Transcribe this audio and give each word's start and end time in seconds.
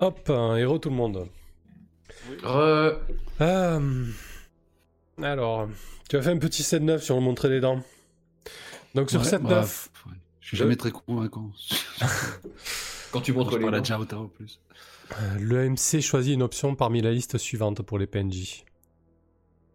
Hop, 0.00 0.30
un 0.30 0.56
héros 0.56 0.78
tout 0.78 0.90
le 0.90 0.96
monde. 0.96 1.28
Re... 2.42 2.98
Euh, 3.40 4.04
alors, 5.22 5.68
tu 6.08 6.16
as 6.16 6.22
fait 6.22 6.30
un 6.30 6.38
petit 6.38 6.62
7-9 6.62 6.98
sur 7.00 7.16
le 7.16 7.20
montrer 7.20 7.48
les 7.48 7.60
dents. 7.60 7.82
Donc 8.94 9.10
sur 9.10 9.20
Ouais, 9.20 9.26
7-9, 9.26 9.38
bah. 9.42 9.64
Je 10.40 10.46
suis 10.46 10.56
jamais 10.56 10.76
très 10.76 10.90
convaincant. 10.90 11.50
Quand 13.12 13.20
tu 13.20 13.32
montres 13.32 13.58
les 13.58 13.70
dents. 13.70 13.82
Jarota 13.84 14.18
en 14.18 14.28
plus. 14.28 14.60
euh, 15.12 15.34
le 15.38 15.68
MC 15.70 16.00
choisit 16.00 16.34
une 16.34 16.42
option 16.42 16.74
parmi 16.74 17.00
la 17.02 17.10
liste 17.10 17.36
suivante 17.38 17.82
pour 17.82 17.98
les 17.98 18.06
PNJ. 18.06 18.64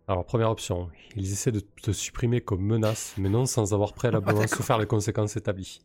Alors, 0.07 0.25
première 0.25 0.49
option, 0.49 0.89
ils 1.15 1.31
essaient 1.31 1.51
de 1.51 1.61
te 1.81 1.91
supprimer 1.91 2.41
comme 2.41 2.61
menace, 2.61 3.13
mais 3.17 3.29
non 3.29 3.45
sans 3.45 3.73
avoir 3.73 3.93
préalablement 3.93 4.47
souffert 4.47 4.77
les 4.77 4.85
conséquences 4.87 5.35
établies. 5.37 5.81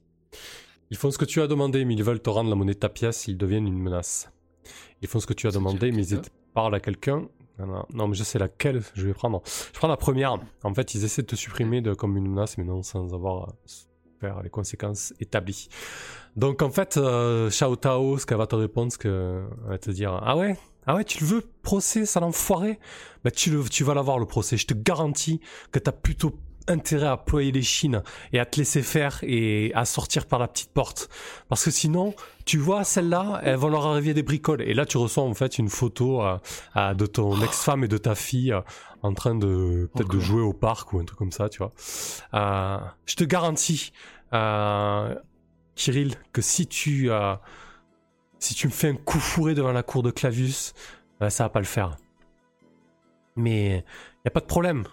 Ils 0.91 0.97
font 0.97 1.11
ce 1.11 1.19
que 1.19 1.25
tu 1.25 1.41
as 1.41 1.47
demandé, 1.47 1.85
mais 1.85 1.95
ils 1.95 2.05
veulent 2.05 2.21
te 2.21 2.31
rendre 2.31 2.51
la 2.51 2.57
monnaie 2.57 2.75
de 2.75 2.79
ta 2.79 2.89
pièce, 2.89 3.29
ils 3.29 3.37
deviennent 3.37 3.67
une 3.67 3.79
menace. 3.79 4.31
Ils 5.03 5.09
font 5.09 5.21
ce 5.21 5.27
que 5.27 5.35
tu 5.35 5.47
as 5.47 5.51
demandé, 5.51 5.93
mais 5.93 6.07
ils 6.07 6.21
parlent 6.55 6.75
à 6.75 6.81
quelqu'un. 6.81 7.29
Non, 7.59 7.85
non, 7.93 8.09
mais 8.09 8.15
je 8.15 8.23
sais 8.23 8.39
laquelle 8.39 8.83
je 8.95 9.07
vais 9.07 9.15
prendre. 9.15 9.43
Je 9.45 9.79
prends 9.79 9.89
la 9.89 9.97
première. 9.97 10.37
En 10.63 10.75
fait, 10.75 10.95
ils 10.95 11.05
essaient 11.05 11.23
de 11.23 11.27
te 11.27 11.37
supprimer 11.37 11.81
de, 11.81 11.93
comme 11.93 12.17
une 12.17 12.29
menace, 12.29 12.57
mais 12.57 12.65
non 12.65 12.83
sans 12.83 13.15
avoir 13.15 13.53
souffert 13.65 14.43
les 14.43 14.51
conséquences 14.51 15.13
établies. 15.21 15.69
Donc 16.37 16.63
en 16.63 16.71
fait, 16.71 16.97
euh, 16.97 17.51
Shao 17.51 17.75
Tao, 17.77 18.19
ce 18.19 18.27
qu'elle 18.27 18.39
va 18.39 18.47
te 18.47 18.55
répondre, 18.55 18.93
ce 18.93 18.99
que 18.99 19.45
elle 19.65 19.71
va 19.71 19.79
te 19.79 19.91
dire, 19.91 20.21
ah 20.23 20.37
ouais, 20.37 20.57
ah 20.87 20.95
ouais, 20.95 21.05
tu 21.05 21.21
le 21.21 21.27
veux 21.27 21.43
procès, 21.63 22.07
ça 22.07 22.21
l'enfoiré 22.21 22.79
Bah 23.25 23.31
tu 23.31 23.51
le, 23.51 23.63
tu 23.69 23.85
vas 23.85 23.95
l'avoir 23.95 24.19
le 24.19 24.27
procès. 24.27 24.57
Je 24.57 24.67
te 24.67 24.75
garantis 24.75 25.41
que 25.73 25.79
t'as 25.79 25.93
plutôt 25.93 26.33
intérêt 26.69 27.07
à 27.07 27.17
ployer 27.17 27.53
les 27.53 27.63
chines 27.63 28.03
et 28.33 28.39
à 28.39 28.47
te 28.47 28.59
laisser 28.59 28.83
faire 28.83 29.19
et 29.23 29.73
à 29.75 29.85
sortir 29.85 30.27
par 30.27 30.39
la 30.39 30.49
petite 30.49 30.73
porte. 30.73 31.09
Parce 31.49 31.65
que 31.65 31.71
sinon, 31.71 32.15
tu 32.45 32.59
vois, 32.59 32.85
celle-là, 32.85 33.41
elles 33.43 33.57
vont 33.57 33.69
leur 33.69 33.87
arriver 33.87 34.15
des 34.15 34.23
bricoles. 34.23 34.63
Et 34.63 34.75
là, 34.75 34.87
tu 34.87 34.97
reçois 34.97 35.25
en 35.25 35.35
fait 35.35 35.59
une 35.59 35.69
photo 35.69 36.23
euh, 36.23 36.95
de 36.95 37.07
ton 37.07 37.41
ex-femme 37.43 37.85
et 37.85 37.89
de 37.89 37.99
ta 37.99 38.15
fille 38.15 38.53
euh, 38.53 38.61
en 39.03 39.13
train 39.13 39.35
de 39.35 39.91
peut-être 39.95 40.11
de 40.11 40.19
jouer 40.19 40.43
au 40.43 40.53
parc 40.53 40.93
ou 40.93 40.99
un 40.99 41.05
truc 41.05 41.19
comme 41.19 41.33
ça, 41.33 41.49
tu 41.49 41.59
vois. 41.59 41.73
Euh, 42.35 42.79
je 43.07 43.17
te 43.17 43.25
garantis, 43.25 43.93
Kirill, 45.75 46.15
que 46.33 46.43
si 46.43 46.67
tu 46.67 47.11
si 48.41 48.55
tu 48.55 48.67
me 48.69 48.73
fais 48.73 48.89
un 48.89 48.95
coup 48.95 49.19
fourré 49.19 49.55
devant 49.55 49.73
la 49.73 49.83
cour 49.83 50.03
de 50.03 50.11
Clavius, 50.11 50.75
ça 51.29 51.45
va 51.45 51.49
pas 51.49 51.61
le 51.61 51.65
faire. 51.65 51.97
Mais 53.37 53.85
y 54.25 54.29
a 54.29 54.31
pas 54.31 54.41
de 54.41 54.47
problème. 54.47 54.85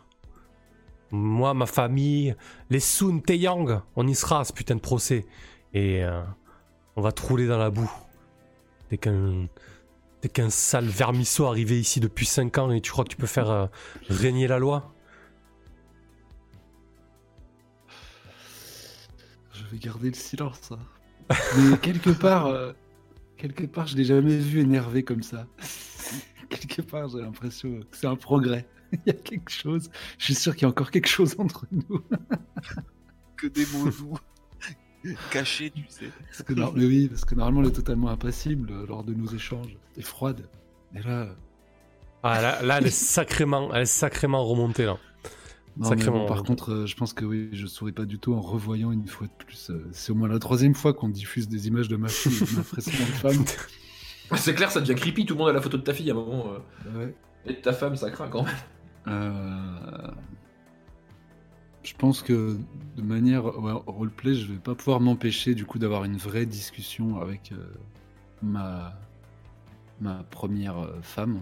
Moi, 1.11 1.53
ma 1.53 1.65
famille, 1.65 2.35
les 2.69 2.79
Sun 2.79 3.21
Taeyang, 3.21 3.81
on 3.95 4.07
y 4.07 4.15
sera 4.15 4.41
à 4.41 4.43
ce 4.43 4.53
putain 4.53 4.75
de 4.75 4.81
procès. 4.81 5.25
Et 5.73 6.03
euh, 6.03 6.21
on 6.95 7.01
va 7.01 7.11
te 7.11 7.21
rouler 7.21 7.47
dans 7.47 7.57
la 7.57 7.69
boue. 7.69 7.91
T'es 8.89 8.97
qu'un. 8.97 9.47
Sale 10.49 10.85
vermisseau 10.85 11.45
arrivé 11.45 11.79
ici 11.79 11.99
depuis 11.99 12.25
5 12.25 12.57
ans 12.57 12.71
et 12.71 12.81
tu 12.81 12.91
crois 12.91 13.03
que 13.03 13.09
tu 13.09 13.17
peux 13.17 13.27
faire 13.27 13.51
euh, 13.51 13.67
régner 14.09 14.47
la 14.47 14.57
loi? 14.57 14.91
Je 19.53 19.63
vais 19.71 19.77
garder 19.77 20.09
le 20.09 20.15
silence. 20.15 20.59
ça. 20.61 20.79
Mais 21.57 21.77
quelque 21.81 22.09
part, 22.09 22.47
euh, 22.47 22.73
quelque 23.37 23.65
part, 23.65 23.85
je 23.85 23.95
l'ai 23.97 24.03
jamais 24.03 24.37
vu 24.37 24.61
énervé 24.61 25.03
comme 25.03 25.21
ça. 25.21 25.45
quelque 26.49 26.81
part, 26.81 27.09
j'ai 27.09 27.21
l'impression 27.21 27.79
que 27.81 27.95
c'est 27.95 28.07
un 28.07 28.15
progrès. 28.15 28.67
Il 29.05 29.07
y 29.07 29.09
a 29.09 29.13
quelque 29.13 29.49
chose. 29.51 29.89
Je 30.17 30.25
suis 30.25 30.35
sûr 30.35 30.53
qu'il 30.55 30.63
y 30.63 30.65
a 30.65 30.69
encore 30.69 30.91
quelque 30.91 31.07
chose 31.09 31.35
entre 31.37 31.65
nous. 31.71 32.01
Que 33.37 33.47
des 33.47 33.65
mots 33.73 33.89
doux. 33.89 34.17
Cachés, 35.31 35.69
tu 35.69 35.83
sais. 35.89 36.09
Parce 36.29 36.41
que, 36.43 36.53
non, 36.53 36.71
mais 36.75 36.85
oui, 36.85 37.09
parce 37.09 37.25
que 37.25 37.35
normalement, 37.35 37.61
elle 37.61 37.67
est 37.67 37.75
totalement 37.75 38.09
impassible 38.09 38.85
lors 38.87 39.03
de 39.03 39.13
nos 39.13 39.27
échanges. 39.27 39.77
Et 39.97 40.01
froide. 40.01 40.47
Et 40.95 41.01
là, 41.01 41.23
euh, 41.23 41.33
Ah, 42.23 42.41
là, 42.41 42.61
là, 42.63 42.77
elle 42.79 42.87
est 42.87 42.89
sacrément, 42.89 43.73
elle 43.73 43.81
est 43.83 43.85
sacrément 43.85 44.43
remontée 44.45 44.85
là. 44.85 44.97
non, 45.77 45.89
mais 45.89 45.97
Sacrément. 45.97 46.19
bon, 46.19 46.25
par 46.27 46.43
contre, 46.43 46.71
euh, 46.71 46.85
je 46.85 46.95
pense 46.95 47.13
que 47.13 47.25
oui, 47.25 47.49
je 47.51 47.67
souris 47.67 47.91
pas 47.91 48.05
du 48.05 48.17
tout 48.19 48.33
en 48.33 48.39
revoyant 48.41 48.91
une 48.93 49.05
fois 49.07 49.27
de 49.27 49.33
plus. 49.45 49.69
euh, 49.69 49.85
c'est 49.91 50.11
au 50.13 50.15
moins 50.15 50.29
la 50.29 50.39
troisième 50.39 50.73
fois 50.73 50.93
qu'on 50.93 51.09
diffuse 51.09 51.47
des 51.49 51.67
images 51.67 51.89
de 51.89 51.97
ma 51.97 52.07
fille 52.07 52.37
et 52.41 52.45
de 52.51 52.55
ma 52.55 52.63
précédente 52.63 53.07
femme. 53.07 53.45
C'est 54.37 54.55
clair, 54.55 54.71
ça 54.71 54.79
devient 54.81 54.95
creepy, 54.95 55.25
tout 55.25 55.33
le 55.35 55.39
monde 55.39 55.49
a 55.49 55.53
la 55.53 55.61
photo 55.61 55.77
de 55.77 55.83
ta 55.83 55.93
fille 55.93 56.09
à 56.09 56.13
un 56.13 56.17
moment. 56.17 56.45
euh, 56.53 56.97
Ouais. 56.97 57.15
Et 57.45 57.53
de 57.53 57.59
ta 57.61 57.73
femme, 57.73 57.95
ça 57.97 58.09
craint 58.09 58.29
quand 58.29 58.43
même. 58.43 58.55
Euh, 59.07 60.11
Je 61.83 61.93
pense 61.93 62.21
que 62.23 62.57
de 62.97 63.01
manière 63.01 63.43
roleplay, 63.43 64.33
je 64.33 64.51
vais 64.51 64.59
pas 64.59 64.75
pouvoir 64.75 64.99
m'empêcher 64.99 65.53
du 65.53 65.65
coup 65.65 65.77
d'avoir 65.79 66.03
une 66.03 66.17
vraie 66.17 66.45
discussion 66.45 67.21
avec 67.21 67.51
euh, 67.51 67.57
ma 68.41 68.97
ma 70.01 70.23
première 70.23 70.79
euh, 70.79 71.01
femme. 71.01 71.41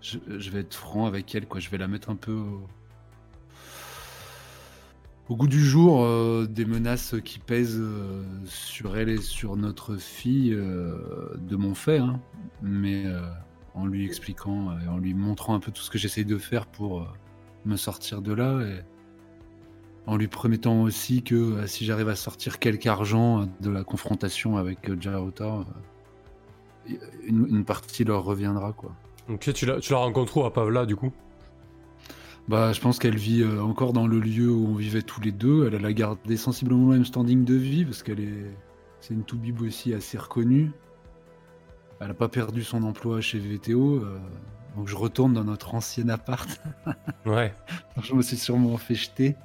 Je, 0.00 0.18
vais 0.50 0.60
être 0.60 0.74
franc 0.74 1.06
avec 1.06 1.32
elle, 1.34 1.46
quoi. 1.46 1.60
Je 1.60 1.70
vais 1.70 1.78
la 1.78 1.86
mettre 1.86 2.10
un 2.10 2.16
peu 2.16 2.42
au, 5.28 5.36
goût 5.36 5.46
du 5.46 5.64
jour 5.64 6.04
des 6.48 6.64
menaces 6.64 7.14
qui 7.24 7.38
pèsent 7.38 7.80
sur 8.46 8.96
elle 8.96 9.08
et 9.08 9.20
sur 9.20 9.56
notre 9.56 9.96
fille 9.96 10.50
de 10.50 11.56
mon 11.56 11.74
fait, 11.76 11.98
hein. 11.98 12.20
mais 12.62 13.04
en 13.74 13.86
lui 13.86 14.04
expliquant 14.04 14.70
euh, 14.70 14.84
et 14.84 14.88
en 14.88 14.98
lui 14.98 15.14
montrant 15.14 15.54
un 15.54 15.60
peu 15.60 15.72
tout 15.72 15.82
ce 15.82 15.90
que 15.90 15.98
j'essaye 15.98 16.24
de 16.24 16.38
faire 16.38 16.66
pour 16.66 17.00
euh, 17.00 17.06
me 17.64 17.76
sortir 17.76 18.22
de 18.22 18.32
là 18.32 18.60
et 18.62 18.80
en 20.06 20.16
lui 20.16 20.28
promettant 20.28 20.82
aussi 20.82 21.22
que 21.22 21.34
euh, 21.34 21.66
si 21.66 21.84
j'arrive 21.84 22.08
à 22.08 22.16
sortir 22.16 22.58
quelque 22.58 22.88
argent 22.88 23.48
de 23.60 23.70
la 23.70 23.84
confrontation 23.84 24.56
avec 24.56 25.00
Jarota, 25.00 25.64
une, 27.24 27.46
une 27.48 27.64
partie 27.64 28.04
leur 28.04 28.24
reviendra 28.24 28.72
quoi. 28.72 28.92
Ok, 29.28 29.52
tu 29.52 29.66
la, 29.66 29.78
tu 29.78 29.92
la 29.92 29.98
rencontres 29.98 30.36
où 30.36 30.44
à 30.44 30.52
Pavla 30.52 30.84
du 30.84 30.96
coup? 30.96 31.12
Bah, 32.48 32.72
je 32.72 32.80
pense 32.80 32.98
qu'elle 32.98 33.16
vit 33.16 33.44
encore 33.44 33.92
dans 33.92 34.08
le 34.08 34.18
lieu 34.18 34.50
où 34.50 34.66
on 34.66 34.74
vivait 34.74 35.02
tous 35.02 35.20
les 35.20 35.30
deux. 35.30 35.68
Elle, 35.68 35.74
elle 35.74 35.86
a 35.86 35.92
gardé 35.92 36.36
sensiblement 36.36 36.90
le 36.90 36.96
même 36.96 37.04
standing 37.04 37.44
de 37.44 37.54
vie 37.54 37.84
parce 37.84 38.02
qu'elle 38.02 38.18
est, 38.18 38.50
c'est 38.98 39.14
une 39.14 39.22
toubib 39.22 39.62
aussi 39.62 39.94
assez 39.94 40.18
reconnue. 40.18 40.72
Elle 42.02 42.08
n'a 42.08 42.14
pas 42.14 42.28
perdu 42.28 42.64
son 42.64 42.82
emploi 42.82 43.20
chez 43.20 43.38
VTO, 43.38 43.98
euh, 43.98 44.18
donc 44.76 44.88
je 44.88 44.96
retourne 44.96 45.34
dans 45.34 45.44
notre 45.44 45.74
ancien 45.76 46.08
appart. 46.08 46.60
Ouais. 47.24 47.54
je 48.02 48.12
me 48.14 48.22
suis 48.22 48.36
sûrement 48.36 48.76
fait 48.76 48.96
jeter. 48.96 49.36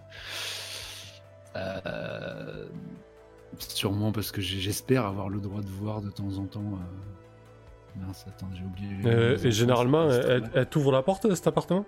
Euh, 1.56 2.66
sûrement 3.60 4.12
parce 4.12 4.32
que 4.32 4.42
j'espère 4.42 5.06
avoir 5.06 5.30
le 5.30 5.40
droit 5.40 5.62
de 5.62 5.70
voir 5.70 6.02
de 6.02 6.10
temps 6.10 6.38
en 6.40 6.46
temps. 6.46 6.62
euh, 6.62 8.00
Mince, 8.06 8.26
attends, 8.28 8.48
j'ai 8.54 8.64
oublié. 8.64 9.46
Et 9.48 9.52
généralement, 9.52 10.10
elle, 10.10 10.50
elle 10.54 10.66
t'ouvre 10.68 10.92
la 10.92 11.02
porte 11.04 11.28
de 11.28 11.36
cet 11.36 11.48
appartement? 11.48 11.86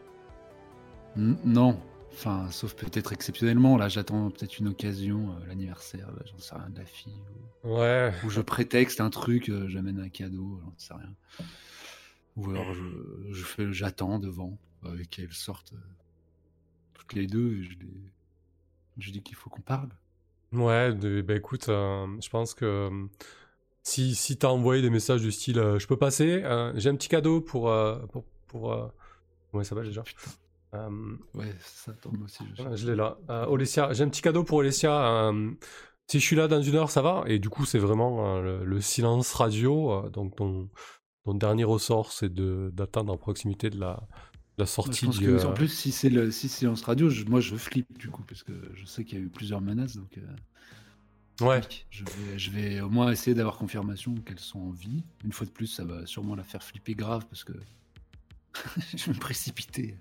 N- 1.18 1.38
Non. 1.46 1.80
Enfin, 2.12 2.50
sauf 2.52 2.74
peut-être 2.76 3.14
exceptionnellement. 3.14 3.78
Là, 3.78 3.88
j'attends 3.88 4.30
peut-être 4.30 4.60
une 4.60 4.68
occasion, 4.68 5.32
euh, 5.38 5.46
l'anniversaire, 5.48 6.12
là, 6.12 6.22
j'en 6.26 6.38
sais 6.40 6.56
rien, 6.56 6.70
de 6.70 6.78
la 6.80 6.86
fille. 6.86 7.14
Ou, 7.64 7.70
Ouais. 7.70 8.14
ou 8.26 8.30
je 8.30 8.42
prétexte 8.42 9.00
un 9.02 9.10
truc, 9.10 9.50
euh, 9.50 9.68
j'amène 9.70 10.00
un 10.00 10.10
cadeau, 10.10 10.60
j'en 10.64 10.74
sais 10.78 10.94
rien. 10.94 11.14
Ou 12.36 12.50
alors 12.52 12.74
je, 12.74 12.84
je 13.32 13.44
fais, 13.44 13.72
j'attends 13.74 14.20
devant, 14.20 14.58
euh, 14.86 15.04
qu'elles 15.10 15.34
sortent 15.34 15.74
euh, 15.74 15.78
toutes 16.94 17.14
les 17.14 17.28
deux 17.28 17.54
et 17.58 17.64
je, 17.64 17.70
les, 17.80 18.12
je 18.98 19.12
dis 19.12 19.22
qu'il 19.22 19.36
faut 19.36 19.50
qu'on 19.50 19.62
parle. 19.62 19.90
Ouais, 20.52 20.94
de- 20.94 21.22
bah 21.22 21.36
écoute, 21.36 21.70
euh, 21.70 22.08
je 22.22 22.30
pense 22.30 22.54
que 22.54 22.66
euh, 22.66 23.08
si, 23.84 24.16
si 24.16 24.38
t'as 24.38 24.48
envoyé 24.50 24.82
des 24.82 24.90
messages 24.90 25.22
du 25.22 25.32
style 25.32 25.60
euh, 25.60 25.80
je 25.80 25.88
peux 25.88 25.98
passer, 25.98 26.42
euh, 26.44 26.72
j'ai 26.76 26.90
un 26.90 26.96
petit 26.96 27.10
cadeau 27.10 27.40
pour. 27.42 27.70
euh, 27.70 28.00
pour, 28.08 28.26
pour 28.48 28.74
euh, 28.74 28.88
comment 29.52 29.64
ça 29.64 29.70
s'appelle 29.70 29.88
déjà? 29.88 30.02
Euh, 30.02 30.30
Ouais, 31.34 31.54
ça 31.62 31.94
tombe 31.94 32.22
aussi. 32.24 32.44
Je, 32.58 32.76
je 32.76 32.88
l'ai 32.90 32.96
là. 32.96 33.18
Euh, 33.30 33.46
Olesia, 33.48 33.94
j'ai 33.94 34.04
un 34.04 34.10
petit 34.10 34.22
cadeau 34.22 34.44
pour 34.44 34.58
Olesia. 34.58 35.30
euh, 35.30 35.52
si 36.08 36.20
je 36.20 36.26
suis 36.26 36.36
là 36.36 36.48
dans 36.48 36.62
une 36.62 36.76
heure, 36.76 36.92
ça 36.92 37.02
va 37.02 37.24
Et 37.28 37.40
du 37.40 37.50
coup, 37.50 37.66
c'est 37.66 37.80
vraiment 37.80 38.38
euh, 38.38 38.42
le, 38.60 38.66
le 38.66 38.82
silence 38.82 39.34
radio. 39.34 39.92
euh, 40.06 40.10
donc, 40.10 40.36
ton, 40.36 40.70
ton 41.26 41.34
dernier 41.34 41.64
ressort, 41.64 42.12
c'est 42.12 42.34
d'attendre 42.34 43.14
en 43.14 43.18
proximité 43.18 43.70
de 43.70 43.80
la, 43.80 44.08
la 44.58 44.66
je 44.66 44.72
sortie 44.72 45.06
pense 45.06 45.20
que, 45.20 45.26
euh, 45.26 45.48
en 45.48 45.54
plus, 45.54 45.68
si 45.68 45.92
c'est 45.92 46.10
le 46.10 46.32
si 46.32 46.50
c'est 46.50 46.68
en 46.68 46.74
radio, 46.74 47.10
je- 47.10 47.26
moi 47.26 47.40
je 47.40 47.56
flippe 47.56 47.98
du 47.98 48.10
coup, 48.10 48.24
parce 48.24 48.44
que 48.44 48.54
je 48.74 48.86
sais 48.86 49.06
qu'il 49.06 49.18
y 49.20 49.22
a 49.22 49.26
eu 49.26 49.30
plusieurs 49.30 49.62
menaces, 49.62 49.96
donc. 49.98 50.18
euh, 50.18 50.22
Ouais. 51.42 51.62
Je 51.90 52.04
vais, 52.04 52.38
je 52.38 52.52
vais 52.52 52.82
au 52.82 52.90
moins 52.90 53.12
essayer 53.12 53.34
d'avoir 53.34 53.58
confirmation 53.58 54.14
qu'elles 54.16 54.40
sont 54.40 54.60
en 54.60 54.72
vie. 54.72 55.04
Une 55.24 55.32
fois 55.32 55.46
de 55.48 55.52
plus, 55.52 55.68
ça 55.68 55.86
va 55.86 56.06
sûrement 56.06 56.36
la 56.36 56.44
faire 56.44 56.62
flipper 56.62 56.96
grave 56.96 57.26
parce 57.30 57.46
que 57.46 57.54
je 58.96 59.06
vais 59.06 59.14
me 59.14 59.20
précipiter. 59.20 59.96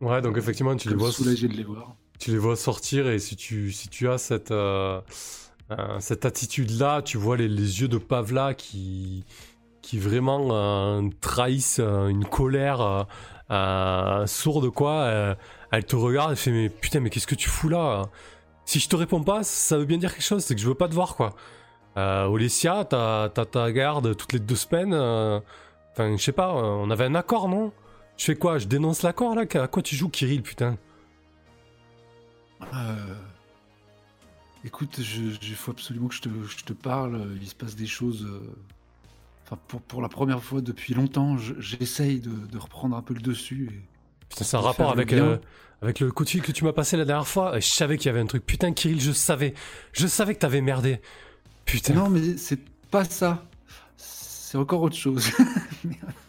Ouais, 0.00 0.20
donc 0.20 0.36
effectivement, 0.36 0.76
tu 0.76 0.88
les 0.90 0.94
vois. 0.94 1.10
soulagé 1.10 1.48
de 1.48 1.54
les 1.54 1.64
voir. 1.64 1.94
tu 2.18 2.30
les 2.30 2.38
vois 2.38 2.56
sortir 2.56 3.08
et 3.08 3.18
si 3.18 3.36
tu, 3.36 3.72
si 3.72 3.88
tu 3.88 4.08
as 4.08 4.18
cette, 4.18 4.50
euh, 4.50 5.00
euh, 5.70 5.96
cette 6.00 6.24
attitude-là, 6.24 7.02
tu 7.02 7.16
vois 7.18 7.36
les, 7.36 7.48
les 7.48 7.80
yeux 7.80 7.88
de 7.88 7.98
Pavla 7.98 8.54
qui, 8.54 9.24
qui 9.82 9.98
vraiment 9.98 10.48
euh, 10.52 11.02
trahissent 11.20 11.80
une 11.80 12.24
colère 12.24 13.06
euh, 13.50 14.26
sourde, 14.26 14.70
quoi. 14.70 15.36
Elle 15.72 15.84
te 15.84 15.96
regarde 15.96 16.32
et 16.32 16.36
fait 16.36 16.50
Mais 16.50 16.68
putain, 16.68 17.00
mais 17.00 17.10
qu'est-ce 17.10 17.26
que 17.26 17.34
tu 17.34 17.48
fous 17.48 17.68
là? 17.68 18.02
Si 18.64 18.80
je 18.80 18.88
te 18.88 18.96
réponds 18.96 19.22
pas, 19.22 19.44
ça 19.44 19.78
veut 19.78 19.84
bien 19.84 19.98
dire 19.98 20.12
quelque 20.12 20.24
chose, 20.24 20.44
c'est 20.44 20.54
que 20.54 20.60
je 20.60 20.68
veux 20.68 20.74
pas 20.74 20.88
te 20.88 20.94
voir, 20.94 21.16
quoi. 21.16 21.34
Euh, 21.96 22.26
Olesia, 22.26 22.84
t'as 22.84 23.28
ta 23.30 23.72
garde 23.72 24.14
toutes 24.16 24.32
les 24.34 24.40
deux 24.40 24.56
semaines. 24.56 24.92
Enfin, 24.92 26.16
je 26.16 26.22
sais 26.22 26.32
pas, 26.32 26.52
on 26.52 26.90
avait 26.90 27.04
un 27.04 27.14
accord, 27.14 27.48
non? 27.48 27.72
Je 28.16 28.24
fais 28.24 28.36
quoi? 28.36 28.58
Je 28.58 28.66
dénonce 28.66 29.02
l'accord 29.02 29.34
là? 29.34 29.44
À 29.54 29.68
quoi 29.68 29.82
tu 29.82 29.94
joues, 29.96 30.08
Kirill, 30.08 30.42
putain? 30.42 30.76
Euh, 32.74 33.14
Écoute, 34.64 34.98
il 34.98 35.54
faut 35.54 35.70
absolument 35.70 36.08
que 36.08 36.14
je 36.14 36.22
te, 36.22 36.28
je 36.48 36.64
te 36.64 36.72
parle. 36.72 37.28
Il 37.40 37.46
se 37.46 37.54
passe 37.54 37.76
des 37.76 37.86
choses. 37.86 38.24
euh, 38.28 38.40
Enfin, 39.44 39.60
pour, 39.68 39.80
pour 39.80 40.02
la 40.02 40.08
première 40.08 40.42
fois 40.42 40.60
depuis 40.60 40.92
longtemps, 40.92 41.38
je- 41.38 41.54
j'essaye 41.60 42.18
de, 42.18 42.30
de 42.48 42.58
reprendre 42.58 42.96
un 42.96 43.02
peu 43.02 43.14
le 43.14 43.20
dessus. 43.20 43.68
et- 43.70 43.80
Putain, 44.28 44.44
c'est 44.44 44.56
un 44.56 44.60
rapport 44.60 44.90
avec, 44.90 45.12
euh, 45.12 45.38
avec 45.82 46.00
le 46.00 46.10
coup 46.10 46.24
de 46.24 46.28
fil 46.30 46.42
que 46.42 46.50
tu 46.50 46.64
m'as 46.64 46.72
passé 46.72 46.96
la 46.96 47.04
dernière 47.04 47.28
fois. 47.28 47.60
Je 47.60 47.66
savais 47.68 47.96
qu'il 47.96 48.06
y 48.06 48.08
avait 48.08 48.18
un 48.18 48.26
truc. 48.26 48.44
Putain, 48.44 48.72
Kirill, 48.72 49.00
je 49.00 49.12
savais. 49.12 49.54
Je 49.92 50.08
savais 50.08 50.34
que 50.34 50.40
t'avais 50.40 50.62
merdé. 50.62 51.00
Putain. 51.64 51.94
Non, 51.94 52.10
mais 52.10 52.36
c'est 52.36 52.58
pas 52.90 53.04
ça. 53.04 53.44
C'est 53.96 54.58
encore 54.58 54.82
autre 54.82 54.96
chose. 54.96 55.30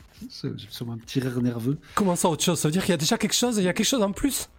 Sûrement 0.69 0.93
un 0.93 0.97
petit 0.97 1.19
rire 1.19 1.41
nerveux. 1.41 1.77
Comment 1.95 2.15
ça, 2.15 2.29
autre 2.29 2.43
chose? 2.43 2.59
Ça 2.59 2.67
veut 2.67 2.71
dire 2.71 2.81
qu'il 2.83 2.91
y 2.91 2.93
a 2.93 2.97
déjà 2.97 3.17
quelque 3.17 3.33
chose 3.35 3.57
et 3.57 3.61
il 3.61 3.65
y 3.65 3.69
a 3.69 3.73
quelque 3.73 3.85
chose 3.87 4.01
en 4.01 4.11
plus? 4.11 4.49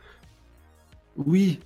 Oui, 1.17 1.59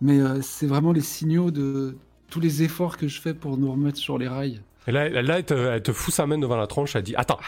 mais 0.00 0.18
euh, 0.20 0.40
c'est 0.42 0.66
vraiment 0.66 0.92
les 0.92 1.00
signaux 1.00 1.50
de 1.50 1.96
tous 2.28 2.40
les 2.40 2.62
efforts 2.62 2.96
que 2.96 3.08
je 3.08 3.20
fais 3.20 3.34
pour 3.34 3.56
nous 3.58 3.70
remettre 3.70 3.98
sur 3.98 4.18
les 4.18 4.28
rails. 4.28 4.60
Et 4.86 4.92
là, 4.92 5.08
là 5.08 5.38
elle, 5.38 5.44
te, 5.44 5.54
elle 5.54 5.82
te 5.82 5.92
fout 5.92 6.14
sa 6.14 6.26
main 6.26 6.38
devant 6.38 6.56
la 6.56 6.66
tronche, 6.66 6.96
elle 6.96 7.02
dit 7.02 7.14
Attends 7.16 7.40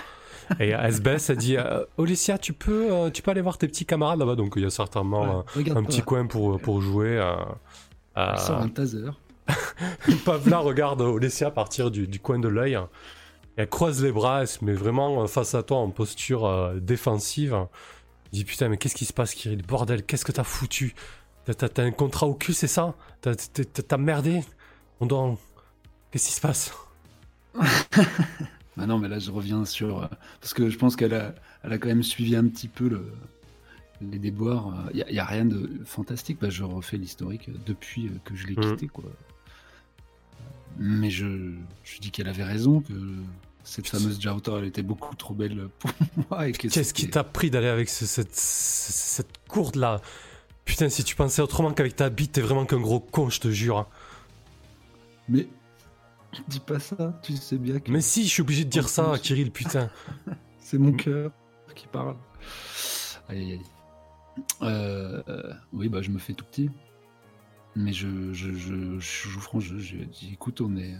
Et 0.60 0.68
elle 0.70 0.94
se 0.94 1.00
baisse, 1.00 1.30
elle 1.30 1.36
dit 1.38 1.56
euh, 1.56 1.84
Olesia, 1.96 2.36
tu 2.38 2.52
peux, 2.52 2.92
euh, 2.92 3.10
tu 3.10 3.22
peux 3.22 3.30
aller 3.30 3.40
voir 3.40 3.58
tes 3.58 3.68
petits 3.68 3.86
camarades 3.86 4.18
là-bas? 4.18 4.34
Donc 4.34 4.54
il 4.56 4.62
y 4.62 4.66
a 4.66 4.70
certainement 4.70 5.44
Ouais, 5.56 5.70
euh, 5.70 5.74
un 5.76 5.84
petit 5.84 6.02
coin 6.02 6.26
pour, 6.26 6.60
pour 6.60 6.80
jouer. 6.80 7.18
euh, 7.18 7.34
Il 8.16 8.38
sort 8.40 8.58
un 8.60 8.68
taser. 8.68 9.04
Pavla 10.24 10.58
regarde 10.58 11.00
Olesia 11.00 11.50
partir 11.50 11.90
du, 11.90 12.06
du 12.06 12.18
coin 12.20 12.38
de 12.38 12.48
l'œil. 12.48 12.78
Elle 13.56 13.68
croise 13.68 14.02
les 14.02 14.12
bras, 14.12 14.42
elle 14.42 14.48
se 14.48 14.64
met 14.64 14.72
vraiment 14.72 15.22
euh, 15.22 15.26
face 15.26 15.54
à 15.54 15.62
toi 15.62 15.78
en 15.78 15.90
posture 15.90 16.46
euh, 16.46 16.78
défensive. 16.80 17.52
Elle 17.54 17.68
dit 18.32 18.44
Putain, 18.44 18.68
mais 18.68 18.78
qu'est-ce 18.78 18.94
qui 18.94 19.04
se 19.04 19.12
passe, 19.12 19.34
Kirill? 19.34 19.62
Bordel, 19.62 20.04
qu'est-ce 20.04 20.24
que 20.24 20.32
t'as 20.32 20.44
foutu? 20.44 20.94
T'as- 21.44 21.82
un 21.82 21.90
contrat 21.90 22.26
au 22.26 22.34
cul, 22.34 22.54
c'est 22.54 22.66
ça? 22.68 22.94
T'as- 23.20 23.96
merdé? 23.98 24.42
On 25.00 25.06
doit. 25.06 25.36
Qu'est-ce 26.10 26.28
qui 26.28 26.32
se 26.34 26.40
passe? 26.40 26.72
Ah 28.78 28.86
non, 28.86 28.98
mais 28.98 29.08
là, 29.08 29.18
je 29.18 29.30
reviens 29.30 29.66
sur. 29.66 30.02
euh, 30.04 30.06
parce 30.40 30.54
que 30.54 30.70
je 30.70 30.78
pense 30.78 30.96
qu'elle 30.96 31.12
a, 31.12 31.34
elle 31.62 31.74
a 31.74 31.78
quand 31.78 31.88
même 31.88 32.02
suivi 32.02 32.34
un 32.34 32.46
petit 32.48 32.68
peu 32.68 32.88
le, 32.88 33.12
les 34.00 34.18
déboires. 34.18 34.72
Il 34.94 35.04
n'y 35.10 35.18
a, 35.18 35.24
rien 35.26 35.44
de 35.44 35.68
fantastique. 35.84 36.38
Bah, 36.40 36.48
je 36.48 36.64
refais 36.64 36.96
l'historique 36.96 37.50
depuis 37.66 38.10
que 38.24 38.34
je 38.34 38.46
l'ai 38.46 38.56
Mhm. 38.56 38.70
quitté, 38.72 38.88
quoi. 38.88 39.04
Mais 40.78 41.10
je, 41.10 41.54
je 41.84 41.98
dis 42.00 42.10
qu'elle 42.10 42.28
avait 42.28 42.44
raison, 42.44 42.80
que 42.80 42.92
cette 43.64 43.88
fameuse 43.88 44.20
Jouter, 44.20 44.52
elle 44.58 44.64
était 44.64 44.82
beaucoup 44.82 45.14
trop 45.14 45.34
belle 45.34 45.68
pour 45.78 45.90
moi. 46.30 46.48
et 46.48 46.52
que 46.52 46.68
Qu'est-ce 46.68 46.94
qui 46.94 47.08
t'a 47.10 47.24
pris 47.24 47.50
d'aller 47.50 47.68
avec 47.68 47.88
ce- 47.88 48.06
cette, 48.06 48.34
ce- 48.34 48.92
cette 48.92 49.46
courde 49.48 49.76
là 49.76 50.00
Putain, 50.64 50.88
si 50.88 51.02
tu 51.04 51.14
pensais 51.16 51.42
autrement 51.42 51.72
qu'avec 51.72 51.96
ta 51.96 52.08
bite, 52.08 52.32
t'es 52.32 52.40
vraiment 52.40 52.64
qu'un 52.66 52.80
gros 52.80 53.00
con, 53.00 53.28
je 53.30 53.40
te 53.40 53.48
jure. 53.50 53.78
hein. 53.78 53.86
Mais 55.28 55.48
dis 56.48 56.60
pas 56.60 56.78
ça, 56.78 57.18
tu 57.22 57.36
sais 57.36 57.58
bien 57.58 57.78
que 57.80 57.90
Mais 57.90 58.00
si, 58.00 58.24
je 58.24 58.28
suis 58.30 58.42
obligé 58.42 58.64
de 58.64 58.70
dire 58.70 58.88
ça, 58.88 59.14
Kirill, 59.20 59.50
putain. 59.50 59.90
c'est 60.60 60.78
mon 60.78 60.92
cœur 60.92 61.30
qui 61.74 61.86
parle. 61.86 62.16
Aïe, 63.28 63.38
aïe, 63.38 63.52
aïe. 63.52 63.60
Euh, 64.62 65.22
euh, 65.28 65.52
oui, 65.72 65.88
bah 65.88 66.00
je 66.00 66.10
me 66.10 66.18
fais 66.18 66.32
tout 66.32 66.44
petit. 66.46 66.70
Mais 67.74 67.92
je, 67.92 68.32
je, 68.32 68.52
je, 68.54 68.98
je 68.98 69.28
joue 69.28 69.40
franc. 69.40 69.60
Je 69.60 69.74
dis, 69.76 70.30
écoute, 70.32 70.60
on 70.60 70.76
est. 70.76 70.94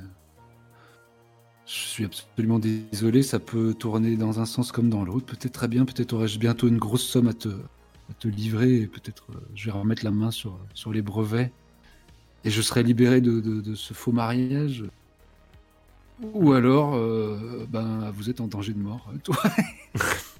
Je 1.66 1.72
suis 1.72 2.04
absolument 2.04 2.58
désolé, 2.58 3.22
ça 3.22 3.38
peut 3.38 3.72
tourner 3.72 4.16
dans 4.16 4.40
un 4.40 4.46
sens 4.46 4.72
comme 4.72 4.88
dans 4.90 5.04
l'autre. 5.04 5.26
Peut-être 5.26 5.52
très 5.52 5.68
bien, 5.68 5.84
peut-être 5.84 6.12
aurais-je 6.12 6.38
bientôt 6.38 6.66
une 6.66 6.78
grosse 6.78 7.04
somme 7.06 7.28
à 7.28 7.34
te, 7.34 7.48
à 7.48 8.14
te 8.18 8.26
livrer 8.26 8.80
et 8.80 8.86
peut-être 8.88 9.26
euh, 9.30 9.40
je 9.54 9.66
vais 9.66 9.70
remettre 9.70 10.04
la 10.04 10.10
main 10.10 10.30
sur, 10.32 10.58
sur 10.74 10.92
les 10.92 11.02
brevets 11.02 11.52
et 12.44 12.50
je 12.50 12.60
serai 12.60 12.82
libéré 12.82 13.20
de, 13.20 13.38
de- 13.40 13.74
ce 13.76 13.94
faux 13.94 14.10
mariage. 14.10 14.84
Ou 16.34 16.52
alors, 16.52 16.94
euh, 16.96 17.64
ben, 17.70 18.10
vous 18.10 18.28
êtes 18.28 18.40
en 18.40 18.48
danger 18.48 18.72
de 18.72 18.78
mort. 18.80 19.08
Toi, 19.22 19.36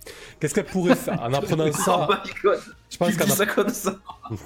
Qu'est-ce 0.42 0.54
qu'elle 0.54 0.64
pourrait 0.66 0.96
faire 0.96 1.22
en 1.22 1.32
apprenant 1.32 1.66
Oh 1.68 1.72
ça 1.72 2.08
my 2.10 2.30
god 2.42 2.60
Je 2.90 2.96
pense 2.96 3.16
qu'en 3.16 3.24
dis 3.24 3.30
app- 3.30 3.38
ça 3.38 3.46
comme 3.46 3.68
ça 3.68 3.94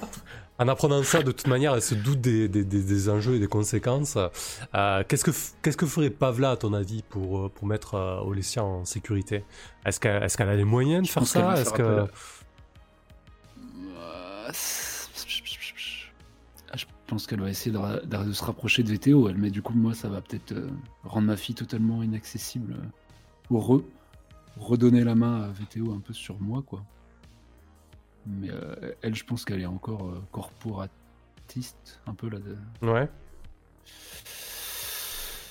en 0.59 0.67
apprenant 0.67 1.01
ça, 1.01 1.23
de 1.23 1.31
toute 1.31 1.47
manière, 1.47 1.73
elle 1.73 1.81
se 1.81 1.95
doute 1.95 2.21
des, 2.21 2.47
des, 2.47 2.63
des- 2.63 2.83
des 2.83 3.09
enjeux 3.09 3.33
et 3.33 3.39
des 3.39 3.47
conséquences. 3.47 4.15
Euh, 4.75 5.03
qu'est-ce, 5.07 5.23
que, 5.23 5.31
f- 5.31 5.53
qu'est-ce 5.63 5.75
que 5.77 5.87
ferait 5.87 6.11
Pavla, 6.11 6.51
à 6.51 6.55
ton 6.55 6.73
avis, 6.73 7.01
pour, 7.01 7.39
euh, 7.39 7.49
pour 7.49 7.65
mettre 7.65 7.95
euh, 7.95 8.19
Olesia 8.21 8.63
en 8.63 8.85
sécurité? 8.85 9.43
Est-ce 9.85 9.99
qu'elle, 9.99 10.21
est-ce 10.21 10.37
qu'elle 10.37 10.49
a 10.49 10.55
les 10.55 10.63
moyens 10.65 11.01
de 11.01 11.07
Je 11.07 11.11
faire 11.11 11.21
pense 11.23 11.33
qu'elle 11.33 11.41
ça? 11.43 11.61
Est-ce 11.61 11.73
que... 11.73 12.05
Je 16.75 16.85
pense 17.07 17.25
qu'elle 17.25 17.39
va 17.39 17.49
essayer 17.49 17.71
de, 17.71 17.77
ra- 17.77 18.01
de 18.01 18.31
se 18.33 18.43
rapprocher 18.43 18.83
de 18.83 18.91
VTO, 18.91 19.29
elle, 19.29 19.37
mais 19.37 19.49
du 19.49 19.61
coup, 19.61 19.73
moi, 19.73 19.93
ça 19.93 20.09
va 20.09 20.19
peut-être 20.21 20.51
euh, 20.51 20.67
rendre 21.05 21.27
ma 21.27 21.37
fille 21.37 21.55
totalement 21.55 22.03
inaccessible. 22.03 22.73
euh, 22.73 22.85
Ou 23.49 23.59
re- 23.59 23.83
redonner 24.59 25.03
la 25.03 25.15
main 25.15 25.43
à 25.43 25.47
VTO 25.49 25.93
un 25.93 25.99
peu 25.99 26.13
sur 26.13 26.39
moi, 26.39 26.61
quoi. 26.65 26.83
Mais 28.25 28.49
euh, 28.51 28.93
elle, 29.01 29.15
je 29.15 29.23
pense 29.23 29.45
qu'elle 29.45 29.61
est 29.61 29.65
encore 29.65 30.09
euh, 30.09 30.21
corporatiste, 30.31 32.01
un 32.07 32.13
peu 32.13 32.29
là. 32.29 32.39
de- 32.39 32.57
Ouais. 32.87 33.09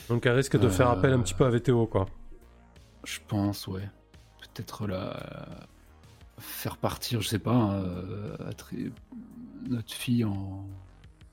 Donc 0.08 0.24
elle 0.26 0.36
risque 0.36 0.58
de 0.58 0.68
faire 0.68 0.90
Euh, 0.90 0.92
appel 0.98 1.12
un 1.12 1.20
petit 1.20 1.34
peu 1.34 1.44
à 1.46 1.50
VTO, 1.50 1.86
quoi. 1.86 2.06
Je 3.04 3.18
pense, 3.26 3.66
ouais. 3.66 3.88
Peut-être 4.40 4.86
la 4.86 5.66
faire 6.38 6.76
partir, 6.76 7.22
je 7.22 7.28
sais 7.28 7.38
pas, 7.38 7.72
euh, 7.72 8.36
attri- 8.50 8.92
notre 9.68 9.92
fille 9.94 10.24
en 10.24 10.66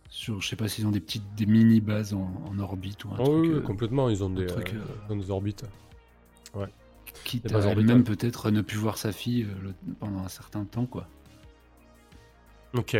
sur, 0.10 0.40
je 0.42 0.48
sais 0.48 0.56
pas 0.56 0.68
s'ils 0.68 0.86
ont 0.88 0.92
des 0.92 1.00
petites, 1.02 1.34
des 1.36 1.46
mini 1.48 1.82
bases 1.82 2.14
en, 2.14 2.32
en 2.48 2.58
orbite 2.60 3.04
ou 3.06 3.10
un 3.14 3.16
truc. 3.18 3.28
oui, 3.30 3.50
euh, 3.50 3.62
complètement, 3.62 4.10
ils 4.10 4.24
ont 4.24 4.30
des, 4.30 4.46
truc, 4.46 4.74
euh, 4.74 4.78
euh, 4.78 4.96
ils 5.10 5.14
ont 5.14 5.18
des 5.18 5.30
orbites. 5.32 5.66
Quitte 7.24 7.52
à 7.54 7.60
elle-même 7.60 8.04
peut-être 8.04 8.52
ne 8.52 8.62
plus 8.62 8.78
voir 8.78 8.98
sa 8.98 9.12
fille 9.12 9.44
euh, 9.44 9.54
le- 9.64 9.94
pendant 10.00 10.20
un 10.24 10.28
certain 10.30 10.66
temps, 10.66 10.86
quoi. 10.86 11.08
Ok. 12.76 12.98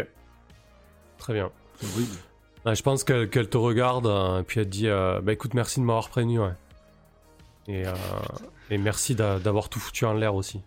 Très 1.18 1.34
bien. 1.34 1.52
C'est 1.78 1.88
horrible. 1.94 2.16
Ouais, 2.66 2.76
je 2.76 2.84
pense 2.84 3.04
qu'elle 3.04 3.30
te 3.30 3.58
regarde 3.58 4.08
euh, 4.08 4.40
et 4.40 4.44
puis 4.44 4.60
elle 4.60 4.68
te 4.68 4.72
dit 4.72 4.88
euh, 4.88 5.20
Bah 5.22 5.34
écoute, 5.34 5.54
merci 5.54 5.80
de 5.80 5.86
m'avoir 5.86 6.10
prévenu. 6.10 6.40
Ouais. 6.40 6.54
Et, 7.68 7.86
euh, 7.88 7.94
et 8.70 8.78
merci 8.78 9.16
d'a- 9.16 9.40
d'avoir 9.40 9.70
tout 9.70 9.80
foutu 9.80 10.06
en 10.06 10.14
l'air 10.14 10.36
aussi. 10.36 10.58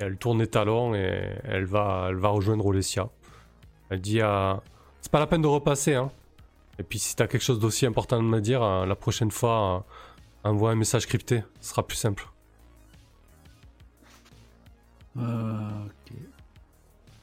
Et 0.00 0.04
elle 0.04 0.16
tourne 0.16 0.38
les 0.40 0.46
talons 0.46 0.94
et 0.94 1.28
elle 1.44 1.64
va, 1.64 2.06
elle 2.08 2.16
va 2.16 2.28
rejoindre 2.28 2.64
Olesia. 2.66 3.08
Elle 3.90 4.00
dit 4.00 4.20
euh, 4.20 4.54
C'est 5.00 5.10
pas 5.12 5.20
la 5.20 5.26
peine 5.26 5.42
de 5.42 5.46
repasser. 5.46 5.94
Hein. 5.94 6.10
Et 6.78 6.82
puis 6.82 6.98
si 6.98 7.14
t'as 7.16 7.26
quelque 7.26 7.42
chose 7.42 7.58
d'aussi 7.60 7.86
important 7.86 8.18
à 8.18 8.22
me 8.22 8.40
dire, 8.40 8.62
euh, 8.62 8.86
la 8.86 8.96
prochaine 8.96 9.30
fois, 9.30 9.76
euh, 9.76 9.80
envoie 10.50 10.70
un 10.70 10.74
message 10.76 11.06
crypté. 11.06 11.42
Ce 11.60 11.70
sera 11.70 11.86
plus 11.86 11.96
simple. 11.96 12.28
Euh, 15.16 15.84
ok. 15.86 16.12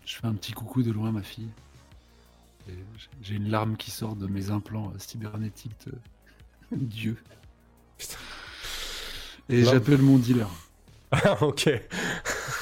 Je 0.06 0.16
fais 0.16 0.28
un 0.28 0.34
petit 0.34 0.54
coucou 0.54 0.84
de 0.84 0.92
loin 0.92 1.12
ma 1.12 1.22
fille. 1.24 1.50
J'ai- 3.22 3.36
une 3.36 3.50
larme 3.50 3.76
qui 3.76 3.92
sort 3.92 4.16
de 4.16 4.28
mes 4.28 4.50
implants 4.52 4.92
euh, 4.96 5.00
cybernétiques 5.00 5.76
de 5.88 5.94
Dieu. 6.78 7.18
Putain. 7.98 8.18
Et 9.50 9.64
j'appelle 9.66 10.02
mon 10.02 10.18
dealer. 10.18 10.48
Ah, 11.12 11.44
ok. 11.44 11.70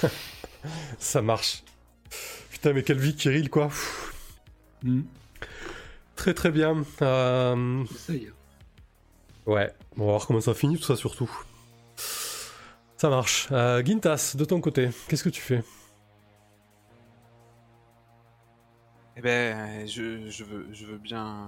Ça 0.99 1.21
marche. 1.21 1.63
Putain, 2.49 2.73
mais 2.73 2.83
quelle 2.83 2.97
vie, 2.97 3.15
Kirill, 3.15 3.49
quoi. 3.49 3.69
Hmm. 4.83 5.01
Très 6.15 6.33
très 6.33 6.51
bien. 6.51 6.83
Euh, 7.01 7.85
Ça 7.95 8.13
y 8.13 8.23
est. 8.23 8.33
Ouais, 9.49 9.73
on 9.97 10.01
va 10.01 10.11
voir 10.11 10.27
comment 10.27 10.41
ça 10.41 10.53
finit 10.53 10.77
tout 10.77 10.83
ça 10.83 10.95
surtout. 10.95 11.29
Ça 12.97 13.09
marche. 13.09 13.47
Euh, 13.51 13.83
Gintas, 13.83 14.35
de 14.37 14.45
ton 14.45 14.61
côté, 14.61 14.89
qu'est-ce 15.07 15.23
que 15.23 15.29
tu 15.29 15.41
fais? 15.41 15.63
Eh 19.17 19.21
ben, 19.21 19.87
je, 19.87 20.29
je, 20.29 20.43
veux, 20.43 20.67
je 20.71 20.85
veux 20.85 20.99
bien 20.99 21.47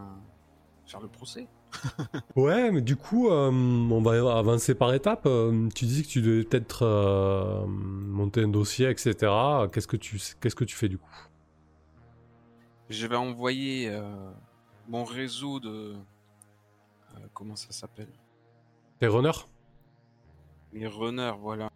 faire 0.87 0.99
le 0.99 1.09
procès. 1.09 1.47
Ouais, 2.35 2.71
mais 2.71 2.81
du 2.81 2.95
coup, 2.95 3.29
euh, 3.29 3.51
on 3.51 4.01
va 4.01 4.35
avancer 4.35 4.73
par 4.73 4.95
étapes. 4.95 5.27
Euh, 5.27 5.69
tu 5.75 5.85
dis 5.85 6.01
que 6.01 6.07
tu 6.07 6.23
devais 6.23 6.43
peut-être 6.43 6.83
euh, 6.83 7.67
monter 7.67 8.41
un 8.41 8.47
dossier, 8.47 8.89
etc. 8.89 9.13
Qu'est-ce 9.71 9.87
que 9.87 9.97
tu, 9.97 10.19
qu'est-ce 10.41 10.55
que 10.55 10.63
tu 10.63 10.75
fais 10.75 10.89
du 10.89 10.97
coup? 10.97 11.27
Je 12.89 13.05
vais 13.05 13.15
envoyer 13.15 13.89
euh, 13.89 14.31
mon 14.89 15.03
réseau 15.03 15.59
de... 15.59 15.93
euh, 17.15 17.27
comment 17.33 17.55
ça 17.55 17.71
s'appelle 17.71 18.09
T'es 18.99 19.07
runner 19.07 19.31
Les 20.73 20.87
runners, 20.87 21.33
voilà. 21.39 21.69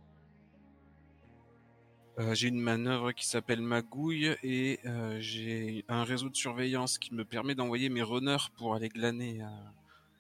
Euh, 2.18 2.34
j'ai 2.34 2.48
une 2.48 2.62
manœuvre 2.62 3.12
qui 3.12 3.28
s'appelle 3.28 3.62
Magouille 3.62 4.38
et 4.42 4.80
euh, 4.86 5.18
j'ai 5.20 5.84
un 5.90 6.04
réseau 6.06 6.30
de 6.30 6.36
surveillance 6.36 6.98
qui 6.98 7.14
me 7.14 7.26
permet 7.26 7.56
d'envoyer 7.56 7.90
mes 7.90 8.04
runners 8.04 8.50
pour 8.58 8.74
aller 8.74 8.88
glaner 8.88 9.42
euh, 9.42 9.48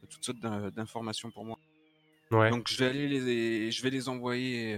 toutes 0.09 0.25
sortes 0.25 0.39
d'in- 0.39 0.69
d'informations 0.71 1.31
pour 1.31 1.45
moi. 1.45 1.57
Ouais. 2.31 2.49
Donc 2.49 2.67
je 2.67 2.77
vais 2.77 2.87
aller 2.89 3.07
les, 3.07 3.71
je 3.71 3.81
vais 3.81 3.91
les 3.91 4.09
envoyer 4.09 4.77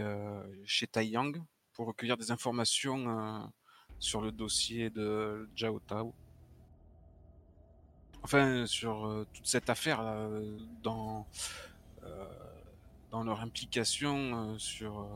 chez 0.65 0.85
Taiyang 0.85 1.31
pour 1.73 1.87
recueillir 1.87 2.17
des 2.17 2.29
informations 2.29 3.49
sur 3.99 4.21
le 4.21 4.31
dossier 4.31 4.89
de 4.91 5.49
Zhao 5.57 5.79
Tao. 5.79 6.13
Enfin, 8.27 8.65
sur 8.65 9.05
euh, 9.05 9.25
toute 9.33 9.47
cette 9.47 9.69
affaire 9.69 10.03
là, 10.03 10.15
euh, 10.15 10.57
dans 10.83 11.25
euh, 12.03 12.25
dans 13.09 13.23
leur 13.23 13.39
implication 13.39 14.59
sur, 14.59 15.07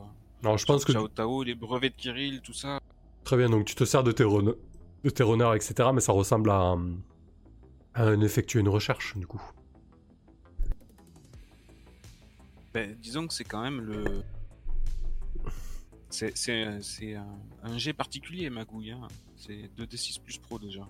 Alors, 0.42 0.56
je 0.56 0.64
pense 0.64 0.86
que. 0.86 1.06
Tao, 1.08 1.42
les 1.42 1.54
brevets 1.54 1.90
de 1.90 1.94
Kirill, 1.94 2.40
tout 2.40 2.54
ça. 2.54 2.80
Très 3.24 3.36
bien, 3.36 3.50
donc 3.50 3.66
tu 3.66 3.74
te 3.74 3.84
sers 3.84 4.02
de 4.02 4.12
tes, 4.12 4.24
run- 4.24 4.54
de 5.04 5.10
tes 5.10 5.22
runners, 5.24 5.52
etc. 5.54 5.90
Mais 5.92 6.00
ça 6.00 6.12
ressemble 6.12 6.48
à, 6.50 6.54
un- 6.56 6.94
à 7.92 8.04
un 8.04 8.22
effectuer 8.22 8.60
une 8.60 8.70
recherche, 8.70 9.14
du 9.18 9.26
coup. 9.26 9.42
Ben, 12.72 12.96
disons 12.98 13.26
que 13.26 13.34
c'est 13.34 13.44
quand 13.44 13.60
même 13.62 13.82
le. 13.82 14.22
C'est 16.08 16.32
un, 17.14 17.26
un 17.62 17.76
jet 17.76 17.92
particulier, 17.92 18.48
Magouille. 18.48 18.92
Hein. 18.92 19.06
C'est 19.36 19.68
2d6 19.76 20.18
plus 20.22 20.38
pro 20.38 20.58
déjà. 20.58 20.88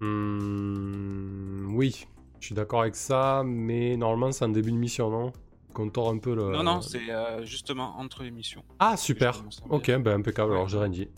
Hmm, 0.00 1.74
oui, 1.74 2.06
je 2.40 2.46
suis 2.46 2.54
d'accord 2.54 2.82
avec 2.82 2.96
ça, 2.96 3.42
mais 3.44 3.96
normalement 3.96 4.32
c'est 4.32 4.44
en 4.44 4.48
début 4.48 4.72
de 4.72 4.76
mission, 4.76 5.10
non? 5.10 5.32
Qu'on 5.74 5.88
tord 5.88 6.08
un 6.10 6.18
peu 6.18 6.34
le. 6.34 6.50
Non, 6.52 6.62
non, 6.64 6.80
c'est 6.80 7.10
euh, 7.10 7.44
justement 7.44 7.96
entre 7.98 8.22
les 8.24 8.30
missions. 8.32 8.64
Ah, 8.80 8.96
super. 8.96 9.44
Ok, 9.68 9.86
ben 9.98 10.18
impeccable, 10.20 10.50
Ouais. 10.50 10.56
alors 10.56 10.68
j'ai 10.68 10.78
rien 10.78 10.88
dit. 10.88 11.08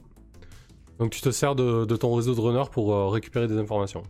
Donc 0.99 1.11
tu 1.11 1.21
te 1.23 1.31
sers 1.31 1.55
de, 1.55 1.85
de 1.87 1.97
ton 1.97 2.15
réseau 2.15 2.35
de 2.35 2.41
runners 2.41 2.69
pour 2.71 2.93
euh, 2.95 3.09
récupérer 3.09 3.47
des 3.49 3.57
informations. 3.57 4.03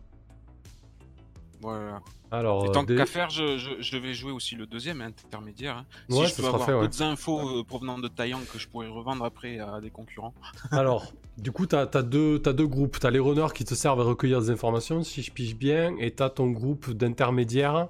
Voilà. 1.61 2.01
Alors, 2.33 2.65
Et 2.65 2.69
euh, 2.69 2.73
tant 2.73 2.83
des- 2.83 2.97
qu'à 2.97 3.05
faire, 3.07 3.29
je, 3.31 3.59
je, 3.59 3.71
je 3.79 3.97
vais 3.99 4.15
jouer 4.15 4.33
aussi 4.33 4.57
le 4.57 4.67
deuxième 4.67 5.03
intermédiaire. 5.03 5.77
hein. 5.77 5.87
Si 6.09 6.27
je 6.27 6.35
peux 6.41 6.47
avoir 6.47 6.65
fait, 6.65 6.73
ouais. 6.73 6.81
d'autres 6.81 7.03
infos 7.03 7.61
euh, 7.61 7.63
provenant 7.63 7.99
de 7.99 8.09
Taiyang 8.09 8.41
que 8.51 8.59
je 8.59 8.67
pourrais 8.69 8.89
revendre 8.89 9.23
après 9.25 9.59
à 9.61 9.81
des 9.83 9.91
concurrents. 9.91 10.33
Alors, 10.73 11.13
du 11.37 11.53
coup, 11.53 11.67
t'as 11.67 11.83
as 11.93 12.03
deux, 12.03 12.39
groupes. 12.67 12.99
T'as 12.99 13.11
les 13.11 13.19
runners 13.19 13.53
qui 13.55 13.65
te 13.67 13.75
servent 13.75 14.01
à 14.01 14.05
recueillir 14.05 14.41
des 14.41 14.51
informations, 14.51 15.03
si 15.03 15.23
je 15.23 15.31
pige 15.31 15.55
bien, 15.57 15.95
et 15.99 16.11
t'as 16.11 16.31
ton 16.31 16.51
groupe 16.51 16.91
d'intermédiaires 16.91 17.89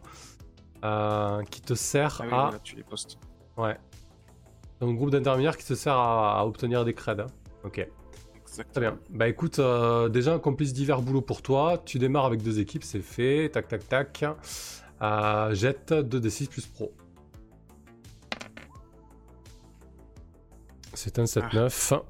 euh, 0.84 1.42
qui 1.44 1.60
te 1.60 1.74
sert 1.74 2.18
Ah 2.20 2.24
oui, 2.26 2.32
à. 2.34 2.42
voilà, 2.42 2.58
tu 2.58 2.74
les 2.76 2.82
postes. 2.82 3.18
Ouais. 3.56 3.76
Ton 4.80 4.92
groupe 4.94 5.10
d'intermédiaires 5.10 5.56
qui 5.56 5.64
te 5.64 5.74
sert 5.74 5.96
à, 5.96 6.40
à 6.40 6.44
obtenir 6.44 6.84
des 6.84 6.94
creds. 6.94 7.20
hein. 7.20 7.26
Ok. 7.64 7.86
Très 8.52 8.80
bien. 8.80 8.98
Bah 9.08 9.28
écoute, 9.28 9.58
euh, 9.58 10.10
déjà 10.10 10.34
un 10.34 10.38
complice 10.38 10.74
divers 10.74 11.00
boulot 11.00 11.22
pour 11.22 11.40
toi. 11.40 11.80
Tu 11.84 11.98
démarres 11.98 12.26
avec 12.26 12.42
deux 12.42 12.60
équipes, 12.60 12.84
c'est 12.84 13.00
fait. 13.00 13.48
Tac, 13.50 13.68
tac, 13.68 13.88
tac. 13.88 14.24
Euh, 15.00 15.54
jette 15.54 15.92
2d6 15.92 16.48
plus 16.48 16.66
pro. 16.66 16.92
C'est 20.92 21.18
un 21.18 21.24
7-9. 21.24 22.02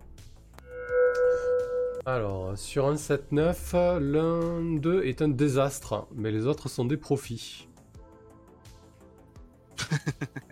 Alors, 2.04 2.58
sur 2.58 2.88
un 2.88 2.96
7-9, 2.96 4.00
l'un 4.00 4.78
d'eux 4.80 5.04
est 5.04 5.22
un 5.22 5.28
désastre, 5.28 6.08
mais 6.12 6.32
les 6.32 6.46
autres 6.46 6.68
sont 6.68 6.84
des 6.84 6.96
profits. 6.96 7.68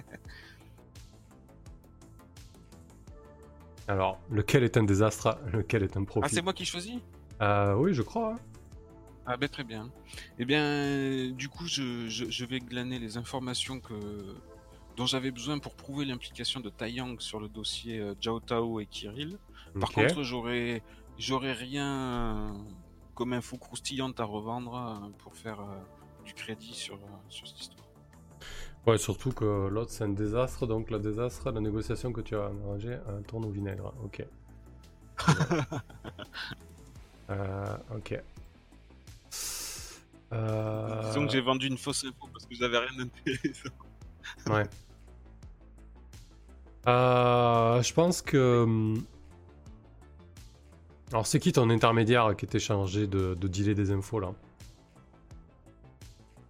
Alors, 3.91 4.21
lequel 4.31 4.63
est 4.63 4.77
un 4.77 4.85
désastre 4.85 5.37
Lequel 5.53 5.83
est 5.83 5.97
un 5.97 6.05
profit? 6.05 6.25
Ah, 6.25 6.33
c'est 6.33 6.43
moi 6.43 6.53
qui 6.53 6.65
choisis? 6.65 7.01
Euh, 7.43 7.75
oui, 7.75 7.93
je 7.93 8.03
crois. 8.03 8.35
hein. 8.35 8.39
Ah 9.27 9.37
ben 9.37 9.49
très 9.49 9.65
bien. 9.65 9.91
Eh 10.39 10.45
bien, 10.45 11.31
du 11.33 11.49
coup, 11.49 11.67
je, 11.67 12.07
je, 12.09 12.31
je 12.31 12.45
vais 12.45 12.61
glaner 12.61 13.01
les 13.01 13.17
informations 13.17 13.81
que 13.81 13.95
dont 14.97 15.07
j'avais 15.07 15.33
besoin 15.33 15.59
pour 15.59 15.75
prouver 15.75 16.05
l'implication 16.05 16.61
de 16.61 16.71
Taiyang 16.71 17.17
sur 17.19 17.41
le 17.41 17.49
dossier 17.49 17.99
euh, 17.99 18.15
Zhao 18.23 18.39
Tao 18.39 18.79
et 18.79 18.87
Kirill. 18.87 19.39
Par 19.81 19.91
contre, 19.91 20.23
j'aurais 20.23 20.83
j'aurais 21.19 21.53
rien 21.53 22.55
comme 23.17 23.33
info 23.33 23.57
croustillante 23.59 24.21
à 24.21 24.25
revendre 24.25 24.75
euh, 24.77 25.09
pour 25.19 25.35
faire 25.35 25.61
euh, 25.61 26.25
du 26.25 26.33
crédit 26.35 26.75
sur, 26.75 26.95
euh, 26.95 27.19
sur 27.29 27.49
cette 27.49 27.61
histoire. 27.61 27.80
Ouais, 28.87 28.99
surtout 28.99 29.31
que 29.33 29.69
l'autre 29.69 29.91
c'est 29.91 30.05
un 30.05 30.09
désastre, 30.09 30.67
donc 30.67 30.91
le 30.91 30.99
désastre, 30.99 31.51
la 31.51 31.61
négociation 31.61 32.13
que 32.13 32.21
tu 32.23 32.35
as 32.35 32.45
arrangée, 32.45 32.99
un 33.09 33.23
tourne 33.23 33.45
au 33.45 33.51
vinaigre. 33.51 33.93
Ok. 34.05 34.25
euh, 37.31 37.77
ok. 37.95 38.21
Euh, 40.33 41.03
Disons 41.09 41.27
que 41.27 41.33
j'ai 41.33 41.41
vendu 41.41 41.67
une 41.67 41.77
fausse 41.79 42.05
info 42.05 42.29
parce 42.33 42.47
que 42.47 42.55
j'avais 42.55 42.79
rien 42.79 42.97
d'intéressant. 42.97 43.69
Ouais. 44.49 44.65
Euh, 46.89 47.83
je 47.83 47.93
pense 47.93 48.23
que. 48.23 48.63
hum, 48.63 49.05
Alors, 51.13 51.27
c'est 51.27 51.41
qui 51.41 51.53
ton 51.53 51.69
intermédiaire 51.71 52.35
qui 52.37 52.45
était 52.45 52.59
chargé 52.61 53.07
de, 53.07 53.35
de 53.35 53.49
dealer 53.49 53.75
des 53.75 53.91
infos 53.91 54.21
là? 54.21 54.33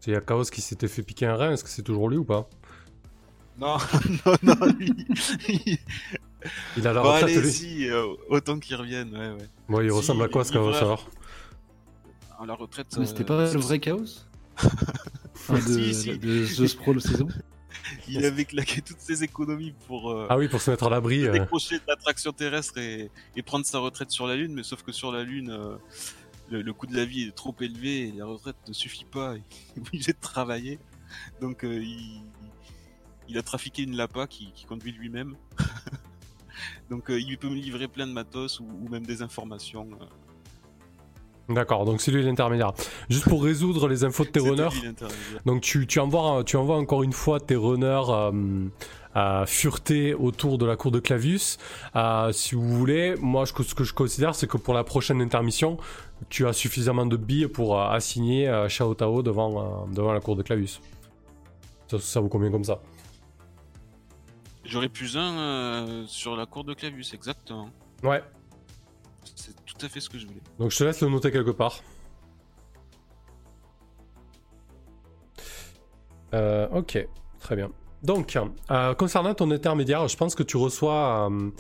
C'est 0.01 0.25
Chaos 0.27 0.45
qui 0.45 0.61
s'était 0.61 0.89
fait 0.89 1.03
piquer 1.03 1.27
un 1.27 1.37
rein, 1.37 1.53
est-ce 1.53 1.63
que 1.65 1.71
c'est 1.71 1.83
toujours 1.83 2.09
lui 2.09 2.17
ou 2.17 2.25
pas? 2.25 2.49
Non, 3.59 3.77
non, 4.27 4.35
non, 4.43 4.67
lui. 4.79 5.79
Il 6.79 6.87
a 6.87 6.93
la 6.95 7.03
bon, 7.03 7.13
retraite 7.13 7.37
lui 7.37 7.53
si, 7.53 7.91
euh, 7.91 8.07
autant 8.31 8.59
qu'il 8.59 8.77
revienne, 8.77 9.13
ouais, 9.13 9.29
ouais. 9.43 9.49
Bon, 9.69 9.81
il 9.83 9.91
Si, 9.91 9.97
ressemble 9.97 10.23
à 10.25 10.29
quoi 10.29 10.45
ce 10.45 10.53
Chaos 10.53 10.73
alors? 10.75 11.11
À 12.39 12.47
la 12.47 12.55
retraite. 12.55 12.87
Mais 12.99 13.05
c'était 13.05 13.23
euh, 13.23 13.27
pas 13.27 13.53
le 13.53 13.61
vrai 13.61 13.79
chaos? 13.79 14.05
Enfin, 15.35 15.55
de, 15.55 15.61
Si, 15.61 15.95
si. 15.95 16.19
de 16.19 16.47
The 16.47 16.67
Sprawl 16.67 17.01
saison? 17.01 17.29
Il 18.09 18.25
avait 18.25 18.45
claqué 18.45 18.81
toutes 18.83 19.01
ses 19.01 19.23
économies 19.25 19.75
pour. 19.87 20.11
euh, 20.11 20.27
Ah 20.31 20.37
oui, 20.39 20.49
pour 20.49 20.61
se 20.61 20.71
mettre 20.71 20.85
à 20.87 20.91
l'abri. 20.91 21.27
euh. 21.27 21.33
décrocher 21.33 21.77
de 21.77 21.83
l'attraction 21.89 22.33
terrestre 22.33 22.79
et, 22.79 23.11
et 23.37 23.43
prendre 23.43 23.65
sa 23.67 23.79
retraite 23.79 24.11
sur 24.11 24.27
la 24.27 24.37
Lune, 24.37 24.53
mais 24.55 24.63
sauf 24.63 24.83
que 24.83 24.93
sur 24.93 25.13
la 25.13 25.23
Lune, 25.23 25.51
euh, 25.51 25.77
le, 26.51 26.63
le 26.63 26.73
coût 26.73 26.87
de 26.87 26.97
la 26.97 27.05
vie 27.05 27.23
est 27.23 27.35
trop 27.35 27.55
élevé 27.61 28.09
et 28.09 28.13
la 28.13 28.27
retraite 28.27 28.57
ne 28.69 28.73
suffit 28.73 29.05
pas, 29.05 29.35
il 29.77 29.83
est 29.83 29.87
obligé 29.87 30.13
de 30.13 30.19
travailler. 30.21 30.79
Donc 31.41 31.65
euh, 31.65 31.83
il, 31.83 32.23
il 33.29 33.39
a 33.39 33.43
trafiqué 33.43 33.83
une 33.83 33.97
Lapa 33.97 34.27
qui, 34.27 34.53
qui 34.53 34.65
conduit 34.67 34.93
lui-même. 34.93 35.37
Donc 36.91 37.11
euh, 37.11 37.19
il 37.21 37.39
peut 37.39 37.49
me 37.49 37.55
livrer 37.55 37.89
plein 37.89 38.07
de 38.07 38.13
matos 38.13 38.61
ou, 38.61 38.65
ou 38.83 38.89
même 38.89 39.07
des 39.07 39.23
informations. 39.23 39.89
euh. 40.01 40.05
D'accord, 41.55 41.85
donc 41.85 42.01
c'est 42.01 42.13
lui 42.13 42.23
l'intermédiaire. 42.23 42.73
Juste 43.09 43.29
pour 43.29 43.43
résoudre 43.43 43.89
les 43.89 44.05
infos 44.05 44.25
de 44.25 44.29
tes 44.31 44.39
runners. 44.39 44.69
Donc 45.47 45.63
tu, 45.63 45.85
tu, 45.89 45.99
envoies, 45.99 46.45
tu 46.45 46.57
envoies 46.57 46.77
encore 46.77 47.03
une 47.03 47.13
fois 47.13 47.41
tes 47.41 47.57
runners 47.57 48.03
euh, 48.09 48.69
à 49.15 49.45
fureter 49.47 50.15
autour 50.15 50.59
de 50.59 50.67
la 50.67 50.77
cour 50.77 50.93
de 50.93 51.01
Clavius. 51.01 51.59
Euh, 51.97 52.31
si 52.31 52.55
vous 52.55 52.69
voulez, 52.79 53.17
moi 53.21 53.45
je- 53.47 53.63
ce 53.65 53.75
que 53.75 53.83
je 53.83 53.93
considère 53.95 54.37
c'est 54.37 54.47
que 54.47 54.59
pour 54.59 54.75
la 54.75 54.85
prochaine 54.85 55.21
intermission, 55.21 55.77
tu 56.29 56.47
as 56.47 56.53
suffisamment 56.53 57.07
de 57.07 57.17
billes 57.17 57.49
pour 57.49 57.79
euh, 57.79 57.89
assigner 57.89 58.49
euh, 58.49 58.69
Shao 58.69 58.95
Tao 58.95 59.23
devant, 59.23 59.85
euh, 59.89 59.93
devant 59.95 60.13
la 60.13 60.21
cour 60.21 60.37
de 60.37 60.43
Clavius. 60.43 60.81
Ça, 61.89 61.99
ça 61.99 62.21
vous 62.21 62.29
convient 62.29 62.51
comme 62.51 62.65
ça? 62.65 62.81
J'aurais 64.65 64.89
plus 64.89 65.17
un 65.17 65.39
euh, 65.39 66.05
sur 66.07 66.37
la 66.37 66.47
cour 66.47 66.63
de 66.65 66.75
Clavius, 66.75 67.13
exactement. 67.15 67.71
Ouais, 68.05 68.23
C'est 69.35 69.55
tout 69.65 69.85
à 69.85 69.89
fait 69.89 70.01
ce 70.01 70.09
que 70.09 70.19
je 70.19 70.27
voulais. 70.27 70.41
donc 70.59 70.71
je 70.71 70.79
te 70.79 70.85
laisse 70.85 71.01
le 71.01 71.09
noter 71.09 71.33
quelque 71.33 71.51
part. 71.51 71.81
Euh, 76.35 76.69
ok, 76.71 77.09
très 77.41 77.57
bien. 77.57 77.71
Donc, 78.03 78.39
euh, 78.71 78.95
concernant 78.95 79.35
ton 79.35 79.51
intermédiaire, 79.51 80.07
je 80.09 80.17
pense 80.17 80.35
que 80.35 80.43
tu 80.43 80.57
reçois, 80.57 81.29
euh, 81.31 81.51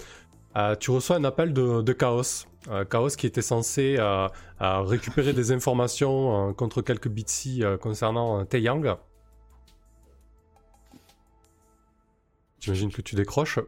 euh, 0.57 0.76
tu 0.76 0.90
reçois 0.90 1.17
un 1.17 1.25
appel 1.25 1.52
de, 1.52 1.83
de 1.83 1.93
Chaos. 1.93 2.47
Euh, 2.69 2.85
Chaos 2.85 3.09
qui 3.17 3.26
était 3.26 3.43
censé 3.43 3.97
euh, 3.99 4.29
euh, 4.61 4.81
récupérer 4.83 5.33
des 5.33 5.50
informations 5.52 6.52
contre 6.55 6.83
quelques 6.83 7.09
bitsy 7.09 7.62
concernant 7.81 8.45
Taeyang. 8.45 8.97
J'imagine 12.61 12.93
que 12.93 13.00
tu 13.02 13.14
décroches. 13.14 13.59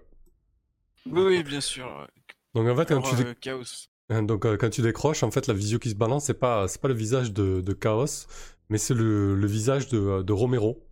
Oui, 1.07 1.23
oui, 1.23 1.43
bien 1.43 1.61
sûr. 1.61 2.07
Donc 2.55 2.69
en 2.69 2.77
fait, 2.77 2.87
quand 2.87 3.01
tu, 3.01 3.17
dé- 3.17 3.35
Chaos. 3.41 3.65
donc, 4.11 4.43
quand 4.59 4.71
tu 4.71 4.83
décroches, 4.83 5.23
en 5.23 5.31
fait, 5.31 5.47
la 5.47 5.55
visio 5.55 5.79
qui 5.79 5.91
se 5.91 5.95
balance, 5.95 6.25
c'est 6.27 6.35
pas, 6.39 6.69
c'est 6.69 6.81
pas 6.81 6.89
le 6.89 6.95
visage 6.95 7.33
de, 7.33 7.63
de 7.63 7.73
Chaos, 7.73 8.27
mais 8.69 8.77
c'est 8.79 8.95
le, 8.95 9.35
le 9.35 9.47
visage 9.47 9.89
de, 9.89 10.23
de 10.23 10.33
Romero, 10.33 10.85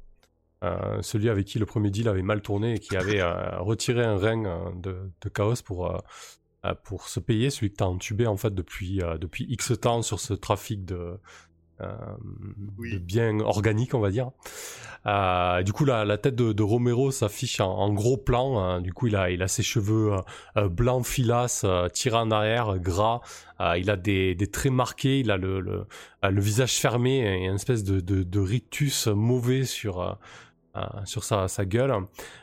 Euh, 0.63 1.01
celui 1.01 1.31
avec 1.31 1.47
qui 1.47 1.59
le 1.59 1.65
premier 1.65 1.91
deal 1.91 2.07
avait 2.09 2.21
mal 2.23 2.43
tourné 2.43 2.75
et 2.75 2.79
qui 2.79 2.95
avait 2.95 3.21
euh, 3.23 3.59
retiré 3.61 4.05
un 4.05 4.19
rein 4.19 4.73
de, 4.77 5.11
de 5.23 5.29
Chaos 5.31 5.63
pour, 5.65 5.87
euh, 5.91 5.99
pour 6.85 7.09
se 7.09 7.21
payer, 7.21 7.51
celui 7.51 7.71
que 7.71 7.77
t'as 7.77 7.87
entubé 7.87 8.27
en 8.27 8.37
fait 8.37 8.55
depuis, 8.55 9.01
euh, 9.03 9.17
depuis 9.19 9.47
X 9.49 9.73
temps 9.81 10.03
sur 10.03 10.21
ce 10.21 10.35
trafic 10.35 10.85
de, 10.85 11.19
euh, 11.81 11.93
Oui. 12.79 12.93
de 12.93 12.99
bien 12.99 13.41
organique, 13.41 13.95
on 13.95 14.01
va 14.01 14.11
dire. 14.11 14.31
Euh, 15.07 15.63
du 15.63 15.73
coup, 15.73 15.87
la, 15.87 16.05
la 16.05 16.19
tête 16.19 16.35
de, 16.35 16.53
de 16.53 16.63
Romero 16.63 17.11
s'affiche 17.11 17.59
en, 17.61 17.71
en 17.71 17.91
gros 17.95 18.19
plan. 18.19 18.59
hein. 18.59 18.83
Du 18.83 18.93
coup, 18.93 19.07
il 19.07 19.17
a, 19.17 19.31
il 19.31 19.43
a 19.43 19.49
ses 19.49 19.63
cheveux 19.63 20.13
euh, 20.13 20.21
euh, 20.59 20.69
blancs 20.69 21.07
filasses, 21.07 21.63
euh, 21.65 21.89
tirés 21.89 22.19
en 22.19 22.31
arrière, 22.31 22.79
gras. 22.79 23.21
Euh, 23.61 23.79
il 23.79 23.89
a 23.91 23.97
des, 23.97 24.35
des 24.35 24.47
traits 24.47 24.73
marqués. 24.73 25.21
Il 25.21 25.31
a 25.31 25.39
le, 25.39 25.61
le, 25.61 25.87
euh, 26.25 26.31
le 26.31 26.41
visage 26.43 26.75
fermé 26.77 27.21
et 27.21 27.47
une 27.47 27.55
espèce 27.55 27.83
de, 27.83 28.01
de, 28.01 28.23
de 28.23 28.39
rictus 28.41 29.07
mauvais 29.07 29.65
sur, 29.65 30.03
euh, 30.03 30.13
euh, 30.77 30.81
sur 31.07 31.25
sa, 31.25 31.49
sa 31.49 31.65
gueule. 31.65 31.95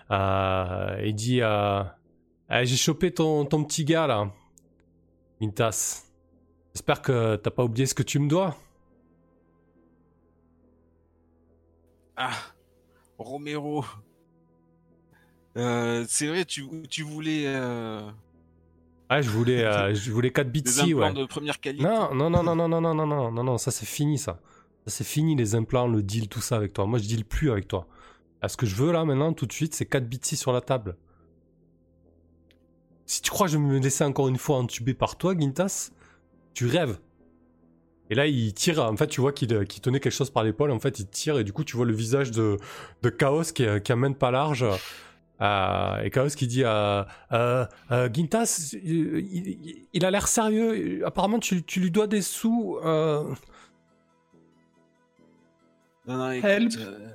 Euh, 0.09 1.01
il 1.05 1.13
dit 1.13 1.41
euh, 1.43 1.83
Eh, 2.49 2.65
J'ai 2.65 2.77
chopé 2.77 3.13
ton, 3.13 3.45
ton 3.45 3.63
petit 3.63 3.83
gars 3.85 4.07
là, 4.07 4.31
Mintas. 5.41 6.03
J'espère 6.73 7.01
que 7.01 7.35
t'as 7.35 7.51
pas 7.51 7.63
oublié 7.63 7.85
ce 7.85 7.93
que 7.93 8.03
tu 8.03 8.19
me 8.19 8.27
dois. 8.29 8.55
Ah, 12.15 12.31
Romero. 13.17 13.83
Euh, 15.57 16.05
c'est 16.07 16.27
vrai, 16.27 16.45
tu, 16.45 16.65
tu 16.89 17.01
voulais 17.03 17.43
euh, 17.47 18.07
Ah, 19.09 19.21
je 19.21 19.29
voulais, 19.29 19.63
euh, 19.63 19.93
je 19.93 20.11
voulais 20.11 20.31
4 20.31 20.47
des 20.47 20.51
bitsy, 20.51 20.81
implants 20.93 20.97
ouais. 21.07 21.13
de 21.13 21.25
première 21.25 21.59
qualité. 21.59 21.83
Non, 21.83 22.13
non, 22.13 22.29
non, 22.29 22.43
non, 22.43 22.55
non, 22.55 22.67
non, 22.67 22.81
non, 22.81 22.93
non, 22.93 23.07
non, 23.07 23.31
non, 23.31 23.43
non, 23.43 23.57
ça 23.57 23.71
c'est 23.71 23.85
fini 23.85 24.17
ça. 24.17 24.39
Ça 24.85 24.91
c'est 24.97 25.03
fini 25.03 25.35
les 25.35 25.55
implants, 25.55 25.87
le 25.87 26.01
deal, 26.03 26.29
tout 26.29 26.41
ça 26.41 26.55
avec 26.55 26.73
toi. 26.73 26.85
Moi 26.85 26.99
je 26.99 27.05
deal 27.07 27.25
plus 27.25 27.51
avec 27.51 27.67
toi. 27.67 27.87
Ah, 28.41 28.47
ce 28.49 28.57
que 28.57 28.65
je 28.67 28.75
veux 28.75 28.91
là 28.91 29.03
maintenant, 29.03 29.33
tout 29.33 29.47
de 29.47 29.53
suite, 29.53 29.73
c'est 29.73 29.85
4 29.87 30.07
bitsy 30.07 30.37
sur 30.37 30.53
la 30.53 30.61
table. 30.61 30.95
Si 33.07 33.21
tu 33.23 33.31
crois 33.31 33.47
que 33.47 33.53
je 33.53 33.57
vais 33.57 33.63
me 33.63 33.79
laisser 33.79 34.03
encore 34.03 34.27
une 34.27 34.37
fois 34.37 34.57
entuber 34.57 34.93
par 34.93 35.15
toi, 35.17 35.33
Gintas, 35.37 35.89
tu 36.53 36.67
rêves. 36.67 36.99
Et 38.09 38.15
là, 38.15 38.27
il 38.27 38.53
tire, 38.53 38.79
en 38.83 38.95
fait, 38.95 39.07
tu 39.07 39.19
vois 39.21 39.33
qu'il 39.33 39.51
euh, 39.53 39.65
tenait 39.65 39.99
quelque 39.99 40.13
chose 40.13 40.29
par 40.29 40.43
l'épaule, 40.43 40.71
en 40.71 40.79
fait, 40.79 40.99
il 40.99 41.07
tire, 41.07 41.39
et 41.39 41.43
du 41.43 41.51
coup, 41.51 41.63
tu 41.63 41.75
vois 41.75 41.85
le 41.85 41.93
visage 41.93 42.31
de, 42.31 42.57
de 43.01 43.09
Chaos 43.09 43.43
qui, 43.53 43.65
euh, 43.65 43.79
qui 43.79 43.91
amène 43.91 44.13
pas 44.15 44.29
large. 44.31 44.65
Euh, 45.41 46.01
et 46.03 46.09
Chaos 46.09 46.29
qui 46.29 46.47
dit 46.47 46.63
euh, 46.63 47.03
euh, 47.31 47.65
euh, 47.91 48.09
Gintas, 48.13 48.71
euh, 48.75 48.79
il, 48.81 49.47
il- 49.47 49.87
il 49.93 50.05
a 50.05 50.11
l'air 50.11 50.27
sérieux. 50.27 51.05
Apparemment, 51.05 51.39
tu, 51.39 51.63
tu 51.63 51.79
lui 51.79 51.91
dois 51.91 52.07
des 52.07 52.21
sous. 52.21 52.77
euh. 52.83 53.33
Non, 56.07 56.17
non, 56.17 56.31
écoute, 56.31 56.49
Help. 56.49 56.73
euh, 56.79 57.09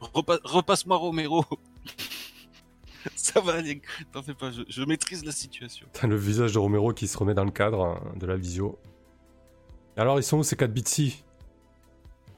repa- 0.00 0.40
repasse-moi 0.44 0.96
Romero. 0.96 1.44
Ça 3.16 3.40
va 3.40 3.54
t'en 4.12 4.22
fais 4.22 4.34
pas, 4.34 4.50
je, 4.50 4.62
je 4.68 4.82
maîtrise 4.84 5.24
la 5.24 5.32
situation. 5.32 5.86
T'as 5.92 6.06
le 6.06 6.16
visage 6.16 6.52
de 6.52 6.58
Romero 6.58 6.92
qui 6.92 7.06
se 7.06 7.16
remet 7.18 7.34
dans 7.34 7.44
le 7.44 7.50
cadre 7.50 7.80
euh, 8.14 8.18
de 8.18 8.26
la 8.26 8.36
visio. 8.36 8.78
Alors, 9.96 10.18
ils 10.18 10.22
sont 10.24 10.38
où 10.38 10.42
ces 10.42 10.56
4 10.56 10.72
bitsy? 10.72 11.22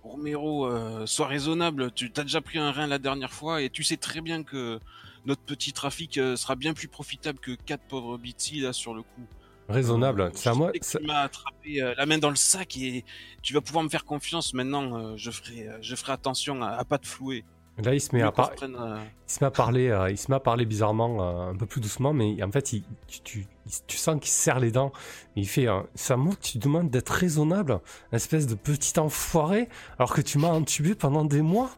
Romero, 0.02 0.66
euh, 0.66 1.04
sois 1.06 1.26
raisonnable, 1.26 1.90
tu 1.92 2.12
t'as 2.12 2.22
déjà 2.22 2.40
pris 2.40 2.58
un 2.58 2.70
rein 2.70 2.86
la 2.86 2.98
dernière 2.98 3.32
fois 3.32 3.60
et 3.62 3.70
tu 3.70 3.82
sais 3.82 3.96
très 3.96 4.20
bien 4.20 4.44
que 4.44 4.78
notre 5.24 5.42
petit 5.42 5.72
trafic 5.72 6.18
euh, 6.18 6.36
sera 6.36 6.54
bien 6.54 6.74
plus 6.74 6.86
profitable 6.86 7.40
que 7.40 7.52
quatre 7.52 7.82
pauvres 7.88 8.16
Bitsy 8.16 8.60
là 8.60 8.72
sur 8.72 8.94
le 8.94 9.02
coup. 9.02 9.26
Raisonnable. 9.68 10.20
Euh, 10.20 10.30
C'est 10.34 10.48
à 10.48 10.54
moi. 10.54 10.70
c'est- 10.80 11.00
Tu 11.00 11.06
m'as 11.06 11.22
attrapé 11.22 11.82
euh, 11.82 11.92
la 11.96 12.06
main 12.06 12.18
dans 12.18 12.30
le 12.30 12.36
sac 12.36 12.76
et 12.76 13.04
tu 13.42 13.52
vas 13.52 13.60
pouvoir 13.60 13.82
me 13.82 13.88
faire 13.88 14.04
confiance 14.04 14.54
maintenant. 14.54 14.96
euh, 14.96 15.16
je 15.16 15.32
ferai, 15.32 15.66
euh, 15.66 15.78
je 15.80 15.96
ferai 15.96 16.12
attention 16.12 16.62
à, 16.62 16.68
à 16.68 16.84
pas 16.84 16.98
te 16.98 17.06
flouer. 17.08 17.44
Là, 17.78 17.92
il 17.94 18.00
se 18.00 18.14
met 18.16 18.22
à 18.22 18.32
par- 18.32 18.52
prenne, 18.52 18.74
euh, 18.74 18.96
il 19.28 19.30
se 19.30 19.38
met 19.42 19.46
à 19.48 19.50
parler, 19.50 19.88
euh, 19.88 20.10
il 20.10 20.16
se 20.16 20.30
met 20.30 20.36
à 20.36 20.40
parler 20.40 20.64
bizarrement, 20.64 21.18
euh, 21.20 21.50
un 21.50 21.54
peu 21.56 21.66
plus 21.66 21.82
doucement, 21.82 22.14
mais 22.14 22.42
en 22.42 22.50
fait, 22.50 22.72
il- 22.72 22.84
tu, 23.06 23.20
tu- 23.20 23.46
il- 23.66 23.72
tu 23.86 23.98
sens 23.98 24.18
qu'il 24.18 24.30
serre 24.30 24.60
les 24.60 24.70
dents. 24.70 24.92
Il 25.36 25.46
fait, 25.46 25.66
c'est 25.94 26.14
un 26.14 26.16
mot 26.16 26.30
que 26.30 26.40
tu 26.40 26.56
demandes 26.58 26.88
d'être 26.90 27.10
raisonnable, 27.10 27.80
un 28.12 28.16
espèce 28.16 28.46
de 28.46 28.54
petit 28.54 28.98
enfoiré, 28.98 29.68
alors 29.98 30.14
que 30.14 30.22
tu 30.22 30.38
m'as 30.38 30.52
intubé 30.52 30.94
pendant 30.94 31.26
des 31.26 31.42
mois. 31.42 31.70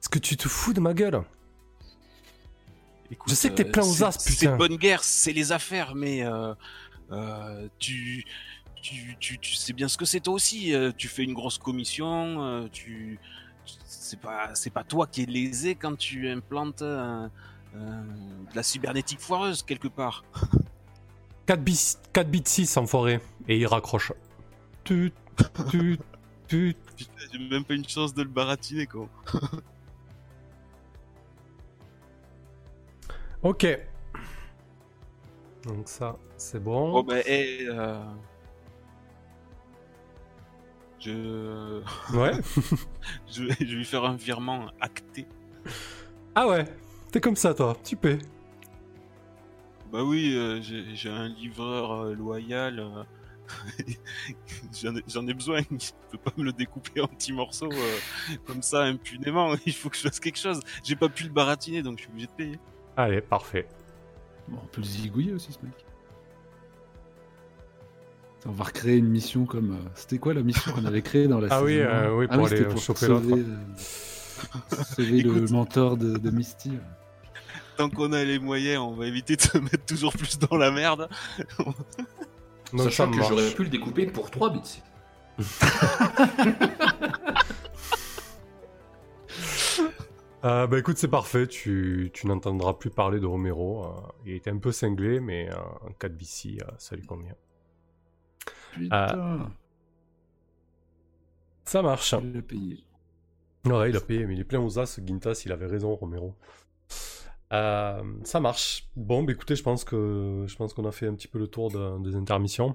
Est-ce 0.00 0.08
que 0.08 0.20
tu 0.20 0.36
te 0.36 0.46
fous 0.48 0.72
de 0.72 0.80
ma 0.80 0.94
gueule? 0.94 1.22
Écoute, 3.10 3.28
Je 3.30 3.34
sais 3.34 3.50
que 3.50 3.54
t'es 3.54 3.64
plein 3.64 3.82
aux 3.82 3.92
c'est- 3.92 4.04
as, 4.04 4.12
C'est 4.12 4.30
putain. 4.38 4.52
de 4.52 4.56
bonne 4.56 4.76
guerre, 4.76 5.02
c'est 5.02 5.32
les 5.32 5.50
affaires, 5.50 5.96
mais 5.96 6.24
tu, 7.80 8.24
tu, 8.80 9.16
tu, 9.18 9.54
sais 9.54 9.72
bien 9.72 9.88
ce 9.88 9.96
que 9.96 10.04
c'est 10.04 10.20
toi 10.20 10.34
aussi. 10.34 10.72
tu 10.96 11.08
fais 11.08 11.24
une 11.24 11.34
grosse 11.34 11.58
commission, 11.58 12.68
tu, 12.72 13.18
c'est 14.04 14.20
pas, 14.20 14.54
c'est 14.54 14.70
pas 14.70 14.84
toi 14.84 15.06
qui 15.06 15.22
es 15.22 15.26
lésé 15.26 15.74
quand 15.76 15.96
tu 15.96 16.28
implantes 16.28 16.82
un- 16.82 17.30
un- 17.74 18.04
de 18.50 18.54
la 18.54 18.62
cybernétique 18.62 19.20
foireuse 19.20 19.62
quelque 19.62 19.88
part. 19.88 20.24
4 21.46 21.60
bits, 21.62 21.96
4 22.12 22.30
bits 22.30 22.42
6 22.44 22.76
enfoiré. 22.76 23.20
Et 23.48 23.58
il 23.58 23.66
raccroche. 23.66 24.12
Tut, 24.84 25.12
tut. 25.70 25.98
Putain, 26.48 26.74
j'ai 27.32 27.38
même 27.38 27.64
pas 27.64 27.74
une 27.74 27.88
chance 27.88 28.12
de 28.14 28.22
le 28.22 28.28
baratiner 28.28 28.86
quoi. 28.86 29.08
Ok. 33.42 33.66
Donc 35.64 35.88
ça, 35.88 36.16
c'est 36.36 36.62
bon. 36.62 36.92
Bon 36.92 37.02
ben, 37.02 37.22
eh, 37.26 37.66
euh, 37.68 37.98
je, 41.04 41.82
Ouais. 42.16 42.32
je, 43.30 43.44
vais, 43.44 43.56
je 43.60 43.76
lui 43.76 43.84
faire 43.84 44.04
un 44.04 44.16
virement 44.16 44.70
acté. 44.80 45.26
Ah 46.34 46.48
ouais, 46.48 46.64
t'es 47.12 47.20
comme 47.20 47.36
ça 47.36 47.54
toi, 47.54 47.76
tu 47.84 47.96
paies. 47.96 48.18
Bah 49.92 50.02
oui, 50.02 50.34
euh, 50.34 50.60
j'ai 50.60 51.10
un 51.10 51.28
livreur 51.28 51.92
euh, 51.92 52.14
loyal. 52.14 52.80
euh, 52.80 53.04
J'en 55.06 55.26
ai, 55.26 55.34
besoin. 55.34 55.60
Il 55.70 55.78
peut 56.10 56.18
pas 56.18 56.32
me 56.36 56.44
le 56.44 56.52
découper 56.52 57.00
en 57.00 57.06
petits 57.06 57.32
morceaux 57.32 57.70
euh, 57.70 57.96
comme 58.46 58.62
ça 58.62 58.82
impunément. 58.84 59.54
Il 59.66 59.72
faut 59.72 59.90
que 59.90 59.96
je 59.96 60.02
fasse 60.02 60.18
quelque 60.18 60.38
chose. 60.38 60.60
J'ai 60.82 60.96
pas 60.96 61.08
pu 61.08 61.24
le 61.24 61.30
baratiner 61.30 61.82
donc 61.82 61.98
je 61.98 62.02
suis 62.04 62.10
obligé 62.10 62.26
de 62.26 62.32
payer. 62.32 62.58
Allez, 62.96 63.20
parfait. 63.20 63.68
Bon, 64.48 64.58
on 64.62 64.66
peut 64.66 64.80
le 64.80 64.86
zigouiller 64.86 65.32
aussi, 65.32 65.52
ce 65.52 65.58
mec. 65.64 65.74
On 68.46 68.52
va 68.52 68.64
recréer 68.64 68.96
une 68.98 69.08
mission 69.08 69.46
comme. 69.46 69.72
euh, 69.72 69.88
C'était 69.94 70.18
quoi 70.18 70.34
la 70.34 70.42
mission 70.42 70.72
qu'on 70.72 70.84
avait 70.84 71.02
créée 71.02 71.28
dans 71.28 71.40
la 71.40 71.48
Ah 71.50 71.62
oui, 71.62 71.76
saison 71.76 71.88
euh, 71.88 72.08
un 72.10 72.14
oui, 72.16 72.26
pour 72.26 72.48
c'était 72.48 72.64
aller 72.66 72.76
choper 72.80 73.06
sauver, 73.06 73.36
l'autre. 73.36 73.48
euh, 74.72 74.84
sauver 74.96 75.22
le 75.22 75.46
mentor 75.48 75.96
de, 75.96 76.18
de 76.18 76.30
Misty. 76.30 76.72
Tant 77.76 77.88
qu'on 77.90 78.12
a 78.12 78.22
les 78.22 78.38
moyens, 78.38 78.80
on 78.82 78.92
va 78.94 79.06
éviter 79.06 79.36
de 79.36 79.40
se 79.42 79.58
mettre 79.58 79.84
toujours 79.86 80.12
plus 80.12 80.38
dans 80.38 80.56
la 80.56 80.70
merde. 80.70 81.08
Ça 82.76 82.84
Sachant 82.84 83.10
que 83.10 83.22
j'aurais 83.22 83.50
pu 83.52 83.64
le 83.64 83.70
découper 83.70 84.06
pour 84.06 84.30
3 84.30 84.50
bits. 84.50 84.82
Euh, 90.44 90.66
bah 90.66 90.78
écoute, 90.78 90.98
c'est 90.98 91.08
parfait, 91.08 91.46
tu, 91.46 92.10
tu 92.12 92.26
n'entendras 92.26 92.74
plus 92.74 92.90
parler 92.90 93.18
de 93.18 93.24
Romero. 93.24 93.84
euh, 93.86 93.88
il 94.26 94.34
était 94.34 94.50
un 94.50 94.58
peu 94.58 94.72
cinglé, 94.72 95.18
mais 95.18 95.48
euh, 95.50 95.54
un 95.88 95.92
4 95.98 96.12
BC, 96.14 96.58
euh, 96.60 96.66
ça 96.76 96.96
lui 96.96 97.06
convient. 97.06 97.34
Putain, 98.74 99.50
Ça 101.64 101.82
marche. 101.82 102.10
je 102.10 102.26
l'ai 102.26 102.42
payé. 102.42 102.84
Ouais, 103.66 103.90
il 103.90 103.96
a 103.96 104.00
payé, 104.00 104.26
mais 104.26 104.34
il 104.34 104.40
est 104.40 104.44
plein 104.44 104.60
aux 104.60 104.78
as, 104.78 105.00
Gintas, 105.04 105.42
il 105.46 105.52
avait 105.52 105.66
raison, 105.66 105.94
Romero. 105.94 106.34
Euh, 107.52 108.02
ça 108.24 108.40
marche. 108.40 108.88
Bon, 108.96 109.22
bah 109.22 109.32
écoutez, 109.32 109.56
je 109.56 109.62
pense 109.62 109.84
que 109.84 110.44
je 110.46 110.56
pense 110.56 110.74
qu'on 110.74 110.84
a 110.86 110.92
fait 110.92 111.06
un 111.06 111.14
petit 111.14 111.28
peu 111.28 111.38
le 111.38 111.46
tour 111.46 111.70
de- 111.70 112.02
des 112.02 112.16
intermissions. 112.16 112.74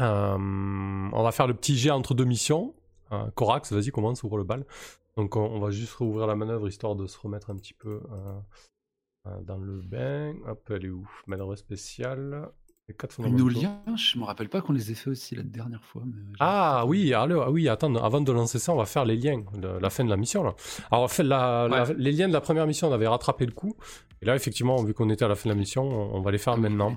Euh, 0.00 0.36
on 0.38 1.22
va 1.22 1.30
faire 1.32 1.46
le 1.46 1.54
petit 1.54 1.76
jet 1.76 1.90
entre 1.90 2.14
deux 2.14 2.24
missions. 2.24 2.74
Euh, 3.12 3.30
Corax, 3.34 3.72
vas-y, 3.72 3.90
commence, 3.90 4.22
ouvre 4.24 4.38
le 4.38 4.44
bal. 4.44 4.66
Donc 5.16 5.36
on, 5.36 5.40
on 5.44 5.60
va 5.60 5.70
juste 5.70 5.92
rouvrir 5.94 6.26
la 6.26 6.34
manœuvre 6.34 6.66
histoire 6.68 6.96
de 6.96 7.06
se 7.06 7.16
remettre 7.18 7.50
un 7.50 7.56
petit 7.56 7.74
peu 7.74 8.02
euh, 8.10 8.40
euh, 9.28 9.40
dans 9.42 9.58
le 9.58 9.80
bain. 9.80 10.34
Hop, 10.48 10.68
elle 10.70 10.86
est 10.86 10.90
où? 10.90 11.08
Manœuvre 11.28 11.54
spéciale. 11.54 12.48
Les 12.88 12.94
quatre 12.94 13.18
Nos 13.22 13.48
liens, 13.48 13.80
je 13.96 14.18
me 14.18 14.24
rappelle 14.24 14.50
pas 14.50 14.60
qu'on 14.60 14.74
les 14.74 14.90
ait 14.90 14.94
fait 14.94 15.08
aussi 15.08 15.34
la 15.34 15.42
dernière 15.42 15.82
fois. 15.82 16.02
mais 16.04 16.20
Ah 16.38 16.84
oui, 16.86 17.14
alors, 17.14 17.44
ah 17.44 17.50
oui, 17.50 17.66
attends, 17.66 17.94
avant 17.96 18.20
de 18.20 18.30
lancer 18.30 18.58
ça, 18.58 18.74
on 18.74 18.76
va 18.76 18.84
faire 18.84 19.06
les 19.06 19.16
liens, 19.16 19.42
la 19.80 19.88
fin 19.88 20.04
de 20.04 20.10
la 20.10 20.18
mission. 20.18 20.42
Là. 20.44 20.54
Alors, 20.90 21.04
on 21.04 21.08
fait 21.08 21.22
la, 21.22 21.66
la- 21.66 21.86
les 21.96 22.12
liens 22.12 22.28
de 22.28 22.34
la 22.34 22.42
première 22.42 22.66
mission, 22.66 22.88
on 22.88 22.92
avait 22.92 23.06
rattrapé 23.08 23.46
le 23.46 23.52
coup. 23.52 23.74
Et 24.20 24.26
là, 24.26 24.36
effectivement, 24.36 24.76
vu 24.84 24.92
qu'on 24.92 25.08
était 25.08 25.24
à 25.24 25.28
la 25.28 25.34
fin 25.34 25.48
de 25.48 25.54
la 25.54 25.58
mission, 25.58 25.82
on, 25.82 26.16
on 26.16 26.20
va 26.20 26.30
les 26.30 26.36
faire 26.36 26.54
Ah 26.54 26.58
maintenant. 26.58 26.94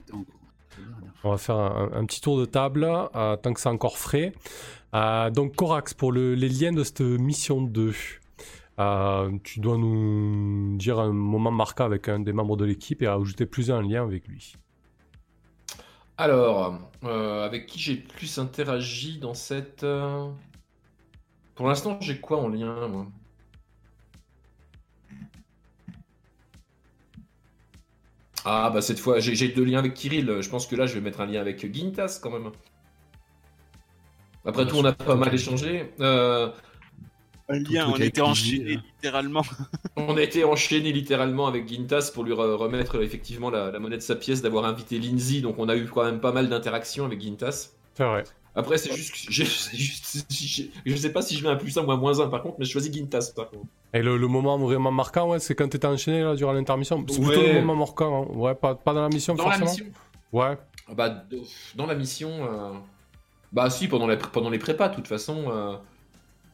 on 1.24 1.32
va 1.32 1.38
faire 1.38 1.56
un, 1.56 1.90
un 1.94 2.06
petit 2.06 2.20
tour 2.20 2.38
de 2.38 2.44
table, 2.46 2.86
euh, 3.16 3.38
tant 3.38 3.54
que 3.54 3.62
c'est 3.62 3.70
encore 3.70 3.98
frais. 3.98 4.34
Euh, 4.94 5.30
donc, 5.30 5.56
Corax, 5.56 5.94
pour 5.94 6.12
le- 6.12 6.36
les 6.36 6.50
liens 6.50 6.74
de 6.74 6.84
cette 6.84 7.00
mission 7.00 7.62
2, 7.62 7.94
euh, 8.80 9.32
tu 9.42 9.62
dois 9.62 9.78
nous 9.78 10.76
dire 10.76 11.00
un 11.00 11.14
moment 11.14 11.52
marquant 11.52 11.86
avec 11.86 12.10
un 12.10 12.20
des 12.20 12.34
membres 12.34 12.58
de 12.58 12.66
l'équipe 12.66 13.02
et 13.02 13.08
ajouter 13.08 13.46
plus 13.46 13.72
un 13.72 13.82
lien 13.82 14.04
avec 14.04 14.28
lui. 14.28 14.54
Alors, 16.18 16.80
euh, 17.04 17.46
avec 17.46 17.66
qui 17.68 17.80
j'ai 17.80 17.96
le 17.96 18.04
plus 18.04 18.38
interagi 18.40 19.18
dans 19.20 19.34
cette. 19.34 19.84
euh, 19.84 20.30
Pour 21.56 21.68
l'instant, 21.68 21.98
j'ai 22.00 22.22
quoi 22.22 22.38
en 22.38 22.48
lien, 22.48 22.88
moi? 22.88 23.06
Ah, 28.46 28.72
bah 28.74 28.82
cette 28.82 28.98
fois, 29.00 29.20
j'ai 29.20 29.36
j'ai 29.36 29.50
deux 29.50 29.64
liens 29.64 29.78
avec 29.80 29.94
Kirill. 29.94 30.42
Je 30.42 30.50
pense 30.50 30.66
que 30.68 30.76
là, 30.76 30.86
je 30.88 30.94
vais 30.96 31.02
mettre 31.02 31.22
un 31.22 31.26
lien 31.28 31.40
avec 31.42 31.72
Gintas 31.74 32.20
quand 32.22 32.32
même. 32.32 32.52
Après 34.46 34.66
Ouais, 34.66 34.66
tout, 34.66 34.78
on 34.78 34.86
a 34.86 34.94
pas 34.94 35.16
mal 35.16 35.34
échangé. 35.34 35.94
Euh, 36.00 36.50
Un 37.50 37.60
lien, 37.60 37.84
truc 37.86 37.96
on 38.00 38.02
était 38.04 38.22
enchaînés 38.22 38.80
littéralement. 38.96 39.44
on 39.96 40.18
a 40.18 40.22
été 40.22 40.44
enchaîné 40.44 40.92
littéralement 40.92 41.48
avec 41.48 41.68
Gintas 41.68 42.12
pour 42.14 42.24
lui 42.24 42.34
re- 42.34 42.56
remettre 42.56 42.98
euh, 42.98 43.04
effectivement 43.04 43.50
la, 43.50 43.72
la 43.72 43.80
monnaie 43.80 43.98
de 43.98 44.02
sa 44.02 44.16
pièce, 44.16 44.42
d'avoir 44.42 44.66
invité 44.66 45.00
Lindsay. 45.00 45.42
Donc 45.42 45.56
on 45.58 45.70
a 45.70 45.76
eu 45.76 45.86
quand 45.86 46.04
même 46.04 46.20
pas 46.20 46.32
mal 46.32 46.50
d'interactions 46.50 47.06
avec 47.06 47.22
Gintas. 47.22 47.70
C'est 47.96 48.04
vrai. 48.04 48.24
Après, 48.56 48.78
c'est 48.80 48.92
juste, 48.96 49.12
que 49.14 49.18
c'est 49.46 49.78
juste- 49.78 50.72
je 50.86 50.96
sais 50.96 51.12
pas 51.14 51.22
si 51.22 51.38
je 51.38 51.44
mets 51.44 51.50
un 51.52 51.56
plus 51.56 51.78
1 51.78 51.84
ou 51.86 51.92
un 51.92 51.98
moins 51.98 52.20
1 52.20 52.28
par 52.28 52.42
contre, 52.42 52.56
mais 52.60 52.66
je 52.66 52.72
choisis 52.72 52.92
Gintas 52.92 53.32
par 53.36 53.50
contre. 53.50 53.66
Et 53.94 54.02
le, 54.02 54.18
le 54.18 54.28
moment 54.28 54.58
vraiment 54.58 54.92
marquant, 54.92 55.30
ouais, 55.30 55.40
c'est 55.40 55.56
quand 55.56 55.70
t'étais 55.70 55.88
enchaîné 55.88 56.24
là, 56.24 56.36
durant 56.36 56.52
l'intermission. 56.54 57.06
C'est 57.08 57.22
plutôt 57.22 57.40
Ouais. 57.40 57.54
le 57.54 57.60
moment 57.62 57.76
marquant, 57.86 58.24
hein. 58.24 58.36
ouais, 58.36 58.56
pas, 58.56 58.76
pas 58.76 58.94
dans 58.94 59.02
la 59.04 59.10
mission 59.10 59.36
Dans 59.36 59.48
la 59.48 59.58
mission 59.60 59.86
Ouais, 60.34 60.58
Ah 60.90 60.94
Bah, 60.96 61.24
dans 61.76 61.86
la 61.86 61.96
mission. 61.96 62.30
euh, 62.32 62.72
Bah, 63.54 63.70
si, 63.70 63.88
pendant, 63.88 64.08
la, 64.08 64.18
pendant 64.18 64.50
les 64.50 64.60
prépas, 64.60 64.90
de 64.90 64.96
toute 64.96 65.08
façon. 65.08 65.46
euh, 65.50 65.76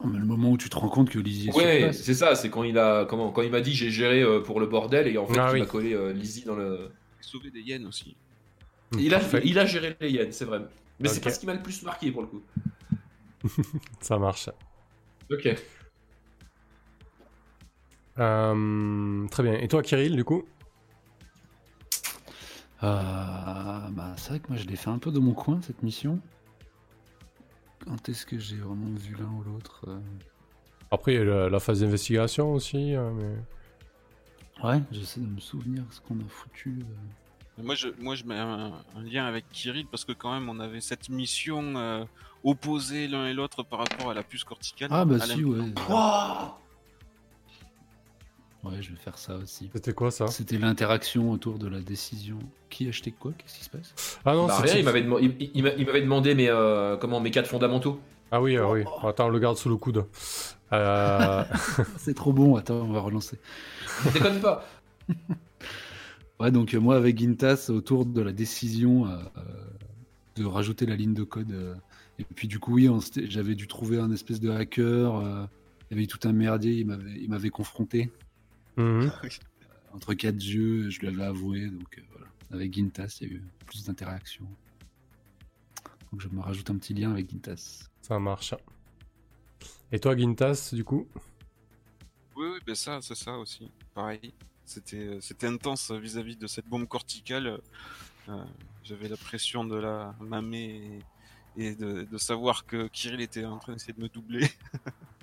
le 0.06 0.24
moment 0.24 0.50
où 0.50 0.58
tu 0.58 0.68
te 0.68 0.76
rends 0.76 0.88
compte 0.88 1.10
que 1.10 1.18
Lizzie 1.18 1.48
est 1.48 1.52
sur 1.52 1.56
Ouais, 1.62 1.80
place. 1.82 2.02
c'est 2.02 2.14
ça, 2.14 2.34
c'est 2.34 2.50
quand 2.50 2.62
il 2.64 2.78
a 2.78 3.04
comment 3.04 3.30
quand 3.32 3.42
il 3.42 3.50
m'a 3.50 3.60
dit 3.60 3.72
j'ai 3.74 3.90
géré 3.90 4.22
euh, 4.22 4.40
pour 4.40 4.60
le 4.60 4.66
bordel 4.66 5.06
et 5.08 5.18
en 5.18 5.26
fait 5.26 5.38
Ah 5.38 5.48
il 5.50 5.54
oui. 5.54 5.60
m'a 5.60 5.66
collé 5.66 5.92
euh, 5.94 6.12
Lizzie 6.12 6.44
dans 6.44 6.56
le. 6.56 6.90
Sauver 7.20 7.50
des 7.50 7.60
yens 7.62 7.86
aussi. 7.86 8.16
Il 8.98 9.14
a, 9.14 9.18
Parfait. 9.18 9.40
il 9.44 9.58
a 9.58 9.66
géré 9.66 9.96
les 10.00 10.10
yens, 10.10 10.34
c'est 10.36 10.44
vrai. 10.44 10.60
Mais 11.00 11.08
c'est 11.08 11.20
pas 11.20 11.30
ce 11.30 11.40
qui 11.40 11.46
m'a 11.46 11.54
le 11.54 11.62
plus 11.62 11.82
marqué 11.82 12.10
pour 12.12 12.22
le 12.22 12.28
coup. 12.28 12.42
ça 14.00 14.18
marche. 14.18 14.48
Ok. 15.30 15.48
Euh, 18.18 19.26
très 19.28 19.42
bien. 19.42 19.54
Et 19.54 19.66
toi, 19.68 19.82
Kirill, 19.82 20.14
du 20.14 20.24
coup? 20.24 20.44
Euh, 22.82 22.86
bah, 23.90 24.14
c'est 24.16 24.28
vrai 24.30 24.40
que 24.40 24.48
moi 24.48 24.56
je 24.58 24.66
l'ai 24.66 24.76
fait 24.76 24.90
un 24.90 24.98
peu 24.98 25.10
de 25.10 25.18
mon 25.18 25.32
coin 25.32 25.60
cette 25.62 25.82
mission. 25.82 26.20
Quand 27.86 28.08
est-ce 28.08 28.24
que 28.26 28.38
j'ai 28.38 28.56
vraiment 28.56 28.94
vu 28.96 29.14
l'un 29.16 29.26
ou 29.26 29.42
l'autre 29.44 29.84
euh 29.88 29.98
Après, 30.90 31.14
il 31.14 31.18
y 31.18 31.20
a 31.20 31.24
la, 31.24 31.48
la 31.50 31.60
phase 31.60 31.80
d'investigation 31.80 32.52
aussi. 32.52 32.94
euh, 32.94 33.10
mais... 33.12 34.66
Ouais, 34.66 34.80
j'essaie 34.92 35.20
de 35.20 35.26
me 35.26 35.40
souvenir 35.40 35.82
ce 35.90 36.00
qu'on 36.00 36.14
a 36.20 36.28
foutu. 36.28 36.78
euh. 36.80 37.62
Moi 37.62 37.74
je, 37.74 37.88
moi, 38.00 38.14
je 38.14 38.24
mets 38.24 38.38
un, 38.38 38.72
un 38.96 39.02
lien 39.02 39.26
avec 39.26 39.44
Kirill 39.50 39.86
parce 39.86 40.04
que 40.04 40.12
quand 40.12 40.32
même, 40.32 40.48
on 40.48 40.58
avait 40.60 40.80
cette 40.80 41.08
mission 41.08 41.76
euh, 41.76 42.04
opposée 42.42 43.06
l'un 43.06 43.26
et 43.26 43.32
l'autre 43.32 43.62
par 43.62 43.80
rapport 43.80 44.10
à 44.10 44.14
la 44.14 44.22
puce 44.22 44.44
corticale. 44.44 44.88
Ah 44.92 45.04
bah 45.04 45.20
si, 45.20 45.44
ouais. 45.44 45.58
Ouais, 48.64 48.80
je 48.80 48.90
vais 48.90 48.96
faire 48.96 49.18
ça 49.18 49.36
aussi. 49.36 49.70
C'était 49.74 49.92
quoi 49.92 50.10
ça? 50.10 50.26
C'était 50.28 50.56
l'interaction 50.58 51.30
autour 51.30 51.58
de 51.58 51.68
la 51.68 51.80
décision. 51.80 52.38
Qui 52.70 52.88
achetait 52.88 53.10
quoi? 53.10 53.32
Qu'est-ce 53.36 53.58
qui 53.58 53.64
se 53.64 53.70
passe? 53.70 54.18
Ah 54.24 54.34
non, 54.34 54.46
Bah, 54.46 54.58
rien, 54.58 54.76
il 54.76 54.84
m'avait 54.84 56.00
demandé 56.02 56.34
mes 56.34 56.48
euh, 56.48 56.96
comment 56.96 57.20
mes 57.20 57.30
quatre 57.30 57.48
fondamentaux. 57.48 58.00
Ah 58.30 58.40
oui, 58.40 58.56
ah 58.56 58.70
oui. 58.70 58.82
Attends, 59.02 59.26
on 59.26 59.30
le 59.30 59.38
garde 59.38 59.56
sous 59.58 59.68
le 59.68 59.76
coude. 59.76 60.06
Euh, 60.72 61.44
C'est 61.98 62.14
trop 62.14 62.32
bon, 62.32 62.56
attends, 62.56 62.76
on 62.76 62.92
va 62.92 63.00
relancer. 63.00 63.38
Déconne 64.12 64.40
pas. 64.40 64.64
Ouais, 66.40 66.50
donc 66.50 66.74
euh, 66.74 66.80
moi 66.80 66.96
avec 66.96 67.16
Gintas, 67.16 67.66
autour 67.70 68.04
de 68.04 68.20
la 68.20 68.32
décision 68.32 69.06
de 70.36 70.44
rajouter 70.44 70.84
la 70.84 70.96
ligne 70.96 71.14
de 71.14 71.22
code. 71.22 71.52
euh, 71.52 71.74
et 72.18 72.24
puis 72.24 72.48
du 72.48 72.58
coup, 72.58 72.74
oui, 72.74 72.90
j'avais 73.28 73.54
dû 73.54 73.66
trouver 73.68 73.98
un 73.98 74.10
espèce 74.10 74.40
de 74.40 74.50
hacker. 74.50 75.16
euh, 75.16 75.44
il 75.90 75.94
y 75.94 75.94
avait 75.94 76.04
eu 76.04 76.06
tout 76.08 76.18
un 76.28 76.32
merdier, 76.32 76.72
il 76.72 76.86
m'avait, 76.86 77.10
il 77.20 77.28
m'avait 77.30 77.50
confronté. 77.50 78.10
Mhm. 78.76 79.10
Entre 79.92 80.14
quatre 80.14 80.42
yeux, 80.42 80.90
je 80.90 81.00
lui 81.00 81.08
avais 81.08 81.24
avoué. 81.24 81.68
Donc 81.68 81.98
euh, 81.98 82.02
voilà. 82.10 82.26
Avec 82.50 82.74
Gintas, 82.74 83.18
il 83.20 83.28
y 83.28 83.30
a 83.30 83.34
eu 83.34 83.42
plus 83.66 83.84
d'interactions. 83.84 84.48
Donc 86.10 86.20
je 86.20 86.28
me 86.28 86.40
rajoute 86.40 86.70
un 86.70 86.76
petit 86.76 86.94
lien 86.94 87.12
avec 87.12 87.30
Gintas. 87.30 87.88
Ça 88.02 88.18
marche. 88.18 88.54
Et 89.92 89.98
toi, 89.98 90.16
Gintas, 90.16 90.70
du 90.72 90.84
coup? 90.84 91.06
Oui, 92.36 92.48
oui, 92.52 92.58
ben 92.66 92.74
ça, 92.74 93.00
c'est 93.00 93.14
ça 93.14 93.38
aussi. 93.38 93.70
Pareil. 93.94 94.34
C'était, 94.64 94.96
euh, 94.96 95.20
c'était 95.20 95.46
intense 95.46 95.90
vis-à-vis 95.90 96.36
de 96.36 96.46
cette 96.46 96.66
bombe 96.66 96.88
corticale. 96.88 97.60
Euh, 98.28 98.44
j'avais 98.82 99.08
la 99.08 99.16
pression 99.16 99.64
de 99.64 99.76
la 99.76 100.14
mamée 100.20 101.00
et, 101.56 101.66
et 101.66 101.74
de, 101.74 102.02
de 102.02 102.18
savoir 102.18 102.66
que 102.66 102.88
Kirill 102.88 103.20
était 103.20 103.44
en 103.44 103.58
train 103.58 103.74
d'essayer 103.74 103.92
de 103.92 104.00
me 104.00 104.08
doubler. 104.08 104.48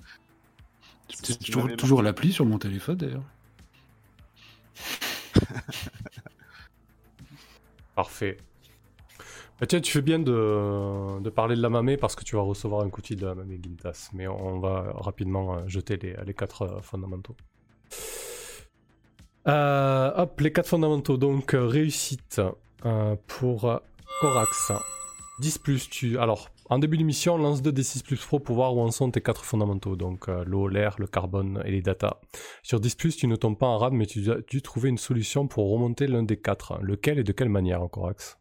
J'ai 1.24 1.36
toujours, 1.36 1.76
toujours 1.76 2.02
l'appli 2.02 2.32
sur 2.32 2.46
mon 2.46 2.58
téléphone 2.58 2.96
d'ailleurs. 2.96 3.24
Parfait. 7.94 8.38
Bah, 9.60 9.66
tiens, 9.66 9.80
tu 9.80 9.92
fais 9.92 10.02
bien 10.02 10.18
de, 10.18 11.30
parler 11.30 11.54
de 11.54 11.62
la 11.62 11.68
mamée 11.68 11.96
parce 11.96 12.16
que 12.16 12.24
tu 12.24 12.34
vas 12.34 12.42
recevoir 12.42 12.82
un 12.82 12.90
coup 12.90 13.00
de 13.00 13.24
la 13.24 13.36
mamée 13.36 13.60
Gintas. 13.62 14.10
Mais 14.12 14.26
on 14.26 14.58
va 14.58 14.92
rapidement 14.96 15.54
euh, 15.54 15.68
jeter 15.68 15.96
les, 15.98 16.16
les 16.26 16.34
quatre 16.34 16.62
euh, 16.62 16.80
fondamentaux. 16.80 17.36
Euh, 19.46 20.10
hop, 20.16 20.40
les 20.40 20.52
quatre 20.52 20.68
fondamentaux. 20.68 21.16
Donc, 21.16 21.54
réussite 21.54 22.40
pour 23.28 23.80
Corax. 24.20 24.72
10 25.40 25.58
plus, 25.58 25.88
tu. 25.88 26.18
Alors, 26.18 26.48
en 26.72 26.78
début 26.78 26.96
d'émission, 26.96 27.36
lance 27.36 27.60
2 27.62 27.70
D6 27.70 28.02
plus 28.02 28.16
pro 28.16 28.38
pour 28.38 28.56
voir 28.56 28.74
où 28.74 28.80
en 28.80 28.90
sont 28.90 29.10
tes 29.10 29.20
quatre 29.20 29.44
fondamentaux. 29.44 29.94
Donc, 29.94 30.28
euh, 30.28 30.42
l'eau, 30.46 30.68
l'air, 30.68 30.96
le 30.98 31.06
carbone 31.06 31.62
et 31.66 31.70
les 31.70 31.82
data. 31.82 32.20
Sur 32.62 32.80
10 32.80 32.94
plus, 32.94 33.16
tu 33.16 33.26
ne 33.26 33.36
tombes 33.36 33.58
pas 33.58 33.66
en 33.66 33.78
rade, 33.78 33.92
mais 33.92 34.06
tu 34.06 34.30
as 34.30 34.40
dû 34.48 34.62
trouver 34.62 34.88
une 34.88 34.98
solution 34.98 35.46
pour 35.46 35.70
remonter 35.70 36.06
l'un 36.06 36.22
des 36.22 36.38
quatre. 36.38 36.78
Lequel 36.82 37.18
et 37.18 37.24
de 37.24 37.32
quelle 37.32 37.50
manière, 37.50 37.80
Corax? 37.90 38.38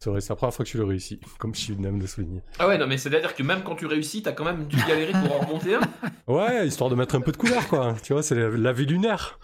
C'est 0.00 0.10
vrai, 0.10 0.20
c'est 0.20 0.30
la 0.30 0.36
première 0.36 0.54
fois 0.54 0.64
que 0.64 0.70
tu 0.70 0.76
le 0.76 0.84
réussis, 0.84 1.20
comme 1.38 1.54
je 1.54 1.72
viens 1.72 1.92
de 1.92 2.00
le 2.00 2.06
souligner. 2.06 2.42
Ah 2.58 2.66
ouais, 2.66 2.78
non, 2.78 2.88
mais 2.88 2.98
c'est 2.98 3.14
à 3.14 3.20
dire 3.20 3.34
que 3.36 3.42
même 3.44 3.62
quand 3.62 3.76
tu 3.76 3.86
réussis, 3.86 4.22
t'as 4.22 4.32
quand 4.32 4.44
même 4.44 4.66
dû 4.66 4.76
galérer 4.88 5.12
pour 5.12 5.36
en 5.36 5.46
remonter 5.46 5.76
un. 5.76 5.80
Ouais, 6.26 6.66
histoire 6.66 6.90
de 6.90 6.94
mettre 6.94 7.14
un 7.14 7.22
peu 7.22 7.32
de 7.32 7.38
couleur, 7.38 7.66
quoi. 7.68 7.94
Tu 8.02 8.12
vois, 8.12 8.22
c'est 8.22 8.34
la, 8.34 8.50
la 8.50 8.72
vie 8.72 8.84
lunaire. 8.84 9.38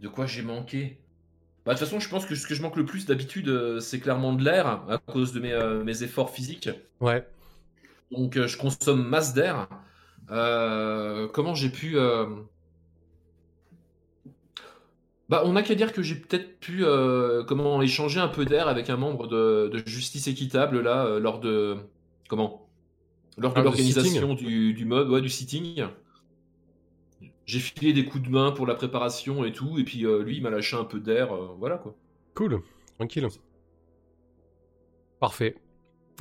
De 0.00 0.08
quoi 0.08 0.26
j'ai 0.26 0.42
manqué? 0.42 1.00
Bah, 1.66 1.74
de 1.74 1.78
toute 1.80 1.88
façon, 1.88 1.98
je 1.98 2.08
pense 2.08 2.24
que 2.26 2.36
ce 2.36 2.46
que 2.46 2.54
je 2.54 2.62
manque 2.62 2.76
le 2.76 2.84
plus 2.84 3.06
d'habitude, 3.06 3.48
euh, 3.48 3.80
c'est 3.80 3.98
clairement 3.98 4.32
de 4.32 4.44
l'air, 4.44 4.84
à 4.88 4.98
cause 4.98 5.32
de 5.32 5.40
mes, 5.40 5.52
euh, 5.52 5.82
mes 5.82 6.04
efforts 6.04 6.30
physiques. 6.30 6.70
Ouais. 7.00 7.26
Donc, 8.12 8.36
euh, 8.36 8.46
je 8.46 8.56
consomme 8.56 9.04
masse 9.04 9.34
d'air. 9.34 9.68
Euh, 10.30 11.26
comment 11.26 11.56
j'ai 11.56 11.68
pu. 11.68 11.96
Bah, 15.28 15.42
on 15.44 15.54
n'a 15.54 15.62
qu'à 15.64 15.74
dire 15.74 15.92
que 15.92 16.02
j'ai 16.02 16.14
peut-être 16.14 16.60
pu 16.60 16.84
comment 17.48 17.82
échanger 17.82 18.20
un 18.20 18.28
peu 18.28 18.44
d'air 18.44 18.68
avec 18.68 18.88
un 18.90 18.96
membre 18.96 19.26
de, 19.26 19.68
de 19.72 19.82
Justice 19.88 20.28
Équitable 20.28 20.80
là 20.80 21.18
lors 21.18 21.40
de 21.40 21.78
comment 22.28 22.68
lors 23.36 23.52
de 23.52 23.58
Ah, 23.58 23.62
l'organisation 23.62 24.34
du, 24.34 24.72
du 24.72 24.84
mob, 24.84 25.10
ouais, 25.10 25.20
du 25.20 25.28
sitting. 25.28 25.84
J'ai 27.46 27.60
filé 27.60 27.92
des 27.92 28.04
coups 28.04 28.24
de 28.24 28.28
main 28.28 28.50
pour 28.50 28.66
la 28.66 28.74
préparation 28.74 29.44
et 29.44 29.52
tout, 29.52 29.78
et 29.78 29.84
puis 29.84 30.04
euh, 30.04 30.22
lui 30.22 30.36
il 30.36 30.42
m'a 30.42 30.50
lâché 30.50 30.76
un 30.76 30.84
peu 30.84 30.98
d'air, 30.98 31.32
euh, 31.32 31.54
voilà 31.58 31.78
quoi. 31.78 31.94
Cool. 32.34 32.60
Tranquille. 32.98 33.28
Parfait. 35.20 35.56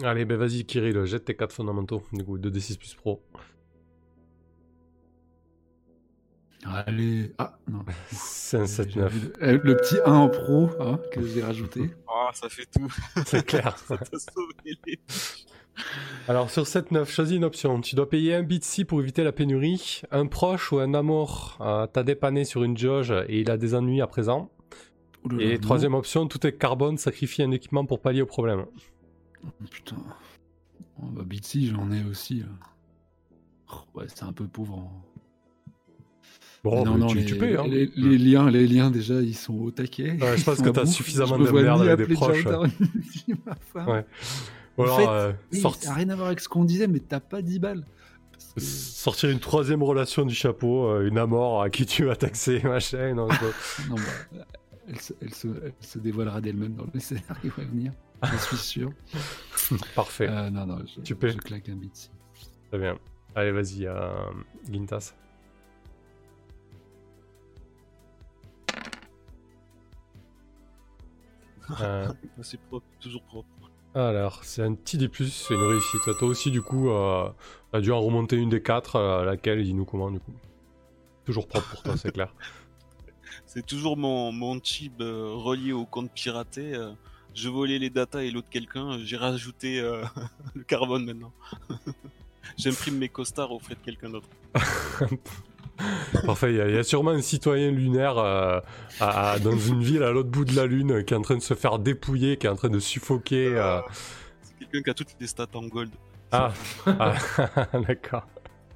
Allez, 0.04 0.26
ben 0.26 0.38
vas-y, 0.38 0.66
Kirill, 0.66 1.06
jette 1.06 1.26
tes 1.26 1.36
4 1.36 1.52
fondamentaux. 1.52 2.04
Du 2.14 2.24
coup, 2.24 2.38
2d6 2.38 2.78
plus 2.78 2.94
pro. 2.96 3.22
Allez. 6.68 7.32
Ah, 7.38 7.58
non. 7.70 7.86
5, 8.12 8.66
7, 8.68 8.90
J'ai 8.92 9.00
9. 9.00 9.14
vu 9.14 9.32
Le, 9.40 9.58
le 9.58 9.78
petit 9.78 9.98
1 10.06 10.12
en 10.14 10.30
pro 10.30 10.70
hein, 10.80 11.00
que 11.12 11.26
j'ai 11.26 11.44
rajouté. 11.44 11.92
Oh, 12.08 12.28
ça 12.34 12.50
fait 12.50 12.66
tout. 12.66 12.92
C'est 13.26 13.46
clair. 13.46 13.78
ça 13.88 13.98
sauvé. 14.12 15.00
Alors, 16.28 16.50
sur 16.50 16.64
7-9, 16.64 17.06
choisis 17.06 17.36
une 17.38 17.44
option. 17.44 17.82
Tu 17.82 17.96
dois 17.96 18.10
payer 18.10 18.34
un 18.36 18.44
bitsy 18.44 18.86
pour 18.86 19.00
éviter 19.02 19.24
la 19.24 19.32
pénurie. 19.32 20.02
Un 20.12 20.26
proche 20.26 20.72
ou 20.72 20.80
un 20.80 20.94
amour 20.94 21.58
euh, 21.62 21.86
t'a 21.86 22.04
dépanné 22.04 22.46
sur 22.46 22.64
une 22.64 22.78
jauge 22.78 23.12
et 23.28 23.42
il 23.42 23.52
a 23.52 23.58
des 23.58 23.76
ennuis 23.76 24.02
à 24.02 24.08
présent. 24.08 24.50
Et 25.40 25.56
non. 25.56 25.60
troisième 25.60 25.94
option, 25.96 26.28
tout 26.28 26.46
est 26.48 26.54
carbone, 26.54 26.98
sacrifie 26.98 27.42
un 27.44 27.52
équipement 27.52 27.86
pour 27.86 28.00
pallier 28.00 28.22
au 28.22 28.26
problème. 28.28 28.66
Oh, 29.44 29.50
putain. 29.70 29.98
Oh, 31.02 31.08
bah, 31.12 31.24
Bitsy, 31.26 31.68
j'en 31.68 31.92
ai 31.92 32.04
aussi. 32.06 32.40
là. 32.40 32.46
Oh, 33.74 34.00
ouais, 34.00 34.06
c'est 34.08 34.24
un 34.24 34.34
peu 34.34 34.48
pauvre. 34.48 34.76
en- 34.76 35.04
Bon, 36.66 36.84
non, 36.84 36.98
non, 36.98 37.08
tu, 37.08 37.18
les, 37.20 37.26
tu 37.26 37.36
payes, 37.36 37.56
hein. 37.56 37.64
les, 37.68 37.92
les 37.96 38.18
liens, 38.18 38.50
les 38.50 38.66
liens, 38.68 38.90
déjà, 38.92 39.22
ils 39.22 39.36
sont 39.36 39.54
au 39.54 39.72
taquet. 39.72 40.18
Ouais, 40.20 40.36
je 40.38 40.44
pense 40.44 40.60
que 40.62 40.70
t'as 40.70 40.84
bons. 40.84 40.90
suffisamment 40.92 41.38
de 41.38 41.50
merde 41.52 41.82
avec 41.88 42.08
des 42.08 42.14
proches. 42.16 42.44
Ouais. 43.76 44.06
Ou 44.78 44.82
En 44.82 44.86
alors, 44.86 44.98
fait, 45.00 45.08
euh, 45.08 45.70
Ça 45.72 45.90
n'a 45.90 45.94
rien 45.96 46.10
à 46.10 46.16
voir 46.16 46.28
avec 46.28 46.40
ce 46.40 46.50
qu'on 46.50 46.66
disait, 46.66 46.88
mais 46.88 47.00
t'as 47.00 47.20
pas 47.22 47.42
10 47.42 47.60
balles. 47.60 47.86
Que- 48.56 48.62
sortir 48.62 49.30
une 49.30 49.40
troisième 49.40 49.84
relation 49.84 50.26
du 50.26 50.34
chapeau, 50.36 50.88
euh, 50.88 51.08
une 51.08 51.18
amour 51.18 51.62
à 51.62 51.70
qui 51.70 51.86
tu 51.86 52.04
vas 52.06 52.16
taxer, 52.16 52.60
machin. 52.64 53.14
Non, 53.14 53.28
je- 53.30 53.90
Non, 53.90 53.96
bah, 53.96 54.44
elle, 54.90 55.00
se, 55.00 55.14
elle, 55.22 55.34
se, 55.34 55.48
elle 55.48 55.74
se 55.80 56.00
dévoilera 56.00 56.42
d'elle-même 56.42 56.74
dans 56.74 56.88
le 56.94 57.00
scénario 57.00 57.52
à 57.58 57.62
venir. 57.62 57.92
Je 58.24 58.38
suis 58.38 58.58
sûr. 58.58 58.92
Parfait, 59.94 60.28
Euh, 60.30 60.50
non, 60.50 60.66
non, 60.66 60.80
je, 60.86 61.02
Tu 61.02 61.16
peux. 61.16 61.30
je 61.30 61.38
claque 61.38 61.70
un 61.70 61.76
Bitsy. 61.76 62.10
très 62.70 62.80
bien. 62.80 62.98
Allez, 63.36 63.52
vas-y, 63.52 63.86
euh, 63.86 64.10
Gintas. 64.72 65.14
Euh, 71.82 72.08
C'est 72.42 72.60
propre, 72.62 72.86
toujours 73.00 73.24
propre. 73.24 73.48
Alors, 73.96 74.44
c'est 74.44 74.62
un 74.62 74.74
petit 74.74 74.98
D+, 74.98 75.10
c'est 75.14 75.54
une 75.54 75.64
réussite. 75.64 76.02
Toi 76.20 76.28
aussi, 76.28 76.52
du 76.52 76.62
coup, 76.62 76.90
euh, 76.90 77.30
t'as 77.72 77.80
dû 77.80 77.94
en 77.94 78.02
remonter 78.02 78.36
une 78.36 78.50
des 78.50 78.62
quatre, 78.62 78.98
euh, 78.98 79.24
laquelle, 79.24 79.64
dis-nous 79.64 79.86
comment, 79.86 80.12
du 80.12 80.20
coup. 80.20 80.34
Toujours 81.24 81.48
propre 81.48 81.70
pour 81.70 81.82
toi, 81.84 81.96
c'est 81.98 82.12
clair. 82.12 82.34
C'est 83.46 83.66
toujours 83.66 83.96
mon, 83.96 84.34
mon 84.34 84.60
chip 84.62 85.00
euh, 85.00 85.32
relié 85.34 85.72
au 85.72 85.86
compte 85.86 86.12
piraté. 86.12 86.74
euh, 86.74 86.92
je 87.34 87.48
volais 87.48 87.80
les 87.80 87.90
datas 87.90 88.22
et 88.22 88.32
l'autre 88.32 88.50
quelqu'un. 88.50 88.98
J'ai 89.04 89.16
rajouté 89.18 89.82
le 90.56 90.64
carbone 90.64 91.06
maintenant. 91.06 91.32
J'imprime 92.58 92.98
mes 92.98 93.10
costards 93.10 93.52
au 93.52 93.60
frais 93.60 93.76
de 93.76 93.80
quelqu'un 93.80 94.10
d'autre. 94.10 94.28
Parfait, 96.26 96.52
il 96.54 96.58
y, 96.58 96.62
a- 96.62 96.70
il 96.70 96.76
y 96.76 96.78
a 96.78 96.84
sûrement 96.84 97.12
un 97.12 97.22
citoyen 97.22 97.70
lunaire 97.72 98.18
euh, 98.18 98.60
à- 99.00 99.32
à- 99.32 99.40
dans 99.40 99.58
une 99.58 99.84
ville 99.84 100.04
à 100.04 100.12
l'autre 100.12 100.30
bout 100.30 100.46
de 100.46 100.56
la 100.56 100.66
Lune 100.66 101.04
qui 101.04 101.14
est 101.14 101.18
en 101.18 101.22
train 101.22 101.36
de 101.36 101.42
se 101.42 101.54
faire 101.54 101.80
dépouiller, 101.80 102.38
qui 102.38 102.48
est 102.48 102.50
en 102.50 102.56
train 102.56 102.70
de 102.70 102.80
suffoquer. 102.80 103.48
euh. 103.56 103.82
C'est 104.42 104.58
quelqu'un 104.60 104.82
qui 104.84 104.90
a 104.90 104.94
toutes 104.94 105.16
les 105.20 105.28
stats 105.28 105.48
en 105.54 105.64
gold. 105.68 105.92
Ah, 106.32 106.52
ah, 106.88 107.14
d'accord. 107.88 108.26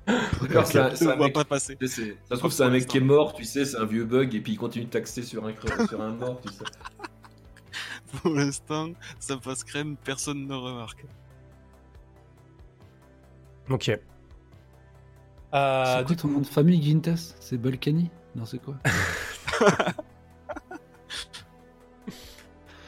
Un 0.07 1.15
vois 1.15 1.25
mec- 1.27 1.33
pas 1.33 1.45
passer. 1.45 1.75
tu 1.75 1.87
sais, 1.87 2.01
c'est- 2.01 2.17
Ça 2.27 2.35
se 2.35 2.39
trouve, 2.39 2.51
c'est 2.51 2.63
un 2.63 2.69
mec 2.69 2.85
qui 2.87 2.97
est 2.97 3.01
mort, 3.01 3.33
tu 3.33 3.43
sais, 3.45 3.63
c'est 3.65 3.77
un 3.77 3.85
vieux 3.85 4.05
bug, 4.05 4.33
et 4.35 4.41
puis 4.41 4.53
il 4.53 4.57
continue 4.57 4.85
de 4.85 4.89
taxer 4.89 5.21
sur 5.23 5.45
un, 5.45 5.53
sur 5.87 6.01
un 6.01 6.11
mort, 6.11 6.41
tu 6.45 6.51
sais. 6.51 6.63
Pour 8.23 8.33
l'instant, 8.33 8.89
ça 9.19 9.37
passe 9.37 9.63
crème, 9.63 9.95
personne 10.03 10.47
ne 10.47 10.55
remarque. 10.55 11.05
Ok. 13.69 13.91
Euh, 15.53 15.97
c'est 15.97 16.05
quoi 16.05 16.15
ton 16.15 16.27
nom 16.27 16.39
de 16.39 16.45
famille, 16.47 16.81
Gintas? 16.81 17.35
C'est 17.39 17.57
Balkany? 17.57 18.09
Non, 18.35 18.45
c'est 18.45 18.59
quoi? 18.59 18.75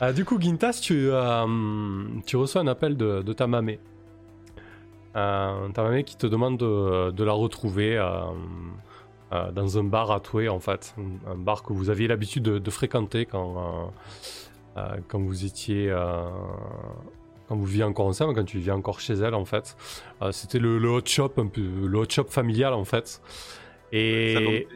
Euh, 0.01 0.13
du 0.13 0.25
coup, 0.25 0.41
Gintas, 0.41 0.79
tu, 0.81 1.09
euh, 1.11 1.45
tu 2.25 2.35
reçois 2.35 2.61
un 2.61 2.67
appel 2.67 2.97
de, 2.97 3.21
de 3.21 3.33
ta 3.33 3.45
mamée. 3.45 3.79
Euh, 5.15 5.69
ta 5.69 5.83
mamée 5.83 6.03
qui 6.03 6.15
te 6.17 6.25
demande 6.25 6.57
de, 6.57 7.11
de 7.11 7.23
la 7.23 7.33
retrouver 7.33 7.97
euh, 7.99 8.09
euh, 9.31 9.51
dans 9.51 9.77
un 9.77 9.83
bar 9.83 10.09
à 10.09 10.19
Toué, 10.19 10.49
en 10.49 10.59
fait. 10.59 10.95
Un, 10.97 11.33
un 11.33 11.35
bar 11.35 11.61
que 11.61 11.71
vous 11.73 11.91
aviez 11.91 12.07
l'habitude 12.07 12.41
de, 12.41 12.57
de 12.57 12.71
fréquenter 12.71 13.27
quand, 13.27 13.57
euh, 13.57 14.79
euh, 14.79 14.97
quand 15.07 15.19
vous 15.19 15.45
étiez. 15.45 15.93
Quand 17.51 17.57
vous 17.57 17.65
viviez 17.65 17.83
encore 17.83 18.05
ensemble, 18.05 18.33
quand 18.33 18.45
tu 18.45 18.59
vivais 18.59 18.71
encore 18.71 19.01
chez 19.01 19.13
elle, 19.15 19.35
en 19.35 19.43
fait. 19.43 19.75
Euh, 20.21 20.31
C'était 20.31 20.57
le, 20.57 20.77
le 20.77 20.87
hot 20.87 21.01
shop, 21.05 21.33
un 21.35 21.47
peu, 21.47 21.59
le 21.61 21.97
hot 21.99 22.05
shop 22.09 22.27
familial, 22.29 22.73
en 22.73 22.85
fait. 22.85 23.21
Et. 23.91 24.67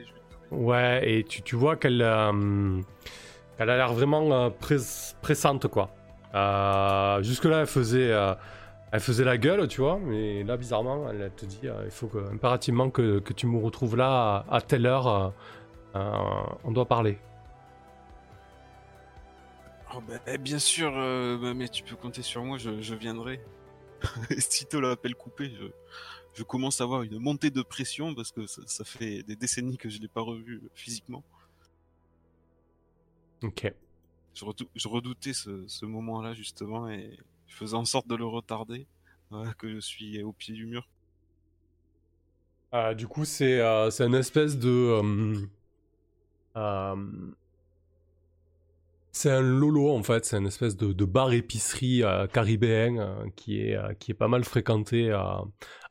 Ouais, 0.52 1.02
et 1.10 1.24
tu, 1.24 1.42
tu 1.42 1.56
vois 1.56 1.78
qu'elle 1.78 2.02
euh, 2.02 2.82
a 3.60 3.66
l'air 3.66 3.94
vraiment 3.94 4.30
euh, 4.34 4.50
press- 4.50 5.16
pressante, 5.22 5.68
quoi. 5.70 5.90
Euh, 6.34 7.24
Jusque-là, 7.24 7.62
elle 7.62 7.66
faisait, 7.68 8.12
elle 8.92 9.00
faisait 9.00 9.24
la 9.24 9.38
gueule, 9.38 9.70
tu 9.70 9.80
vois, 9.80 9.98
mais 10.04 10.44
là, 10.44 10.58
bizarrement, 10.58 11.08
elle, 11.10 11.22
elle 11.22 11.32
te 11.32 11.46
dit 11.46 11.62
il 11.64 11.92
faut 11.92 12.08
que, 12.08 12.18
impérativement 12.34 12.90
que, 12.90 13.20
que 13.20 13.32
tu 13.32 13.48
me 13.48 13.58
retrouves 13.64 13.96
là 13.96 14.44
à, 14.50 14.56
à 14.58 14.62
telle 14.62 14.86
heure. 14.86 15.32
on 15.94 16.72
doit 16.72 16.86
parler. 16.86 17.18
Oh, 19.96 20.02
bah, 20.02 20.20
eh, 20.28 20.38
bien 20.38 20.60
sûr, 20.60 20.92
euh, 20.98 21.38
bah, 21.38 21.54
mais 21.54 21.70
tu 21.70 21.84
peux 21.84 21.96
compter 21.96 22.22
sur 22.22 22.44
moi, 22.44 22.58
je, 22.58 22.82
je 22.82 22.96
viendrai. 22.96 23.40
Et 24.30 24.42
Sitôt 24.42 24.82
l'appel 24.82 25.16
coupé, 25.16 25.50
je, 25.50 25.66
je 26.34 26.44
commence 26.44 26.82
à 26.82 26.84
avoir 26.84 27.04
une 27.04 27.18
montée 27.20 27.50
de 27.50 27.62
pression 27.62 28.14
parce 28.14 28.32
que 28.32 28.46
ça, 28.46 28.62
ça 28.66 28.84
fait 28.84 29.24
des 29.24 29.36
décennies 29.36 29.78
que 29.78 29.90
je 29.90 30.00
l'ai 30.00 30.08
pas 30.08 30.22
revu 30.22 30.62
physiquement. 30.74 31.24
Ok. 33.44 33.74
Je, 34.34 34.46
redou- 34.46 34.70
je 34.76 34.88
redoutais 34.88 35.34
ce, 35.34 35.66
ce 35.68 35.86
moment-là 35.86 36.34
justement 36.34 36.90
et 36.90 37.18
je 37.48 37.56
faisais 37.56 37.76
en 37.76 37.86
sorte 37.86 38.08
de 38.08 38.16
le 38.16 38.26
retarder. 38.26 38.88
Voilà, 39.30 39.54
que 39.54 39.74
je 39.74 39.80
suis 39.80 40.22
au 40.24 40.34
pied 40.34 40.54
du 40.54 40.66
mur. 40.66 40.88
Euh, 42.74 42.94
du 42.94 43.08
coup, 43.08 43.24
c'est 43.26 43.60
euh, 43.62 43.90
c'est 43.92 44.06
une 44.06 44.16
espèce 44.16 44.58
de. 44.58 44.70
euh, 44.70 45.48
euh, 46.58 47.32
c'est 49.16 49.32
un 49.32 49.40
lolo 49.40 49.92
en 49.92 50.04
fait, 50.04 50.26
c'est 50.26 50.38
une 50.38 50.48
espèce 50.48 50.76
de, 50.76 50.92
de 50.92 51.06
bar 51.06 51.32
épicerie 51.32 52.04
euh, 52.04 52.28
caribéen 52.28 52.98
euh, 52.98 53.26
qui, 53.38 53.62
est, 53.62 53.78
euh, 53.78 53.94
qui 53.94 54.12
est 54.12 54.14
pas 54.14 54.28
mal 54.28 54.44
fréquenté 54.44 55.10
à, 55.12 55.42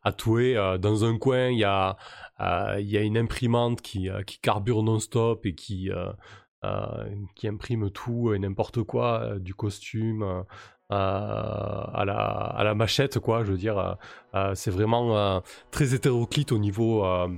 à 0.03 0.13
Toué. 0.13 0.59
Euh, 0.59 0.77
dans 0.77 1.07
un 1.07 1.17
coin, 1.17 1.49
il 1.49 1.59
y 1.59 1.65
a, 1.65 1.97
euh, 2.41 2.79
y 2.81 2.99
a 2.99 3.01
une 3.01 3.17
imprimante 3.17 3.81
qui, 3.81 4.11
euh, 4.11 4.23
qui 4.25 4.39
carbure 4.41 4.83
non-stop 4.83 5.47
et 5.47 5.55
qui, 5.55 5.91
euh, 5.91 6.13
euh, 6.65 7.15
qui 7.35 7.49
imprime 7.49 7.91
tout 7.91 8.35
et 8.35 8.39
n'importe 8.39 8.83
quoi, 8.83 9.23
euh, 9.23 9.39
du 9.39 9.55
costume 9.55 10.23
euh, 10.23 10.43
à, 10.91 12.05
la, 12.07 12.15
à 12.15 12.63
la 12.63 12.75
machette, 12.75 13.19
quoi. 13.21 13.43
Je 13.43 13.53
veux 13.53 13.59
dire, 13.59 13.79
euh, 13.79 13.95
euh, 14.35 14.55
c'est 14.55 14.71
vraiment. 14.71 15.17
euh, 15.17 15.41
très 15.71 15.95
hétéroclite 15.95 16.53
au 16.53 16.59
niveau, 16.59 17.07
euh, 17.07 17.29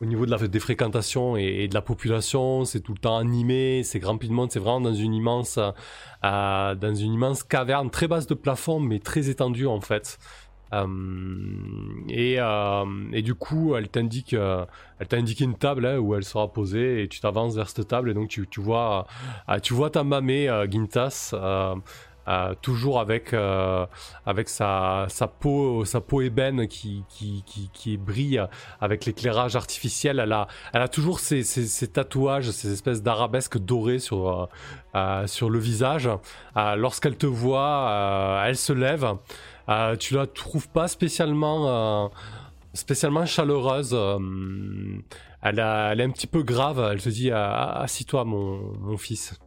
au 0.00 0.06
niveau 0.06 0.24
de 0.24 0.30
la, 0.30 0.38
des 0.38 0.60
fréquentations 0.60 1.36
et, 1.36 1.68
de 1.68 1.74
la 1.74 1.82
population. 1.82 2.64
C'est 2.64 2.80
tout 2.80 2.92
le 2.92 2.98
temps 2.98 3.18
animé, 3.18 3.82
c'est 3.84 3.98
grand 3.98 4.14
de 4.14 4.50
c'est 4.50 4.58
vraiment 4.58 4.80
dans 4.80 4.94
une 4.94 5.14
immense, 5.14 5.58
euh, 6.24 6.74
dans 6.74 6.94
une 6.94 7.12
immense 7.12 7.42
caverne 7.42 7.90
très 7.90 8.08
basse 8.08 8.26
de 8.26 8.34
plafond, 8.34 8.80
mais 8.80 8.98
très 8.98 9.28
étendue 9.28 9.66
en 9.66 9.80
fait. 9.80 10.18
Euh, 10.72 10.86
et, 12.08 12.36
euh, 12.38 12.84
et 13.12 13.22
du 13.22 13.34
coup, 13.34 13.74
elle 13.74 13.88
t'indique, 13.88 14.34
elle 14.34 15.08
t'a 15.08 15.16
indiqué 15.16 15.44
une 15.44 15.56
table 15.56 15.84
hein, 15.84 15.98
où 15.98 16.14
elle 16.14 16.24
sera 16.24 16.50
posée 16.52 17.02
et 17.02 17.08
tu 17.08 17.20
t'avances 17.20 17.56
vers 17.56 17.68
cette 17.68 17.88
table 17.88 18.10
et 18.10 18.14
donc 18.14 18.28
tu, 18.28 18.46
tu 18.48 18.60
vois, 18.60 19.06
tu 19.62 19.74
vois 19.74 19.90
ta 19.90 20.04
mamée 20.04 20.48
Gintas. 20.70 21.34
Euh, 22.30 22.54
toujours 22.62 23.00
avec, 23.00 23.34
euh, 23.34 23.84
avec 24.24 24.48
sa, 24.48 25.06
sa, 25.08 25.26
peau, 25.26 25.84
sa 25.84 26.00
peau 26.00 26.20
ébène 26.20 26.68
qui, 26.68 27.02
qui, 27.08 27.42
qui, 27.72 27.96
brille 27.96 28.40
avec 28.80 29.04
l'éclairage 29.04 29.56
artificiel. 29.56 30.20
Elle 30.20 30.32
a, 30.32 30.46
elle 30.72 30.82
a 30.82 30.88
toujours 30.88 31.18
ces, 31.18 31.42
ces, 31.42 31.66
ces 31.66 31.88
tatouages, 31.88 32.50
ces 32.52 32.72
espèces 32.72 33.02
d'arabesques 33.02 33.58
dorées 33.58 33.98
sur, 33.98 34.48
euh, 34.94 35.26
sur 35.26 35.50
le 35.50 35.58
visage. 35.58 36.08
Lorsqu'elle 36.54 37.16
te 37.16 37.26
voit, 37.26 38.42
elle 38.46 38.56
se 38.56 38.72
lève. 38.72 39.06
Tu 39.98 40.14
la 40.14 40.26
trouves 40.26 40.68
pas 40.68 40.86
spécialement, 40.88 42.10
spécialement 42.74 43.26
chaleureuse. 43.26 43.96
elle, 45.42 45.60
a- 45.60 45.92
elle 45.92 46.00
est 46.00 46.04
un 46.04 46.10
petit 46.10 46.26
peu 46.26 46.42
grave. 46.42 46.88
Elle 46.92 47.02
te 47.02 47.08
dit 47.08 47.30
Ah, 47.32 47.80
Assis-toi, 47.80 48.24
mon, 48.24 48.72
mon 48.78 48.96
fils. 48.96 49.38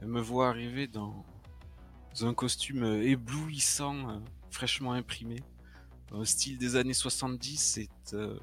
Elle 0.00 0.08
me 0.08 0.20
voit 0.20 0.48
arriver 0.48 0.86
dans, 0.86 1.24
un 2.22 2.34
costume 2.34 2.84
euh, 2.84 3.02
éblouissant, 3.02 4.08
euh, 4.08 4.18
fraîchement 4.50 4.92
imprimé, 4.92 5.36
au 6.10 6.24
style 6.24 6.56
des 6.56 6.76
années 6.76 6.94
70. 6.94 7.58
C'est 7.58 8.14
euh, 8.14 8.38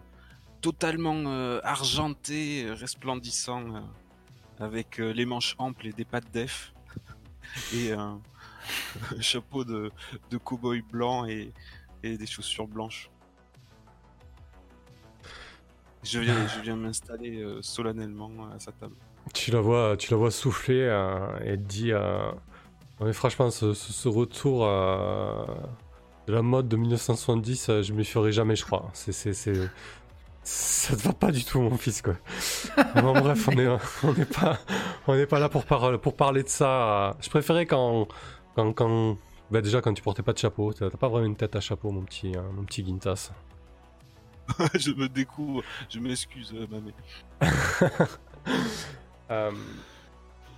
totalement 0.61 1.25
argenté, 1.63 2.69
resplendissant, 2.71 3.83
avec 4.59 4.97
les 4.97 5.25
manches 5.25 5.55
amples 5.59 5.87
et 5.87 5.93
des 5.93 6.05
pattes 6.05 6.31
d'Ef, 6.31 6.73
et 7.73 7.91
un, 7.91 8.21
un 9.15 9.21
chapeau 9.21 9.63
de, 9.63 9.91
cow-boy 10.43 10.81
blanc 10.81 11.25
et, 11.25 11.51
des 12.03 12.25
chaussures 12.25 12.67
blanches. 12.67 13.09
Je 16.03 16.19
viens, 16.19 16.75
m'installer 16.75 17.45
solennellement 17.61 18.49
à 18.49 18.59
sa 18.59 18.71
table. 18.71 18.95
Tu 19.33 19.51
la 19.51 19.61
vois, 19.61 19.95
tu 19.97 20.11
la 20.11 20.17
vois 20.17 20.31
souffler 20.31 20.81
euh, 20.81 21.19
et 21.43 21.49
elle 21.49 21.61
te 21.61 21.67
dit 21.67 21.91
euh, 21.91 22.29
Ouais, 22.99 23.13
franchement, 23.13 23.49
ce, 23.51 23.73
ce- 23.73 23.93
ce 23.93 24.07
retour 24.07 24.65
euh, 24.65 25.45
de 26.27 26.33
la 26.33 26.41
mode 26.41 26.67
de 26.67 26.77
1970, 26.77 27.69
euh, 27.69 27.81
je 27.83 27.93
m'y 27.93 28.05
ferai 28.05 28.31
jamais, 28.31 28.55
je 28.55 28.65
crois. 28.65 28.89
C'est, 28.93 29.11
c'est, 29.11 29.33
c'est- 29.33 29.69
Ça 30.43 30.95
te 30.95 31.01
va 31.03 31.13
pas 31.13 31.31
du 31.31 31.43
tout, 31.43 31.61
mon 31.61 31.77
fils, 31.77 32.01
quoi. 32.01 32.15
bon, 32.95 33.13
bref, 33.13 33.47
on 33.49 33.57
est, 33.57 33.67
on 34.03 34.13
n'est 34.13 34.25
pas, 34.25 34.57
on 35.07 35.15
n'est 35.15 35.27
pas 35.27 35.39
là 35.39 35.49
pour, 35.49 35.65
par- 35.65 35.99
pour 35.99 36.15
parler 36.15 36.43
de 36.43 36.49
ça. 36.49 37.15
Je 37.21 37.29
préférais 37.29 37.65
quand, 37.65 38.07
quand, 38.55 38.71
quand 38.73 39.17
bah, 39.51 39.61
déjà 39.61 39.81
quand 39.81 39.93
tu 39.93 40.01
portais 40.01 40.23
pas 40.23 40.33
de 40.33 40.37
chapeau. 40.39 40.73
T'as 40.73 40.89
pas 40.89 41.07
vraiment 41.09 41.25
une 41.25 41.35
tête 41.35 41.55
à 41.55 41.59
chapeau, 41.59 41.91
mon 41.91 42.01
petit, 42.03 42.33
hein, 42.35 42.43
mon 42.55 42.63
petit 42.63 42.83
Gintas. 42.85 43.31
je 44.75 44.91
me 44.91 45.07
découvre, 45.09 45.61
je 45.89 45.99
m'excuse, 45.99 46.53
euh, 46.55 46.65
mamie. 46.71 46.93
Euh, 49.31 49.51